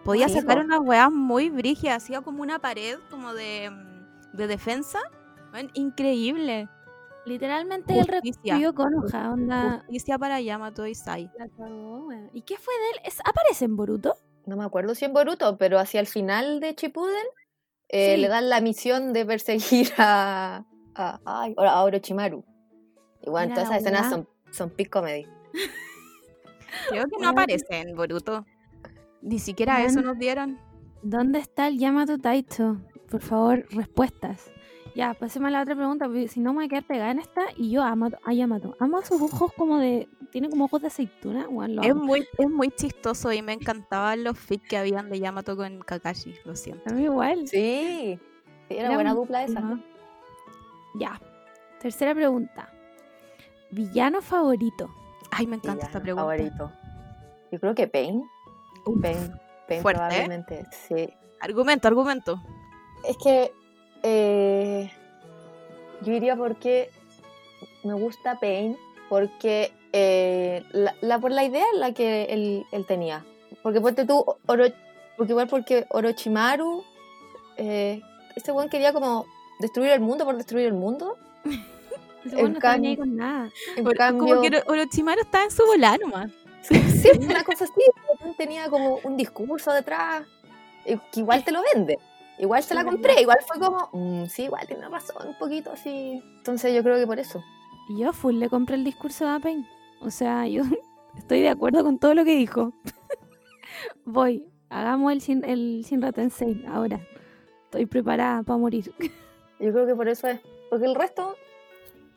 Podía 0.04 0.28
Sí, 0.28 0.34
sacar 0.40 0.58
unas 0.64 0.80
weas 0.80 1.10
muy 1.10 1.50
brígidas. 1.50 2.02
Hacía 2.02 2.20
como 2.20 2.42
una 2.42 2.58
pared 2.58 2.98
como 3.10 3.32
de, 3.34 3.70
mm, 3.70 4.36
de 4.36 4.46
defensa. 4.46 5.00
Increíble. 5.74 6.68
Literalmente 7.26 7.94
él 7.98 8.06
Justicia. 8.10 8.40
revivió 8.54 8.74
con 8.74 8.92
hoja, 8.96 9.30
onda... 9.32 9.78
Justicia 9.86 10.18
para 10.18 10.40
Yamato 10.40 10.86
y 10.86 10.94
Sai. 10.94 11.30
La 11.38 11.46
weón. 11.56 12.28
¿Y 12.34 12.42
qué 12.42 12.56
fue 12.58 12.74
de 12.74 12.90
él? 12.90 12.96
¿Es- 13.06 13.20
¿Aparece 13.24 13.64
en 13.64 13.76
Boruto? 13.76 14.14
No 14.46 14.56
me 14.56 14.64
acuerdo 14.64 14.94
si 14.94 15.06
en 15.06 15.14
Boruto, 15.14 15.56
pero 15.56 15.78
hacia 15.78 16.00
el 16.00 16.06
final 16.06 16.60
de 16.60 16.74
Shippuden 16.74 17.24
eh, 17.88 18.14
Sí. 18.16 18.20
le 18.20 18.28
dan 18.28 18.50
la 18.50 18.60
misión 18.60 19.12
de 19.14 19.24
perseguir 19.24 19.88
a, 19.96 20.64
a, 20.94 21.20
a 21.24 21.82
Orochimaru. 21.84 22.44
Y 23.22 23.30
bueno, 23.30 23.54
todas 23.54 23.70
esas 23.70 23.80
escenas 23.82 24.10
son, 24.10 24.28
son 24.50 24.68
peak 24.70 24.90
comedy. 24.90 25.26
Creo 26.90 27.04
que 27.06 27.16
no 27.20 27.28
aparece 27.28 27.64
en 27.70 27.94
Boruto. 27.96 28.44
Ni 29.24 29.38
siquiera 29.38 29.82
eso 29.82 30.02
nos 30.02 30.18
dieron. 30.18 30.58
¿Dónde 31.02 31.38
está 31.38 31.66
el 31.68 31.78
Yamato 31.78 32.18
Taito? 32.18 32.76
Por 33.10 33.20
favor, 33.20 33.66
respuestas. 33.70 34.50
Ya, 34.94 35.12
pasemos 35.14 35.48
a 35.48 35.50
la 35.50 35.62
otra 35.62 35.74
pregunta, 35.74 36.06
porque 36.06 36.28
si 36.28 36.38
no 36.40 36.52
me 36.52 36.58
voy 36.58 36.64
a 36.66 36.68
quedar 36.68 36.84
pegada 36.84 37.10
en 37.10 37.18
esta 37.18 37.42
y 37.56 37.70
yo 37.70 37.82
amo 37.82 38.10
a 38.24 38.32
Yamato. 38.32 38.76
Amo 38.78 39.02
sus 39.02 39.20
ojos 39.22 39.52
como 39.56 39.78
de... 39.78 40.08
Tiene 40.30 40.48
como 40.50 40.66
ojos 40.66 40.80
de 40.82 40.86
aceituna, 40.88 41.46
Es 41.82 41.94
muy, 41.94 42.26
es 42.38 42.50
muy 42.50 42.70
chistoso 42.70 43.32
y 43.32 43.40
me 43.42 43.52
encantaban 43.52 44.22
los 44.24 44.38
fics 44.38 44.68
que 44.68 44.76
habían 44.76 45.08
de 45.10 45.20
Yamato 45.20 45.56
con 45.56 45.80
Kakashi. 45.80 46.34
Lo 46.44 46.54
siento. 46.56 46.90
A 46.90 46.92
mí 46.92 47.04
igual. 47.04 47.46
Sí, 47.48 48.18
sí, 48.68 48.74
era 48.74 48.86
Era 48.88 48.94
buena 48.94 49.10
un- 49.14 49.16
dupla 49.20 49.44
esa. 49.44 49.58
Ajá. 49.60 49.80
Ya. 50.98 51.20
Tercera 51.80 52.14
pregunta. 52.14 52.68
Villano 53.70 54.20
favorito. 54.22 54.88
Ay, 55.30 55.46
me 55.46 55.56
encanta 55.56 55.86
esta 55.86 56.00
pregunta. 56.00 56.22
Favorito. 56.22 56.72
Yo 57.52 57.60
creo 57.60 57.74
que 57.74 57.86
Pain. 57.88 58.24
Pain, 59.00 59.32
Pain 59.68 59.82
fuerte, 59.82 60.00
¿eh? 60.00 60.06
probablemente, 60.08 60.66
sí. 60.88 61.08
Argumento, 61.40 61.88
argumento. 61.88 62.40
es 63.08 63.16
que 63.18 63.52
eh, 64.02 64.90
yo 66.02 66.12
diría 66.12 66.36
porque 66.36 66.90
me 67.82 67.94
gusta 67.94 68.38
Pain, 68.40 68.76
porque 69.08 69.72
eh, 69.92 70.64
la, 70.72 70.94
la- 71.00 71.18
por 71.18 71.30
la 71.30 71.44
idea 71.44 71.64
en 71.74 71.80
la 71.80 71.92
que 71.92 72.24
él, 72.24 72.64
él 72.72 72.86
tenía. 72.86 73.24
Porque 73.62 73.80
ponte 73.80 74.04
tú, 74.06 74.24
Oro, 74.46 74.64
porque 75.16 75.32
igual 75.32 75.48
porque 75.48 75.86
Orochimaru, 75.90 76.82
eh, 77.56 78.02
este 78.36 78.52
weón 78.52 78.68
quería 78.68 78.92
como 78.92 79.26
destruir 79.60 79.90
el 79.90 80.00
mundo 80.00 80.24
por 80.24 80.36
destruir 80.36 80.66
el 80.66 80.74
mundo. 80.74 81.16
En 82.24 82.54
no 82.54 82.58
cambio- 82.58 82.96
con 82.96 83.16
nada. 83.16 83.50
En 83.76 83.86
Oro- 83.86 83.96
cambio, 83.98 84.26
Como 84.26 84.40
que 84.40 84.48
Oro- 84.48 84.62
Orochimaru 84.66 85.20
estaba 85.20 85.44
en 85.44 85.50
su 85.50 85.62
volar 85.66 86.00
nomás. 86.00 86.30
sí, 86.62 87.10
una 87.20 87.44
cosa 87.44 87.64
así, 87.64 87.72
tenía 88.36 88.68
como 88.70 88.98
un 89.04 89.16
discurso 89.16 89.72
detrás, 89.72 90.24
eh, 90.86 90.98
que 91.12 91.20
igual 91.20 91.44
te 91.44 91.52
lo 91.52 91.60
vende. 91.74 91.98
Igual 92.38 92.62
se 92.64 92.74
la 92.74 92.84
compré, 92.84 93.20
igual 93.20 93.38
fue 93.46 93.60
como, 93.60 93.88
"Mm, 93.92 94.26
sí, 94.26 94.44
igual 94.44 94.66
tiene 94.66 94.88
razón, 94.88 95.28
un 95.28 95.38
poquito 95.38 95.70
así. 95.72 96.20
Entonces 96.38 96.74
yo 96.74 96.82
creo 96.82 96.96
que 96.96 97.06
por 97.06 97.18
eso. 97.20 97.42
Y 97.88 98.00
yo 98.00 98.12
full 98.12 98.34
le 98.36 98.48
compré 98.48 98.74
el 98.76 98.84
discurso 98.84 99.30
de 99.30 99.38
Pain. 99.40 99.66
O 100.00 100.10
sea, 100.10 100.46
yo 100.48 100.62
estoy 101.16 101.42
de 101.42 101.48
acuerdo 101.50 101.84
con 101.84 101.98
todo 101.98 102.14
lo 102.14 102.24
que 102.24 102.34
dijo. 102.34 102.72
Voy, 104.04 104.44
hagamos 104.68 105.12
el 105.12 105.20
sin, 105.20 105.44
el 105.44 105.84
Shinra 105.84 106.12
Tensei 106.12 106.64
ahora. 106.66 107.00
Estoy 107.64 107.86
preparada 107.86 108.42
para 108.42 108.58
morir. 108.58 108.92
Yo 109.60 109.72
creo 109.72 109.86
que 109.86 109.94
por 109.94 110.08
eso 110.08 110.26
es. 110.28 110.40
Porque 110.70 110.86
el 110.86 110.94
resto, 110.94 111.36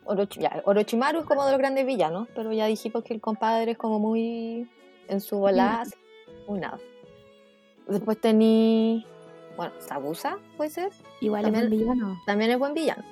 Orochi- 0.06 0.40
ya, 0.42 0.62
Orochimaru 0.66 1.20
es 1.20 1.26
como 1.26 1.46
de 1.46 1.52
los 1.52 1.60
grandes 1.60 1.86
villanos, 1.86 2.28
pero 2.36 2.52
ya 2.52 2.66
dijimos 2.66 3.04
que 3.04 3.14
el 3.14 3.22
compadre 3.22 3.72
es 3.72 3.78
como 3.78 4.00
muy 4.00 4.68
en 5.08 5.22
su 5.22 5.38
volada, 5.38 5.84
muy 6.48 6.60
nada. 6.60 6.78
Después 7.88 8.20
tení, 8.20 9.06
bueno, 9.56 9.74
Sabusa, 9.80 10.38
puede 10.58 10.70
ser, 10.70 10.92
Igual 11.22 11.46
es 11.46 11.52
También- 11.54 11.66
un 11.66 11.80
villano. 11.80 12.22
también 12.26 12.52
es 12.52 12.60
buen 12.60 12.74
villano. 12.74 13.04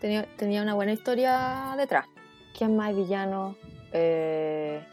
Tenía, 0.00 0.26
tenía 0.36 0.62
una 0.62 0.74
buena 0.74 0.92
historia 0.92 1.74
detrás. 1.76 2.06
¿Quién 2.56 2.76
más 2.76 2.90
es 2.90 2.96
villano? 2.96 3.56
Eh, 3.92 4.84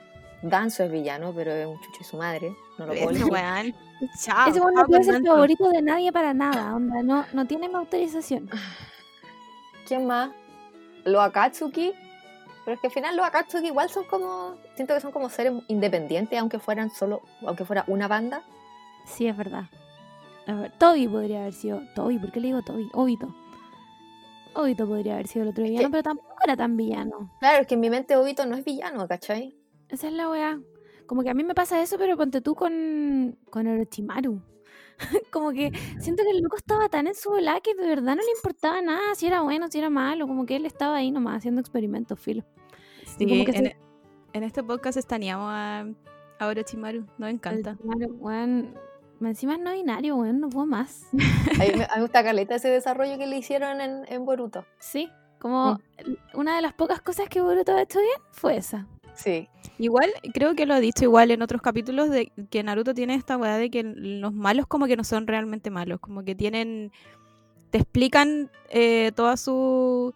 Danzo 0.43 0.83
es 0.83 0.91
villano, 0.91 1.33
pero 1.35 1.51
es 1.51 1.65
un 1.65 1.79
chucho 1.81 1.99
de 1.99 2.03
su 2.05 2.17
madre, 2.17 2.55
no 2.77 2.85
lo 2.85 2.93
puedo 2.93 3.09
Ese 3.11 3.25
weón. 3.25 3.73
Chao. 4.21 4.49
Ese 4.49 4.59
weón 4.59 4.73
chao 4.75 4.83
no 4.83 4.87
puede 4.87 5.03
ser 5.03 5.23
favorito 5.23 5.69
de 5.69 5.81
nadie 5.81 6.11
para 6.11 6.33
nada. 6.33 6.75
Onda, 6.75 7.01
no, 7.03 7.25
no 7.33 7.45
tiene 7.47 7.67
mi 7.69 7.75
autorización. 7.75 8.49
¿Quién 9.87 10.05
más? 10.07 10.31
Los 11.05 11.21
Akatsuki. 11.21 11.93
Pero 12.65 12.75
es 12.75 12.81
que 12.81 12.87
al 12.87 12.93
final 12.93 13.15
los 13.17 13.25
Akatsuki 13.25 13.67
igual 13.67 13.89
son 13.89 14.05
como. 14.05 14.55
Siento 14.75 14.93
que 14.93 15.01
son 15.01 15.11
como 15.11 15.29
seres 15.29 15.53
independientes, 15.67 16.39
aunque 16.39 16.59
fueran 16.59 16.89
solo. 16.89 17.21
Aunque 17.45 17.65
fuera 17.65 17.83
una 17.87 18.07
banda. 18.07 18.41
Sí, 19.05 19.27
es 19.27 19.35
verdad. 19.35 19.65
A 20.47 20.53
ver, 20.53 20.71
Toby 20.77 21.07
podría 21.07 21.41
haber 21.41 21.53
sido. 21.53 21.81
Toby, 21.95 22.19
¿por 22.19 22.31
qué 22.31 22.39
le 22.39 22.47
digo 22.47 22.61
Toby? 22.61 22.89
Obito. 22.93 23.33
Obito 24.55 24.87
podría 24.87 25.15
haber 25.15 25.27
sido 25.27 25.43
el 25.43 25.49
otro 25.49 25.63
Es 25.63 25.69
villano, 25.71 25.87
que- 25.87 25.91
pero 25.91 26.03
tampoco 26.03 26.35
era 26.43 26.55
tan 26.55 26.77
villano. 26.77 27.31
Claro, 27.39 27.61
es 27.61 27.67
que 27.67 27.73
en 27.73 27.79
mi 27.79 27.89
mente 27.89 28.15
Obito 28.15 28.45
no 28.45 28.55
es 28.55 28.63
villano, 28.63 29.07
¿cachai? 29.07 29.55
Esa 29.89 30.07
es 30.07 30.13
la 30.13 30.29
weá. 30.29 30.59
Como 31.07 31.23
que 31.23 31.29
a 31.29 31.33
mí 31.33 31.43
me 31.43 31.55
pasa 31.55 31.81
eso, 31.81 31.97
pero 31.97 32.15
ponte 32.17 32.39
tú 32.41 32.55
con, 32.55 33.37
con 33.49 33.67
Orochimaru. 33.67 34.41
como 35.31 35.51
que 35.51 35.71
siento 35.99 36.23
que 36.23 36.31
el 36.31 36.41
loco 36.41 36.57
estaba 36.57 36.89
tan 36.89 37.07
en 37.07 37.15
su 37.15 37.29
volada 37.29 37.59
que 37.61 37.73
de 37.75 37.87
verdad 37.87 38.15
no 38.15 38.21
le 38.21 38.31
importaba 38.35 38.81
nada, 38.81 39.15
si 39.15 39.27
era 39.27 39.41
bueno, 39.41 39.67
si 39.69 39.77
era 39.79 39.89
malo, 39.89 40.27
como 40.27 40.45
que 40.45 40.55
él 40.55 40.65
estaba 40.65 40.95
ahí 40.97 41.11
nomás 41.11 41.37
haciendo 41.37 41.61
experimentos, 41.61 42.19
filo. 42.19 42.43
Sí, 43.17 43.27
como 43.27 43.45
que 43.45 43.51
en, 43.51 43.65
se- 43.65 43.77
en 44.33 44.43
este 44.43 44.63
podcast 44.63 44.97
estaneamos 44.97 45.47
a, 45.51 45.85
a 46.39 46.47
Orochimaru. 46.47 47.05
Nos 47.17 47.29
encanta. 47.29 47.77
Orochimaru, 47.83 48.13
weón, 48.19 48.73
encima 49.21 49.53
es 49.53 49.59
no 49.59 49.71
binario, 49.73 50.15
weón, 50.15 50.39
no 50.39 50.49
puedo 50.49 50.65
más. 50.65 51.05
A 51.13 51.63
mí, 51.63 51.71
me- 51.77 52.01
gusta 52.01 52.23
caleta 52.23 52.55
ese 52.55 52.69
desarrollo 52.69 53.17
que 53.17 53.27
le 53.27 53.37
hicieron 53.37 53.79
en, 53.81 54.05
en 54.07 54.25
Boruto. 54.25 54.65
Sí, 54.79 55.09
como 55.39 55.79
l- 55.97 56.17
una 56.33 56.55
de 56.55 56.61
las 56.61 56.73
pocas 56.73 57.01
cosas 57.01 57.29
que 57.29 57.41
Boruto 57.41 57.73
ha 57.73 57.81
hecho 57.81 57.99
bien 57.99 58.17
fue 58.31 58.57
esa. 58.57 58.87
Sí. 59.15 59.47
Igual, 59.77 60.09
creo 60.33 60.55
que 60.55 60.65
lo 60.65 60.73
ha 60.73 60.79
dicho 60.79 61.03
igual 61.03 61.31
en 61.31 61.41
otros 61.41 61.61
capítulos 61.61 62.09
de 62.09 62.31
que 62.49 62.63
Naruto 62.63 62.93
tiene 62.93 63.15
esta 63.15 63.37
weá 63.37 63.57
de 63.57 63.69
que 63.69 63.83
los 63.83 64.33
malos 64.33 64.67
como 64.67 64.85
que 64.87 64.97
no 64.97 65.03
son 65.03 65.27
realmente 65.27 65.69
malos, 65.69 65.99
como 65.99 66.23
que 66.23 66.35
tienen, 66.35 66.91
te 67.69 67.79
explican 67.79 68.49
eh, 68.69 69.11
todas 69.15 69.39
sus, 69.39 70.13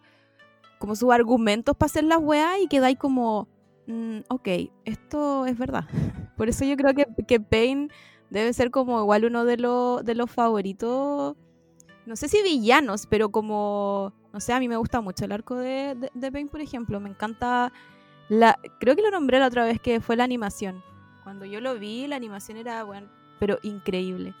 como 0.78 0.96
sus 0.96 1.12
argumentos 1.12 1.76
para 1.76 1.86
hacer 1.86 2.04
las 2.04 2.18
weas 2.18 2.58
y 2.60 2.68
quedáis 2.68 2.98
como, 2.98 3.48
mm, 3.86 4.20
ok, 4.28 4.48
esto 4.84 5.46
es 5.46 5.56
verdad. 5.58 5.84
Por 6.36 6.48
eso 6.48 6.64
yo 6.64 6.76
creo 6.76 6.94
que, 6.94 7.06
que 7.26 7.40
Pain 7.40 7.90
debe 8.30 8.52
ser 8.52 8.70
como 8.70 9.00
igual 9.00 9.24
uno 9.24 9.44
de, 9.44 9.56
los 9.56 10.04
de 10.04 10.14
los 10.14 10.30
favoritos, 10.30 11.36
no 12.06 12.16
sé 12.16 12.28
si 12.28 12.42
villanos, 12.42 13.06
pero 13.06 13.30
como, 13.30 14.12
no 14.32 14.40
sé, 14.40 14.52
a 14.52 14.60
mí 14.60 14.68
me 14.68 14.76
gusta 14.76 15.00
mucho 15.00 15.24
el 15.24 15.32
arco 15.32 15.56
de, 15.56 15.94
de, 15.94 16.10
de 16.14 16.32
Pain, 16.32 16.48
por 16.48 16.60
ejemplo, 16.60 17.00
me 17.00 17.10
encanta... 17.10 17.72
La, 18.28 18.58
creo 18.80 18.94
que 18.94 19.02
lo 19.02 19.10
nombré 19.10 19.38
la 19.38 19.46
otra 19.46 19.64
vez 19.64 19.80
que 19.80 20.00
fue 20.00 20.16
la 20.16 20.24
animación. 20.24 20.82
Cuando 21.24 21.44
yo 21.44 21.60
lo 21.60 21.78
vi, 21.78 22.06
la 22.06 22.16
animación 22.16 22.56
era, 22.58 22.82
bueno, 22.84 23.08
pero 23.38 23.58
increíble. 23.62 24.34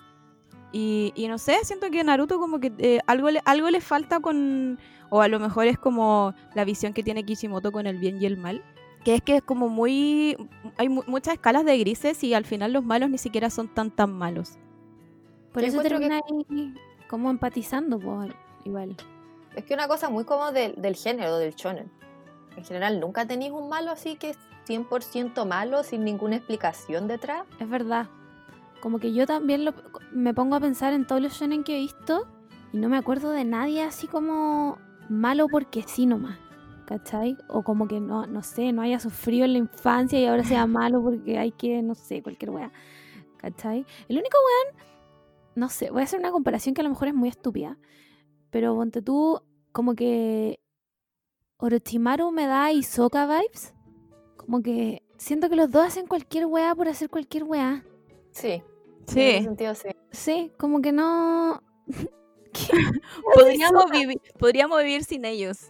Y, 0.72 1.12
y 1.14 1.28
no 1.28 1.38
sé, 1.38 1.56
siento 1.64 1.90
que 1.90 2.04
Naruto 2.04 2.38
como 2.38 2.60
que 2.60 2.72
eh, 2.78 3.00
algo, 3.06 3.30
le, 3.30 3.40
algo 3.44 3.70
le 3.70 3.80
falta 3.80 4.20
con... 4.20 4.78
O 5.10 5.22
a 5.22 5.28
lo 5.28 5.40
mejor 5.40 5.66
es 5.66 5.78
como 5.78 6.34
la 6.54 6.64
visión 6.66 6.92
que 6.92 7.02
tiene 7.02 7.24
Kishimoto 7.24 7.72
con 7.72 7.86
el 7.86 7.96
bien 7.96 8.20
y 8.20 8.26
el 8.26 8.36
mal. 8.36 8.62
Que 9.04 9.14
es 9.14 9.22
que 9.22 9.36
es 9.36 9.42
como 9.42 9.70
muy... 9.70 10.36
Hay 10.76 10.90
mu- 10.90 11.04
muchas 11.06 11.34
escalas 11.34 11.64
de 11.64 11.78
grises 11.78 12.22
y 12.22 12.34
al 12.34 12.44
final 12.44 12.74
los 12.74 12.84
malos 12.84 13.08
ni 13.08 13.16
siquiera 13.16 13.48
son 13.48 13.68
tan 13.68 13.90
tan 13.90 14.12
malos. 14.12 14.58
Por 15.52 15.62
Yo 15.62 15.68
eso 15.68 15.76
encuentro 15.78 15.98
que- 15.98 16.08
termina 16.08 16.20
ahí 16.28 16.74
como 17.08 17.30
empatizando, 17.30 17.98
pues, 17.98 18.30
igual. 18.66 18.94
Es 19.56 19.64
que 19.64 19.72
una 19.72 19.88
cosa 19.88 20.10
muy 20.10 20.24
como 20.24 20.52
del, 20.52 20.74
del 20.76 20.94
género, 20.94 21.38
del 21.38 21.54
shonen. 21.54 21.90
En 22.58 22.64
general, 22.64 22.98
nunca 22.98 23.24
tenéis 23.24 23.52
un 23.52 23.68
malo 23.68 23.92
así 23.92 24.16
que 24.16 24.30
es 24.30 24.38
100% 24.66 25.46
malo, 25.46 25.84
sin 25.84 26.04
ninguna 26.04 26.36
explicación 26.36 27.06
detrás. 27.06 27.42
Es 27.60 27.68
verdad. 27.70 28.08
Como 28.82 28.98
que 28.98 29.12
yo 29.12 29.26
también 29.26 29.64
lo- 29.64 29.74
me 30.12 30.34
pongo 30.34 30.56
a 30.56 30.60
pensar 30.60 30.92
en 30.92 31.06
todos 31.06 31.22
los 31.22 31.32
shonen 31.34 31.62
que 31.62 31.76
he 31.76 31.80
visto 31.80 32.26
y 32.72 32.78
no 32.78 32.88
me 32.88 32.96
acuerdo 32.96 33.30
de 33.30 33.44
nadie 33.44 33.82
así 33.82 34.08
como 34.08 34.76
malo 35.08 35.46
porque 35.48 35.82
sí 35.86 36.04
nomás. 36.04 36.36
¿Cachai? 36.84 37.36
O 37.48 37.62
como 37.62 37.86
que 37.86 38.00
no, 38.00 38.26
no 38.26 38.42
sé, 38.42 38.72
no 38.72 38.82
haya 38.82 38.98
sufrido 38.98 39.44
en 39.44 39.52
la 39.52 39.58
infancia 39.58 40.18
y 40.18 40.26
ahora 40.26 40.42
sea 40.42 40.66
malo 40.66 41.00
porque 41.02 41.38
hay 41.38 41.52
que, 41.52 41.80
no 41.82 41.94
sé, 41.94 42.22
cualquier 42.22 42.50
wea. 42.50 42.72
¿Cachai? 43.36 43.86
El 44.08 44.18
único 44.18 44.36
weón, 44.74 44.84
no 45.54 45.68
sé, 45.68 45.90
voy 45.90 46.00
a 46.00 46.04
hacer 46.04 46.18
una 46.18 46.32
comparación 46.32 46.74
que 46.74 46.80
a 46.80 46.84
lo 46.84 46.90
mejor 46.90 47.06
es 47.08 47.14
muy 47.14 47.28
estúpida. 47.28 47.78
Pero 48.50 48.74
ponte 48.74 49.00
tú, 49.02 49.40
como 49.70 49.94
que 49.94 50.58
Orochimaru 51.58 52.30
me 52.30 52.46
da 52.46 52.72
Isoka 52.72 53.26
vibes. 53.26 53.74
Como 54.36 54.62
que 54.62 55.02
siento 55.16 55.48
que 55.48 55.56
los 55.56 55.70
dos 55.70 55.86
hacen 55.86 56.06
cualquier 56.06 56.46
weá 56.46 56.74
por 56.74 56.88
hacer 56.88 57.10
cualquier 57.10 57.44
weá. 57.44 57.84
Sí. 58.30 58.62
En 58.62 59.08
Sí, 59.08 59.20
ese 59.22 59.44
sentido, 59.44 59.74
sí. 59.74 59.88
Sí, 60.12 60.52
como 60.58 60.80
que 60.82 60.92
no. 60.92 61.62
Podríamos 63.34 63.90
vivir, 63.90 64.20
podríamos 64.38 64.78
vivir 64.82 65.04
sin 65.04 65.24
ellos. 65.24 65.68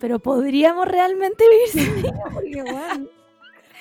Pero 0.00 0.18
podríamos 0.18 0.86
realmente 0.86 1.44
vivir 1.48 1.68
sin 1.68 1.98
ella, 2.04 2.14
porque 2.32 2.62
weón. 2.62 3.10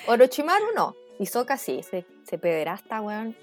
Orochimaru 0.07 0.65
no. 0.75 0.95
Hisoka 1.19 1.57
sí, 1.57 1.81
se, 1.84 2.05
se 2.23 2.38
pederasta, 2.38 3.01
weón. 3.01 3.35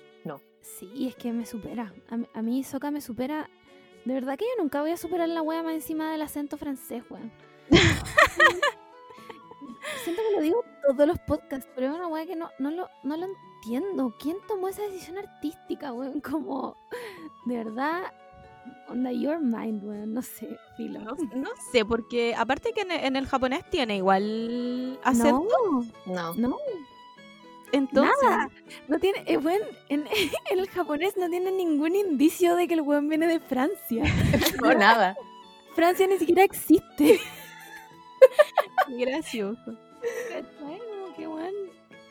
Sí, 0.78 1.08
es 1.08 1.14
que 1.14 1.30
me 1.30 1.44
supera. 1.44 1.92
A, 2.08 2.16
mí- 2.16 2.26
a 2.32 2.40
mí 2.40 2.64
Soka 2.64 2.90
me 2.90 3.02
supera. 3.02 3.50
De 4.04 4.12
verdad 4.14 4.36
que 4.36 4.44
yo 4.44 4.62
nunca 4.62 4.80
voy 4.82 4.90
a 4.90 4.96
superar 4.96 5.28
la 5.28 5.42
wea 5.42 5.62
más 5.62 5.74
encima 5.74 6.10
del 6.12 6.22
acento 6.22 6.56
francés, 6.58 7.02
weón. 7.10 7.32
Siento 10.02 10.22
que 10.28 10.36
lo 10.36 10.42
digo 10.42 10.64
en 10.88 10.96
todos 10.96 11.08
los 11.08 11.18
podcasts, 11.20 11.68
pero 11.74 11.88
es 11.88 11.94
una 11.94 12.08
wea 12.08 12.26
que 12.26 12.36
no, 12.36 12.50
no, 12.58 12.70
lo, 12.70 12.88
no 13.02 13.16
lo 13.16 13.26
entiendo. 13.26 14.14
¿Quién 14.18 14.36
tomó 14.46 14.68
esa 14.68 14.82
decisión 14.82 15.16
artística, 15.18 15.92
weón? 15.92 16.20
Como, 16.20 16.76
de 17.46 17.56
verdad, 17.64 18.02
onda 18.88 19.12
your 19.12 19.38
mind, 19.40 19.82
weón. 19.84 20.12
No 20.14 20.22
sé, 20.22 20.58
filo. 20.76 21.00
No, 21.00 21.14
no 21.34 21.48
sé, 21.72 21.84
porque 21.84 22.34
aparte 22.36 22.72
que 22.72 22.82
en, 22.82 22.92
el- 22.92 23.04
en 23.04 23.16
el 23.16 23.26
japonés 23.26 23.68
tiene 23.70 23.96
igual 23.96 24.98
acento, 25.02 25.48
No, 26.06 26.34
No. 26.34 26.34
no, 26.34 26.56
entonces 27.72 28.14
Nada. 28.22 28.50
No 28.88 28.98
tiene, 28.98 29.24
eh, 29.26 29.36
weón, 29.36 29.60
en, 29.88 30.06
en 30.06 30.30
el 30.58 30.68
japonés 30.68 31.16
no 31.16 31.28
tiene 31.28 31.50
ningún 31.50 31.94
indicio 31.94 32.56
de 32.56 32.68
que 32.68 32.74
el 32.74 32.82
weón 32.82 33.08
viene 33.08 33.26
de 33.26 33.40
Francia. 33.40 34.04
No, 34.62 34.72
nada. 34.74 35.16
Francia 35.74 36.06
ni 36.06 36.18
siquiera 36.18 36.44
existe. 36.44 37.20
gracioso. 38.88 39.76
Como 40.60 41.14
que, 41.16 41.26
weón, 41.26 41.52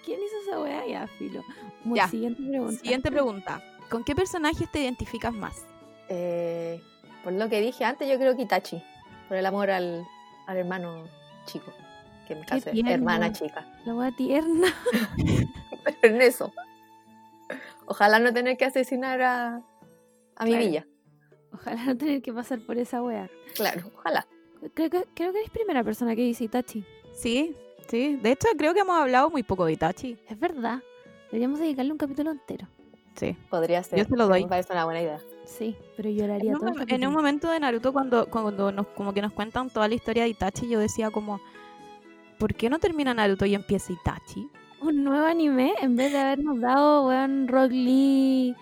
¿quién 0.03 0.19
hizo 0.21 0.35
esa 0.47 0.59
weá? 0.61 0.85
Ya, 0.85 1.07
filo. 1.07 1.43
Muy 1.83 1.97
Ya. 1.97 2.07
Siguiente 2.07 2.41
pregunta. 2.43 2.81
Siguiente 2.81 3.11
pregunta. 3.11 3.63
¿Con 3.89 4.03
qué 4.03 4.15
personajes 4.15 4.71
te 4.71 4.81
identificas 4.81 5.33
más? 5.33 5.65
Eh, 6.09 6.81
por 7.23 7.33
lo 7.33 7.47
que 7.49 7.61
dije 7.61 7.85
antes, 7.85 8.09
yo 8.09 8.17
creo 8.17 8.35
que 8.35 8.43
Itachi. 8.43 8.83
Por 9.27 9.37
el 9.37 9.45
amor 9.45 9.71
al, 9.71 10.05
al 10.47 10.57
hermano 10.57 11.05
chico. 11.45 11.71
Que 12.27 12.33
es 12.57 12.63
tierno. 12.65 12.91
hermana 12.91 13.31
chica. 13.31 13.65
La 13.85 13.93
weá 13.95 14.11
tierna. 14.11 14.67
Pero 16.01 16.15
en 16.15 16.21
eso. 16.21 16.53
Ojalá 17.85 18.19
no 18.19 18.33
tener 18.33 18.57
que 18.57 18.65
asesinar 18.65 19.21
a, 19.21 19.55
a 20.35 20.43
mi 20.45 20.51
Claro. 20.51 20.65
villa. 20.65 20.87
Ojalá 21.53 21.83
no 21.85 21.97
tener 21.97 22.21
que 22.21 22.33
pasar 22.33 22.59
por 22.61 22.77
esa 22.77 23.01
wea. 23.03 23.29
Claro, 23.55 23.91
ojalá. 23.95 24.25
Creo 24.73 24.89
que, 24.89 25.05
creo 25.13 25.31
que 25.33 25.39
eres 25.39 25.49
primera 25.51 25.83
persona 25.83 26.15
que 26.15 26.21
dice 26.21 26.45
Itachi. 26.45 26.85
Sí, 27.13 27.55
sí. 27.89 28.15
De 28.15 28.31
hecho, 28.31 28.47
creo 28.57 28.73
que 28.73 28.79
hemos 28.79 28.97
hablado 28.97 29.29
muy 29.29 29.43
poco 29.43 29.65
de 29.65 29.73
Itachi. 29.73 30.17
Es 30.29 30.39
verdad. 30.39 30.79
Deberíamos 31.25 31.59
dedicarle 31.59 31.91
un 31.91 31.97
capítulo 31.97 32.31
entero. 32.31 32.67
Sí. 33.15 33.35
Podría 33.49 33.83
ser. 33.83 33.99
Yo 33.99 34.05
se 34.05 34.15
lo 34.15 34.27
doy. 34.27 34.43
Me 34.43 34.49
parece 34.49 34.71
una 34.73 34.85
buena 34.85 35.01
idea. 35.01 35.19
Sí, 35.45 35.75
pero 35.97 36.09
lloraría 36.09 36.51
En 36.51 36.55
un, 36.55 36.73
todo 36.73 36.85
en 36.87 37.05
un 37.07 37.13
momento 37.13 37.51
de 37.51 37.59
Naruto, 37.59 37.91
cuando, 37.91 38.27
cuando 38.27 38.71
nos, 38.71 38.87
como 38.87 39.13
que 39.13 39.21
nos 39.21 39.33
cuentan 39.33 39.69
toda 39.69 39.87
la 39.87 39.93
historia 39.93 40.23
de 40.23 40.29
Itachi, 40.29 40.67
yo 40.69 40.79
decía 40.79 41.11
como, 41.11 41.39
¿por 42.37 42.53
qué 42.55 42.69
no 42.69 42.79
termina 42.79 43.13
Naruto 43.13 43.45
y 43.45 43.55
empieza 43.55 43.93
Itachi? 43.93 44.49
un 44.81 45.01
nuevo 45.05 45.25
anime 45.25 45.73
en 45.81 45.95
vez 45.95 46.11
de 46.11 46.19
habernos 46.19 46.59
dado, 46.59 47.07
weón, 47.07 47.47
Rock 47.47 47.71
Lee, 47.71 48.53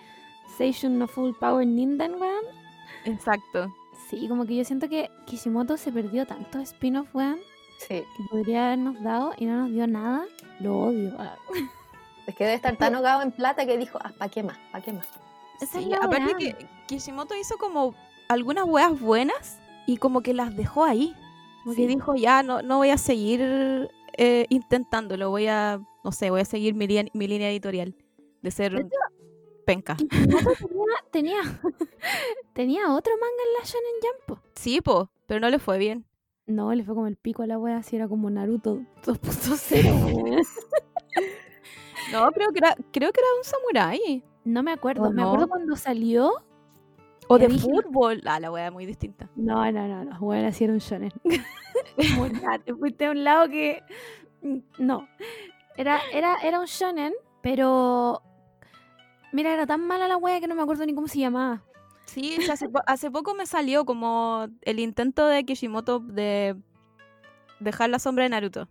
Seishun 0.56 0.96
no 0.96 1.08
Full 1.08 1.32
Power 1.40 1.66
Ninden, 1.66 2.12
weón. 2.14 2.44
Exacto. 3.04 3.74
Sí, 4.08 4.28
como 4.28 4.46
que 4.46 4.54
yo 4.54 4.64
siento 4.64 4.88
que 4.88 5.10
Kishimoto 5.26 5.76
se 5.76 5.90
perdió 5.90 6.24
tantos 6.24 6.62
spin-off, 6.62 7.08
weón, 7.14 7.38
Sí. 7.78 7.88
que 7.88 8.22
podría 8.30 8.66
habernos 8.66 9.02
dado 9.02 9.32
y 9.36 9.46
no 9.46 9.62
nos 9.62 9.72
dio 9.72 9.86
nada. 9.88 10.24
Lo 10.60 10.78
odio. 10.78 11.12
Es 12.24 12.36
que 12.36 12.44
debe 12.44 12.54
estar 12.54 12.76
tan 12.76 12.94
ahogado 12.94 13.22
en 13.22 13.32
plata 13.32 13.66
que 13.66 13.76
dijo, 13.76 13.98
ah, 14.00 14.12
¿para 14.16 14.30
qué 14.30 14.44
más? 14.44 14.56
¿Para 14.70 14.84
qué 14.84 14.92
más? 14.92 15.08
Esa 15.60 15.78
es 15.80 15.84
Sí, 15.84 15.90
la 15.90 15.96
aparte 15.96 16.36
que 16.38 16.68
Kishimoto 16.86 17.34
hizo 17.34 17.58
como 17.58 17.96
algunas 18.28 18.64
weas 18.64 19.00
buenas 19.00 19.58
y 19.88 19.96
como 19.96 20.20
que 20.20 20.32
las 20.32 20.54
dejó 20.56 20.84
ahí. 20.84 21.16
Como 21.64 21.74
que 21.76 21.86
dijo, 21.86 22.14
ya 22.16 22.42
no, 22.42 22.62
no 22.62 22.78
voy 22.78 22.90
a 22.90 22.98
seguir 22.98 23.40
eh, 24.16 24.46
intentándolo, 24.48 25.30
voy 25.30 25.46
a, 25.46 25.80
no 26.04 26.12
sé, 26.12 26.30
voy 26.30 26.40
a 26.40 26.44
seguir 26.44 26.74
mi, 26.74 26.86
línea- 26.86 27.10
mi 27.14 27.26
línea 27.28 27.50
editorial 27.50 27.94
de 28.42 28.50
ser 28.50 28.74
un 28.76 28.90
penca. 29.64 29.96
Tenía, 29.96 30.96
tenía, 31.12 31.40
tenía 32.54 32.92
otro 32.92 33.12
manga 33.14 33.42
en 33.46 33.52
la 33.58 33.64
Shonen 33.64 33.94
Jump. 34.26 34.38
Sí, 34.54 34.80
po, 34.80 35.10
pero 35.26 35.40
no 35.40 35.48
le 35.50 35.58
fue 35.58 35.78
bien. 35.78 36.04
No, 36.46 36.74
le 36.74 36.82
fue 36.84 36.94
como 36.94 37.06
el 37.06 37.16
pico 37.16 37.42
a 37.44 37.46
la 37.46 37.58
wea, 37.58 37.76
así 37.76 37.94
era 37.96 38.08
como 38.08 38.28
Naruto 38.28 38.80
2.0. 39.04 40.14
weón. 40.24 40.42
No, 42.10 42.30
creo 42.32 42.50
que 42.52 42.58
era, 42.58 42.74
creo 42.92 43.10
que 43.12 43.20
era 43.20 43.28
un 43.38 43.44
samurái. 43.44 44.22
No 44.44 44.62
me 44.62 44.72
acuerdo, 44.72 45.04
¿O 45.04 45.10
me 45.10 45.22
no? 45.22 45.28
acuerdo 45.28 45.48
cuando 45.48 45.76
salió. 45.76 46.32
O 47.32 47.38
de 47.38 47.48
fútbol. 47.48 48.22
Ah, 48.26 48.40
la 48.40 48.50
wea 48.50 48.70
muy 48.70 48.86
distinta. 48.86 49.28
No, 49.36 49.70
no, 49.72 49.86
no, 49.88 50.04
no, 50.04 50.18
bueno, 50.20 50.48
así 50.48 50.64
era 50.64 50.72
un 50.72 50.78
shonen. 50.78 51.12
Muy 52.16 52.30
nada, 52.30 52.58
te 52.58 52.74
fuiste 52.74 53.06
a 53.06 53.10
un 53.10 53.22
lado 53.24 53.48
que. 53.48 53.82
mm, 54.42 54.58
No. 54.78 55.08
Era, 55.76 56.00
era, 56.12 56.36
era 56.42 56.60
un 56.60 56.66
shonen, 56.66 57.12
pero. 57.42 58.22
Mira, 59.32 59.52
era 59.52 59.66
tan 59.66 59.86
mala 59.86 60.08
la 60.08 60.16
wea 60.18 60.40
que 60.40 60.46
no 60.46 60.54
me 60.54 60.62
acuerdo 60.62 60.84
ni 60.86 60.94
cómo 60.94 61.08
se 61.08 61.18
llamaba. 61.18 61.62
Sí, 62.06 62.36
hace, 62.50 62.68
po- 62.68 62.82
hace 62.86 63.10
poco 63.10 63.34
me 63.34 63.46
salió 63.46 63.84
como 63.86 64.46
el 64.62 64.78
intento 64.80 65.26
de 65.26 65.44
Kishimoto 65.44 66.00
de 66.00 66.56
dejar 67.60 67.88
la 67.90 67.98
sombra 67.98 68.24
de 68.24 68.30
Naruto. 68.30 68.68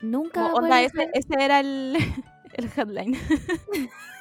Nunca. 0.00 0.52
Onda, 0.54 0.80
ese, 0.82 1.08
ese 1.12 1.34
era 1.38 1.60
el, 1.60 1.96
el 2.54 2.70
headline. 2.76 3.16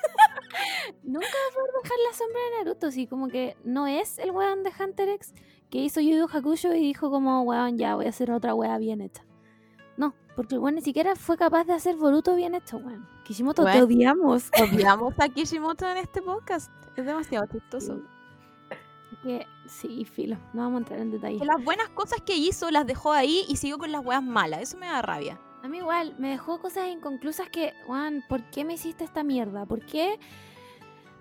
Nunca 1.03 1.27
voy 1.27 1.49
a 1.49 1.55
poder 1.55 1.71
dejar 1.83 1.97
la 2.09 2.17
sombra 2.17 2.39
de 2.41 2.57
Naruto, 2.57 2.91
sí, 2.91 3.07
como 3.07 3.27
que 3.27 3.55
no 3.63 3.87
es 3.87 4.19
el 4.19 4.31
weón 4.31 4.63
de 4.63 4.71
Hunter 4.77 5.09
X 5.09 5.33
que 5.69 5.79
hizo 5.79 5.99
Yu 5.99 6.17
Yu 6.17 6.27
Hakusho 6.31 6.73
y 6.73 6.79
dijo 6.79 7.09
como, 7.09 7.41
weón, 7.43 7.77
ya 7.77 7.95
voy 7.95 8.05
a 8.05 8.09
hacer 8.09 8.31
otra 8.31 8.53
wea 8.55 8.77
bien 8.77 9.01
hecha. 9.01 9.23
No, 9.97 10.13
porque 10.35 10.55
el 10.55 10.61
weón 10.61 10.75
ni 10.75 10.81
siquiera 10.81 11.15
fue 11.15 11.37
capaz 11.37 11.65
de 11.65 11.73
hacer 11.73 11.95
Boruto 11.95 12.35
bien 12.35 12.55
hecho, 12.55 12.77
weón. 12.77 13.07
Kishimoto, 13.25 13.65
te 13.65 13.81
odiamos. 13.81 14.49
Odiamos 14.61 15.13
a 15.19 15.27
Kishimoto 15.27 15.89
en 15.89 15.97
este 15.97 16.21
podcast. 16.21 16.71
Es 16.95 17.05
demasiado 17.05 17.47
chistoso. 17.47 18.01
Que, 19.23 19.45
sí, 19.65 20.05
filo, 20.05 20.37
no 20.53 20.61
vamos 20.61 20.75
a 20.75 20.77
entrar 20.79 20.99
en 20.99 21.11
detalle. 21.11 21.39
Que 21.39 21.45
las 21.45 21.63
buenas 21.63 21.89
cosas 21.89 22.21
que 22.21 22.35
hizo 22.35 22.69
las 22.71 22.85
dejó 22.85 23.11
ahí 23.11 23.45
y 23.49 23.57
siguió 23.57 23.77
con 23.77 23.91
las 23.91 24.05
weas 24.05 24.23
malas. 24.23 24.61
Eso 24.61 24.77
me 24.77 24.85
da 24.85 25.01
rabia. 25.01 25.39
A 25.67 25.69
mí 25.69 25.79
igual, 25.79 26.15
me 26.17 26.29
dejó 26.29 26.61
cosas 26.61 26.87
inconclusas 26.87 27.49
que, 27.49 27.73
Juan, 27.85 28.23
¿por 28.29 28.41
qué 28.51 28.63
me 28.63 28.75
hiciste 28.75 29.03
esta 29.03 29.21
mierda? 29.21 29.65
¿Por 29.65 29.85
qué 29.85 30.17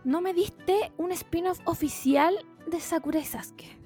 no 0.04 0.20
me 0.20 0.34
diste 0.34 0.92
un 0.98 1.10
spin-off 1.10 1.58
oficial 1.64 2.32
de 2.64 2.78
Sakura 2.78 3.18
y 3.18 3.24
Sasuke? 3.24 3.76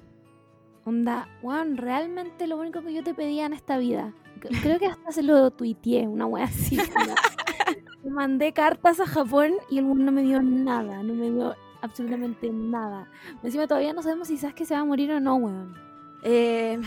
Onda, 0.85 1.27
Juan, 1.41 1.77
realmente 1.77 2.45
lo 2.45 2.57
único 2.57 2.83
que 2.83 2.93
yo 2.93 3.03
te 3.03 3.15
pedía 3.15 3.47
en 3.47 3.53
esta 3.53 3.79
vida. 3.79 4.13
Creo 4.61 4.77
que 4.77 4.85
hasta 4.85 5.11
se 5.11 5.23
lo 5.23 5.49
tuiteé, 5.49 6.07
una 6.07 6.27
wea 6.27 6.45
así. 6.45 6.77
mandé 8.07 8.53
cartas 8.53 8.99
a 8.99 9.07
Japón 9.07 9.53
y 9.67 9.79
el 9.79 9.85
mundo 9.85 10.03
no 10.03 10.11
me 10.11 10.21
dio 10.21 10.43
nada, 10.43 11.01
no 11.01 11.15
me 11.15 11.31
dio 11.31 11.55
absolutamente 11.81 12.51
nada. 12.51 13.09
Encima 13.41 13.65
todavía 13.65 13.93
no 13.93 14.03
sabemos 14.03 14.27
si 14.27 14.37
Sasuke 14.37 14.65
se 14.65 14.75
va 14.75 14.81
a 14.81 14.85
morir 14.85 15.11
o 15.11 15.19
no, 15.19 15.37
weón. 15.37 15.75
Eh, 16.21 16.79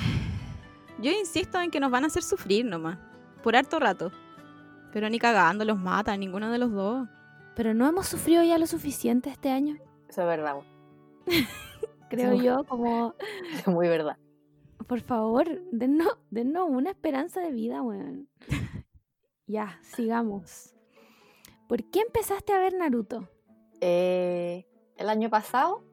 yo 1.01 1.11
insisto 1.11 1.61
en 1.61 1.73
que 1.73 1.81
nos 1.81 1.91
van 1.91 2.05
a 2.05 2.07
hacer 2.07 2.23
sufrir 2.23 2.65
nomás. 2.65 2.99
Por 3.45 3.57
harto 3.57 3.79
rato. 3.79 4.11
Pero 4.91 5.11
ni 5.11 5.19
cagando 5.19 5.67
los 5.67 5.79
mata, 5.79 6.17
ninguno 6.17 6.51
de 6.51 6.57
los 6.57 6.73
dos. 6.73 7.07
Pero 7.55 7.75
no 7.75 7.87
hemos 7.87 8.07
sufrido 8.07 8.43
ya 8.43 8.57
lo 8.57 8.67
suficiente 8.67 9.29
este 9.29 9.51
año, 9.51 9.77
Eso 10.09 10.23
es 10.23 10.27
verdad. 10.27 10.57
creo 12.09 12.33
yo, 12.33 12.65
como 12.65 13.15
Es 13.53 13.67
muy 13.67 13.87
verdad. 13.87 14.17
Por 14.87 15.03
favor, 15.03 15.61
dennos, 15.71 16.17
dennos 16.31 16.71
una 16.71 16.89
esperanza 16.89 17.43
de 17.43 17.53
vida, 17.53 17.83
weón. 17.83 18.31
ya, 19.47 19.79
sigamos. 19.83 20.75
¿Por 21.69 21.85
qué 21.91 22.01
empezaste 22.01 22.55
a 22.55 22.59
ver 22.59 22.73
Naruto? 22.73 23.29
Eh, 23.83 24.67
el 24.97 25.11
año 25.11 25.29
pasado, 25.29 25.85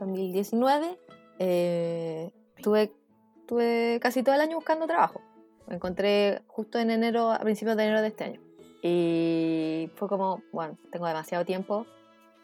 2019, 0.00 0.98
eh, 1.38 2.32
tuve, 2.60 2.92
tuve 3.46 4.00
casi 4.02 4.24
todo 4.24 4.34
el 4.34 4.40
año 4.40 4.56
buscando 4.56 4.88
trabajo. 4.88 5.20
Me 5.68 5.74
encontré 5.76 6.42
justo 6.46 6.78
en 6.78 6.90
enero, 6.90 7.30
a 7.32 7.38
principios 7.40 7.76
de 7.76 7.84
enero 7.84 8.00
de 8.02 8.08
este 8.08 8.24
año. 8.24 8.40
Y 8.82 9.90
fue 9.96 10.08
como, 10.08 10.42
bueno, 10.52 10.76
tengo 10.92 11.06
demasiado 11.06 11.44
tiempo 11.44 11.86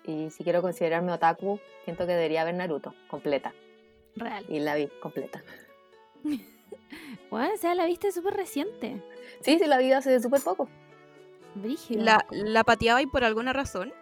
y 0.05 0.31
si 0.31 0.43
quiero 0.43 0.61
considerarme 0.63 1.13
otaku, 1.13 1.61
siento 1.85 2.05
que 2.07 2.13
debería 2.13 2.43
ver 2.45 2.55
Naruto 2.55 2.95
completa. 3.09 3.53
Real. 4.17 4.45
Y 4.49 4.59
la 4.61 4.75
vi 4.77 4.89
completa. 5.01 5.43
Bueno, 7.31 7.55
o 7.55 7.57
sea, 7.57 7.75
la 7.75 7.87
viste 7.87 8.13
súper 8.13 8.35
reciente. 8.35 9.03
Sí, 9.41 9.59
sí, 9.59 9.65
la 9.67 9.79
vi 9.79 9.93
hace 9.93 10.21
súper 10.21 10.43
poco. 10.43 10.69
Brígido. 11.55 12.03
La, 12.05 12.27
la 12.31 12.65
pateaba 12.65 13.01
y 13.01 13.07
por 13.07 13.25
alguna 13.25 13.55
razón. 13.55 13.95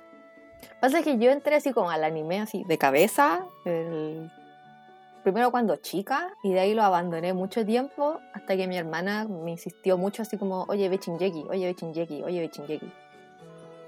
Pasa 0.80 0.98
es 0.98 1.04
que 1.04 1.16
yo 1.18 1.30
entré 1.30 1.54
así 1.54 1.72
como 1.72 1.90
al 1.90 2.02
anime, 2.02 2.40
así 2.40 2.64
de 2.64 2.78
cabeza, 2.78 3.46
el- 3.64 4.28
primero 5.22 5.50
cuando 5.50 5.76
chica, 5.76 6.34
y 6.42 6.52
de 6.52 6.60
ahí 6.60 6.74
lo 6.74 6.82
abandoné 6.82 7.32
mucho 7.32 7.64
tiempo, 7.64 8.20
hasta 8.32 8.56
que 8.56 8.66
mi 8.66 8.76
hermana 8.76 9.26
me 9.26 9.52
insistió 9.52 9.98
mucho, 9.98 10.22
así 10.22 10.36
como, 10.36 10.64
oye, 10.64 10.88
ve 10.88 10.98
Shingeki, 10.98 11.44
oye, 11.48 11.66
ve 11.66 11.74
Shingeki, 11.78 12.22
oye, 12.22 12.40
ve 12.40 12.50
Shingeki. 12.52 12.92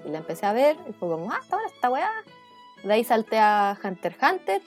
Y 0.05 0.09
la 0.09 0.19
empecé 0.19 0.45
a 0.45 0.53
ver, 0.53 0.77
y 0.89 0.93
fue 0.93 1.09
como, 1.09 1.31
ah, 1.31 1.39
está 1.41 1.55
buena 1.57 1.71
esta 1.73 1.89
weá. 1.89 2.11
De 2.83 2.93
ahí 2.93 3.03
salté 3.03 3.39
a 3.39 3.77
Hunter 3.81 4.11
x 4.11 4.23
Hunter, 4.23 4.61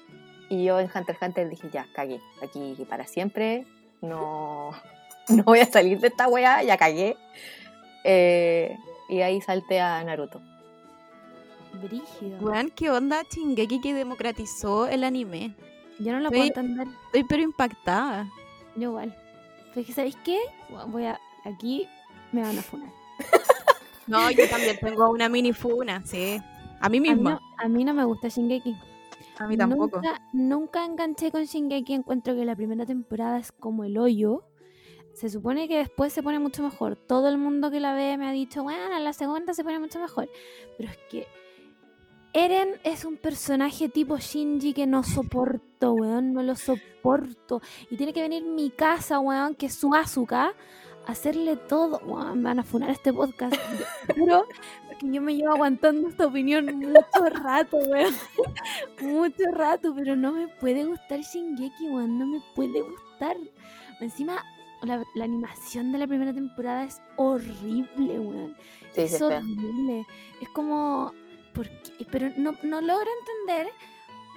y 0.48 0.64
yo 0.64 0.80
en 0.80 0.86
Hunter 0.86 1.16
x 1.16 1.18
Hunter 1.22 1.48
dije, 1.48 1.70
ya, 1.70 1.86
cagué, 1.94 2.20
aquí 2.42 2.86
para 2.88 3.06
siempre, 3.06 3.66
no, 4.00 4.70
no 5.28 5.42
voy 5.44 5.60
a 5.60 5.66
salir 5.66 6.00
de 6.00 6.08
esta 6.08 6.28
weá, 6.28 6.62
ya 6.62 6.76
cagué. 6.76 7.16
Eh, 8.04 8.76
y 9.08 9.20
ahí 9.20 9.40
salté 9.40 9.80
a 9.80 10.02
Naruto. 10.04 10.40
Brígido. 11.82 12.38
Weón, 12.40 12.70
¿qué 12.70 12.90
onda 12.90 13.22
Chingeki 13.28 13.80
que 13.80 13.92
democratizó 13.92 14.86
el 14.86 15.04
anime? 15.04 15.54
Yo 15.98 16.12
no 16.12 16.20
lo 16.20 16.30
puedo 16.30 16.44
entender. 16.44 16.88
Estoy 17.06 17.24
pero 17.24 17.42
impactada. 17.42 18.28
Yo 18.76 18.90
igual. 18.90 19.16
¿sabéis 19.94 20.16
qué? 20.24 20.38
Voy 20.88 21.04
a... 21.04 21.18
Aquí 21.44 21.86
me 22.32 22.42
van 22.42 22.58
a 22.58 22.62
funar. 22.62 22.90
No, 24.06 24.30
yo 24.30 24.48
también 24.48 24.78
tengo 24.80 25.10
una 25.10 25.28
mini 25.28 25.52
funa, 25.52 26.00
sí. 26.04 26.40
A 26.80 26.88
mí 26.88 26.98
A 26.98 27.00
mí, 27.00 27.00
misma. 27.00 27.30
no, 27.32 27.40
a 27.58 27.68
mí 27.68 27.84
no 27.84 27.92
me 27.92 28.04
gusta 28.04 28.28
Shingeki. 28.28 28.76
A 29.38 29.48
mí 29.48 29.56
tampoco. 29.56 29.96
Nunca, 29.96 30.22
nunca 30.32 30.84
enganché 30.84 31.32
con 31.32 31.42
Shingeki. 31.42 31.94
Encuentro 31.94 32.36
que 32.36 32.44
la 32.44 32.54
primera 32.54 32.86
temporada 32.86 33.38
es 33.38 33.50
como 33.50 33.82
el 33.82 33.98
hoyo. 33.98 34.44
Se 35.12 35.28
supone 35.28 35.66
que 35.66 35.78
después 35.78 36.12
se 36.12 36.22
pone 36.22 36.38
mucho 36.38 36.62
mejor. 36.62 36.94
Todo 36.94 37.28
el 37.28 37.38
mundo 37.38 37.70
que 37.70 37.80
la 37.80 37.94
ve 37.94 38.16
me 38.16 38.28
ha 38.28 38.32
dicho, 38.32 38.62
bueno, 38.62 38.98
la 38.98 39.12
segunda 39.12 39.54
se 39.54 39.64
pone 39.64 39.80
mucho 39.80 39.98
mejor. 39.98 40.28
Pero 40.76 40.90
es 40.90 40.98
que 41.10 41.26
Eren 42.36 42.78
es 42.84 43.06
un 43.06 43.16
personaje 43.16 43.88
tipo 43.88 44.18
Shinji 44.18 44.74
que 44.74 44.86
no 44.86 45.02
soporto, 45.02 45.94
weón. 45.94 46.34
No 46.34 46.42
lo 46.42 46.54
soporto. 46.54 47.62
Y 47.90 47.96
tiene 47.96 48.12
que 48.12 48.20
venir 48.20 48.44
mi 48.44 48.68
casa, 48.68 49.18
weón, 49.20 49.54
que 49.54 49.64
es 49.64 49.74
su 49.74 49.94
Asuka, 49.94 50.52
a 51.06 51.12
hacerle 51.12 51.56
todo. 51.56 51.98
Weón, 52.04 52.42
me 52.42 52.50
van 52.50 52.58
a 52.58 52.62
funar 52.62 52.90
este 52.90 53.10
podcast. 53.10 53.56
Juro 54.18 54.44
que 55.00 55.10
yo 55.10 55.22
me 55.22 55.34
llevo 55.34 55.54
aguantando 55.54 56.10
esta 56.10 56.26
opinión 56.26 56.66
mucho 56.76 57.24
rato, 57.42 57.78
weón. 57.78 58.14
mucho 59.00 59.44
rato, 59.52 59.94
pero 59.94 60.14
no 60.14 60.32
me 60.32 60.46
puede 60.46 60.84
gustar 60.84 61.20
Shingeki, 61.20 61.88
weón. 61.88 62.18
No 62.18 62.26
me 62.26 62.42
puede 62.54 62.82
gustar. 62.82 63.38
Encima, 63.98 64.44
la, 64.82 65.02
la 65.14 65.24
animación 65.24 65.90
de 65.90 65.96
la 65.96 66.06
primera 66.06 66.34
temporada 66.34 66.84
es 66.84 67.00
horrible, 67.16 68.18
weón. 68.18 68.54
Sí, 68.92 69.00
es 69.00 69.22
horrible. 69.22 70.04
Es 70.42 70.50
como. 70.50 71.14
¿Por 71.56 71.68
qué? 71.68 72.06
Pero 72.12 72.30
no, 72.36 72.54
no 72.62 72.80
logro 72.80 73.10
entender 73.20 73.72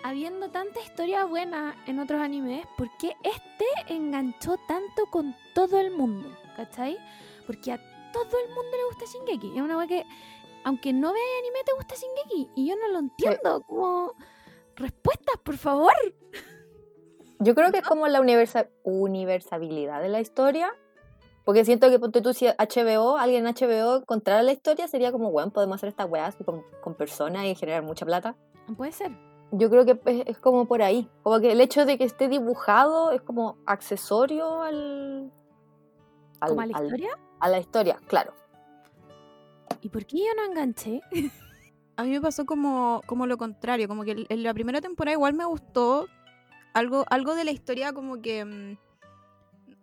habiendo 0.04 0.50
tanta 0.50 0.80
historia 0.82 1.26
buena 1.26 1.76
en 1.86 2.00
otros 2.00 2.20
animes, 2.22 2.66
¿por 2.78 2.90
qué 2.98 3.16
este 3.24 3.66
enganchó 3.94 4.56
tanto 4.68 5.06
con 5.12 5.36
todo 5.54 5.78
el 5.80 5.91
mundo? 5.91 6.30
¿Cachai? 6.56 6.98
Porque 7.46 7.74
a 7.74 7.78
todo 8.14 8.40
el 8.40 8.48
mundo 8.56 8.72
le 8.78 8.86
gusta 8.86 9.06
Shingeki. 9.12 9.58
Es 9.58 9.62
una 9.62 9.78
wea 9.78 9.88
que, 9.88 10.06
aunque 10.64 10.94
no 10.94 11.12
veas 11.14 11.26
anime, 11.41 11.60
te 11.66 11.74
gusta 11.74 11.96
Shingeki. 11.96 12.50
Y 12.56 12.70
yo 12.70 12.76
no 12.78 12.88
lo 12.88 13.00
entiendo. 13.00 13.62
Como, 13.68 14.16
respuestas, 14.76 15.38
por 15.44 15.58
favor. 15.58 15.94
Yo 17.40 17.56
creo 17.56 17.72
que 17.72 17.78
es 17.80 17.84
como 17.84 18.08
la 18.08 18.20
universa- 18.22 18.70
universabilidad 18.84 20.02
de 20.02 20.10
la 20.10 20.20
historia. 20.22 20.74
Porque 21.50 21.66
siento 21.66 21.90
que 21.90 21.98
ponte 21.98 22.22
tú 22.22 22.32
si 22.32 22.46
HBO, 22.46 23.18
alguien 23.18 23.48
en 23.48 23.56
HBO 23.56 23.96
encontrara 24.02 24.44
la 24.44 24.52
historia, 24.52 24.88
sería 24.88 25.12
como, 25.12 25.32
bueno, 25.32 25.50
podemos 25.52 25.78
hacer 25.78 25.90
estas 25.90 26.08
weas 26.08 26.36
con, 26.46 26.62
con 26.84 26.94
personas 26.94 27.44
y 27.46 27.56
generar 27.56 27.82
mucha 27.82 28.06
plata. 28.06 28.36
Puede 28.78 28.92
ser. 28.92 29.12
Yo 29.52 29.68
creo 29.72 29.84
que 29.84 30.00
es, 30.06 30.24
es 30.28 30.38
como 30.38 30.68
por 30.68 30.84
ahí. 30.84 31.10
Como 31.24 31.40
que 31.40 31.52
el 31.52 31.60
hecho 31.60 31.88
de 31.88 31.98
que 31.98 32.04
esté 32.04 32.28
dibujado 32.28 33.10
es 33.10 33.22
como 33.24 33.58
accesorio 33.66 34.62
al. 34.62 35.32
al- 36.40 36.50
Como 36.50 36.62
a 36.62 36.66
la 36.68 36.78
al- 36.78 36.84
historia. 36.86 37.10
a 37.40 37.50
la 37.50 37.58
historia, 37.60 38.00
claro. 38.06 38.34
¿Y 39.82 39.90
por 39.90 40.06
qué 40.06 40.18
yo 40.18 40.26
no 40.38 40.46
enganché? 40.52 41.02
A 41.98 42.04
mí 42.04 42.12
me 42.12 42.22
pasó 42.22 42.46
como, 42.46 43.02
como 43.08 43.26
lo 43.26 43.38
contrario, 43.38 43.88
como 43.88 44.04
que 44.04 44.24
en 44.30 44.44
la 44.44 44.54
primera 44.54 44.82
temporada 44.82 45.14
igual 45.16 45.34
me 45.34 45.46
gustó 45.46 46.06
algo, 46.76 47.06
algo 47.10 47.34
de 47.34 47.44
la 47.44 47.52
historia 47.52 47.92
como 47.92 48.22
que 48.22 48.46
mm, 48.46 48.78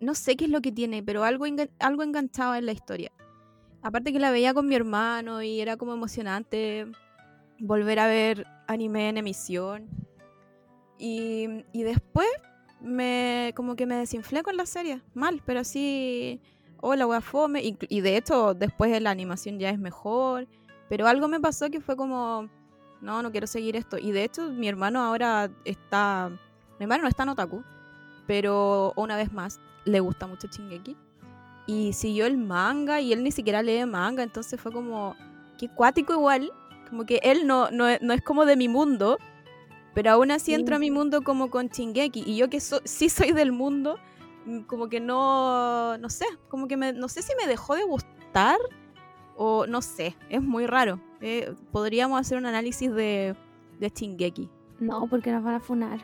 no 0.00 0.14
sé 0.14 0.36
qué 0.36 0.44
es 0.44 0.50
lo 0.50 0.60
que 0.60 0.72
tiene, 0.72 1.02
pero 1.02 1.24
algo, 1.24 1.46
algo 1.78 2.02
enganchaba 2.02 2.58
en 2.58 2.66
la 2.66 2.72
historia. 2.72 3.12
Aparte 3.82 4.12
que 4.12 4.18
la 4.18 4.30
veía 4.30 4.54
con 4.54 4.66
mi 4.66 4.74
hermano 4.74 5.42
y 5.42 5.60
era 5.60 5.76
como 5.76 5.94
emocionante 5.94 6.86
volver 7.58 7.98
a 7.98 8.06
ver 8.06 8.46
anime 8.66 9.08
en 9.08 9.18
emisión. 9.18 9.88
Y, 10.98 11.64
y 11.72 11.82
después 11.82 12.28
me 12.80 13.52
como 13.54 13.76
que 13.76 13.86
me 13.86 13.96
desinflé 13.96 14.42
con 14.42 14.56
la 14.56 14.66
serie, 14.66 15.02
mal, 15.14 15.42
pero 15.44 15.60
así, 15.60 16.40
hola, 16.80 17.06
wea 17.06 17.20
fome. 17.20 17.62
Y, 17.62 17.78
y 17.88 18.00
de 18.00 18.16
hecho 18.16 18.54
después 18.54 19.00
la 19.00 19.10
animación 19.10 19.58
ya 19.58 19.70
es 19.70 19.78
mejor. 19.78 20.48
Pero 20.88 21.06
algo 21.06 21.28
me 21.28 21.40
pasó 21.40 21.70
que 21.70 21.80
fue 21.80 21.96
como, 21.96 22.48
no, 23.00 23.22
no 23.22 23.30
quiero 23.30 23.46
seguir 23.46 23.76
esto. 23.76 23.98
Y 23.98 24.12
de 24.12 24.24
hecho, 24.24 24.50
mi 24.50 24.68
hermano 24.68 25.00
ahora 25.00 25.50
está. 25.64 26.30
Mi 26.78 26.84
hermano 26.84 27.02
no 27.02 27.08
está 27.08 27.22
en 27.22 27.30
Otaku, 27.30 27.64
pero 28.26 28.92
una 28.96 29.16
vez 29.16 29.32
más, 29.32 29.60
le 29.86 30.00
gusta 30.00 30.26
mucho 30.26 30.48
Shingeki. 30.48 30.96
Y 31.66 31.92
siguió 31.94 32.26
el 32.26 32.36
manga 32.38 33.00
y 33.00 33.12
él 33.12 33.24
ni 33.24 33.32
siquiera 33.32 33.62
lee 33.62 33.84
manga, 33.86 34.22
entonces 34.22 34.60
fue 34.60 34.70
como, 34.72 35.16
qué 35.58 35.68
cuático 35.68 36.12
igual. 36.12 36.52
Como 36.90 37.04
que 37.06 37.20
él 37.24 37.46
no, 37.46 37.70
no, 37.70 37.88
es- 37.88 38.00
no 38.02 38.12
es 38.12 38.22
como 38.22 38.44
de 38.46 38.54
mi 38.56 38.68
mundo, 38.68 39.18
pero 39.94 40.10
aún 40.12 40.30
así 40.30 40.46
Sí. 40.46 40.54
entró 40.54 40.76
a 40.76 40.78
mi 40.78 40.90
mundo 40.92 41.22
como 41.22 41.50
con 41.50 41.68
Shingeki. 41.68 42.22
Y 42.26 42.36
yo 42.36 42.48
que 42.50 42.60
so- 42.60 42.80
sí 42.84 43.08
soy 43.08 43.32
del 43.32 43.50
mundo, 43.50 43.98
mm, 44.44 44.60
como 44.60 44.88
que 44.88 45.00
no, 45.00 45.98
no 45.98 46.08
sé, 46.10 46.26
como 46.48 46.68
que 46.68 46.76
me, 46.76 46.92
no 46.92 47.08
sé 47.08 47.22
si 47.22 47.32
me 47.40 47.48
dejó 47.48 47.74
de 47.74 47.82
gustar 47.84 48.58
o 49.36 49.66
no 49.66 49.82
sé, 49.82 50.14
es 50.30 50.40
muy 50.42 50.66
raro. 50.66 51.00
Eh, 51.20 51.52
podríamos 51.72 52.20
hacer 52.20 52.38
un 52.38 52.46
análisis 52.46 52.92
de, 52.92 53.34
de 53.80 53.88
Shingeki. 53.90 54.48
No, 54.78 55.06
porque 55.08 55.32
nos 55.32 55.42
van 55.42 55.54
a 55.54 55.60
funar. 55.60 55.98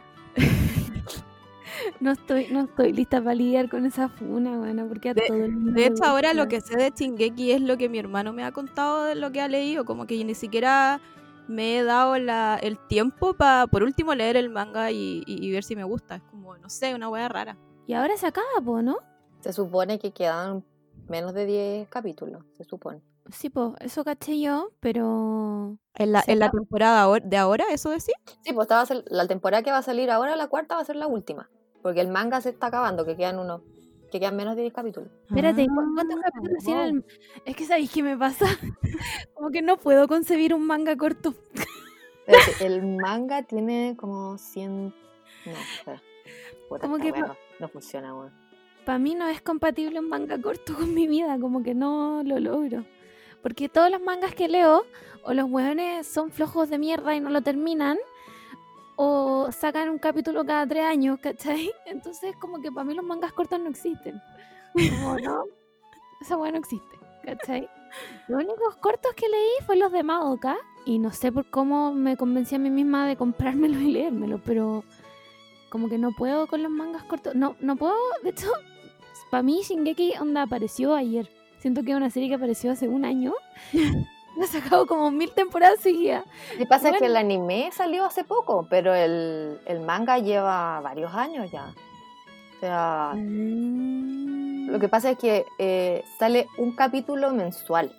No 2.01 2.13
estoy, 2.13 2.49
no 2.51 2.61
estoy 2.63 2.93
lista 2.93 3.21
para 3.21 3.35
lidiar 3.35 3.69
con 3.69 3.87
esa 3.87 4.09
funa, 4.09 4.59
bueno, 4.59 4.87
porque 4.89 5.11
a 5.11 5.15
De- 5.15 5.23
todo 5.27 5.37
el 5.45 5.53
mundo 5.53 5.73
De 5.73 5.87
hecho, 5.87 6.05
ahora 6.05 6.33
lo 6.35 6.49
que 6.49 6.61
sé 6.61 6.77
de 6.77 6.91
Shingeki 6.95 7.53
es 7.53 7.61
lo 7.61 7.77
que 7.77 7.89
mi 7.89 7.99
hermano 7.99 8.33
me 8.33 8.45
ha 8.45 8.53
contado 8.53 9.05
de 9.05 9.15
lo 9.15 9.31
que 9.33 9.41
ha 9.41 9.49
leído, 9.49 9.85
como 9.85 10.07
que 10.07 10.23
ni 10.25 10.35
siquiera 10.35 11.01
me 11.49 11.79
he 11.79 11.85
dado 11.85 12.19
la- 12.19 12.59
el 12.63 12.79
tiempo 12.89 13.35
para, 13.35 13.67
por 13.67 13.83
último, 13.83 14.15
leer 14.15 14.37
el 14.37 14.49
manga 14.51 14.91
y, 14.91 15.23
y- 15.27 15.47
y 15.47 15.53
ver 15.53 15.65
si 15.65 15.77
me 15.77 15.85
gusta. 15.85 16.17
Es 16.17 16.23
como, 16.25 16.57
no 16.57 16.69
sé, 16.71 16.95
una 16.95 17.09
wea 17.09 17.29
rara. 17.29 17.57
Y 17.87 17.95
ahora 17.95 18.17
se 18.17 18.27
acaba, 18.27 18.47
po, 18.65 18.81
¿no? 18.81 18.99
Se 19.41 19.53
supone 19.53 19.99
que 19.99 20.13
quedan 20.13 20.65
menos 21.09 21.35
de 21.35 21.47
10 21.47 21.89
capítulos, 21.89 22.45
se 22.57 22.65
supone. 22.65 23.01
Sí, 23.31 23.51
pues, 23.51 23.71
eso 23.81 24.05
caché 24.05 24.41
yo, 24.41 24.71
pero... 24.81 25.77
En 25.95 26.13
la, 26.13 26.23
en 26.27 26.39
la 26.39 26.51
temporada 26.51 27.07
de 27.21 27.37
ahora, 27.37 27.65
¿eso 27.71 27.91
decís? 27.91 28.15
Sí, 28.43 28.53
pues 28.53 28.65
esta 28.65 28.77
va 28.77 28.81
a 28.83 28.87
ser- 28.87 29.05
la 29.09 29.27
temporada 29.27 29.63
que 29.63 29.71
va 29.71 29.79
a 29.79 29.83
salir 29.83 30.11
ahora, 30.11 30.37
la 30.37 30.47
cuarta, 30.49 30.77
va 30.77 30.81
a 30.81 30.85
ser 30.85 30.97
la 30.97 31.07
última. 31.07 31.49
Porque 31.83 32.01
el 32.01 32.09
manga 32.09 32.41
se 32.41 32.51
está 32.51 32.69
acabando, 32.69 33.05
que 33.05 33.17
quedan 33.17 33.39
unos, 33.39 33.63
que 34.11 34.21
quedan 34.21 34.37
menos 34.37 34.55
de 34.57 34.63
10 34.63 34.75
capítulos. 34.75 35.11
Espérate, 35.29 35.67
¿cu- 35.67 35.95
¿cuántos 35.95 36.19
Ah, 36.19 36.31
capítulos 36.33 36.65
tiene 36.65 36.85
el...? 36.89 37.05
Es 37.45 37.57
que 37.57 37.65
¿sabéis 37.67 37.91
qué 37.91 38.03
me 38.03 38.17
pasa? 38.17 38.47
Como 39.35 39.51
que 39.51 39.63
no 39.63 39.77
puedo 39.79 40.07
concebir 40.09 40.55
un 40.55 40.67
manga 40.67 40.97
corto. 40.97 41.35
Espérate, 42.27 42.67
el 42.67 42.83
manga 42.97 43.43
tiene 43.43 43.97
como 43.99 44.39
100... 44.39 44.95
No, 45.45 45.53
espera. 45.53 46.01
Puta, 46.69 46.83
Como 46.83 46.99
que 46.99 47.11
no, 47.11 47.37
no 47.59 47.69
funciona, 47.69 48.15
weón. 48.15 48.33
Para 48.87 48.99
mí 48.99 49.15
no 49.17 49.27
es 49.29 49.43
compatible 49.43 49.99
un 49.99 50.09
manga 50.09 50.41
corto 50.41 50.75
con 50.75 50.95
mi 50.95 51.07
vida, 51.09 51.37
como 51.41 51.63
que 51.65 51.75
no 51.75 52.23
lo 52.25 52.39
logro. 52.39 52.85
Porque 53.43 53.69
todos 53.69 53.91
los 53.91 54.01
mangas 54.01 54.35
que 54.37 54.47
leo, 54.49 54.85
o 55.25 55.35
los 55.35 55.47
hueones 55.51 56.07
son 56.07 56.31
flojos 56.31 56.71
de 56.71 56.79
mierda 56.79 57.15
y 57.17 57.21
no 57.21 57.31
lo 57.31 57.43
terminan, 57.43 57.99
o 59.05 59.51
sacan 59.51 59.89
un 59.89 59.99
capítulo 59.99 60.45
cada 60.45 60.65
tres 60.65 60.85
años, 60.85 61.19
¿cachai? 61.21 61.73
Entonces 61.87 62.37
como 62.37 62.61
que 62.61 62.71
para 62.71 62.85
mí 62.85 62.95
los 62.95 63.05
mangas 63.05 63.33
cortos 63.33 63.59
no 63.59 63.69
existen. 63.69 64.21
Como 64.73 65.19
no, 65.19 65.45
esa 66.21 66.37
hueá 66.37 66.53
no 66.53 66.59
existe, 66.59 66.99
¿cachai? 67.25 67.69
Los 68.29 68.45
únicos 68.45 68.77
cortos 68.77 69.13
que 69.15 69.29
leí 69.29 69.51
fue 69.67 69.77
los 69.77 69.91
de 69.91 70.05
Madoka, 70.05 70.57
y 70.85 70.99
no 70.99 71.11
sé 71.11 71.33
por 71.33 71.51
cómo 71.51 71.93
me 71.93 72.17
convencí 72.17 72.55
a 72.55 72.59
mí 72.59 72.71
misma 72.71 73.07
de 73.07 73.17
comprármelo 73.17 73.79
y 73.81 73.93
leérmelo, 73.93 74.41
pero 74.45 74.85
como 75.69 75.89
que 75.89 75.99
no 75.99 76.13
puedo 76.13 76.47
con 76.47 76.63
los 76.63 76.71
mangas 76.71 77.03
cortos. 77.05 77.35
No, 77.35 77.57
no 77.61 77.77
puedo, 77.77 77.97
de 78.23 78.31
hecho, 78.31 78.51
para 79.31 79.43
mí 79.43 79.63
Shingeki 79.63 80.15
onda 80.21 80.43
apareció 80.43 80.95
ayer. 80.95 81.29
Siento 81.59 81.83
que 81.83 81.91
es 81.91 81.97
una 81.97 82.11
serie 82.11 82.29
que 82.29 82.37
apareció 82.37 82.71
hace 82.71 82.89
un 82.89 83.05
año. 83.05 83.35
Ha 84.41 84.47
sacado 84.47 84.87
como 84.87 85.11
mil 85.11 85.31
temporadas 85.33 85.81
seguidas. 85.81 86.25
Lo 86.53 86.59
que 86.59 86.67
pasa 86.67 86.89
es 86.89 86.95
que 86.95 87.01
Bueno. 87.01 87.13
el 87.13 87.17
anime 87.25 87.71
salió 87.73 88.05
hace 88.05 88.25
poco, 88.25 88.67
pero 88.71 88.95
el, 88.95 89.59
el 89.67 89.81
manga 89.81 90.19
lleva 90.19 90.81
varios 90.81 91.13
años 91.15 91.51
ya. 91.51 91.75
O 92.57 92.61
sea, 92.61 93.13
lo 93.15 94.79
que 94.79 94.89
pasa 94.89 95.11
es 95.11 95.19
que 95.19 95.45
eh, 95.59 96.05
sale 96.19 96.47
un 96.59 96.73
capítulo 96.75 97.33
mensual. 97.33 97.93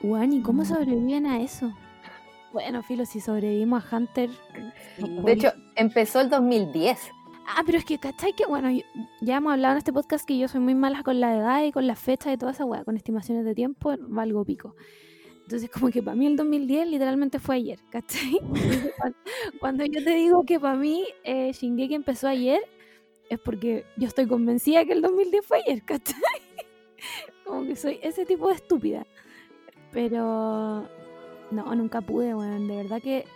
Juan, 0.00 0.32
¿y 0.32 0.42
cómo 0.42 0.62
Mm. 0.62 0.66
sobreviven 0.66 1.26
a 1.26 1.40
eso? 1.40 1.72
Bueno, 2.52 2.82
Filo, 2.82 3.06
si 3.06 3.20
sobrevivimos 3.20 3.82
a 3.92 3.96
Hunter. 3.96 4.30
De 4.98 5.32
hecho, 5.32 5.52
empezó 5.74 6.20
el 6.20 6.28
2010. 6.28 7.10
Ah, 7.46 7.62
pero 7.64 7.78
es 7.78 7.84
que, 7.84 7.98
¿cachai? 7.98 8.34
Que 8.34 8.44
bueno, 8.46 8.68
ya 9.20 9.36
hemos 9.36 9.52
hablado 9.52 9.72
en 9.72 9.78
este 9.78 9.92
podcast 9.92 10.24
que 10.26 10.36
yo 10.38 10.46
soy 10.48 10.60
muy 10.60 10.74
mala 10.74 11.02
con 11.02 11.18
la 11.18 11.34
edad 11.34 11.62
y 11.64 11.72
con 11.72 11.86
las 11.86 11.98
fechas 11.98 12.32
y 12.32 12.36
toda 12.36 12.52
esa 12.52 12.64
weá, 12.64 12.84
con 12.84 12.96
estimaciones 12.96 13.44
de 13.44 13.54
tiempo, 13.54 13.94
valgo 13.98 14.44
pico. 14.44 14.74
Entonces, 15.52 15.68
como 15.70 15.90
que 15.90 16.02
para 16.02 16.16
mí 16.16 16.26
el 16.26 16.34
2010 16.34 16.88
literalmente 16.88 17.38
fue 17.38 17.56
ayer, 17.56 17.78
¿cachai? 17.90 18.40
Cuando 19.60 19.84
yo 19.84 20.02
te 20.02 20.14
digo 20.14 20.44
que 20.44 20.58
para 20.58 20.76
mí 20.76 21.04
eh, 21.24 21.52
Shingeki 21.52 21.92
empezó 21.92 22.26
ayer, 22.26 22.62
es 23.28 23.38
porque 23.38 23.84
yo 23.98 24.08
estoy 24.08 24.26
convencida 24.26 24.86
que 24.86 24.94
el 24.94 25.02
2010 25.02 25.44
fue 25.44 25.58
ayer, 25.58 25.84
¿cachai? 25.84 26.16
Como 27.44 27.66
que 27.66 27.76
soy 27.76 27.98
ese 28.02 28.24
tipo 28.24 28.48
de 28.48 28.54
estúpida. 28.54 29.06
Pero 29.92 30.88
no, 31.50 31.74
nunca 31.74 32.00
pude, 32.00 32.34
weón. 32.34 32.66
De 32.66 32.76
verdad 32.76 33.02
que. 33.02 33.26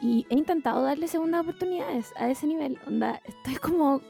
Y 0.00 0.24
he 0.30 0.36
intentado 0.36 0.84
darle 0.84 1.08
segundas 1.08 1.40
oportunidades 1.40 2.12
a 2.14 2.30
ese 2.30 2.46
nivel. 2.46 2.78
Onda, 2.86 3.20
estoy 3.24 3.56
como. 3.56 4.00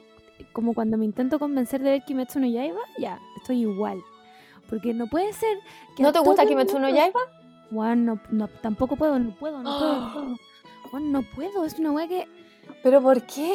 Como 0.53 0.75
cuando 0.75 0.99
me 0.99 1.07
intento 1.07 1.39
convencer 1.39 1.83
de 1.83 1.93
ver 1.93 2.05
Kimetsu 2.05 2.39
no 2.39 2.47
Yaiba, 2.47 2.81
ya, 2.99 3.19
estoy 3.39 3.63
igual. 3.63 4.03
Porque 4.73 4.95
no 4.95 5.07
puede 5.07 5.35
ser 5.35 5.59
que. 5.95 6.03
¿No 6.03 6.15
te 6.15 6.19
gusta 6.21 6.47
Kimetsu 6.47 6.79
no 6.79 6.89
Yaiba? 6.89 7.21
Weón, 7.71 8.07
no, 8.07 8.19
no, 8.31 8.49
tampoco 8.49 8.97
puedo, 8.97 9.19
no 9.19 9.35
puedo, 9.35 9.63
no 9.63 9.79
puedo, 9.79 10.01
no 10.01 10.13
puedo. 10.15 10.37
Weón, 10.95 11.13
no 11.13 11.23
puedo, 11.35 11.67
es 11.67 11.79
una 11.79 11.93
weá 11.93 12.09
que. 12.09 12.27
¿Pero 12.83 13.03
por 13.03 13.21
qué? 13.27 13.55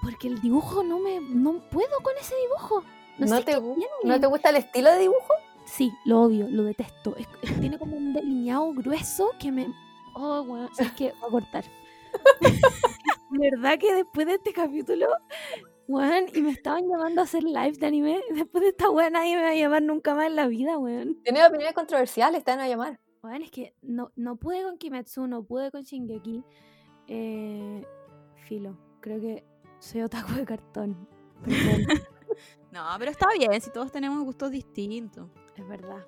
Porque 0.00 0.28
el 0.28 0.40
dibujo 0.40 0.84
no 0.84 1.00
me. 1.00 1.18
No 1.18 1.54
puedo 1.70 1.98
con 2.04 2.12
ese 2.20 2.36
dibujo. 2.36 2.84
No, 3.18 3.26
¿No 3.26 3.36
sé 3.38 3.42
te. 3.42 3.60
¿No 4.04 4.20
te 4.20 4.26
gusta 4.28 4.50
el 4.50 4.56
estilo 4.56 4.92
de 4.92 5.00
dibujo? 5.00 5.34
Sí, 5.64 5.92
lo 6.04 6.20
odio, 6.22 6.46
lo 6.48 6.62
detesto. 6.62 7.16
Es- 7.16 7.26
es- 7.42 7.58
tiene 7.58 7.76
como 7.76 7.96
un 7.96 8.12
delineado 8.12 8.72
grueso 8.74 9.32
que 9.40 9.50
me. 9.50 9.66
Oh, 10.14 10.44
bueno, 10.44 10.68
es 10.78 10.92
que 10.92 11.14
voy 11.20 11.28
a 11.28 11.32
cortar. 11.32 11.64
Verdad 13.30 13.76
que 13.76 13.92
después 13.92 14.24
de 14.28 14.34
este 14.34 14.52
capítulo, 14.52 15.08
weón, 15.88 16.26
y 16.34 16.42
me 16.42 16.50
estaban 16.50 16.88
llamando 16.88 17.22
a 17.22 17.24
hacer 17.24 17.42
live 17.42 17.72
de 17.72 17.86
anime, 17.86 18.20
después 18.34 18.62
de 18.62 18.68
esta 18.68 18.90
weón 18.90 19.14
nadie 19.14 19.34
me 19.36 19.42
va 19.42 19.48
a 19.50 19.54
llamar 19.54 19.82
nunca 19.82 20.14
más 20.14 20.26
en 20.26 20.36
la 20.36 20.46
vida, 20.46 20.78
weón. 20.78 21.20
Tiene 21.24 21.44
opiniones 21.44 21.74
controversiales, 21.74 22.44
te 22.44 22.52
van 22.52 22.60
a 22.60 22.68
llamar. 22.68 23.00
Weón, 23.22 23.42
es 23.42 23.50
que 23.50 23.74
no, 23.82 24.12
no 24.14 24.36
pude 24.36 24.62
con 24.62 24.78
Kimetsu, 24.78 25.26
no 25.26 25.42
pude 25.42 25.72
con 25.72 25.82
Shingeki. 25.82 26.44
Eh, 27.08 27.84
filo, 28.46 28.78
creo 29.00 29.20
que 29.20 29.44
soy 29.80 30.02
otaku 30.02 30.34
de 30.34 30.44
cartón. 30.44 31.08
No, 32.70 32.84
pero 32.98 33.10
está 33.10 33.26
bien, 33.36 33.60
si 33.60 33.70
todos 33.70 33.90
tenemos 33.90 34.22
gustos 34.24 34.50
distintos. 34.50 35.30
es 35.56 35.66
verdad. 35.66 36.06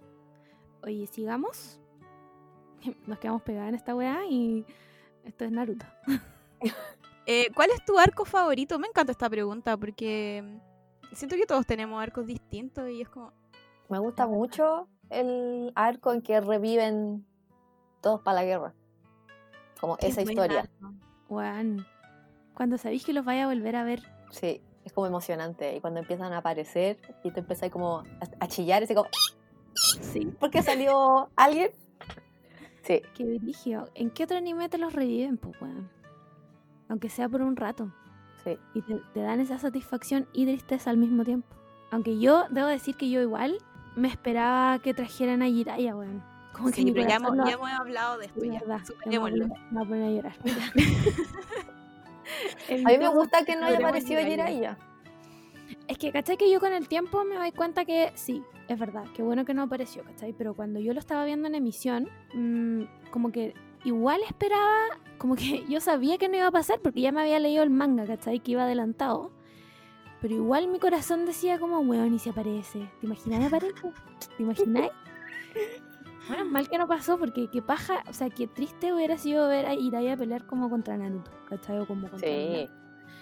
Oye, 0.83 1.07
sigamos. 1.07 1.81
Nos 3.07 3.19
quedamos 3.19 3.43
pegadas 3.43 3.71
en 3.71 3.75
esta 3.77 3.95
weá 3.95 4.27
y 4.29 4.67
esto 5.25 5.45
es 5.45 5.53
Naruto. 5.53 5.87
Eh, 7.33 7.49
¿Cuál 7.55 7.71
es 7.71 7.85
tu 7.85 7.97
arco 7.97 8.25
favorito? 8.25 8.77
Me 8.81 8.89
encanta 8.89 9.13
esta 9.13 9.31
pregunta 9.31 9.77
porque 9.77 10.43
mm, 10.43 11.15
siento 11.15 11.37
que 11.37 11.47
todos 11.47 11.65
tenemos 11.65 12.03
arcos 12.03 12.27
distintos 12.27 12.91
y 12.91 13.03
es 13.03 13.09
como... 13.09 13.33
Me 13.89 14.01
gusta 14.01 14.27
mucho 14.27 14.89
el 15.11 15.71
arco 15.77 16.13
en 16.13 16.23
que 16.23 16.41
reviven 16.41 17.25
todos 18.01 18.21
para 18.23 18.41
la 18.41 18.45
guerra. 18.45 18.75
Como 19.81 19.97
qué 19.97 20.09
esa 20.09 20.23
historia. 20.23 20.69
Weón. 21.29 21.87
Cuando 22.55 22.77
sabéis 22.79 23.05
que 23.05 23.13
los 23.13 23.25
vaya 23.25 23.45
a 23.45 23.47
volver 23.47 23.77
a 23.77 23.85
ver. 23.85 24.03
Sí, 24.33 24.61
es 24.85 24.93
como 24.93 25.07
emocionante. 25.07 25.77
Y 25.77 25.81
cuando 25.81 26.01
empiezan 26.01 26.33
a 26.33 26.39
aparecer 26.39 26.99
y 27.23 27.31
te 27.31 27.39
empiezas 27.39 27.71
como 27.71 28.03
a, 28.41 28.49
chillar, 28.49 28.83
y 28.83 28.93
como, 28.93 29.09
Sí. 29.75 30.25
¿por 30.41 30.51
qué 30.51 30.63
salió 30.63 31.31
alguien? 31.37 31.71
Sí, 32.83 33.03
Qué 33.15 33.25
dirigio. 33.25 33.89
¿En 33.95 34.11
qué 34.11 34.25
otro 34.25 34.37
anime 34.37 34.69
te 34.69 34.79
los 34.79 34.93
reviven, 34.93 35.39
pues, 35.39 35.55
weón? 35.61 36.00
Aunque 36.91 37.09
sea 37.09 37.29
por 37.31 37.41
un 37.41 37.57
rato. 37.57 37.91
sí. 38.45 38.59
Y 38.75 38.83
te, 38.83 38.97
te 39.15 39.21
dan 39.21 39.41
esa 39.41 39.59
satisfacción 39.59 40.27
y 40.35 40.45
tristeza 40.45 40.91
al 40.91 40.99
mismo 40.99 41.25
tiempo. 41.25 41.49
Aunque 41.91 42.19
yo 42.19 42.45
debo 42.51 42.67
decir 42.69 42.97
que 42.97 43.09
yo 43.09 43.23
igual 43.23 43.57
me 43.97 44.09
esperaba 44.09 44.79
que 44.81 44.93
trajeran 44.93 45.41
a 45.43 45.47
Jiraiya, 45.47 45.97
weón. 45.97 46.23
Como 46.53 46.69
que 46.69 46.75
Sí, 46.75 46.85
mi 46.85 46.93
pero 46.93 47.09
ya 47.09 47.17
hemos, 47.17 47.35
ya 47.47 47.53
hemos 47.55 47.71
hablado 47.71 48.19
de 48.19 48.27
esto, 48.27 48.41
Sí, 48.41 48.51
ya. 48.51 48.61
verdad. 48.61 48.81
Me 49.07 49.19
voy 49.19 49.31
a- 49.33 49.47
me 49.47 49.49
voy 49.71 49.83
a 49.83 49.89
poner 49.89 50.05
a 50.05 50.11
llorar. 50.11 50.37
A 52.85 52.89
mí 52.89 52.99
me 52.99 53.09
gusta 53.09 53.45
que 53.45 53.57
no 53.57 53.67
haya 53.67 53.79
aparecido 53.79 54.21
Jiraiya. 54.21 54.79
Es 55.89 55.99
que, 55.99 56.13
¿cachai? 56.13 56.37
Que 56.37 56.51
yo 56.51 56.61
con 56.61 56.73
el 56.73 56.89
tiempo 56.89 57.25
me 57.25 57.37
doy 57.37 57.53
cuenta 57.53 57.85
que 57.85 58.13
sí, 58.15 58.43
es 58.69 58.79
verdad, 58.79 59.05
qué 59.15 59.23
bueno 59.23 59.45
que 59.45 59.55
no 59.55 59.63
apareció, 59.63 60.05
¿cachai? 60.05 60.33
Pero 60.33 60.55
cuando 60.55 60.79
yo 60.81 60.93
lo 60.93 61.01
estaba 61.01 61.25
viendo 61.25 61.49
en 61.49 61.55
emisión, 61.57 62.09
mm, 62.35 62.83
como 63.11 63.33
que 63.33 63.55
igual 63.85 64.21
esperaba, 64.27 64.99
como 65.19 65.37
que 65.37 65.65
yo 65.69 65.81
sabía 65.81 66.19
que 66.19 66.29
no 66.29 66.37
iba 66.37 66.47
a 66.47 66.53
pasar 66.53 66.81
porque 66.81 67.01
ya 67.01 67.13
me 67.13 67.21
había 67.21 67.39
leído 67.39 67.63
el 67.63 67.71
manga, 67.71 68.07
¿cachai? 68.07 68.41
Que 68.41 68.53
iba 68.53 68.65
adelantado. 68.65 69.31
Pero 70.21 70.35
igual 70.35 70.69
mi 70.69 70.79
corazón 70.79 71.25
decía 71.25 71.59
como, 71.59 71.81
weón, 71.81 72.15
y 72.15 72.19
si 72.19 72.29
aparece. 72.29 72.91
¿Te 73.01 73.07
imaginas 73.07 73.47
aparece? 73.47 73.93
¿Te 74.37 74.43
imagináis? 74.43 74.91
Bueno, 76.29 76.45
mal 76.51 76.69
que 76.69 76.77
no 76.77 76.87
pasó 76.87 77.19
porque 77.19 77.49
qué 77.49 77.63
paja, 77.63 78.03
o 78.07 78.13
sea, 78.13 78.29
qué 78.29 78.47
triste 78.47 78.93
hubiera 78.93 79.17
sido 79.17 79.49
ver 79.49 79.65
a 79.65 79.75
Iraya 79.75 80.17
pelear 80.17 80.47
como 80.47 80.69
contra 80.69 80.97
Naruto, 80.99 81.31
¿cachai? 81.49 81.79
O 81.79 81.87
como 81.87 82.09
contra 82.11 82.29
Sí, 82.29 82.69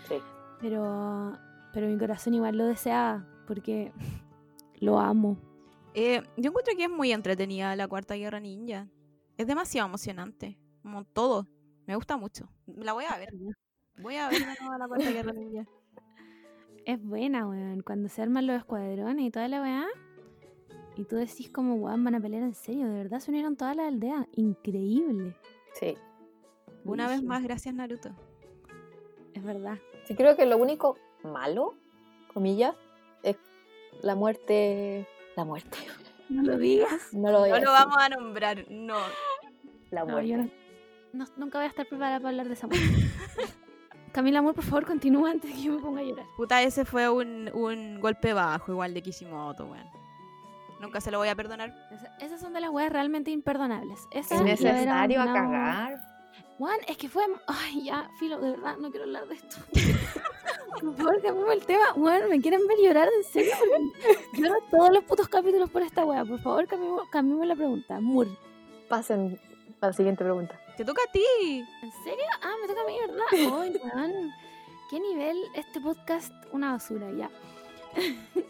sí. 0.08 0.16
Pero, 0.60 1.38
pero 1.72 1.86
mi 1.86 1.96
corazón 1.96 2.34
igual 2.34 2.58
lo 2.58 2.66
deseaba 2.66 3.24
porque 3.46 3.92
lo 4.80 4.98
amo. 4.98 5.38
Eh, 5.94 6.22
yo 6.36 6.50
encuentro 6.50 6.74
que 6.76 6.84
es 6.84 6.90
muy 6.90 7.12
entretenida 7.12 7.76
la 7.76 7.86
Cuarta 7.86 8.14
Guerra 8.14 8.40
Ninja. 8.40 8.88
Es 9.38 9.46
demasiado 9.46 9.88
emocionante. 9.88 10.58
Como 10.82 11.04
todo. 11.04 11.46
Me 11.86 11.94
gusta 11.94 12.16
mucho. 12.16 12.50
La 12.66 12.92
voy 12.92 13.04
a 13.08 13.16
ver. 13.16 13.32
Voy 14.02 14.16
a 14.16 14.28
ver 14.28 14.40
de 14.40 14.54
nuevo 14.60 14.76
la 14.76 14.88
Cuarta 14.88 15.10
Guerra 15.10 15.32
Ninja. 15.32 15.64
Es 16.84 17.02
buena, 17.02 17.46
weón. 17.46 17.82
Cuando 17.82 18.08
se 18.08 18.20
arman 18.20 18.46
los 18.46 18.56
escuadrones 18.56 19.24
y 19.24 19.30
toda 19.30 19.46
la 19.46 19.62
weá. 19.62 19.86
Y 20.96 21.04
tú 21.04 21.16
decís 21.16 21.50
como, 21.50 21.76
weón, 21.76 22.02
van 22.02 22.16
a 22.16 22.20
pelear 22.20 22.42
en 22.42 22.54
serio. 22.54 22.88
De 22.88 22.94
verdad 22.94 23.20
se 23.20 23.30
unieron 23.30 23.56
todas 23.56 23.76
las 23.76 23.86
aldeas. 23.86 24.26
Increíble. 24.32 25.36
sí. 25.74 25.96
Una 26.84 27.06
vez 27.06 27.22
más, 27.22 27.42
gracias 27.42 27.74
Naruto. 27.74 28.10
Es 29.34 29.44
verdad. 29.44 29.78
Sí, 30.04 30.14
creo 30.14 30.36
que 30.36 30.46
lo 30.46 30.56
único 30.56 30.96
malo, 31.22 31.74
comillas, 32.32 32.74
es 33.22 33.36
la 34.02 34.14
muerte. 34.14 35.06
La 35.36 35.44
muerte. 35.44 35.78
No 36.28 36.42
lo 36.42 36.58
digas. 36.58 37.12
No 37.12 37.30
lo 37.30 37.46
No 37.46 37.58
lo 37.58 37.70
vamos 37.70 37.96
a 37.98 38.08
nombrar, 38.08 38.64
no. 38.70 38.96
La 39.90 40.00
No, 40.04 40.12
muerte. 40.12 40.28
yo 40.28 40.36
no- 40.38 40.48
no- 41.12 41.26
nunca 41.36 41.58
voy 41.58 41.66
a 41.66 41.68
estar 41.68 41.86
preparada 41.86 42.18
para 42.18 42.30
hablar 42.30 42.48
de 42.48 42.54
esa 42.54 42.66
muerte. 42.66 42.86
Camila 44.12 44.38
Amor, 44.40 44.54
por 44.54 44.64
favor, 44.64 44.86
continúa 44.86 45.30
antes 45.30 45.50
de 45.50 45.56
que 45.56 45.62
yo 45.64 45.72
me 45.74 45.78
ponga 45.80 46.00
a 46.00 46.04
llorar. 46.04 46.26
Puta, 46.36 46.62
ese 46.62 46.84
fue 46.84 47.08
un, 47.08 47.50
un 47.54 48.00
golpe 48.00 48.32
bajo, 48.32 48.72
igual 48.72 48.94
de 48.94 49.02
Kishimoto, 49.02 49.66
weón. 49.66 49.86
Nunca 50.80 51.00
se 51.00 51.10
lo 51.10 51.18
voy 51.18 51.28
a 51.28 51.34
perdonar. 51.34 51.74
Esa- 51.90 52.16
esas 52.18 52.40
son 52.40 52.52
de 52.52 52.60
las 52.60 52.70
weas 52.70 52.90
realmente 52.92 53.30
imperdonables. 53.30 53.98
Esa 54.12 54.36
Es 54.36 54.42
necesario 54.42 55.20
a 55.20 55.26
cagar. 55.26 55.98
Juan, 56.56 56.78
es 56.88 56.96
que 56.96 57.08
fue. 57.08 57.24
Ay, 57.46 57.84
ya, 57.84 58.08
filo, 58.18 58.38
de 58.40 58.50
verdad, 58.52 58.76
no 58.78 58.90
quiero 58.90 59.04
hablar 59.04 59.26
de 59.28 59.34
esto. 59.34 59.56
Por 60.80 60.94
favor, 60.96 61.20
cambiemos 61.22 61.52
el 61.52 61.66
tema. 61.66 61.84
Bueno, 61.96 62.28
¿me 62.28 62.40
quieren 62.40 62.66
ver 62.66 62.78
llorar 62.82 63.08
en 63.16 63.24
serio? 63.24 63.52
Lloro 64.34 64.54
todos 64.70 64.90
los 64.90 65.04
putos 65.04 65.28
capítulos 65.28 65.70
por 65.70 65.82
esta 65.82 66.04
wea. 66.04 66.24
Por 66.24 66.40
favor, 66.40 66.66
cambiemos, 66.66 67.08
cambiemos 67.08 67.46
la 67.46 67.54
pregunta. 67.56 68.00
Mur. 68.00 68.28
Pasen 68.88 69.38
la 69.80 69.92
siguiente 69.92 70.24
pregunta. 70.24 70.58
Te 70.76 70.84
toca 70.84 71.02
a 71.08 71.12
ti. 71.12 71.64
¿En 71.82 71.92
serio? 72.04 72.24
Ah, 72.42 72.54
me 72.60 72.68
toca 72.68 72.80
a 72.80 72.86
mí, 72.86 72.96
¿verdad? 73.00 73.24
Ay, 73.60 73.80
weón. 73.82 74.32
¿Qué 74.90 75.00
nivel 75.00 75.36
este 75.54 75.80
podcast? 75.80 76.32
Una 76.52 76.72
basura, 76.72 77.10
ya. 77.12 77.30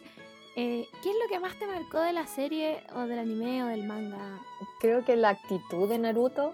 Eh, 0.60 0.88
¿Qué 1.04 1.10
es 1.10 1.16
lo 1.22 1.28
que 1.28 1.38
más 1.38 1.56
te 1.56 1.68
marcó 1.68 2.00
de 2.00 2.12
la 2.12 2.26
serie 2.26 2.82
o 2.96 3.02
del 3.02 3.20
anime 3.20 3.62
o 3.62 3.68
del 3.68 3.84
manga? 3.84 4.40
Creo 4.80 5.04
que 5.04 5.14
la 5.14 5.28
actitud 5.28 5.88
de 5.88 5.98
Naruto 5.98 6.52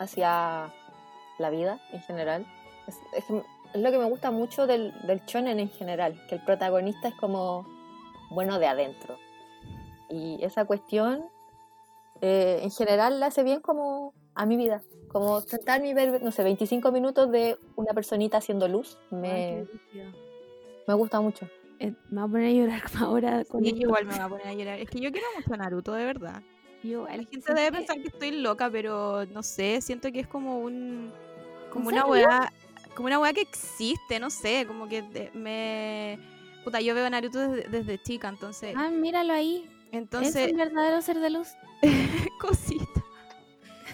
hacia 0.00 0.74
la 1.38 1.50
vida 1.50 1.78
en 1.92 2.02
general 2.02 2.44
es, 2.88 2.98
es 3.16 3.24
es 3.72 3.80
lo 3.80 3.90
que 3.90 3.98
me 3.98 4.04
gusta 4.04 4.30
mucho 4.30 4.66
del, 4.66 4.92
del 5.06 5.20
shonen 5.26 5.60
en 5.60 5.70
general, 5.70 6.20
que 6.28 6.34
el 6.36 6.44
protagonista 6.44 7.08
es 7.08 7.14
como 7.14 7.66
bueno 8.30 8.58
de 8.58 8.66
adentro. 8.66 9.16
Y 10.08 10.42
esa 10.42 10.64
cuestión 10.64 11.24
eh, 12.20 12.60
en 12.62 12.70
general 12.70 13.20
la 13.20 13.26
hace 13.26 13.42
bien 13.42 13.60
como 13.60 14.14
a 14.34 14.46
mi 14.46 14.56
vida. 14.56 14.82
Como 15.08 15.40
sentarme 15.40 15.88
y 15.88 15.94
ver, 15.94 16.22
no 16.22 16.30
sé, 16.30 16.44
25 16.44 16.92
minutos 16.92 17.30
de 17.32 17.56
una 17.76 17.92
personita 17.92 18.38
haciendo 18.38 18.68
luz, 18.68 18.96
Ay, 19.10 19.18
me, 19.18 19.62
brígido. 19.64 20.12
me 20.86 20.94
gusta 20.94 21.20
mucho. 21.20 21.48
Eh, 21.80 21.94
me 22.10 22.20
voy 22.20 22.28
a 22.28 22.32
poner 22.32 22.46
a 22.46 22.52
llorar 22.52 22.82
ahora 23.00 23.44
con 23.44 23.64
Sí, 23.64 23.74
igual 23.76 24.04
me 24.06 24.16
va 24.18 24.24
a 24.24 24.28
poner 24.28 24.46
a 24.46 24.54
llorar. 24.54 24.78
Es 24.78 24.88
que 24.88 25.00
yo 25.00 25.10
quiero 25.10 25.26
mucho 25.36 25.52
a 25.54 25.56
Naruto, 25.56 25.92
de 25.94 26.04
verdad. 26.04 26.42
Yo, 26.82 27.06
La 27.06 27.12
gente 27.24 27.54
debe 27.54 27.72
pensar 27.72 27.96
que 28.00 28.08
estoy 28.08 28.30
loca, 28.30 28.70
pero 28.70 29.26
no 29.26 29.42
sé, 29.42 29.80
siento 29.80 30.10
que 30.12 30.20
es 30.20 30.26
como 30.28 30.60
un. 30.60 31.12
Como 31.72 31.90
¿En 31.90 31.96
una 31.96 32.06
weá. 32.06 32.52
Como 32.94 33.06
una 33.06 33.18
weá 33.18 33.32
que 33.32 33.42
existe, 33.42 34.18
no 34.20 34.30
sé, 34.30 34.64
como 34.66 34.88
que 34.88 35.02
de- 35.02 35.30
me. 35.34 36.18
Puta, 36.64 36.80
yo 36.80 36.94
veo 36.94 37.06
a 37.06 37.10
Naruto 37.10 37.38
desde, 37.38 37.68
desde 37.68 38.00
chica, 38.02 38.28
entonces. 38.28 38.74
Ah, 38.76 38.90
míralo 38.90 39.32
ahí. 39.32 39.68
Es 39.92 39.98
entonces, 39.98 40.50
un 40.52 40.58
verdadero 40.58 41.02
ser 41.02 41.18
de 41.20 41.30
luz. 41.30 41.48
cosita. 42.40 42.84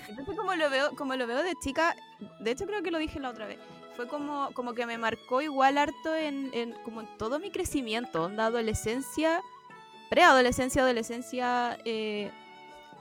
Entonces 0.09 0.37
como 0.37 0.55
lo 0.55 0.71
veo, 0.71 0.95
como 0.97 1.15
lo 1.17 1.27
veo 1.27 1.43
de 1.43 1.55
chica, 1.63 1.95
de 2.41 2.51
hecho 2.53 2.67
creo 2.67 2.83
que 2.83 2.91
lo 2.91 2.99
dije 2.99 3.19
la 3.21 3.31
otra 3.31 3.47
vez. 3.47 3.59
Fue 3.97 4.07
como, 4.09 4.51
como 4.53 4.75
que 4.75 4.85
me 4.87 4.99
marcó 4.99 5.41
igual 5.41 5.79
harto 5.79 6.15
en, 6.15 6.51
en 6.53 6.73
como 6.85 7.01
en 7.01 7.09
todo 7.19 7.39
mi 7.39 7.51
crecimiento, 7.51 8.25
onda 8.25 8.47
adolescencia, 8.47 9.41
preadolescencia, 10.11 10.83
adolescencia, 10.83 11.79
eh, 11.85 12.31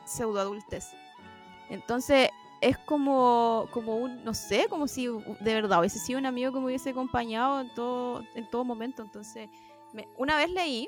pseudoadultez. 0.06 0.92
Entonces 1.70 2.30
es 2.62 2.78
como, 2.80 3.68
como 3.72 3.98
un, 3.98 4.24
no 4.24 4.34
sé, 4.34 4.68
como 4.70 4.88
si 4.88 5.08
de 5.08 5.54
verdad 5.54 5.80
hubiese 5.80 6.00
sido 6.00 6.18
un 6.20 6.26
amigo 6.26 6.52
que 6.54 6.60
me 6.60 6.66
hubiese 6.68 6.92
acompañado 6.92 7.60
en 7.62 7.74
todo, 7.74 8.24
en 8.34 8.50
todo 8.50 8.64
momento. 8.64 9.02
Entonces, 9.04 9.50
me- 9.94 10.08
una 10.18 10.38
vez 10.38 10.50
leí 10.50 10.88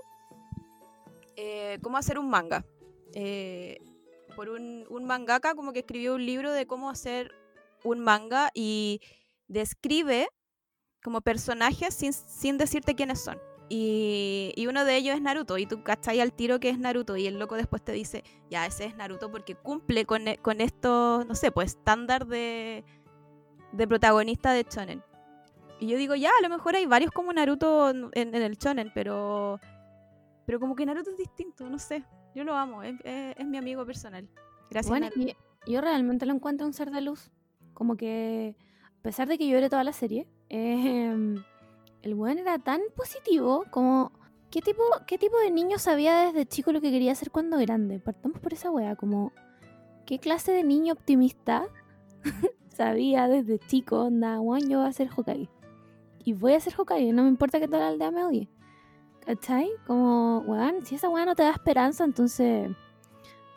eh, 1.38 1.80
cómo 1.82 1.98
hacer 1.98 2.20
un 2.20 2.30
manga. 2.30 2.66
eh, 3.14 3.80
por 4.36 4.50
un, 4.50 4.86
mangaka 5.06 5.56
como 5.56 5.74
que 5.74 5.80
escribió 5.80 6.14
un 6.14 6.24
libro 6.26 6.52
de 6.52 6.68
cómo 6.68 6.90
hacer 6.92 7.32
un 7.84 8.02
manga 8.02 8.52
y 8.54 9.02
describe 9.48 10.28
como 11.02 11.22
personajes 11.22 11.96
sin, 11.96 12.14
sin 12.14 12.58
decirte 12.60 12.94
quiénes 12.94 13.20
son. 13.20 13.40
Y, 13.70 14.54
y 14.56 14.68
uno 14.68 14.86
de 14.86 14.96
ellos 14.96 15.16
es 15.16 15.22
Naruto, 15.22 15.58
y 15.58 15.66
tú 15.66 15.84
cachai 15.84 16.20
al 16.22 16.34
tiro 16.34 16.60
que 16.60 16.70
es 16.70 16.78
Naruto, 16.78 17.18
y 17.18 17.26
el 17.28 17.40
loco 17.40 17.56
después 17.56 17.84
te 17.84 17.92
dice, 17.94 18.24
ya, 18.50 18.66
ese 18.68 18.86
es 18.86 18.96
Naruto 18.96 19.32
porque 19.32 19.56
cumple 19.56 20.06
con, 20.06 20.28
e- 20.28 20.38
con 20.38 20.62
estos, 20.62 21.26
no 21.26 21.34
sé, 21.36 21.52
pues 21.52 21.72
estándar 21.72 22.28
de, 22.28 22.86
de 23.72 23.88
protagonista 23.88 24.52
de 24.54 24.66
Shonen. 24.70 25.04
Y 25.80 25.88
yo 25.88 25.98
digo, 25.98 26.14
ya, 26.16 26.30
a 26.38 26.42
lo 26.44 26.50
mejor 26.50 26.76
hay 26.76 26.86
varios 26.86 27.12
como 27.12 27.34
Naruto 27.34 27.90
en, 27.90 28.10
en 28.14 28.36
el 28.36 28.56
Shonen, 28.58 28.92
pero, 28.94 29.60
pero 30.48 30.60
como 30.60 30.76
que 30.76 30.86
Naruto 30.88 31.12
es 31.12 31.18
distinto, 31.18 31.70
no 31.70 31.78
sé. 31.78 32.04
Yo 32.34 32.44
lo 32.44 32.56
amo, 32.56 32.82
es, 32.82 32.96
es- 33.04 33.36
es 33.38 33.46
mi 33.46 33.58
amigo 33.58 33.86
personal. 33.86 34.28
Gracias, 34.72 34.90
Bueno, 34.90 35.10
Naruto. 35.16 35.38
yo 35.68 35.82
realmente 35.82 36.26
lo 36.26 36.34
encuentro 36.34 36.66
un 36.66 36.74
ser 36.74 36.90
de 36.90 37.02
luz. 37.02 37.30
Como 37.76 37.96
que, 37.98 38.56
a 39.00 39.02
pesar 39.04 39.28
de 39.28 39.38
que 39.38 39.48
lloré 39.48 39.70
toda 39.70 39.84
la 39.84 39.94
serie, 39.94 40.28
em, 40.50 41.36
el 42.02 42.16
buen 42.16 42.40
era 42.40 42.58
tan 42.58 42.82
positivo 42.96 43.66
como... 43.70 44.12
¿qué 44.50 44.62
tipo, 44.62 44.82
¿Qué 45.06 45.18
tipo 45.18 45.38
de 45.40 45.52
niño 45.52 45.78
sabía 45.78 46.16
desde 46.28 46.46
chico 46.46 46.72
lo 46.72 46.80
que 46.80 46.90
quería 46.90 47.12
hacer 47.12 47.30
cuando 47.32 47.58
grande? 47.58 48.00
Partamos 48.00 48.40
por 48.40 48.54
esa 48.54 48.72
wea, 48.72 48.96
como... 48.96 49.34
¿Qué 50.06 50.20
clase 50.20 50.54
de 50.54 50.64
niño 50.64 50.94
optimista 50.94 51.68
sabía 52.70 53.28
desde 53.28 53.60
chico, 53.60 54.04
onda, 54.06 54.38
yo 54.38 54.80
voy 54.80 54.88
a 54.88 54.94
ser 54.94 55.10
Hokage? 55.16 55.50
Y 56.24 56.32
voy 56.34 56.54
a 56.54 56.60
ser 56.62 56.74
Hokage, 56.80 57.12
no 57.12 57.24
me 57.24 57.30
importa 57.30 57.60
que 57.60 57.68
toda 57.68 57.80
la 57.80 57.88
aldea 57.90 58.12
me 58.12 58.24
odie. 58.24 58.50
¿Cachai? 59.28 59.70
Como, 59.86 60.40
weón, 60.48 60.86
si 60.86 60.96
esa 60.96 61.10
weá 61.10 61.26
no 61.26 61.36
te 61.36 61.44
da 61.44 61.52
esperanza, 61.52 62.06
entonces... 62.06 62.72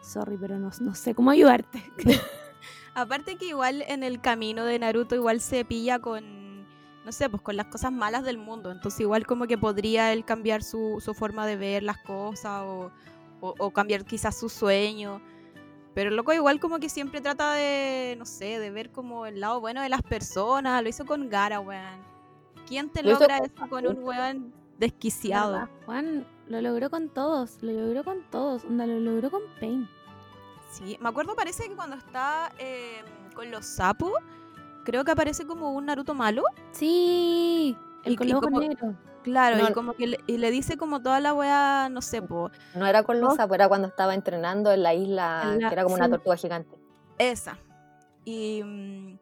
Sorry, 0.01 0.37
pero 0.37 0.59
no, 0.59 0.71
no 0.81 0.95
sé 0.97 1.15
cómo 1.15 1.31
ayudarte. 1.31 1.81
Aparte 2.95 3.37
que 3.37 3.47
igual 3.47 3.83
en 3.87 4.03
el 4.03 4.21
camino 4.21 4.65
de 4.65 4.79
Naruto 4.81 5.15
igual 5.15 5.41
se 5.41 5.65
pilla 5.65 6.01
con, 6.01 6.65
no 7.05 7.13
sé, 7.13 7.31
pues 7.31 7.41
con 7.43 7.57
las 7.57 7.67
cosas 7.67 7.93
malas 7.93 8.25
del 8.25 8.37
mundo. 8.37 8.73
Entonces 8.73 9.01
igual 9.01 9.25
como 9.27 9.47
que 9.47 9.57
podría 9.59 10.13
él 10.13 10.25
cambiar 10.25 10.65
su, 10.65 11.01
su 11.01 11.15
forma 11.15 11.47
de 11.47 11.55
ver 11.57 11.85
las 11.85 11.99
cosas 11.99 12.63
o, 12.65 12.91
o- 13.41 13.55
o 13.57 13.71
cambiar 13.71 14.05
quizás 14.05 14.37
su 14.37 14.49
sueño. 14.49 15.23
Pero 15.95 16.11
el 16.11 16.17
loco 16.17 16.33
igual 16.33 16.59
como 16.59 16.81
que 16.81 16.89
siempre 16.89 17.21
trata 17.21 17.53
de, 17.53 18.17
no 18.19 18.25
sé, 18.27 18.59
de 18.59 18.71
ver 18.71 18.91
como 18.91 19.27
el 19.27 19.39
lado 19.39 19.61
bueno 19.61 19.83
de 19.83 19.89
las 19.89 20.03
personas. 20.03 20.83
Lo 20.83 20.89
hizo 20.89 21.07
con 21.07 21.29
Gara, 21.29 21.61
weón. 21.61 22.01
¿Quién 22.67 22.91
te 22.91 23.05
Lo 23.05 23.13
logra 23.13 23.39
eso 23.39 23.69
con 23.69 23.87
un 23.87 24.03
weón 24.03 24.53
desquiciado? 24.81 25.53
¿Verdad? 25.53 25.69
Juan 25.87 26.27
lo 26.49 26.61
logró 26.61 26.91
con 26.91 27.09
todos, 27.09 27.59
lo 27.63 27.71
logró 27.73 28.03
con 28.03 28.23
todos, 28.31 28.65
onda, 28.65 28.87
lo 28.87 28.99
logró 28.99 29.31
con 29.31 29.43
Pain. 29.61 29.89
Sí, 30.73 30.97
me 31.01 31.09
acuerdo 31.09 31.35
parece 31.37 31.69
que 31.69 31.77
cuando 31.77 31.97
está 31.97 32.53
eh, 32.59 33.03
con 33.35 33.51
los 33.51 33.67
sapos, 33.67 34.13
creo 34.85 35.05
que 35.05 35.11
aparece 35.13 35.47
como 35.47 35.73
un 35.73 35.87
Naruto 35.87 36.15
malo. 36.15 36.43
Sí, 36.73 37.77
el 38.05 38.13
Y- 38.13 38.15
y 38.15 38.17
color 38.17 38.43
como- 38.43 38.61
negro. 38.61 38.97
Claro, 39.23 39.59
No, 39.59 39.69
y 39.69 39.73
como 39.75 39.93
que 39.93 40.07
le, 40.07 40.19
y 40.27 40.39
le 40.39 40.51
dice 40.51 40.79
como 40.79 41.03
toda 41.03 41.21
la 41.21 41.35
wea, 41.35 41.89
no 41.91 42.01
sé, 42.01 42.23
po, 42.23 42.51
No 42.75 42.87
era 42.87 43.03
con 43.03 43.21
los 43.21 43.29
No. 43.31 43.37
sapos, 43.37 43.55
era 43.55 43.69
cuando 43.69 43.87
estaba 43.89 44.15
entrenando 44.15 44.73
en 44.73 44.83
la 44.83 44.95
isla, 44.95 45.43
En 45.53 45.61
la- 45.61 45.69
que 45.69 45.75
era 45.75 45.83
como 45.83 45.97
una 45.97 46.09
tortuga 46.09 46.37
gigante. 46.39 46.75
esa. 47.19 47.59
Y, 48.25 48.63
mm, 48.65 49.19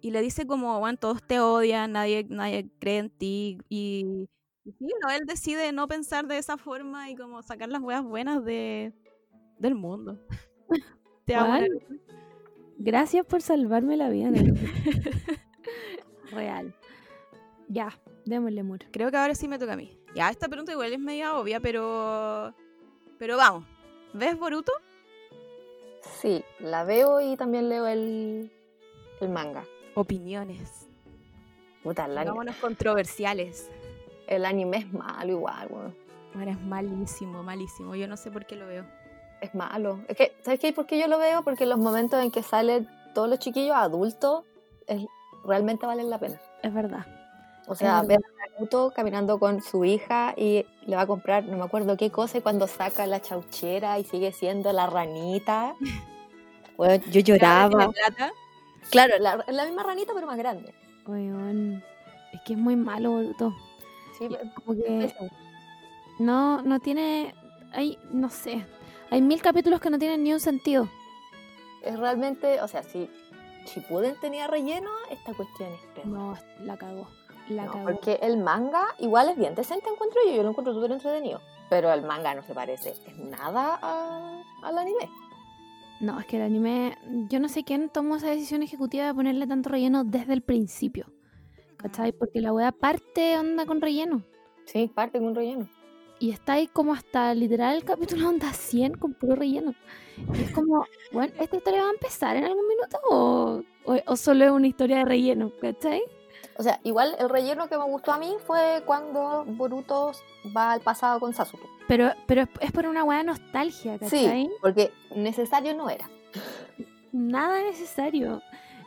y 0.00 0.10
le 0.10 0.20
dice 0.22 0.46
como, 0.46 0.78
bueno, 0.78 0.96
todos 0.98 1.22
te 1.22 1.38
odian, 1.40 1.92
nadie, 1.92 2.26
nadie 2.30 2.70
cree 2.80 2.96
en 2.98 3.10
ti. 3.10 3.58
Y 3.68 4.26
sí, 4.72 4.92
no, 5.02 5.10
él 5.10 5.26
decide 5.26 5.72
no 5.72 5.88
pensar 5.88 6.26
de 6.26 6.38
esa 6.38 6.56
forma 6.56 7.10
y 7.10 7.16
como 7.16 7.42
sacar 7.42 7.68
las 7.68 7.82
weas 7.82 8.02
buenas 8.02 8.44
de, 8.44 8.92
del 9.58 9.74
mundo. 9.74 10.18
Te 11.24 11.34
amo. 11.34 11.58
Gracias 12.78 13.24
por 13.26 13.42
salvarme 13.42 13.96
la 13.96 14.10
vida, 14.10 14.30
Naruto. 14.30 14.60
Real. 16.30 16.74
Ya, 17.68 17.98
démosle 18.24 18.62
muro. 18.62 18.86
Creo 18.92 19.10
que 19.10 19.16
ahora 19.16 19.34
sí 19.34 19.48
me 19.48 19.58
toca 19.58 19.72
a 19.72 19.76
mí. 19.76 19.98
Ya, 20.14 20.30
esta 20.30 20.48
pregunta 20.48 20.72
igual 20.72 20.92
es 20.92 20.98
media 20.98 21.36
obvia, 21.36 21.60
pero. 21.60 22.54
Pero 23.18 23.36
vamos. 23.36 23.64
¿Ves 24.12 24.38
Boruto? 24.38 24.72
Sí, 26.20 26.44
la 26.60 26.84
veo 26.84 27.20
y 27.20 27.36
también 27.36 27.68
leo 27.68 27.86
el, 27.86 28.52
el 29.20 29.28
manga. 29.28 29.64
Opiniones. 29.94 30.86
Puta, 31.82 32.04
anime, 32.04 32.24
Vámonos 32.24 32.56
controversiales. 32.56 33.70
El 34.26 34.44
anime 34.44 34.78
es 34.78 34.92
malo 34.92 35.32
igual, 35.32 35.68
weón. 35.70 35.96
Bueno, 36.34 36.50
es 36.50 36.60
malísimo, 36.60 37.42
malísimo. 37.42 37.94
Yo 37.94 38.06
no 38.08 38.16
sé 38.16 38.30
por 38.30 38.44
qué 38.46 38.56
lo 38.56 38.66
veo. 38.66 38.84
Es 39.40 39.54
malo. 39.54 40.00
Es 40.08 40.16
que, 40.16 40.36
¿sabes 40.42 40.60
qué? 40.60 40.72
¿Por 40.72 40.86
qué 40.86 40.98
yo 40.98 41.06
lo 41.08 41.18
veo? 41.18 41.42
Porque 41.42 41.66
los 41.66 41.78
momentos 41.78 42.22
en 42.22 42.30
que 42.30 42.42
salen 42.42 42.88
todos 43.14 43.28
los 43.28 43.38
chiquillos 43.38 43.74
adultos 43.76 44.44
es- 44.86 45.06
realmente 45.44 45.86
valen 45.86 46.10
la 46.10 46.18
pena. 46.18 46.40
Es 46.62 46.72
verdad. 46.74 47.06
O 47.68 47.74
sea, 47.74 48.02
ver 48.02 48.18
a 48.18 48.50
Naruto 48.52 48.92
caminando 48.94 49.38
con 49.38 49.60
su 49.60 49.84
hija 49.84 50.34
y 50.36 50.64
le 50.86 50.94
va 50.96 51.02
a 51.02 51.06
comprar, 51.06 51.44
no 51.44 51.56
me 51.56 51.64
acuerdo 51.64 51.96
qué 51.96 52.10
cosa, 52.10 52.38
y 52.38 52.40
cuando 52.40 52.66
saca 52.68 53.06
la 53.06 53.20
chauchera 53.20 53.98
y 53.98 54.04
sigue 54.04 54.32
siendo 54.32 54.72
la 54.72 54.86
ranita. 54.86 55.74
Bueno, 56.76 57.02
yo 57.10 57.20
lloraba. 57.22 57.70
¿Tiene 57.70 57.92
plata? 57.94 58.32
Claro, 58.90 59.14
la, 59.18 59.42
la 59.48 59.64
misma 59.64 59.82
ranita, 59.82 60.12
pero 60.14 60.26
más 60.26 60.36
grande. 60.36 60.74
Oigan, 61.06 61.82
es 62.34 62.40
que 62.42 62.52
es 62.52 62.58
muy 62.58 62.76
malo, 62.76 63.12
Boruto. 63.12 63.54
Sí, 64.18 64.28
Como 64.64 64.76
que 64.76 65.12
no, 66.18 66.62
no 66.62 66.80
tiene. 66.80 67.34
Hay, 67.72 67.98
no 68.12 68.30
sé. 68.30 68.64
Hay 69.10 69.20
mil 69.22 69.40
capítulos 69.42 69.80
que 69.80 69.90
no 69.90 69.98
tienen 69.98 70.22
ni 70.24 70.32
un 70.32 70.40
sentido. 70.40 70.88
es 71.82 71.98
realmente, 71.98 72.60
o 72.62 72.68
sea, 72.68 72.82
si 72.82 73.08
Shippuden 73.66 74.16
tenía 74.20 74.46
relleno, 74.46 74.90
esta 75.10 75.34
cuestión 75.34 75.68
es 75.72 75.80
peor. 75.94 76.06
No, 76.06 76.34
la 76.64 76.76
cagó. 76.76 77.06
La 77.48 77.64
No, 77.66 77.72
cagó. 77.72 77.84
porque 77.84 78.18
el 78.22 78.38
manga 78.38 78.82
igual 78.98 79.28
es 79.28 79.36
bien 79.36 79.54
decente, 79.54 79.88
encuentro 79.88 80.18
yo, 80.26 80.34
yo 80.34 80.42
lo 80.42 80.50
encuentro 80.50 80.74
súper 80.74 80.90
entretenido. 80.92 81.40
Pero 81.68 81.92
el 81.92 82.02
manga 82.02 82.34
no 82.34 82.42
se 82.42 82.54
parece 82.54 82.94
en 83.06 83.30
nada 83.30 83.78
a- 83.82 84.42
al 84.62 84.78
anime. 84.78 85.08
No, 86.00 86.18
es 86.20 86.26
que 86.26 86.36
el 86.36 86.42
anime. 86.42 86.96
Yo 87.28 87.38
no 87.40 87.48
sé 87.48 87.64
quién 87.64 87.88
tomó 87.88 88.16
esa 88.16 88.28
decisión 88.28 88.62
ejecutiva 88.62 89.06
de 89.06 89.14
ponerle 89.14 89.46
tanto 89.46 89.70
relleno 89.70 90.04
desde 90.04 90.32
el 90.32 90.42
principio. 90.42 91.06
¿Cachai? 91.86 92.10
Porque 92.10 92.40
la 92.40 92.52
wea 92.52 92.72
parte 92.72 93.38
onda 93.38 93.64
con 93.64 93.80
relleno. 93.80 94.24
Sí, 94.64 94.90
parte 94.92 95.20
con 95.20 95.36
relleno. 95.36 95.68
Y 96.18 96.32
está 96.32 96.54
ahí 96.54 96.66
como 96.66 96.92
hasta 96.92 97.32
literal 97.32 97.76
el 97.76 97.84
capítulo 97.84 98.28
onda 98.28 98.52
100 98.52 98.94
con 98.94 99.14
puro 99.14 99.36
relleno. 99.36 99.72
Y 100.34 100.42
es 100.42 100.50
como, 100.50 100.84
bueno, 101.12 101.32
¿esta 101.38 101.56
historia 101.56 101.82
va 101.82 101.88
a 101.90 101.92
empezar 101.92 102.36
en 102.36 102.44
algún 102.44 102.66
minuto 102.66 102.98
o, 103.08 103.62
o, 103.84 103.96
o 104.04 104.16
solo 104.16 104.44
es 104.44 104.50
una 104.50 104.66
historia 104.66 104.98
de 104.98 105.04
relleno? 105.04 105.52
¿Cachai? 105.60 106.02
O 106.58 106.62
sea, 106.64 106.80
igual 106.82 107.14
el 107.20 107.28
relleno 107.28 107.68
que 107.68 107.78
me 107.78 107.84
gustó 107.84 108.12
a 108.12 108.18
mí 108.18 108.34
fue 108.44 108.82
cuando 108.84 109.44
Boruto 109.46 110.10
va 110.56 110.72
al 110.72 110.80
pasado 110.80 111.20
con 111.20 111.34
Sasuke. 111.34 111.68
Pero, 111.86 112.10
pero 112.26 112.42
es, 112.42 112.48
es 112.62 112.72
por 112.72 112.86
una 112.86 113.04
de 113.04 113.22
nostalgia, 113.22 113.96
¿cachai? 114.00 114.46
Sí, 114.46 114.50
porque 114.60 114.90
necesario 115.14 115.72
no 115.76 115.88
era. 115.88 116.10
Nada 117.12 117.62
necesario. 117.62 118.42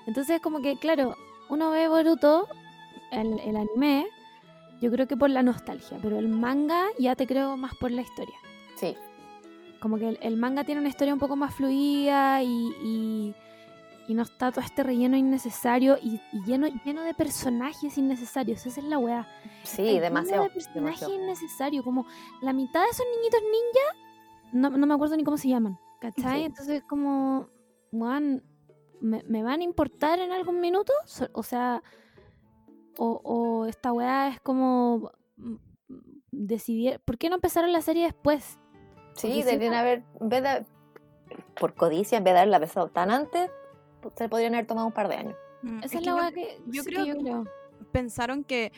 Entonces, 0.06 0.42
como 0.42 0.62
que, 0.62 0.78
claro, 0.78 1.16
uno 1.50 1.72
ve 1.72 1.88
Boruto, 1.88 2.48
el, 3.12 3.40
el 3.40 3.56
anime, 3.58 4.08
yo 4.82 4.92
creo 4.92 5.08
que 5.08 5.18
por 5.18 5.30
la 5.30 5.44
nostalgia, 5.44 5.98
pero 6.02 6.18
el 6.20 6.28
manga 6.30 6.86
ya 6.98 7.16
te 7.16 7.28
creo 7.28 7.58
más 7.58 7.76
por 7.76 7.92
la 7.92 8.02
historia. 8.02 8.36
Sí, 8.76 8.96
Como 9.82 9.98
que 9.98 10.10
el, 10.10 10.20
el 10.22 10.38
manga 10.38 10.64
tiene 10.64 10.80
una 10.82 10.90
historia 10.90 11.14
un 11.14 11.20
poco 11.20 11.36
más 11.36 11.54
fluida 11.54 12.42
y, 12.44 12.48
y, 12.84 13.36
y 14.08 14.14
no 14.14 14.24
está 14.24 14.52
todo 14.52 14.62
este 14.62 14.84
relleno 14.84 15.18
innecesario 15.18 15.98
y, 16.02 16.22
y 16.32 16.44
lleno, 16.46 16.68
lleno 16.86 17.02
de 17.04 17.14
personajes 17.14 17.98
innecesarios. 17.98 18.66
Esa 18.66 18.80
es 18.80 18.86
la 18.86 18.98
weá. 18.98 19.28
sí, 19.64 19.82
Está 19.82 19.84
lleno 19.84 20.02
demasiado. 20.02 20.44
de 20.44 20.50
personajes 20.50 20.74
demasiado. 21.02 21.14
innecesarios. 21.14 21.84
Como 21.84 22.06
la 22.42 22.54
mitad 22.54 22.82
de 22.84 22.90
esos 22.90 23.06
niñitos 23.18 23.42
ninja, 23.42 24.08
no, 24.54 24.70
no 24.78 24.88
me 24.88 24.94
acuerdo 24.94 25.16
ni 25.18 25.24
cómo 25.24 25.38
se 25.38 25.50
llaman. 25.50 25.78
¿Cachai? 26.00 26.40
Sí. 26.40 26.46
Entonces, 26.46 26.84
como, 26.84 27.50
weón, 27.92 28.42
¿me, 29.02 29.22
me 29.28 29.44
van 29.44 29.60
a 29.60 29.64
importar 29.64 30.20
en 30.20 30.32
algún 30.32 30.62
minuto? 30.62 30.94
O 31.34 31.44
sea, 31.44 31.84
o, 33.02 33.22
o 33.24 33.66
esta 33.66 33.94
weá 33.94 34.28
es 34.30 34.40
como 34.42 35.12
mm, 35.38 35.56
decidir. 36.32 37.00
¿Por 37.06 37.18
qué 37.18 37.30
no 37.30 37.36
empezaron 37.36 37.72
la 37.72 37.82
serie 37.82 38.04
después? 38.06 38.60
Sí, 39.16 39.44
deberían 39.44 39.74
haber, 39.74 40.04
en 40.20 40.30
vez 40.30 40.44
de, 40.44 40.66
por 41.60 41.74
codicia, 41.76 42.18
en 42.18 42.24
vez 42.24 42.34
de 42.34 42.40
haberla 42.40 42.60
pesado 42.60 42.90
tan 42.90 43.12
antes, 43.12 43.50
pues, 44.02 44.14
se 44.18 44.28
podrían 44.30 44.54
haber 44.54 44.68
tomado 44.68 44.88
un 44.88 44.94
par 44.94 45.08
de 45.08 45.16
años. 45.16 45.36
Mm, 45.62 45.78
Esa 45.80 45.86
es 45.86 45.92
que 45.92 46.00
la 46.02 46.06
yo- 46.12 46.16
weá 46.18 46.32
que, 46.32 46.62
yo 46.68 46.84
sí, 46.84 46.90
creo 46.90 47.04
que 47.04 47.10
yo 47.10 47.16
que- 47.16 47.22
creo. 47.24 47.44
pensaron 47.92 48.44
que 48.44 48.72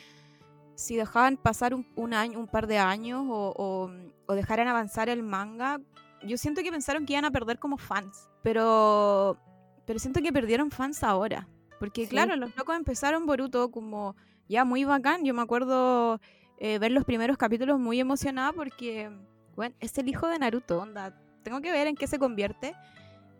si 0.75 0.95
dejaban 0.95 1.37
pasar 1.37 1.73
un, 1.73 1.85
un 1.95 2.13
año, 2.13 2.39
un 2.39 2.47
par 2.47 2.65
de 2.67 2.77
años 2.79 3.23
o, 3.29 3.53
o- 3.55 3.91
o 4.27 4.33
dejaran 4.35 4.67
avanzar 4.67 5.09
el 5.09 5.21
manga, 5.23 5.79
yo 6.23 6.37
siento 6.37 6.61
que 6.63 6.71
pensaron 6.71 7.05
que 7.05 7.13
iban 7.13 7.25
a 7.25 7.31
perder 7.31 7.59
como 7.59 7.77
fans. 7.77 8.27
Pero, 8.43 9.37
pero 9.85 9.99
siento 9.99 10.21
que 10.21 10.31
perdieron 10.33 10.71
fans 10.71 11.03
ahora. 11.03 11.47
Porque 11.81 12.03
Sí. 12.05 12.11
claro, 12.11 12.35
los 12.35 12.55
locos 12.55 12.75
empezaron 12.75 13.25
Boruto 13.25 13.71
como 13.71 14.15
ya 14.47 14.63
muy 14.65 14.83
bacán. 14.85 15.25
Yo 15.25 15.33
me 15.33 15.41
acuerdo 15.41 16.21
eh, 16.59 16.77
ver 16.77 16.91
los 16.91 17.05
primeros 17.05 17.37
capítulos 17.37 17.79
muy 17.79 17.99
emocionada 17.99 18.53
porque, 18.53 19.09
bueno, 19.55 19.73
es 19.79 19.97
el 19.97 20.07
hijo 20.07 20.27
de 20.27 20.37
Naruto, 20.37 20.79
onda. 20.79 21.17
Tengo 21.43 21.59
que 21.59 21.71
ver 21.71 21.87
en 21.87 21.95
qué 21.95 22.05
se 22.05 22.19
convierte. 22.19 22.75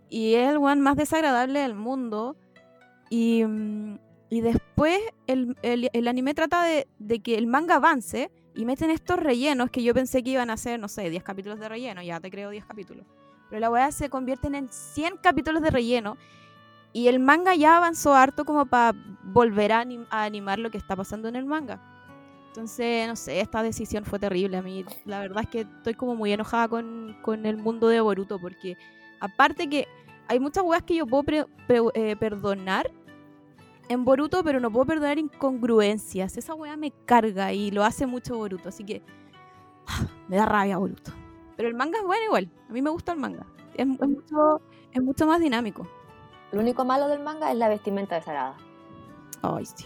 Y 0.09 0.34
es 0.34 0.49
el 0.49 0.57
one 0.57 0.81
más 0.81 0.95
desagradable 0.97 1.59
del 1.59 1.76
mundo. 1.76 2.35
Y, 3.11 3.43
mm, 3.45 3.99
y 4.31 4.41
después 4.41 4.99
el, 5.27 5.55
el- 5.61 5.89
el 5.93 6.07
anime 6.07 6.34
trata 6.34 6.63
de, 6.63 6.88
de 6.97 7.19
que 7.19 7.38
el 7.38 7.45
manga 7.45 7.76
avance 7.76 8.31
y 8.55 8.65
meten 8.65 8.89
estos 8.89 9.19
rellenos 9.19 9.69
que 9.69 9.84
yo 9.84 9.93
pensé 9.93 10.23
que 10.23 10.31
iban 10.31 10.49
a 10.49 10.57
ser, 10.57 10.80
no 10.80 10.88
sé, 10.88 11.09
10 11.11 11.23
capítulos 11.23 11.59
de 11.59 11.69
relleno, 11.69 12.01
ya 12.01 12.19
te 12.19 12.31
creo 12.31 12.49
10 12.49 12.65
capítulos. 12.65 13.05
Pero 13.49 13.59
la 13.59 13.69
weá 13.69 13.91
se 13.91 14.09
convierten 14.09 14.55
en 14.55 14.68
100 14.69 15.18
capítulos 15.22 15.61
de 15.61 15.69
relleno 15.69 16.18
y 16.93 17.07
el 17.07 17.19
manga 17.19 17.55
ya 17.55 17.77
avanzó 17.77 18.13
harto 18.13 18.45
como 18.45 18.65
para 18.65 18.97
volver 19.23 19.72
a, 19.72 19.84
anim- 19.85 20.07
a 20.09 20.23
animar 20.23 20.59
lo 20.59 20.69
que 20.72 20.77
está 20.77 20.95
pasando 20.95 21.27
en 21.27 21.35
el 21.35 21.45
manga. 21.45 21.80
Entonces, 22.47 23.07
no 23.07 23.15
sé, 23.15 23.39
esta 23.39 23.63
decisión 23.63 24.03
fue 24.03 24.19
terrible. 24.19 24.57
A 24.57 24.61
mí, 24.61 24.84
la 25.05 25.19
verdad 25.22 25.43
es 25.43 25.49
que 25.49 25.61
estoy 25.61 25.93
como 25.93 26.15
muy 26.15 26.34
enojada 26.34 26.68
con, 26.68 27.15
con 27.22 27.45
el 27.45 27.55
mundo 27.57 27.88
de 27.88 28.01
Boruto 28.01 28.39
porque 28.39 28.77
aparte 29.22 29.69
que 29.69 29.88
hay 30.27 30.39
muchas 30.39 30.63
weas 30.65 30.84
que 30.84 30.95
yo 30.95 31.05
puedo 31.07 31.23
pre- 31.23 31.45
pre- 31.68 31.80
eh, 31.93 32.15
perdonar 32.18 32.91
en 33.89 34.03
Boruto, 34.05 34.43
pero 34.43 34.59
no 34.59 34.72
puedo 34.72 34.85
perdonar 34.85 35.18
incongruencias. 35.18 36.35
Esa 36.38 36.53
wea 36.55 36.76
me 36.77 36.91
carga 37.05 37.53
y 37.53 37.72
lo 37.72 37.84
hace 37.85 38.05
mucho 38.05 38.35
Boruto, 38.38 38.69
así 38.69 38.84
que 38.85 39.01
ah, 39.88 40.07
me 40.27 40.35
da 40.38 40.45
rabia 40.45 40.77
Boruto. 40.77 41.11
Pero 41.55 41.69
el 41.69 41.76
manga 41.76 41.99
es 41.99 42.05
bueno 42.05 42.23
igual, 42.26 42.49
a 42.69 42.73
mí 42.73 42.81
me 42.81 42.89
gusta 42.89 43.13
el 43.13 43.19
manga. 43.19 43.45
Es, 43.76 43.88
es 43.88 44.09
mucho, 44.09 44.61
es 44.91 45.01
mucho 45.01 45.26
más 45.26 45.39
dinámico. 45.39 45.88
Lo 46.52 46.60
único 46.61 46.84
malo 46.86 47.07
del 47.07 47.19
manga 47.22 47.52
es 47.52 47.57
la 47.57 47.69
vestimenta 47.69 48.15
de 48.15 48.22
Sarada. 48.22 48.56
Ay, 49.41 49.65
sí. 49.65 49.86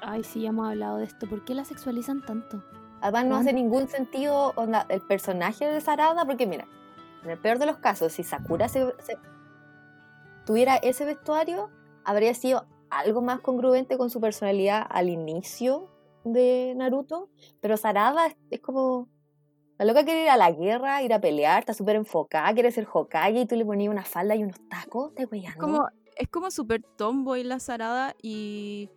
Ay, 0.00 0.24
sí, 0.24 0.42
ya 0.42 0.48
hemos 0.50 0.68
hablado 0.68 0.98
de 0.98 1.04
esto. 1.04 1.28
¿Por 1.28 1.44
qué 1.44 1.54
la 1.54 1.64
sexualizan 1.64 2.24
tanto? 2.24 2.62
Además, 3.00 3.26
no 3.26 3.36
hace 3.36 3.52
ningún 3.52 3.88
sentido 3.88 4.52
onda, 4.56 4.86
el 4.88 5.00
personaje 5.02 5.66
de 5.66 5.80
Sarada, 5.80 6.24
porque 6.24 6.46
mira, 6.46 6.66
en 7.24 7.30
el 7.30 7.38
peor 7.38 7.58
de 7.58 7.66
los 7.66 7.76
casos, 7.78 8.12
si 8.12 8.22
Sakura 8.22 8.68
se, 8.68 8.94
se- 9.00 9.18
tuviera 10.44 10.76
ese 10.76 11.04
vestuario, 11.04 11.70
habría 12.04 12.34
sido 12.34 12.66
algo 12.90 13.20
más 13.20 13.40
congruente 13.40 13.98
con 13.98 14.10
su 14.10 14.20
personalidad 14.20 14.86
al 14.88 15.08
inicio 15.08 15.90
de 16.24 16.72
Naruto. 16.76 17.28
Pero 17.60 17.76
Sarada 17.76 18.26
es, 18.26 18.36
es 18.50 18.60
como. 18.60 19.08
La 19.78 19.84
loca 19.84 20.04
quiere 20.06 20.22
ir 20.22 20.30
a 20.30 20.38
la 20.38 20.50
guerra, 20.52 21.02
ir 21.02 21.12
a 21.12 21.20
pelear, 21.20 21.58
está 21.60 21.74
súper 21.74 21.96
enfocada, 21.96 22.50
quiere 22.54 22.70
ser 22.72 22.88
Hokage 22.90 23.40
y 23.40 23.46
tú 23.46 23.56
le 23.56 23.64
ponías 23.66 23.90
una 23.92 24.04
falda 24.06 24.34
y 24.34 24.42
unos 24.42 24.56
tacos, 24.70 25.14
te 25.14 25.26
como, 25.58 25.86
es 26.16 26.28
como 26.28 26.50
súper 26.50 26.82
tomboy 26.96 27.44
la 27.44 27.60
Sarada 27.60 28.14
y, 28.22 28.88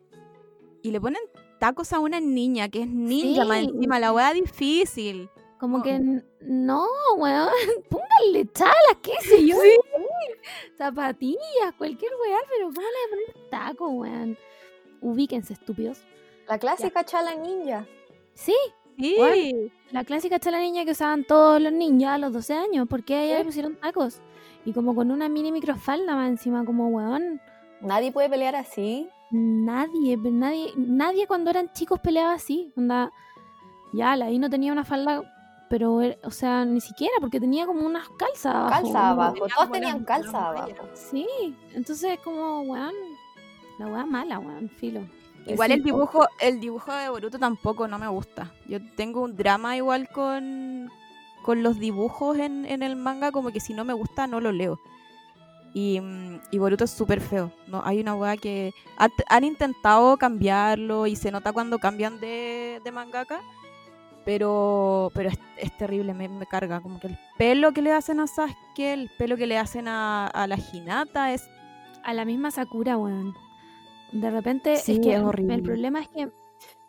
y 0.82 0.92
le 0.92 1.00
ponen 1.02 1.22
tacos 1.60 1.92
a 1.94 2.00
una 2.00 2.20
niña 2.20 2.70
que 2.70 2.82
es 2.84 2.88
ninja 2.88 3.46
más 3.46 3.60
Sí. 3.60 3.66
encima, 3.74 4.00
la 4.00 4.12
weá 4.14 4.34
difícil. 4.34 5.30
Como 5.60 5.80
No. 5.80 5.84
que 5.84 6.00
no, 6.42 6.86
weón. 7.18 7.50
Póngale 7.90 8.50
chalas, 8.54 8.98
qué 9.02 9.12
sé 9.22 9.46
yo. 9.46 9.58
Zapatillas, 10.78 11.74
cualquier 11.78 12.12
weá, 12.22 12.38
pero 12.50 12.68
¿cómo 12.74 12.82
le 12.88 13.10
poner 13.34 13.50
taco, 13.50 13.90
weón? 13.90 14.38
Ubíquense, 15.02 15.54
estúpidos. 15.54 16.00
La 16.48 16.58
clásica 16.60 17.04
chala 17.04 17.36
ninja. 17.36 17.86
Sí, 18.34 18.56
Sí. 18.98 19.16
Bueno. 19.18 19.70
la 19.92 20.04
clásica 20.04 20.40
chala 20.40 20.60
niña 20.60 20.84
que 20.84 20.92
usaban 20.92 21.24
todos 21.24 21.62
los 21.62 21.72
ninjas 21.72 22.12
a 22.16 22.18
los 22.18 22.34
12 22.34 22.54
años. 22.54 22.88
¿Por 22.90 23.04
qué 23.06 23.16
a 23.16 23.24
ella 23.24 23.34
Sí. 23.36 23.40
le 23.40 23.46
pusieron 23.46 23.76
tacos? 23.78 24.20
Y 24.66 24.74
como 24.74 24.94
con 24.96 25.12
una 25.12 25.30
mini 25.30 25.52
microfalda 25.52 26.16
más 26.16 26.30
encima, 26.30 26.66
como 26.66 26.90
weón. 26.90 27.40
Nadie 27.82 28.12
puede 28.12 28.30
pelear 28.30 28.56
así. 28.56 29.08
Nadie, 29.32 30.18
nadie, 30.18 30.74
nadie 30.76 31.28
cuando 31.28 31.50
eran 31.50 31.72
chicos 31.74 32.00
peleaba 32.00 32.34
así. 32.34 32.74
Onda, 32.76 33.12
ya, 33.94 34.16
la 34.16 34.30
I 34.32 34.38
no 34.40 34.50
tenía 34.50 34.72
una 34.74 34.84
falda, 34.84 35.22
pero, 35.70 36.02
er- 36.02 36.20
o 36.24 36.32
sea, 36.32 36.66
ni 36.66 36.82
siquiera, 36.82 37.14
porque 37.22 37.40
tenía 37.40 37.66
como 37.66 37.86
unas 37.86 38.10
calzas 38.18 38.56
abajo. 38.56 38.70
Calza 38.84 39.10
abajo. 39.10 39.34
tenía 39.34 39.56
Todos 39.56 39.72
tenían 39.72 40.04
calza 40.04 40.50
abajo. 40.50 40.90
Sí, 40.94 41.28
entonces 41.74 42.20
como, 42.24 42.62
weón, 42.62 42.94
la 43.78 43.88
weá 43.88 44.06
mala, 44.06 44.40
weón, 44.40 44.70
filo. 44.70 45.02
Igual 45.48 45.72
el 45.72 45.84
dibujo, 45.84 46.28
el 46.42 46.60
dibujo 46.60 46.92
de 46.94 47.10
Boruto 47.10 47.40
tampoco 47.40 47.88
no 47.88 47.98
me 47.98 48.08
gusta. 48.08 48.52
Yo 48.68 48.80
tengo 48.96 49.22
un 49.22 49.36
drama 49.38 49.78
igual 49.78 50.10
con, 50.10 50.90
con 51.44 51.64
los 51.64 51.80
dibujos 51.80 52.38
en, 52.38 52.66
en 52.66 52.84
el 52.84 52.96
manga, 52.96 53.32
como 53.32 53.52
que 53.52 53.60
si 53.60 53.74
no 53.74 53.84
me 53.86 53.94
gusta 53.94 54.28
no 54.28 54.40
lo 54.40 54.52
leo. 54.52 54.80
Y, 55.74 56.00
mm, 56.02 56.42
y 56.52 56.58
Boruto 56.58 56.84
es 56.86 56.92
súper 56.92 57.22
feo. 57.22 57.52
¿no? 57.68 57.82
Hay 57.86 58.00
una 58.00 58.16
weá 58.16 58.38
que 58.38 58.74
ha- 58.98 59.10
han 59.30 59.44
intentado 59.44 60.18
cambiarlo 60.18 61.06
y 61.08 61.16
se 61.16 61.32
nota 61.32 61.54
cuando 61.54 61.78
cambian 61.80 62.20
de, 62.20 62.82
de 62.84 62.92
mangaka. 62.92 63.42
Pero, 64.26 65.12
pero 65.14 65.30
es, 65.30 65.40
es 65.58 65.76
terrible, 65.78 66.14
me, 66.14 66.28
me 66.28 66.46
carga. 66.46 66.82
Como 66.82 67.00
que 67.00 67.08
el 67.08 67.18
pelo 67.38 67.72
que 67.72 67.82
le 67.82 67.94
hacen 67.94 68.20
a 68.20 68.28
Sasuke, 68.28 68.94
el 68.94 69.10
pelo 69.18 69.38
que 69.38 69.48
le 69.48 69.58
hacen 69.58 69.88
a, 69.88 70.28
a 70.28 70.46
la 70.48 70.58
Hinata 70.58 71.34
es 71.34 71.50
A 72.04 72.14
la 72.14 72.26
misma 72.26 72.52
Sakura, 72.52 72.98
weón. 72.98 73.34
De 74.12 74.30
repente, 74.30 74.76
Sí, 74.78 74.94
es 74.94 75.00
que 75.00 75.14
es 75.14 75.20
el- 75.20 75.26
horrible. 75.26 75.56
el 75.56 75.62
problema 75.64 76.02
es 76.02 76.08
que 76.10 76.30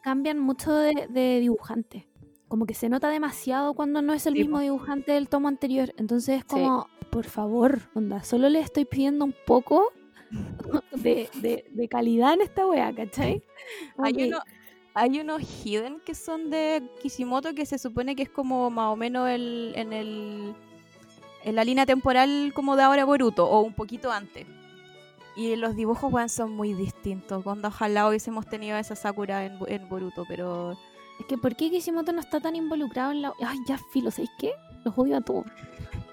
cambian 0.03 0.39
mucho 0.39 0.73
de, 0.75 1.07
de 1.09 1.39
dibujante. 1.41 2.07
Como 2.51 2.67
que 2.67 2.75
se 2.75 2.89
nota 2.91 3.09
demasiado 3.09 3.73
cuando 3.73 4.03
no 4.03 4.13
es 4.13 4.27
el 4.27 4.35
Sí, 4.35 4.41
mismo 4.41 4.59
dibujante 4.61 5.13
del 5.13 5.29
tomo 5.29 5.49
anterior. 5.49 5.95
Entonces 5.97 6.37
es 6.41 6.43
Sí. 6.43 6.49
como, 6.49 6.89
por 7.11 7.25
favor, 7.25 7.81
onda, 7.95 8.23
solo 8.25 8.49
le 8.51 8.61
estoy 8.61 8.85
pidiendo 8.85 9.25
un 9.25 9.35
poco 9.47 9.87
de, 10.93 11.31
de- 11.35 11.65
de 11.71 11.89
calidad 11.89 12.35
en 12.35 12.43
esta 12.43 12.67
wea, 12.67 12.93
¿cachai? 12.95 13.43
Hay, 13.99 14.25
uno- 14.29 14.41
hay 14.95 15.21
unos 15.21 15.43
hidden 15.65 16.01
que 16.05 16.15
son 16.15 16.51
de 16.51 16.83
Kishimoto 17.01 17.55
que 17.55 17.65
se 17.65 17.79
supone 17.79 18.17
que 18.17 18.25
es 18.25 18.29
como 18.31 18.69
más 18.71 18.93
o 18.93 18.97
menos 18.97 19.29
el, 19.31 19.73
en 19.77 19.93
el 19.93 20.55
en 21.45 21.55
la 21.55 21.65
línea 21.65 21.87
temporal 21.87 22.53
como 22.55 22.77
de 22.77 22.83
ahora 22.83 23.05
Boruto 23.07 23.49
o 23.49 23.61
un 23.61 23.73
poquito 23.75 24.11
antes. 24.13 24.47
Y 25.37 25.55
los 25.57 25.75
dibujos 25.77 26.13
weón, 26.13 26.29
son 26.29 26.53
muy 26.53 26.75
distintos. 26.75 27.43
Cuando 27.45 27.69
ojalá 27.69 28.09
hubiésemos 28.09 28.47
tenido 28.49 28.77
esa 28.77 28.95
Sakura 28.97 29.47
en, 29.47 29.57
en 29.69 29.89
Boruto, 29.89 30.25
pero 30.29 30.77
Es 31.21 31.27
que 31.27 31.39
¿por 31.39 31.55
qué 31.55 31.71
Kishimoto 31.71 32.13
no 32.13 32.21
está 32.21 32.41
tan 32.41 32.57
involucrado 32.57 33.13
en 33.13 33.23
la... 33.23 33.33
Ay, 33.47 33.59
ya 33.67 33.79
filo, 33.93 34.11
¿sabéis 34.11 34.31
qué? 34.39 34.53
Los 34.85 34.97
odio 34.99 35.19
a 35.19 35.21
todos. 35.21 35.45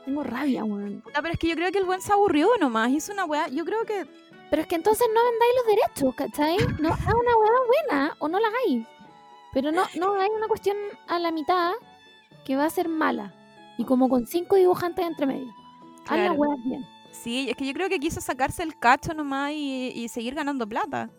Tengo 0.05 0.23
rabia, 0.23 0.63
weón. 0.63 1.01
Puta, 1.01 1.21
pero 1.21 1.33
es 1.33 1.39
que 1.39 1.47
yo 1.47 1.55
creo 1.55 1.71
que 1.71 1.79
el 1.79 1.85
buen 1.85 2.01
se 2.01 2.11
aburrió 2.13 2.49
nomás. 2.59 2.91
Hizo 2.91 3.13
una 3.13 3.25
weá. 3.25 3.47
Yo 3.47 3.65
creo 3.65 3.83
que. 3.85 4.05
Pero 4.49 4.61
es 4.61 4.67
que 4.67 4.75
entonces 4.75 5.07
no 5.13 5.21
vendáis 5.23 5.53
los 5.55 5.75
derechos, 5.75 6.15
¿cachai? 6.15 6.57
No, 6.81 6.89
haz 6.89 6.99
una 7.01 7.37
hueá 7.37 7.51
buena 7.67 8.15
o 8.19 8.27
no 8.29 8.39
la 8.39 8.47
hagáis. 8.47 8.85
Pero 9.53 9.71
no, 9.71 9.83
no 9.97 10.13
hay 10.19 10.29
una 10.29 10.47
cuestión 10.47 10.77
a 11.07 11.19
la 11.19 11.31
mitad 11.31 11.71
que 12.45 12.55
va 12.55 12.65
a 12.65 12.69
ser 12.69 12.87
mala. 12.87 13.33
Y 13.77 13.83
como 13.85 14.07
con 14.09 14.25
cinco 14.27 14.55
dibujantes 14.55 15.05
entre 15.05 15.25
medio. 15.25 15.47
Haz 16.05 16.11
la 16.11 16.15
Claro. 16.15 16.33
hueá 16.33 16.55
bien. 16.65 16.85
Sí, 17.11 17.49
es 17.49 17.55
que 17.57 17.65
yo 17.65 17.73
creo 17.73 17.89
que 17.89 17.99
quiso 17.99 18.21
sacarse 18.21 18.63
el 18.63 18.77
cacho 18.77 19.13
nomás 19.13 19.51
y, 19.53 19.91
y 19.95 20.07
seguir 20.09 20.35
ganando 20.35 20.67
plata. 20.67 21.09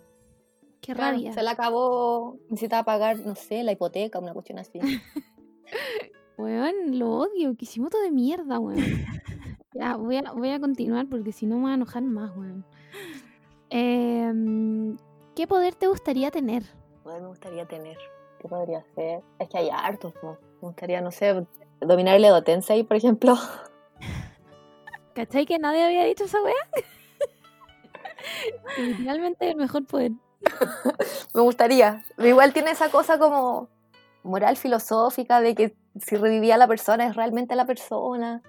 Qué 0.81 0.95
Claro, 0.95 1.17
rabia. 1.17 1.33
se 1.33 1.43
le 1.43 1.51
acabó, 1.51 2.39
necesitaba 2.49 2.85
pagar, 2.85 3.19
no 3.21 3.35
sé, 3.35 3.63
la 3.63 3.73
hipoteca, 3.73 4.19
una 4.19 4.33
cuestión 4.33 4.59
así. 4.59 4.79
Weón, 6.39 6.99
lo 6.99 7.11
odio. 7.11 7.57
Kishimoto 7.57 8.01
de 8.01 8.11
mierda, 8.13 8.59
weón. 8.61 8.79
ya, 9.75 9.97
voy 9.97 10.17
a, 10.17 10.33
voy 10.33 10.51
a 10.51 10.61
continuar 10.61 11.09
porque 11.09 11.33
si 11.33 11.47
no 11.47 11.57
me 11.57 11.63
voy 11.63 11.71
a 11.73 11.75
enojar 11.75 12.03
más, 12.05 12.35
weón. 12.37 12.65
Em, 13.71 14.97
¿Qué 15.35 15.47
poder 15.47 15.75
te 15.75 15.89
gustaría 15.89 16.31
tener? 16.31 16.63
Poder 17.03 17.23
me 17.23 17.29
gustaría 17.29 17.67
tener. 17.67 17.99
¿Qué 18.41 18.49
podría 18.49 18.85
ser? 18.95 19.21
Es 19.41 19.49
que 19.49 19.59
hay 19.59 19.69
hartos, 19.71 20.13
po. 20.15 20.39
Me 20.63 20.69
gustaría, 20.69 21.01
no 21.01 21.11
sé, 21.11 21.45
dominar 21.81 22.15
el 22.17 22.25
Edo 22.25 22.43
Tensei, 22.45 22.85
por 22.85 22.97
ejemplo. 22.97 23.35
¿Cachai 25.15 25.45
que 25.45 25.59
nadie 25.59 25.85
había 25.85 26.05
dicho 26.05 26.25
esa 26.25 26.41
weá? 26.41 26.55
Literalmente 28.79 29.51
el 29.51 29.57
mejor 29.57 29.85
poder. 29.87 30.13
Me 31.35 31.41
gustaría. 31.41 32.05
Pero 32.17 32.29
igual 32.29 32.53
tiene 32.53 32.71
esa 32.71 32.91
cosa 32.91 33.19
como 33.19 33.69
moral 34.23 34.57
filosófica 34.57 35.41
de 35.41 35.55
que 35.55 35.77
si 36.01 36.17
revivía 36.17 36.57
la 36.57 36.67
persona 36.69 37.07
es 37.07 37.17
realmente 37.17 37.55
la 37.57 37.67
persona. 37.67 38.43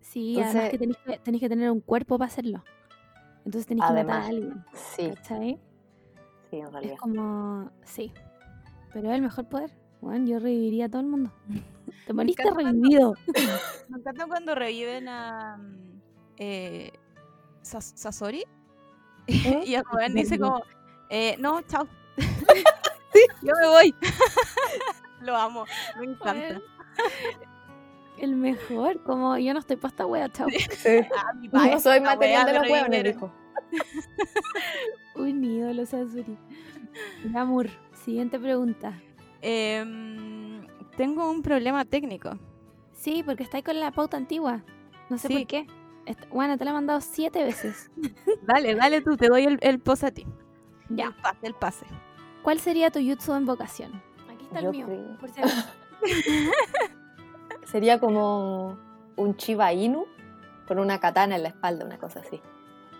Sí, 0.00 0.34
además 0.36 0.54
Entonces- 0.54 0.70
que 0.70 0.78
tenéis 0.78 0.98
que, 1.04 1.18
tenéis 1.18 1.40
que 1.42 1.48
tener 1.48 1.70
un 1.70 1.80
cuerpo 1.80 2.18
para 2.18 2.28
hacerlo. 2.30 2.64
Entonces 3.44 3.66
tenéis 3.66 3.86
que 3.86 3.92
matar 3.94 4.10
a 4.10 4.24
Además, 4.24 4.28
alguien. 4.28 4.64
Sí, 4.74 5.10
¿Cachai? 5.16 5.60
sí, 6.50 6.56
en 6.58 6.72
realidad. 6.72 6.94
Es 6.94 7.00
como. 7.00 7.70
Sí. 7.84 8.12
Pero 8.92 9.08
es 9.10 9.14
el 9.14 9.22
mejor 9.22 9.48
poder. 9.48 9.70
Bueno, 10.00 10.26
yo 10.26 10.38
reviviría 10.38 10.86
a 10.86 10.88
todo 10.88 11.00
el 11.00 11.06
mundo. 11.08 11.30
Te 12.06 12.12
moriste 12.12 12.42
revivido. 12.50 13.14
Me 13.88 13.98
encanta 13.98 14.26
cuando 14.26 14.54
reviven 14.54 15.08
a 15.08 15.56
mm, 15.58 16.00
eh, 16.38 16.92
Sas- 17.62 17.92
Sasori 17.96 18.44
y 19.26 19.74
el 19.74 19.82
weón 19.94 20.14
dice 20.14 20.38
como, 20.38 20.62
eh, 21.10 21.36
no, 21.38 21.60
chao. 21.62 21.86
Yo 23.42 23.52
me 23.60 23.68
voy. 23.68 23.94
Lo 25.20 25.36
amo, 25.36 25.64
me 25.98 26.06
encanta. 26.06 26.60
El 28.16 28.36
mejor. 28.36 29.02
Como 29.02 29.36
yo 29.38 29.52
no 29.52 29.60
estoy 29.60 29.76
para 29.76 29.90
esta 29.90 30.06
wea, 30.06 30.28
chao. 30.30 30.46
Sí. 30.48 31.00
Ah, 31.52 31.66
No 31.72 31.80
soy 31.80 32.00
material 32.00 32.46
de 32.46 32.52
los 32.54 33.04
dijo. 33.04 33.32
Un 35.16 35.44
ídolo, 35.44 35.84
Sasori. 35.86 36.38
Amor. 37.34 37.68
Siguiente 38.04 38.38
pregunta. 38.38 38.98
Em, 39.42 40.66
tengo 40.96 41.30
un 41.30 41.42
problema 41.42 41.84
técnico. 41.84 42.38
Sí, 42.92 43.22
porque 43.24 43.42
estáis 43.42 43.64
con 43.64 43.78
la 43.80 43.90
pauta 43.90 44.16
antigua. 44.16 44.62
No 45.08 45.18
sé 45.18 45.28
Sí. 45.28 45.34
por 45.38 45.46
qué. 45.46 45.66
Bueno, 46.30 46.58
te 46.58 46.64
la 46.64 46.70
he 46.70 46.74
mandado 46.74 47.00
siete 47.00 47.44
veces. 47.44 47.90
Dale, 48.42 48.74
dale 48.74 49.00
tú, 49.00 49.16
te 49.16 49.28
doy 49.28 49.44
el, 49.44 49.58
el 49.60 49.80
a 50.02 50.10
ti. 50.10 50.26
Ya. 50.90 51.06
El 51.06 51.14
pase, 51.14 51.46
el 51.46 51.54
pase. 51.54 51.86
¿Cuál 52.42 52.58
sería 52.60 52.90
tu 52.90 53.00
jutsu 53.00 53.34
en 53.34 53.46
vocación? 53.46 54.02
Aquí 54.32 54.44
está 54.44 54.58
el 54.60 54.64
Yo 54.66 54.72
mío. 54.72 54.86
creo- 54.86 55.18
Por 55.18 55.30
si 55.30 55.40
acaso. 55.40 55.68
Sería 57.64 58.00
como 58.00 58.78
un 59.16 59.36
Chiba 59.36 59.72
Inu 59.72 60.06
con 60.66 60.78
una 60.78 60.98
katana 60.98 61.36
en 61.36 61.42
la 61.42 61.48
espalda, 61.50 61.84
una 61.84 61.98
cosa 61.98 62.20
así. 62.20 62.40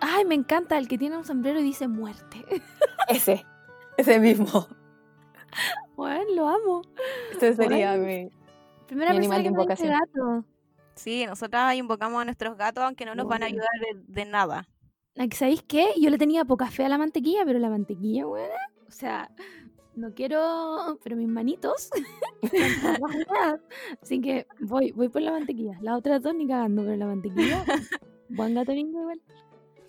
Ay, 0.01 0.25
me 0.25 0.35
encanta 0.35 0.79
el 0.79 0.89
que 0.89 0.99
tiene 0.99 1.17
un 1.17 1.25
sombrero 1.25 1.61
y 1.61 1.63
dice 1.63 1.89
muerte. 1.89 2.45
Ese, 3.09 3.45
ese 3.97 4.19
mismo. 4.21 4.69
Bueno, 5.97 6.25
lo 6.35 6.49
amo. 6.49 6.83
Ese 7.33 7.55
sería 7.55 7.97
mi. 7.97 8.31
Primera 8.87 9.11
Mi 9.13 9.19
animal 9.19 9.43
de 9.43 9.51
dice 9.69 9.89
gato. 9.89 10.45
Sí, 10.95 11.27
nosotras 11.27 11.75
invocamos 11.75 12.21
a 12.23 12.25
nuestros 12.25 12.57
gatos 12.57 12.85
aunque 12.85 13.05
no 13.05 13.15
nos 13.15 13.27
van 13.27 13.43
a 13.43 13.47
ayudar 13.47 13.69
de, 13.81 14.03
de 14.07 14.25
nada. 14.31 14.69
Ay, 15.21 15.29
¿Sabéis 15.33 15.63
qué? 15.63 15.93
Yo 16.01 16.09
le 16.09 16.17
tenía 16.17 16.47
poca 16.47 16.71
fe 16.71 16.87
a 16.87 16.89
la 16.89 16.97
mantequilla, 16.97 17.45
pero 17.45 17.59
la 17.59 17.69
mantequilla, 17.69 18.25
buena. 18.25 18.55
O 18.89 18.91
sea, 18.91 19.31
no 19.95 20.15
quiero. 20.15 20.99
Pero 21.05 21.15
mis 21.15 21.29
manitos. 21.29 21.91
Así 24.03 24.19
que 24.23 24.47
voy, 24.61 24.93
voy 24.93 25.11
por 25.11 25.21
la 25.21 25.33
mantequilla. 25.33 25.77
La 25.83 25.99
otra 25.99 26.21
dos 26.21 26.35
ni 26.35 26.49
cagando, 26.49 26.85
pero 26.85 26.97
la 26.97 27.05
mantequilla. 27.05 27.63
Buen 28.31 28.55
gato 28.55 28.73
lindo 28.73 28.99
igual. 28.99 29.21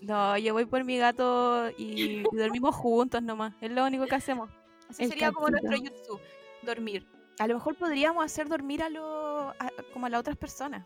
No, 0.02 0.36
yo 0.36 0.52
voy 0.52 0.66
por 0.66 0.84
mi 0.84 0.98
gato 0.98 1.70
y, 1.78 2.24
dormimos 2.30 2.74
juntos 2.74 3.22
nomás. 3.22 3.54
Es 3.62 3.70
lo 3.70 3.86
único 3.86 4.04
que 4.04 4.16
hacemos. 4.16 4.50
Así 4.90 5.04
El 5.04 5.08
sería 5.08 5.32
como 5.32 5.48
nuestro 5.48 5.78
jutsu, 5.78 6.20
dormir. 6.62 7.06
A 7.38 7.46
lo 7.46 7.54
mejor 7.54 7.74
podríamos 7.76 8.22
hacer 8.22 8.50
dormir 8.50 8.82
a 8.82 8.90
los 8.90 9.54
como 9.94 10.04
a 10.04 10.10
las 10.10 10.20
otras 10.20 10.36
personas. 10.36 10.84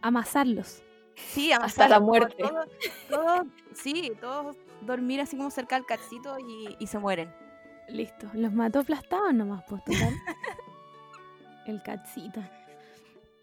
Amasarlos. 0.00 0.82
Sí, 1.16 1.52
Hasta 1.60 1.88
la 1.88 2.00
muerte. 2.00 2.42
todo- 2.42 2.64
todo- 3.08 3.46
sí, 3.74 4.12
todos 4.20 4.56
dormir 4.82 5.20
así 5.20 5.36
como 5.36 5.50
cerca 5.50 5.76
del 5.76 5.86
cachito 5.86 6.38
y, 6.38 6.76
y 6.78 6.86
se 6.86 6.98
mueren. 6.98 7.32
Listo. 7.88 8.28
Los 8.34 8.52
mató 8.52 8.80
aplastados 8.80 9.32
nomás, 9.34 9.62
pues 9.68 9.82
total. 9.84 10.14
El 11.66 11.82
catcito. 11.82 12.40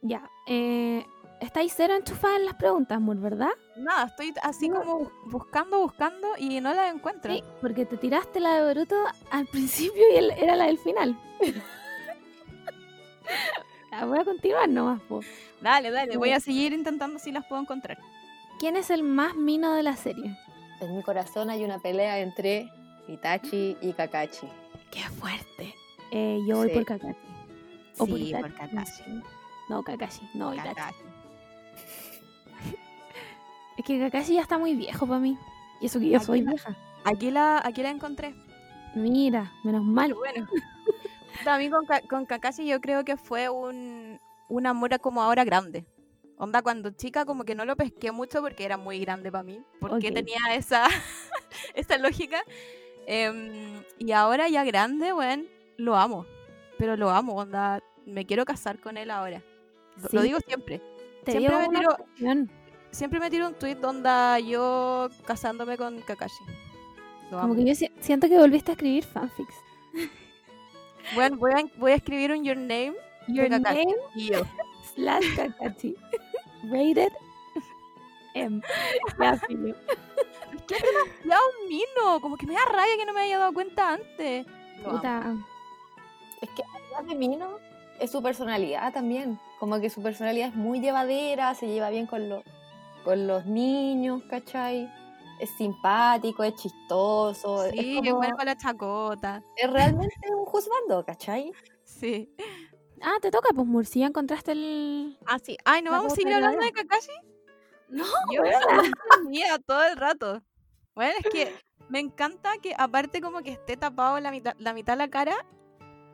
Ya. 0.02 0.30
Eh, 0.48 1.06
estáis 1.40 1.74
cero 1.76 1.96
enchufadas 1.96 2.38
en 2.40 2.46
las 2.46 2.56
preguntas, 2.56 3.00
Mur, 3.02 3.18
¿verdad? 3.18 3.50
Nada, 3.78 4.06
estoy 4.06 4.34
así 4.44 4.70
No. 4.70 4.84
como 4.84 5.12
buscando, 5.26 5.80
buscando 5.80 6.28
y 6.38 6.60
no 6.62 6.74
la 6.74 6.90
encuentro. 6.90 7.32
Sí, 7.34 7.44
porque 7.62 7.86
te 7.86 7.98
tiraste 7.98 8.40
la 8.40 8.56
de 8.62 8.68
Boruto 8.68 8.96
al 9.32 9.46
principio 9.52 10.02
y 10.14 10.18
el- 10.18 10.32
era 10.32 10.56
la 10.56 10.66
del 10.66 10.78
final. 10.80 11.20
Ya, 13.92 14.06
voy 14.06 14.20
a 14.20 14.26
continuar 14.26 14.70
nomás. 14.70 15.02
Dale, 15.62 15.92
dale, 15.92 16.18
voy 16.18 16.32
a 16.32 16.40
seguir 16.40 16.74
intentando 16.74 17.20
si 17.20 17.32
las 17.32 17.46
puedo 17.46 17.62
encontrar. 17.62 17.98
¿Quién 18.60 18.76
es 18.78 18.90
el 18.90 19.04
más 19.04 19.36
mino 19.36 19.74
de 19.74 19.84
la 19.84 19.96
serie? 19.96 20.38
En 20.80 20.96
mi 20.96 21.04
corazón 21.04 21.50
hay 21.50 21.64
una 21.64 21.80
pelea 21.80 22.20
entre 22.20 22.70
Itachi 23.08 23.78
y 23.82 23.94
Kakashi. 23.94 24.48
¡Qué 24.92 25.02
fuerte! 25.02 25.74
Eh, 26.12 26.40
yo 26.48 26.58
voy 26.58 26.70
Sí. 26.70 26.74
por 26.76 26.86
Kakashi. 26.86 27.16
O 27.98 28.08
por 28.08 28.18
Sí, 28.18 28.30
Itachi, 28.30 28.42
por 28.42 28.52
no 28.52 28.58
Kakashi. 28.58 29.04
No, 29.70 29.84
Kakashi. 29.84 30.30
No, 30.34 30.54
Itachi. 30.54 30.70
Kakashi. 30.70 30.96
Es 33.78 33.86
que 33.86 34.00
Kakashi 34.00 34.34
ya 34.36 34.42
está 34.42 34.58
muy 34.58 34.76
viejo 34.76 35.08
para 35.08 35.20
mí. 35.20 35.38
Y 35.80 35.86
eso 35.88 36.00
que 36.00 36.10
yo 36.10 36.18
Aquí 36.18 36.26
soy 36.26 36.42
la- 36.42 36.52
vieja. 36.52 36.76
Aquí 37.04 37.32
la, 37.32 37.62
aquí 37.64 37.82
la 37.82 37.90
encontré. 37.90 38.36
Mira, 38.96 39.52
menos 39.64 39.84
mal. 39.84 40.14
Bueno. 40.14 40.48
Mí 41.58 41.70
con, 41.70 41.86
con 42.10 42.26
Kakashi 42.26 42.66
yo 42.68 42.80
creo 42.82 43.04
que 43.06 43.18
fue 43.18 43.50
un, 43.50 44.20
un 44.50 44.68
amor 44.68 45.00
como 45.00 45.22
ahora 45.22 45.44
grande. 45.44 45.86
Onda, 46.38 46.62
cuando 46.64 46.90
chica 46.92 47.24
como 47.26 47.44
que 47.44 47.54
no 47.54 47.66
lo 47.66 47.76
pesqué 47.76 48.12
mucho 48.12 48.42
porque 48.42 48.66
era 48.66 48.76
muy 48.78 49.00
grande 49.00 49.32
para 49.32 49.44
mí. 49.44 49.62
Porque 49.80 50.12
tenía 50.12 50.40
esa, 50.54 50.88
esa 51.76 51.98
lógica. 51.98 52.42
Em, 53.06 53.84
y 54.00 54.12
ahora 54.12 54.48
ya 54.50 54.64
grande, 54.64 55.12
bueno, 55.12 55.44
lo 55.78 55.96
amo. 55.96 56.26
Pero 56.78 56.96
lo 56.98 57.12
amo, 57.12 57.34
onda. 57.36 57.82
Me 58.06 58.26
quiero 58.26 58.44
casar 58.46 58.80
con 58.80 58.98
él 58.98 59.12
ahora. 59.12 59.44
Lo- 60.12 60.22
digo 60.24 60.40
siempre. 60.48 60.82
Te 61.24 61.34
siempre 61.34 61.58
me 61.70 61.70
tiro-. 61.70 61.98
Siempre 62.90 63.20
me 63.20 63.30
tiro 63.30 63.48
un 63.48 63.54
tweet 63.54 63.76
donde 63.76 64.44
yo 64.48 65.10
casándome 65.26 65.78
con 65.78 66.02
Kakashi. 66.02 66.44
Lo 67.30 67.40
Como 67.40 67.54
amo. 67.54 67.56
que 67.56 67.66
yo 67.66 67.76
si- 67.76 67.92
siento 68.00 68.28
que 68.28 68.38
volviste 68.40 68.72
a 68.72 68.74
escribir 68.74 69.04
fanfics. 69.06 69.56
Bueno, 71.16 71.38
voy 71.38 71.52
a, 71.52 71.64
voy 71.78 71.92
a 71.92 71.96
escribir 71.96 72.32
un 72.32 72.44
Your 72.44 72.58
Name 72.58 72.96
Your 73.28 73.50
name 73.50 73.96
y 74.16 74.32
yo. 74.32 74.42
slash 74.96 75.36
Kakashi. 75.36 75.96
Rated 76.64 77.12
M. 78.34 78.62
Ya, 79.20 79.38
filo. 79.38 79.76
Es 80.54 80.62
que 80.64 80.76
es 80.76 80.82
demasiado 80.82 81.42
mino. 81.68 82.22
Como 82.22 82.38
que 82.38 82.46
me 82.46 82.54
da 82.54 82.66
rabia 82.66 82.98
que 82.98 83.06
no 83.06 83.14
me 83.14 83.22
haya 83.22 83.38
dado 83.38 83.54
cuenta 83.54 83.94
antes. 83.94 84.46
Lo. 84.84 84.92
Puta. 84.92 85.36
Es 86.42 86.50
que 86.50 86.64
además 86.64 87.08
de 87.08 87.16
Mino 87.16 87.60
es 88.00 88.12
su 88.12 88.22
personalidad 88.22 88.94
también. 88.94 89.40
Como 89.60 89.80
que 89.80 89.90
su 89.90 90.02
personalidad 90.02 90.50
es 90.50 90.56
muy 90.56 90.80
llevadera, 90.80 91.54
se 91.54 91.68
lleva 91.68 91.90
bien 91.90 92.08
con, 92.08 92.30
los 92.30 92.44
con 93.04 93.28
los 93.28 93.46
niños, 93.46 94.24
¿cachai? 94.30 94.92
Es 95.42 95.50
simpático, 95.58 96.44
es 96.44 96.54
chistoso. 96.54 97.64
Sí, 97.72 97.98
es, 97.98 98.08
como- 98.08 98.18
bueno 98.20 98.36
con 98.38 98.46
la 98.46 98.56
chacota. 98.56 99.44
es 99.58 99.70
realmente 99.72 100.16
un 100.38 100.46
juzgando, 100.46 101.04
¿cachai? 101.04 101.52
Sí. 101.84 102.32
Ah, 103.02 103.16
te 103.20 103.32
toca, 103.32 103.50
pues 103.54 103.66
Murcia, 103.68 104.02
ya 104.02 104.08
encontraste 104.08 104.52
el. 104.52 105.18
Ah, 105.26 105.40
sí. 105.40 105.58
Ay, 105.66 105.82
¿no 105.82 105.90
vamos 105.90 106.14
a 106.14 106.16
seguir 106.16 106.36
hablando 106.36 106.62
de 106.64 106.72
Kakashi? 106.72 107.12
No, 107.90 108.06
Yo 108.32 108.44
me 108.44 109.30
mía 109.30 109.58
todo 109.66 109.84
el 109.84 109.98
rato. 109.98 110.44
Bueno, 110.94 111.14
es 111.24 111.30
que 111.32 111.56
me 111.90 112.00
encanta 112.00 112.52
que 112.62 112.74
aparte 112.78 113.20
como 113.20 113.42
que 113.42 113.52
esté 113.52 113.76
tapado 113.78 114.20
la 114.20 114.30
mitad, 114.30 114.54
la 114.60 114.74
mitad 114.74 114.94
de 114.94 114.98
la 114.98 115.10
cara 115.10 115.34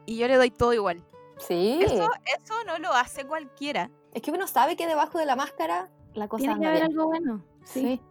y 0.06 0.18
yo 0.18 0.28
le 0.30 0.38
doy 0.38 0.52
todo 0.52 0.74
igual. 0.74 1.04
Sí. 1.38 1.80
Eso, 1.84 2.10
eso 2.40 2.64
no 2.66 2.80
lo 2.80 2.94
hace 2.94 3.26
cualquiera. 3.28 3.92
Es 4.14 4.22
que 4.22 4.32
uno 4.32 4.48
sabe 4.48 4.78
que 4.78 4.88
debajo 4.88 5.20
de 5.20 5.26
la 5.26 5.36
máscara 5.36 5.92
la 6.14 6.30
cosa 6.30 6.44
Tiene 6.46 6.60
que 6.62 6.66
haber 6.68 6.80
bien. 6.80 6.92
algo 6.92 7.08
bueno. 7.08 7.44
Sí. 7.66 7.82
Sí, 7.82 8.02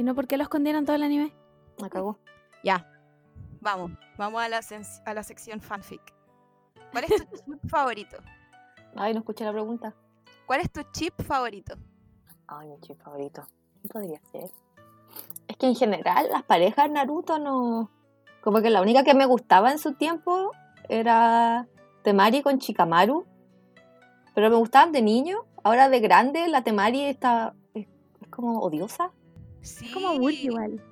Si 0.00 0.04
no, 0.04 0.14
¿por 0.14 0.26
qué 0.26 0.38
lo 0.38 0.44
escondieron 0.44 0.86
todo 0.86 0.96
el 0.96 1.02
anime? 1.02 1.30
me 1.82 1.90
cagó. 1.90 2.16
Ya, 2.64 2.90
vamos. 3.60 3.90
Vamos 4.16 4.40
a 4.40 4.48
la, 4.48 4.60
sens- 4.62 5.02
a 5.04 5.12
la 5.12 5.22
sección 5.22 5.60
fanfic. 5.60 6.00
¿Cuál 6.90 7.04
es 7.04 7.10
tu 7.16 7.36
chip 7.44 7.68
favorito? 7.68 8.16
Ay, 8.96 9.12
no 9.12 9.18
escuché 9.18 9.44
la 9.44 9.52
pregunta. 9.52 9.94
¿Cuál 10.46 10.60
es 10.62 10.72
tu 10.72 10.80
chip 10.92 11.20
favorito? 11.22 11.74
Ay, 12.46 12.68
mi 12.68 12.80
chip 12.80 12.98
favorito. 13.02 13.46
¿Qué 13.82 13.88
podría 13.88 14.18
ser? 14.32 14.50
Es 15.48 15.58
que 15.58 15.66
en 15.66 15.74
general 15.76 16.28
las 16.32 16.44
parejas 16.44 16.90
Naruto 16.90 17.38
no. 17.38 17.90
Como 18.40 18.62
que 18.62 18.70
la 18.70 18.80
única 18.80 19.04
que 19.04 19.12
me 19.12 19.26
gustaba 19.26 19.70
en 19.70 19.78
su 19.78 19.92
tiempo 19.92 20.52
era 20.88 21.68
Temari 22.04 22.40
con 22.40 22.58
Chikamaru. 22.58 23.26
Pero 24.34 24.48
me 24.48 24.56
gustaban 24.56 24.92
de 24.92 25.02
niño. 25.02 25.40
Ahora 25.62 25.90
de 25.90 26.00
grande, 26.00 26.48
la 26.48 26.64
Temari 26.64 27.04
está. 27.04 27.54
es, 27.74 27.86
es 28.22 28.28
como 28.28 28.60
odiosa. 28.60 29.12
Sí. 29.62 29.86
Es 29.86 29.92
como 29.94 30.12
Wood 30.14 30.30
igual. 30.32 30.82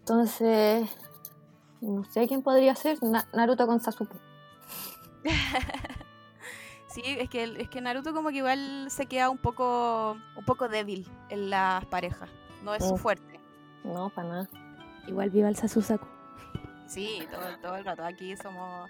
Entonces. 0.00 0.88
No 1.80 2.04
sé 2.04 2.26
quién 2.26 2.42
podría 2.42 2.74
ser. 2.74 3.02
Na- 3.02 3.28
Naruto 3.32 3.66
con 3.66 3.80
Sasuke. 3.80 4.16
Sí, 6.88 7.02
es 7.04 7.28
que, 7.28 7.44
es 7.44 7.68
que 7.68 7.82
Naruto 7.82 8.14
como 8.14 8.30
que 8.30 8.36
igual 8.36 8.86
se 8.90 9.04
queda 9.04 9.28
un 9.28 9.36
poco, 9.36 10.16
un 10.34 10.44
poco 10.46 10.66
débil 10.68 11.06
en 11.28 11.50
las 11.50 11.84
parejas. 11.86 12.30
No 12.64 12.74
es 12.74 12.82
su 12.82 12.94
Mm. 12.94 12.98
fuerte. 12.98 13.38
No, 13.84 14.08
para 14.08 14.28
nada. 14.28 14.48
Igual 15.06 15.28
viva 15.28 15.48
el 15.50 15.56
Sasusaku. 15.56 16.06
Sí, 16.86 17.18
todo, 17.30 17.42
todo 17.60 17.76
el 17.76 17.84
rato. 17.84 18.02
Aquí 18.02 18.34
somos... 18.38 18.88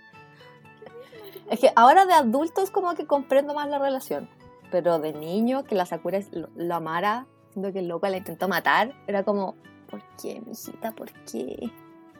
Es 1.50 1.58
que 1.58 1.72
ahora 1.74 2.06
de 2.06 2.12
adultos 2.12 2.70
como 2.70 2.94
que 2.94 3.06
comprendo 3.08 3.54
más 3.54 3.68
la 3.68 3.80
relación. 3.80 4.28
Pero 4.70 5.00
de 5.00 5.12
niño, 5.12 5.64
que 5.64 5.74
la 5.74 5.84
Sakura 5.84 6.18
es- 6.18 6.32
lo, 6.32 6.48
lo 6.54 6.74
amara, 6.76 7.26
que 7.62 7.80
el 7.80 7.88
loco 7.88 8.08
la 8.08 8.18
intentó 8.18 8.48
matar, 8.48 8.94
era 9.06 9.24
como, 9.24 9.56
¿por 9.88 10.02
qué, 10.20 10.40
mijita? 10.40 10.92
¿Por 10.92 11.10
qué? 11.24 11.70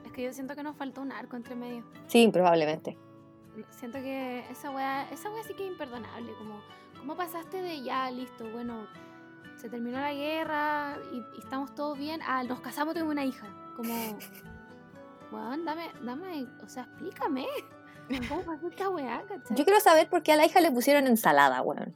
Es 0.05 0.13
que 0.13 0.23
yo 0.23 0.33
siento 0.33 0.55
que 0.55 0.63
nos 0.63 0.77
faltó 0.77 1.03
un 1.03 1.13
arco 1.13 1.37
entre 1.37 1.55
medio. 1.55 1.85
Sí, 2.07 2.29
probablemente. 2.33 2.97
Siento 3.71 3.99
que 3.99 4.45
esa 4.51 4.71
weá, 4.71 5.09
esa 5.11 5.31
weá 5.31 5.43
sí 5.45 5.55
que 5.55 5.65
es 5.65 5.73
imperdonable. 5.73 6.33
Como, 6.39 6.61
¿cómo 6.99 7.17
pasaste 7.17 7.63
de 7.63 7.83
ya, 7.83 8.11
listo, 8.11 8.45
bueno, 8.53 8.87
se 9.57 9.69
terminó 9.69 9.99
la 10.01 10.13
guerra 10.13 10.99
y, 11.13 11.19
y 11.37 11.39
estamos 11.39 11.75
todos 11.75 11.99
bien? 11.99 12.21
Ah, 12.27 12.43
nos 12.45 12.61
casamos, 12.61 12.95
tengo 12.95 13.11
una 13.11 13.25
hija. 13.25 13.47
Como, 13.77 13.95
weón, 15.33 15.65
dame, 15.65 15.91
dame, 16.03 16.47
o 16.63 16.69
sea, 16.69 16.85
explícame. 16.85 17.47
¿Cómo 18.29 18.43
pasó 18.43 18.69
esta 18.69 18.89
weá, 18.89 19.23
cachai? 19.27 19.57
Yo 19.57 19.65
quiero 19.65 19.81
saber 19.81 20.09
por 20.09 20.23
qué 20.23 20.33
a 20.33 20.37
la 20.37 20.47
hija 20.47 20.61
le 20.61 20.71
pusieron 20.71 21.07
ensalada, 21.07 21.61
weón. 21.63 21.93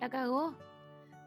La 0.00 0.08
cagó. 0.08 0.54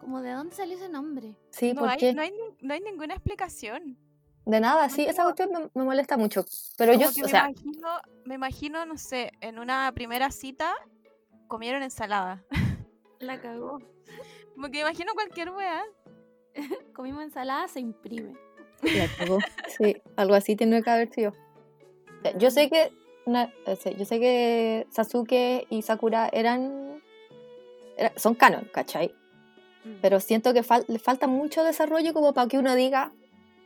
Como, 0.04 0.22
¿de 0.22 0.32
dónde 0.32 0.56
salió 0.56 0.76
ese 0.76 0.90
nombre? 0.90 1.36
Sí, 1.50 1.74
No 1.74 1.82
¿por 1.82 1.90
hay, 1.90 1.98
qué? 1.98 2.14
no, 2.14 2.22
hay, 2.22 2.32
ni- 2.32 2.68
no 2.68 2.74
hay 2.74 2.82
ninguna 2.82 3.14
explicación. 3.16 3.98
De 4.46 4.60
nada, 4.60 4.90
sí, 4.90 5.04
esa 5.06 5.24
cuestión 5.24 5.52
me, 5.52 5.70
me 5.74 5.84
molesta 5.86 6.18
mucho. 6.18 6.44
Pero 6.78 6.92
Como 6.94 7.04
yo, 7.06 7.10
o 7.10 7.24
me, 7.24 7.30
sea, 7.30 7.50
imagino, 7.50 7.88
me 8.26 8.36
imagino, 8.36 8.86
no 8.86 8.98
sé, 8.98 9.32
en 9.42 9.58
una 9.60 9.92
primera 9.96 10.32
cita 10.32 10.74
comieron 11.48 11.82
ensalada. 11.84 12.44
La 13.20 13.40
cagó. 13.42 13.80
Como 14.54 14.70
que 14.70 14.82
imagino 14.82 15.14
cualquier 15.14 15.50
weá. 15.52 15.82
Comimos 16.94 17.24
ensalada, 17.24 17.68
se 17.70 17.80
imprime. 17.80 18.36
la 18.82 19.08
cagó. 19.18 19.38
Sí, 19.78 19.96
algo 20.18 20.36
así 20.36 20.56
tiene 20.58 20.84
que 20.84 20.90
haber 20.90 21.10
sido. 21.14 21.34
Sea, 22.22 22.38
Yo 22.38 22.52
sé 22.52 22.70
que 22.70 22.92
sea, 23.26 23.94
yo 23.94 24.04
sé 24.04 24.20
que 24.20 24.86
Sasuke 24.92 25.66
y 25.70 25.82
Sakura 25.84 26.30
eran, 26.34 27.02
era- 27.96 28.12
son 28.18 28.36
canon, 28.36 28.70
¿cachai? 28.74 29.16
Mm. 29.86 29.96
pero 30.02 30.20
siento 30.20 30.54
que 30.54 30.64
fal- 30.64 30.86
le 30.88 31.00
falta 31.00 31.28
mucho 31.28 31.64
desarrollo 31.64 32.14
como 32.14 32.34
para 32.34 32.48
que 32.48 32.58
uno 32.58 32.74
diga 32.76 33.12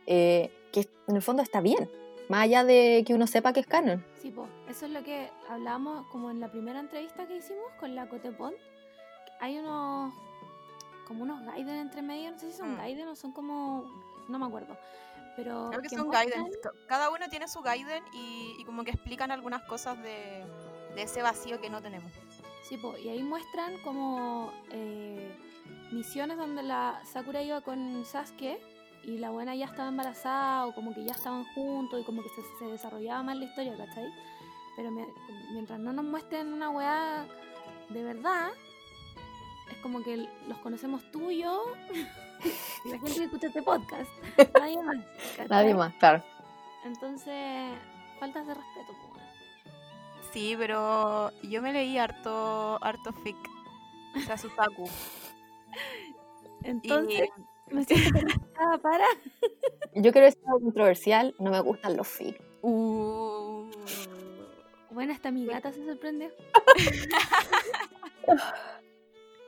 eh, 0.06 0.50
que 0.72 0.88
en 1.06 1.16
el 1.16 1.22
fondo 1.22 1.42
está 1.42 1.60
bien, 1.60 1.90
más 2.28 2.42
allá 2.44 2.64
de 2.64 3.04
que 3.06 3.14
uno 3.14 3.26
sepa 3.26 3.52
que 3.52 3.60
es 3.60 3.66
canon. 3.66 4.04
Sí, 4.20 4.30
po, 4.30 4.48
eso 4.68 4.86
es 4.86 4.92
lo 4.92 5.02
que 5.04 5.30
hablábamos 5.48 6.06
como 6.08 6.30
en 6.30 6.40
la 6.40 6.50
primera 6.50 6.80
entrevista 6.80 7.26
que 7.26 7.36
hicimos 7.36 7.64
con 7.78 7.94
la 7.94 8.08
Cote 8.08 8.32
Pont. 8.32 8.56
Hay 9.40 9.58
unos 9.58 10.12
como 11.06 11.22
unos 11.22 11.42
Gaiden 11.46 11.76
entre 11.76 12.02
medio, 12.02 12.30
no 12.32 12.38
sé 12.38 12.50
si 12.50 12.56
son 12.58 12.74
Mm. 12.74 12.78
Gaiden 12.78 13.08
o 13.08 13.16
son 13.16 13.32
como 13.32 13.84
no 14.28 14.38
me 14.38 14.46
acuerdo. 14.46 14.76
Pero 15.36 15.68
Creo 15.70 15.82
que 15.82 15.88
que 15.88 15.96
son 15.96 16.10
Gaiden. 16.10 16.50
Ca- 16.62 16.72
Cada 16.88 17.10
uno 17.10 17.28
tiene 17.30 17.46
su 17.48 17.60
Gaiden 17.62 18.02
y, 18.12 18.56
y 18.58 18.64
como 18.64 18.82
que 18.84 18.90
explican 18.90 19.30
algunas 19.30 19.62
cosas 19.62 19.96
de, 20.02 20.44
de 20.96 21.02
ese 21.02 21.22
vacío 21.22 21.60
que 21.60 21.70
no 21.70 21.80
tenemos. 21.80 22.10
Sí, 22.68 22.76
po, 22.76 22.96
y 22.98 23.08
ahí 23.08 23.22
muestran 23.22 23.78
como 23.82 24.52
eh, 24.72 25.30
misiones 25.92 26.36
donde 26.36 26.62
la 26.62 27.00
Sakura 27.04 27.42
iba 27.42 27.60
con 27.60 28.04
Sasuke 28.04 28.58
y 29.04 29.18
la 29.18 29.30
buena 29.30 29.54
ya 29.54 29.66
estaba 29.66 29.88
embarazada 29.88 30.66
o 30.66 30.74
como 30.74 30.92
que 30.94 31.04
ya 31.04 31.12
estaban 31.12 31.44
juntos 31.54 32.00
y 32.00 32.04
como 32.04 32.22
que 32.22 32.28
se, 32.30 32.42
se 32.58 32.64
desarrollaba 32.70 33.22
más 33.22 33.36
la 33.36 33.44
historia, 33.44 33.76
¿cachai? 33.76 34.12
Pero 34.76 34.90
mi- 34.90 35.06
mientras 35.52 35.78
no 35.80 35.92
nos 35.92 36.04
muestren 36.04 36.52
una 36.52 36.70
weá 36.70 37.26
de 37.88 38.02
verdad, 38.02 38.48
es 39.70 39.76
como 39.78 40.02
que 40.02 40.28
los 40.46 40.58
conocemos 40.58 41.02
tú 41.10 41.30
y 41.30 41.38
yo, 41.42 41.62
y 42.84 42.88
la 42.90 42.98
gente 42.98 43.14
que 43.14 43.24
escucha 43.24 43.46
este 43.48 43.62
podcast, 43.62 44.10
nadie 44.58 44.82
más. 44.82 44.96
Nadie 45.48 45.74
más, 45.74 45.94
claro. 45.94 46.22
Entonces, 46.84 47.70
faltas 48.20 48.46
de 48.46 48.54
respeto. 48.54 48.92
weón. 48.92 49.18
Sí, 50.32 50.54
pero 50.58 51.30
yo 51.42 51.62
me 51.62 51.72
leí 51.72 51.96
harto, 51.98 52.78
harto 52.82 53.12
fic. 53.12 53.36
O 54.16 54.20
sea, 54.20 54.36
Susaku. 54.38 54.88
Entonces, 56.64 57.28
me 57.70 57.84
siento 57.84 58.18
para... 58.82 59.04
Yo 59.94 60.12
quiero 60.12 60.26
decir 60.26 60.42
algo 60.46 60.60
controversial, 60.60 61.34
no 61.38 61.50
me 61.50 61.60
gustan 61.60 61.96
los 61.96 62.08
fic. 62.08 62.40
Uh, 62.62 63.70
Bueno, 64.90 65.12
hasta 65.12 65.30
mi 65.30 65.46
gata 65.46 65.72
se 65.72 65.84
sorprendió. 65.84 66.30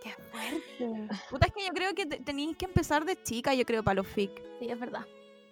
qué 0.03 0.11
fuerte. 0.31 1.09
Puta, 1.31 1.47
es 1.47 1.53
que 1.53 1.67
yo 1.67 1.73
creo 1.73 1.95
que 1.95 2.07
te- 2.07 2.21
tenéis 2.21 2.57
que 2.57 2.65
empezar 2.67 3.05
de 3.05 3.21
chica, 3.23 3.55
yo 3.55 3.65
creo, 3.65 3.83
para 3.83 3.97
los 3.97 4.07
fic. 4.07 4.31
Sí, 4.59 4.69
es 4.69 4.79
verdad. 4.79 5.07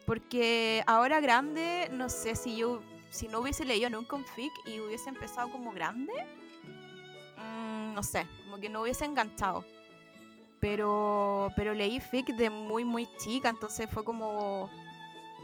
Porque 0.07 0.83
ahora 0.87 1.21
grande, 1.21 1.89
no 1.93 2.09
sé 2.09 2.35
si 2.35 2.57
yo, 2.57 2.81
si 3.11 3.29
no 3.29 3.41
hubiese 3.41 3.65
leído 3.65 3.91
nunca 3.91 4.17
un 4.17 4.25
fic 4.25 4.53
y 4.67 4.81
hubiese 4.81 5.11
empezado 5.11 5.51
como 5.51 5.73
grande, 5.73 6.13
mm, 7.37 7.95
no 7.95 8.03
sé, 8.03 8.27
como 8.45 8.59
que 8.59 8.69
no 8.71 8.83
hubiese 8.83 9.05
enganchado. 9.05 9.65
Pero, 10.61 11.53
pero 11.55 11.75
leí 11.75 12.01
fic 12.01 12.35
de 12.35 12.51
muy, 12.51 12.85
muy 12.85 13.07
chica, 13.19 13.49
entonces 13.49 13.89
fue 13.91 14.05
como, 14.05 14.69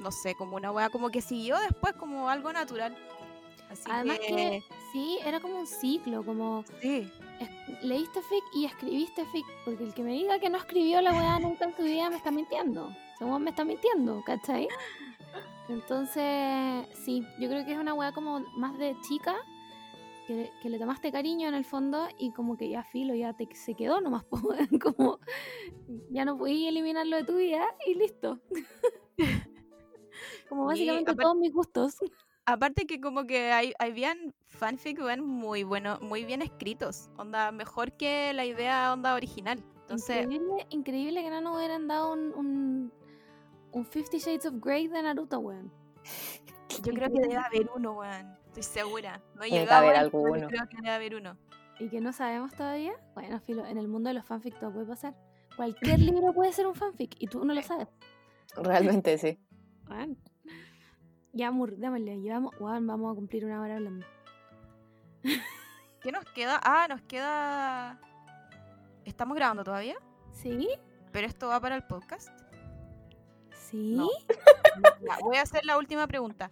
no 0.01 0.11
sé, 0.11 0.35
como 0.35 0.57
una 0.57 0.73
wea, 0.73 0.91
como 0.91 1.11
que 1.11 1.21
siguió 1.21 1.57
después 1.59 1.95
como 1.95 2.29
algo 2.29 2.53
natural. 2.53 2.97
Así 3.71 3.85
Además 3.91 4.19
que, 4.19 4.27
que, 4.27 4.65
sí, 4.93 5.19
era 5.25 5.41
como 5.41 5.61
un 5.61 5.67
ciclo, 5.67 6.25
como 6.25 6.65
sí, 6.81 7.11
leíste 7.83 8.21
fic 8.23 8.45
y 8.53 8.65
escribiste 8.65 9.25
fic, 9.27 9.47
porque 9.65 9.85
el 9.85 9.95
que 9.95 10.03
me 10.03 10.13
diga 10.13 10.39
que 10.39 10.51
no 10.51 10.59
escribió 10.59 11.01
la 11.01 11.13
weá 11.13 11.39
nunca 11.39 11.65
en 11.65 11.77
su 11.77 11.83
vida 11.83 12.11
me 12.11 12.17
está 12.17 12.31
mintiendo. 12.31 12.95
Según 13.19 13.43
me 13.43 13.51
está 13.51 13.65
mintiendo, 13.65 14.23
¿cachai? 14.25 14.69
Entonces, 15.69 16.87
sí, 17.05 17.27
yo 17.39 17.49
creo 17.49 17.65
que 17.65 17.73
es 17.73 17.79
una 17.79 17.95
weá 17.95 18.13
como 18.13 18.41
más 18.57 18.77
de 18.79 18.97
chica, 19.09 19.35
que, 20.27 20.51
que 20.63 20.71
le 20.71 20.79
tomaste 20.79 21.13
cariño 21.13 21.49
en 21.49 21.55
el 21.55 21.65
fondo 21.65 22.09
y 22.19 22.33
como 22.33 22.57
que 22.57 22.69
ya 22.69 22.83
filo, 22.85 23.15
ya 23.15 23.35
te, 23.35 23.49
se 23.55 23.75
quedó 23.75 24.01
nomás, 24.01 24.25
como 24.83 25.19
ya 26.11 26.25
no 26.25 26.37
podí 26.39 26.67
eliminarlo 26.67 27.17
de 27.17 27.25
tu 27.25 27.37
vida 27.37 27.65
y 27.87 27.95
listo. 27.95 28.41
como 30.49 30.67
básicamente 30.67 31.13
apar- 31.13 31.23
todos 31.23 31.37
mis 31.37 31.53
gustos. 31.53 31.97
Aparte 32.47 32.87
que 32.87 33.01
como 33.01 33.25
que 33.27 33.53
hay, 33.53 33.73
habían 33.79 34.35
fanfic 34.51 34.99
muy 35.21 35.63
bueno, 35.63 35.99
muy 36.03 36.25
bien 36.25 36.43
escritos. 36.43 37.09
Onda, 37.17 37.51
mejor 37.53 37.93
que 37.93 38.33
la 38.35 38.45
idea 38.45 38.93
onda 38.93 39.15
original. 39.15 39.65
Entonces, 39.81 40.25
increíble, 40.25 40.67
increíble 40.71 41.23
que 41.23 41.31
no 41.31 41.41
nos 41.41 41.57
hubieran 41.57 41.89
dado 41.89 42.13
un, 42.13 42.33
un, 42.35 42.93
un 43.73 43.85
Fifty 43.87 44.19
Shades 44.19 44.47
of 44.47 44.55
Grey 44.61 44.89
de 44.89 45.03
Naruto, 45.03 45.39
weón. 45.39 45.73
yo 46.83 46.93
creo 46.93 47.11
que 47.11 47.21
debe 47.21 47.37
haber 47.37 47.71
uno, 47.75 47.93
weón. 47.93 48.44
Estoy 48.57 48.85
segura. 48.85 49.21
No 49.35 49.43
he 49.43 49.51
llegado 49.51 49.85
haber 49.85 49.97
alguno. 49.97 50.47
creo 50.47 50.69
que 50.69 50.77
debe 50.77 50.91
haber 50.91 51.17
uno. 51.17 51.37
Y 51.81 51.89
que 51.89 52.01
no 52.01 52.13
sabemos 52.13 52.53
todavía. 52.55 52.93
Bueno, 53.15 53.41
filo, 53.41 53.67
en 53.67 53.79
el 53.79 53.89
mundo 53.89 54.09
de 54.09 54.15
los 54.15 54.25
fanfic 54.25 54.57
todo 54.61 54.73
puede 54.73 54.87
pasar. 54.87 55.17
Cualquier 55.57 55.99
libro 55.99 56.33
puede 56.33 56.53
ser 56.53 56.69
un 56.69 56.77
fanfic 56.77 57.17
y 57.19 57.27
tú 57.27 57.45
no 57.45 57.53
lo 57.53 57.61
sabes. 57.63 57.89
Realmente 58.55 59.19
sí. 59.19 59.41
Weón. 59.91 60.17
Ya, 61.33 61.51
Mur, 61.51 61.77
démosle. 61.77 62.21
Llevamos, 62.21 62.55
weón, 62.61 62.87
vamos 62.87 63.13
a 63.13 63.17
cumplir 63.17 63.45
una 63.45 63.61
hora 63.61 63.75
hablando. 63.75 64.07
¿Qué 66.01 66.13
nos 66.13 66.25
queda? 66.27 66.61
Ah, 66.63 66.87
nos 66.89 67.03
queda... 67.03 67.99
¿Estamos 69.05 69.35
grabando 69.35 69.65
todavía? 69.65 69.97
¿Sí? 70.33 70.69
¿Pero 71.11 71.27
esto 71.27 71.49
va 71.49 71.59
para 71.61 71.75
el 71.75 71.83
podcast? 71.83 72.29
¿Sí? 73.51 73.97
No. 73.97 74.09
Voy 75.23 75.39
a 75.39 75.43
hacer 75.43 75.65
la 75.65 75.77
última 75.77 76.07
pregunta. 76.07 76.49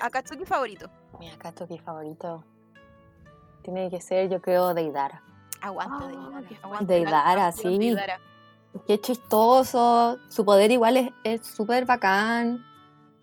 ¿Akatsuki 0.00 0.46
favorito? 0.46 0.90
Mi 1.18 1.28
Akatsuki 1.30 1.78
favorito 1.78 2.44
tiene 3.62 3.90
que 3.90 4.00
ser, 4.00 4.28
yo 4.28 4.40
creo, 4.40 4.72
Deidara. 4.74 5.22
Aguante, 5.60 6.04
Ah, 6.04 6.40
Deidara. 6.42 6.80
Deidara, 6.86 7.52
sí. 7.52 7.78
Deidara. 7.78 8.20
Qué 8.86 9.00
chistoso. 9.00 10.18
Su 10.28 10.44
poder 10.44 10.70
igual 10.70 10.96
es- 10.96 11.10
es 11.24 11.46
súper 11.46 11.84
bacán. 11.86 12.64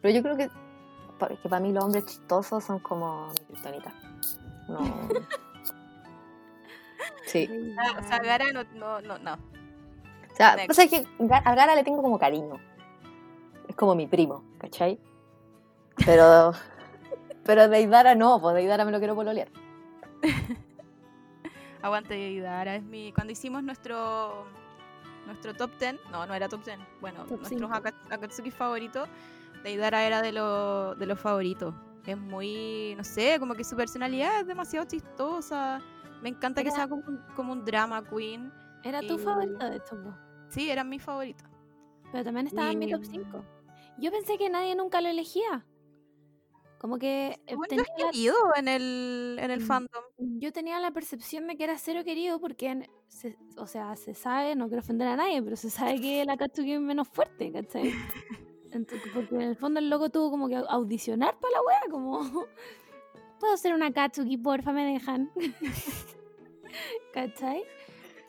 Pero 0.01 0.13
yo 0.13 0.21
creo 0.21 0.35
que, 0.37 0.49
que 1.41 1.49
para 1.49 1.59
mí 1.61 1.71
los 1.71 1.83
hombres 1.83 2.05
chistosos 2.05 2.63
son 2.63 2.79
como 2.79 3.29
mi. 3.49 3.93
No. 4.67 4.79
Sí. 7.27 7.49
Ah, 7.77 7.99
O 7.99 8.07
sea, 8.07 8.19
Gara 8.19 8.51
no, 8.53 8.63
no, 8.75 9.01
no, 9.01 9.17
no. 9.19 9.33
O 9.33 10.35
sea, 10.35 10.55
Next. 10.55 10.67
pasa 10.67 10.87
que 10.87 11.07
a 11.31 11.55
Gara 11.55 11.75
le 11.75 11.83
tengo 11.83 12.01
como 12.01 12.17
cariño. 12.19 12.59
Es 13.67 13.75
como 13.75 13.95
mi 13.95 14.07
primo, 14.07 14.43
¿cachai? 14.59 14.99
Pero. 16.05 16.53
Pero 17.45 17.67
Deidara 17.69 18.15
no, 18.15 18.39
pues 18.41 18.55
Deidara 18.55 18.83
me 18.85 18.91
lo 18.91 18.97
quiero 18.99 19.15
pololear. 19.15 19.47
Aguante 21.81 22.13
Deidara. 22.15 22.75
Es 22.75 22.83
mi... 22.83 23.11
Cuando 23.13 23.33
hicimos 23.33 23.63
nuestro 23.63 24.45
nuestro 25.25 25.55
top 25.55 25.71
10, 25.79 25.95
no, 26.11 26.25
no 26.27 26.33
era 26.35 26.47
top 26.47 26.63
10, 26.63 26.77
bueno, 27.01 27.25
Top 27.25 27.39
nuestros 27.41 27.71
Akatsuki 28.11 28.51
favoritos, 28.51 29.09
Deidara 29.63 30.03
era 30.03 30.21
de, 30.21 30.31
lo- 30.31 30.93
de 30.95 31.05
los 31.07 31.19
favoritos. 31.19 31.73
Es 32.05 32.15
muy, 32.17 32.93
no 32.95 33.03
sé, 33.03 33.39
como 33.39 33.55
que 33.55 33.63
su 33.63 33.75
personalidad 33.75 34.41
es 34.41 34.47
demasiado 34.47 34.85
chistosa. 34.85 35.81
Me 36.21 36.29
encanta 36.29 36.61
que 36.61 36.67
Era- 36.67 36.75
sea 36.75 36.87
como 36.87 37.03
un, 37.07 37.17
como 37.35 37.53
un 37.53 37.65
drama 37.65 38.03
queen. 38.07 38.51
Era 38.83 39.01
tu 39.01 39.15
Y- 39.15 39.17
favorito 39.17 39.67
de 39.67 39.77
estos 39.77 40.03
dos. 40.03 40.13
Sí, 40.49 40.69
era 40.69 40.83
mi 40.83 40.99
favorito. 40.99 41.43
Pero 42.11 42.23
también 42.23 42.45
estaba 42.45 42.71
en 42.71 42.77
mi 42.77 42.91
top 42.91 43.01
Y- 43.01 43.05
5. 43.07 43.43
Yo 43.97 44.11
pensé 44.11 44.37
que 44.37 44.47
nadie 44.49 44.75
nunca 44.75 45.01
lo 45.01 45.09
elegía. 45.09 45.65
Como 46.85 46.99
que 46.99 47.39
eh, 47.47 47.55
Bueno, 47.55 47.67
tenía 47.67 47.83
es 47.83 47.89
la- 47.97 48.11
querido 48.11 48.35
en 48.55 48.67
el, 48.67 49.39
en 49.41 49.49
el 49.49 49.59
Mm. 49.61 49.65
fandom. 49.65 50.03
yo 50.37 50.51
tenía 50.53 50.79
la 50.79 50.91
percepción 50.91 51.47
de 51.47 51.57
que 51.57 51.63
era 51.63 51.79
cero 51.79 52.03
querido 52.05 52.39
porque, 52.39 52.67
en- 52.67 52.87
se- 53.07 53.35
o 53.57 53.65
sea, 53.65 53.95
se 53.95 54.13
sabe, 54.13 54.53
no 54.55 54.67
quiero 54.67 54.81
ofender 54.81 55.07
a 55.07 55.15
nadie, 55.15 55.41
pero 55.41 55.55
se 55.55 55.71
sabe 55.71 55.99
que 55.99 56.21
el 56.21 56.29
Akatsuki 56.29 56.73
es 56.73 56.79
menos 56.79 57.07
fuerte, 57.07 57.51
¿cachai? 57.51 57.91
Entonces, 58.71 59.01
porque 59.15 59.33
en 59.33 59.41
el 59.41 59.55
fondo 59.55 59.79
el 59.79 59.89
loco 59.89 60.09
tuvo 60.11 60.29
como 60.29 60.47
que 60.47 60.57
au- 60.57 60.67
audicionar 60.69 61.39
para 61.39 61.53
la 61.53 61.61
wea, 61.63 61.81
como, 61.89 62.19
puedo 63.39 63.57
ser 63.57 63.73
una 63.73 63.87
Akatsuki, 63.87 64.37
porfa, 64.37 64.71
me 64.71 64.85
dejan. 64.85 65.31
¿Cachai? 67.13 67.63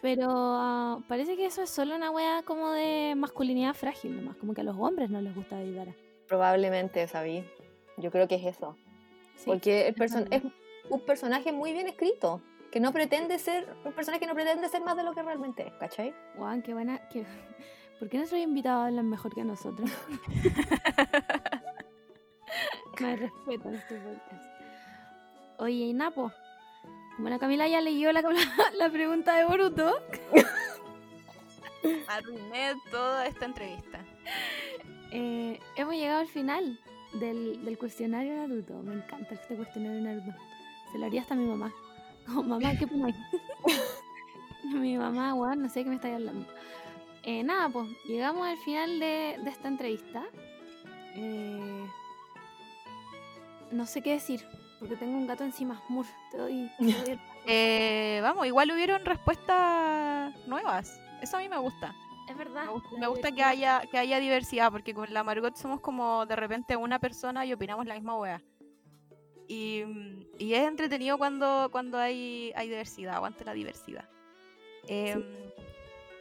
Pero 0.00 0.28
ah, 0.30 0.98
parece 1.08 1.36
que 1.36 1.44
eso 1.44 1.60
es 1.62 1.68
solo 1.68 1.94
una 1.94 2.10
wea 2.10 2.42
como 2.46 2.70
de 2.70 3.12
masculinidad 3.18 3.74
frágil 3.74 4.16
nomás, 4.16 4.36
como 4.36 4.54
que 4.54 4.62
a 4.62 4.64
los 4.64 4.76
hombres 4.78 5.10
no 5.10 5.20
les 5.20 5.34
gusta 5.34 5.56
Deidara. 5.58 5.94
Probablemente, 6.26 7.06
sabí. 7.06 7.44
Yo 7.96 8.10
creo 8.10 8.28
que 8.28 8.34
es 8.36 8.44
eso. 8.44 8.76
Sí, 9.36 9.44
Porque 9.46 9.88
el 9.88 9.94
es 9.94 9.96
person- 9.96 10.28
es 10.30 10.42
un 10.90 11.00
personaje 11.00 11.52
muy 11.52 11.72
bien 11.72 11.88
escrito. 11.88 12.40
Que 12.70 12.80
no 12.80 12.92
pretende 12.92 13.38
ser. 13.38 13.66
Un 13.84 13.92
personaje 13.92 14.20
que 14.20 14.26
no 14.26 14.34
pretende 14.34 14.68
ser 14.68 14.82
más 14.82 14.96
de 14.96 15.02
lo 15.04 15.14
que 15.14 15.22
realmente 15.22 15.66
es, 15.68 15.72
¿cachai? 15.74 16.14
Guau, 16.36 16.60
qué 16.62 16.74
buena. 16.74 16.98
Qué... 17.08 17.24
¿Por 17.98 18.10
qué 18.10 18.18
nuestros 18.18 18.40
invitados 18.42 18.88
hablan 18.88 19.08
mejor 19.08 19.34
que 19.34 19.42
nosotros? 19.44 19.88
Me 23.00 23.16
respeto 23.16 23.68
en 23.68 23.74
este 23.76 23.94
podcast. 23.96 24.44
Oye, 25.58 25.74
y 25.86 25.92
Napo, 25.94 26.32
como 27.16 27.28
la 27.28 27.38
Camila 27.38 27.66
ya 27.68 27.80
leyó 27.80 28.12
la, 28.12 28.22
la 28.74 28.90
pregunta 28.90 29.36
de 29.36 29.44
Boruto, 29.44 29.98
Arruiné 32.08 32.74
toda 32.90 33.26
esta 33.26 33.44
entrevista. 33.46 34.00
eh, 35.12 35.58
hemos 35.76 35.94
llegado 35.94 36.20
al 36.20 36.28
final 36.28 36.78
del, 37.20 37.64
del 37.64 37.78
cuestionario 37.78 38.32
de 38.32 38.48
Naruto. 38.48 38.74
Me 38.82 38.94
encanta 38.94 39.34
este 39.34 39.56
cuestionario 39.56 39.96
de 39.96 40.02
Naruto. 40.02 40.32
Se 40.92 40.98
lo 40.98 41.06
haría 41.06 41.22
hasta 41.22 41.34
a 41.34 41.36
mi 41.36 41.46
mamá. 41.46 41.72
Como, 42.26 42.42
mamá, 42.58 42.76
¿qué 42.78 42.84
opinas? 42.84 43.14
mi 44.64 44.96
mamá, 44.96 45.34
weón, 45.34 45.62
no 45.62 45.68
sé 45.68 45.80
de 45.80 45.84
qué 45.84 45.90
me 45.90 45.96
estáis 45.96 46.14
hablando. 46.14 46.46
Eh, 47.22 47.42
nada, 47.42 47.68
pues, 47.68 47.88
llegamos 48.06 48.46
al 48.46 48.56
final 48.58 49.00
de, 49.00 49.36
de 49.42 49.50
esta 49.50 49.68
entrevista. 49.68 50.22
Eh, 51.16 51.86
no 53.72 53.86
sé 53.86 54.00
qué 54.02 54.12
decir, 54.12 54.44
porque 54.78 54.96
tengo 54.96 55.16
un 55.16 55.26
gato 55.26 55.42
encima. 55.44 55.82
Mur, 55.88 56.06
te 56.30 56.38
doy, 56.38 56.70
te 56.78 56.84
doy 56.84 57.10
el- 57.10 57.20
Eh, 57.48 58.18
vamos, 58.22 58.44
igual 58.46 58.70
hubieron 58.72 59.04
respuestas 59.04 60.34
nuevas. 60.48 61.00
Eso 61.22 61.36
a 61.36 61.40
mí 61.40 61.48
me 61.48 61.58
gusta. 61.58 61.94
Es 62.28 62.36
verdad. 62.36 62.64
Me 62.66 62.72
gusta, 62.72 62.88
me 62.98 63.06
gusta 63.06 63.32
que 63.32 63.42
haya 63.42 63.82
que 63.90 63.98
haya 63.98 64.18
diversidad, 64.18 64.72
porque 64.72 64.94
con 64.94 65.12
la 65.12 65.22
Margot 65.22 65.56
somos 65.56 65.80
como 65.80 66.26
de 66.26 66.36
repente 66.36 66.76
una 66.76 66.98
persona 66.98 67.44
y 67.46 67.52
opinamos 67.52 67.86
la 67.86 67.94
misma 67.94 68.16
wea. 68.16 68.42
Y, 69.48 69.84
mm, 69.86 70.26
y 70.38 70.54
es 70.54 70.66
entretenido 70.66 71.18
cuando, 71.18 71.68
cuando 71.70 71.98
hay, 71.98 72.52
hay 72.56 72.68
diversidad, 72.68 73.14
aguante 73.14 73.44
la 73.44 73.52
diversidad. 73.52 74.08
Em, 74.88 75.22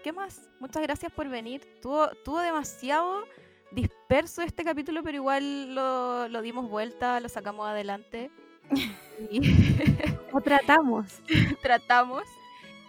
¿Qué 0.04 0.14
más? 0.14 0.50
Muchas 0.60 0.84
gracias 0.84 1.12
por 1.12 1.28
venir. 1.28 1.66
Tuvo, 1.82 2.10
tuvo 2.24 2.40
demasiado 2.40 3.24
disperso 3.72 4.42
este 4.44 4.64
capítulo, 4.64 5.02
pero 5.04 5.18
igual 5.18 5.74
lo, 5.74 6.28
lo 6.28 6.42
dimos 6.42 6.70
vuelta, 6.70 7.20
lo 7.20 7.30
sacamos 7.30 7.68
adelante. 7.68 8.30
Y 9.32 9.42
O 10.32 10.42
tratamos. 10.42 11.22
tratamos. 11.62 12.24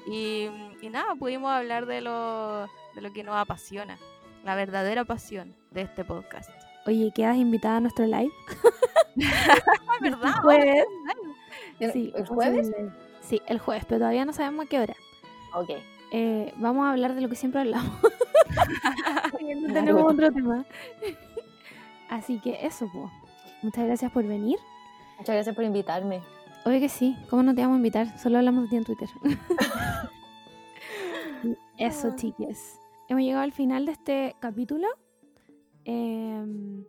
Y, 0.06 0.48
y 0.82 0.90
nada, 0.90 1.14
pudimos 1.14 1.50
hablar 1.50 1.86
de 1.86 2.00
lo, 2.00 2.68
de 2.96 3.02
lo 3.02 3.12
que 3.12 3.22
nos 3.22 3.36
apasiona, 3.36 3.96
la 4.44 4.56
verdadera 4.56 5.04
pasión 5.04 5.54
de 5.70 5.82
este 5.82 6.04
podcast. 6.04 6.50
Oye, 6.86 7.12
¿quedas 7.14 7.36
invitada 7.36 7.76
a 7.76 7.80
nuestro 7.80 8.06
live? 8.06 8.32
Ah, 9.86 9.98
¿verdad? 10.00 10.22
El 10.24 10.32
jueves. 10.42 10.84
¿El, 11.78 11.92
Sí, 11.92 12.12
el 12.16 12.22
vamos 12.24 12.30
a 12.30 12.34
jueves? 12.34 12.70
Sí, 13.22 13.42
el 13.46 13.58
jueves, 13.58 13.84
pero 13.86 13.98
todavía 14.00 14.24
no 14.24 14.32
sabemos 14.32 14.66
a 14.66 14.68
qué 14.68 14.80
hora. 14.80 14.94
Ok. 15.54 15.70
Eh, 16.12 16.52
vamos 16.56 16.86
a 16.86 16.90
hablar 16.92 17.14
de 17.14 17.20
lo 17.20 17.28
que 17.28 17.34
siempre 17.36 17.60
hablamos. 17.60 17.92
Porque 19.30 19.54
no 19.56 19.72
tenemos 19.72 20.02
bueno. 20.02 20.08
otro 20.26 20.32
tema. 20.32 20.64
Así 22.08 22.38
que 22.40 22.64
eso, 22.66 22.88
pues. 22.92 23.10
Muchas 23.62 23.84
gracias 23.84 24.10
por 24.12 24.24
venir. 24.24 24.58
Muchas 25.18 25.34
gracias 25.34 25.54
por 25.54 25.64
invitarme. 25.64 26.22
Obvio 26.64 26.78
que 26.80 26.88
sí. 26.88 27.16
¿Cómo 27.28 27.42
no 27.42 27.54
te 27.54 27.60
vamos 27.62 27.74
a 27.74 27.78
invitar? 27.78 28.18
Solo 28.18 28.38
hablamos 28.38 28.64
de 28.64 28.68
ti 28.70 28.76
en 28.76 28.84
Twitter. 28.84 29.08
Eso, 31.78 32.08
Ah. 32.12 32.16
chiques. 32.16 32.80
Hemos 33.08 33.22
llegado 33.22 33.42
al 33.42 33.52
final 33.52 33.86
de 33.86 33.92
este 33.92 34.36
capítulo. 34.40 34.88
Em, 35.84 36.84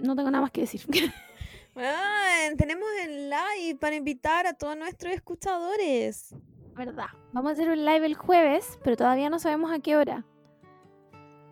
no 0.00 0.16
tengo 0.16 0.30
nada 0.30 0.42
más 0.42 0.50
que 0.50 0.62
decir. 0.62 0.82
Bueno, 1.74 2.56
tenemos 2.58 2.86
el 3.00 3.30
live 3.30 3.78
para 3.80 3.96
invitar 3.96 4.46
a 4.46 4.52
todos 4.52 4.76
nuestros 4.76 5.14
escuchadores. 5.14 6.34
Verdad. 6.76 7.06
Vamos 7.32 7.48
a 7.48 7.52
hacer 7.54 7.70
un 7.70 7.82
live 7.82 8.04
el 8.04 8.14
jueves, 8.14 8.78
pero 8.84 8.94
todavía 8.94 9.30
no 9.30 9.38
sabemos 9.38 9.72
a 9.72 9.78
qué 9.78 9.96
hora. 9.96 10.26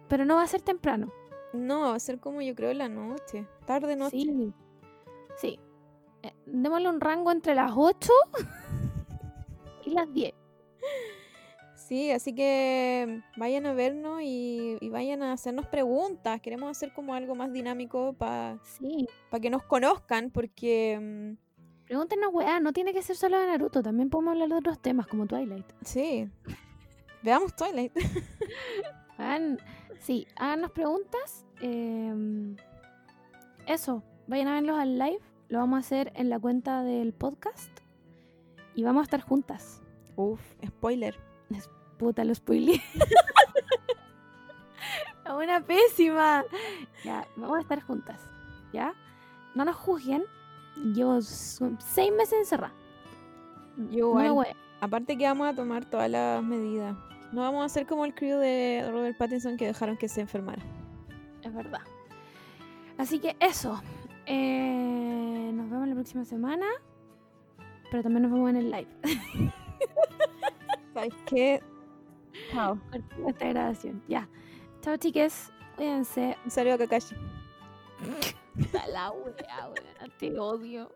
Pero 0.08 0.26
no 0.26 0.36
va 0.36 0.42
a 0.42 0.46
ser 0.46 0.60
temprano. 0.60 1.10
No, 1.54 1.88
va 1.88 1.94
a 1.94 2.00
ser 2.00 2.20
como 2.20 2.42
yo 2.42 2.54
creo 2.54 2.74
la 2.74 2.90
noche, 2.90 3.46
tarde 3.66 3.96
noche. 3.96 4.18
Sí. 4.18 4.52
Sí. 5.38 5.60
Eh, 6.22 6.34
démosle 6.44 6.90
un 6.90 7.00
rango 7.00 7.32
entre 7.32 7.54
las 7.54 7.72
8 7.74 8.12
y 9.86 9.90
las 9.90 10.12
10. 10.12 10.34
Sí, 11.90 12.12
así 12.12 12.32
que 12.36 13.20
vayan 13.36 13.66
a 13.66 13.72
vernos 13.74 14.22
y, 14.22 14.76
y 14.80 14.88
vayan 14.90 15.24
a 15.24 15.32
hacernos 15.32 15.66
preguntas. 15.66 16.40
Queremos 16.40 16.70
hacer 16.70 16.92
como 16.92 17.14
algo 17.14 17.34
más 17.34 17.52
dinámico 17.52 18.12
para 18.12 18.60
Sí. 18.62 19.08
que 19.42 19.50
nos 19.50 19.64
conozcan, 19.64 20.30
porque 20.30 21.36
mm, 21.36 21.84
Pregúntenos, 21.86 22.32
weá, 22.32 22.60
no 22.60 22.72
tiene 22.72 22.92
que 22.92 23.02
ser 23.02 23.16
solo 23.16 23.40
de 23.40 23.46
Naruto, 23.48 23.82
también 23.82 24.08
podemos 24.08 24.30
hablar 24.34 24.50
de 24.50 24.54
otros 24.54 24.78
temas 24.80 25.08
como 25.08 25.26
Twilight. 25.26 25.66
sí. 25.82 26.30
Veamos 27.24 27.56
Twilight. 27.56 27.92
Hagan- 29.18 29.58
sí, 29.98 30.28
háganos 30.36 30.70
preguntas. 30.70 31.44
em, 31.60 32.54
eso, 33.66 34.04
vayan 34.28 34.46
a 34.46 34.54
verlos 34.54 34.78
al 34.78 34.96
live. 34.96 35.20
Lo 35.48 35.58
vamos 35.58 35.76
a 35.78 35.80
hacer 35.80 36.12
en 36.14 36.30
la 36.30 36.38
cuenta 36.38 36.84
del 36.84 37.12
podcast. 37.12 37.80
Y 38.76 38.84
vamos 38.84 39.00
a 39.00 39.04
estar 39.04 39.20
juntas. 39.22 39.82
Uf, 40.14 40.40
spoiler. 40.64 41.16
Puta, 42.00 42.24
lo 42.24 42.34
spoileé. 42.34 42.82
Es 45.22 45.30
Una 45.32 45.60
pésima. 45.60 46.42
Ya, 47.04 47.24
vamos 47.36 47.58
a 47.58 47.60
estar 47.60 47.80
juntas. 47.82 48.20
¿Ya? 48.72 48.94
No 49.54 49.64
nos 49.66 49.76
juzguen. 49.76 50.24
Llevo 50.76 51.20
seis 51.20 52.10
meses 52.16 52.38
encerrada. 52.38 52.72
Yo 53.90 54.14
No. 54.14 54.42
Aparte 54.80 55.16
que 55.18 55.24
vamos 55.26 55.46
a 55.46 55.54
tomar 55.54 55.84
todas 55.84 56.10
las 56.10 56.42
medidas. 56.42 56.96
No 57.32 57.42
vamos 57.42 57.62
a 57.62 57.66
hacer 57.66 57.86
como 57.86 58.06
el 58.06 58.14
crew 58.14 58.38
de 58.38 58.88
Robert 58.90 59.16
Pattinson 59.18 59.56
que 59.58 59.66
dejaron 59.66 59.98
que 59.98 60.08
se 60.08 60.22
enfermara. 60.22 60.62
Es 61.42 61.54
verdad. 61.54 61.82
Así 62.96 63.18
que 63.18 63.36
eso. 63.40 63.80
Eh, 64.26 65.50
nos 65.52 65.70
vemos 65.70 65.86
la 65.86 65.94
próxima 65.94 66.24
semana. 66.24 66.66
Pero 67.90 68.02
también 68.02 68.22
nos 68.22 68.32
vemos 68.32 68.50
en 68.50 68.56
el 68.56 68.70
live. 68.70 68.88
¿Sabes 70.94 71.14
qué? 71.26 71.62
Chao. 72.50 72.78
Cortemos 72.90 73.30
esta 73.32 73.48
grabación. 73.48 74.02
Ya. 74.08 74.28
Chao, 74.82 74.96
chiques. 74.96 75.52
Cuídense. 75.76 76.36
Un 76.44 76.50
saludo 76.50 76.74
a 76.74 76.78
Kakashi. 76.78 77.14
La 78.92 79.10
wea, 79.10 79.68
wea. 79.68 80.08
Te 80.18 80.38
odio. 80.38 80.94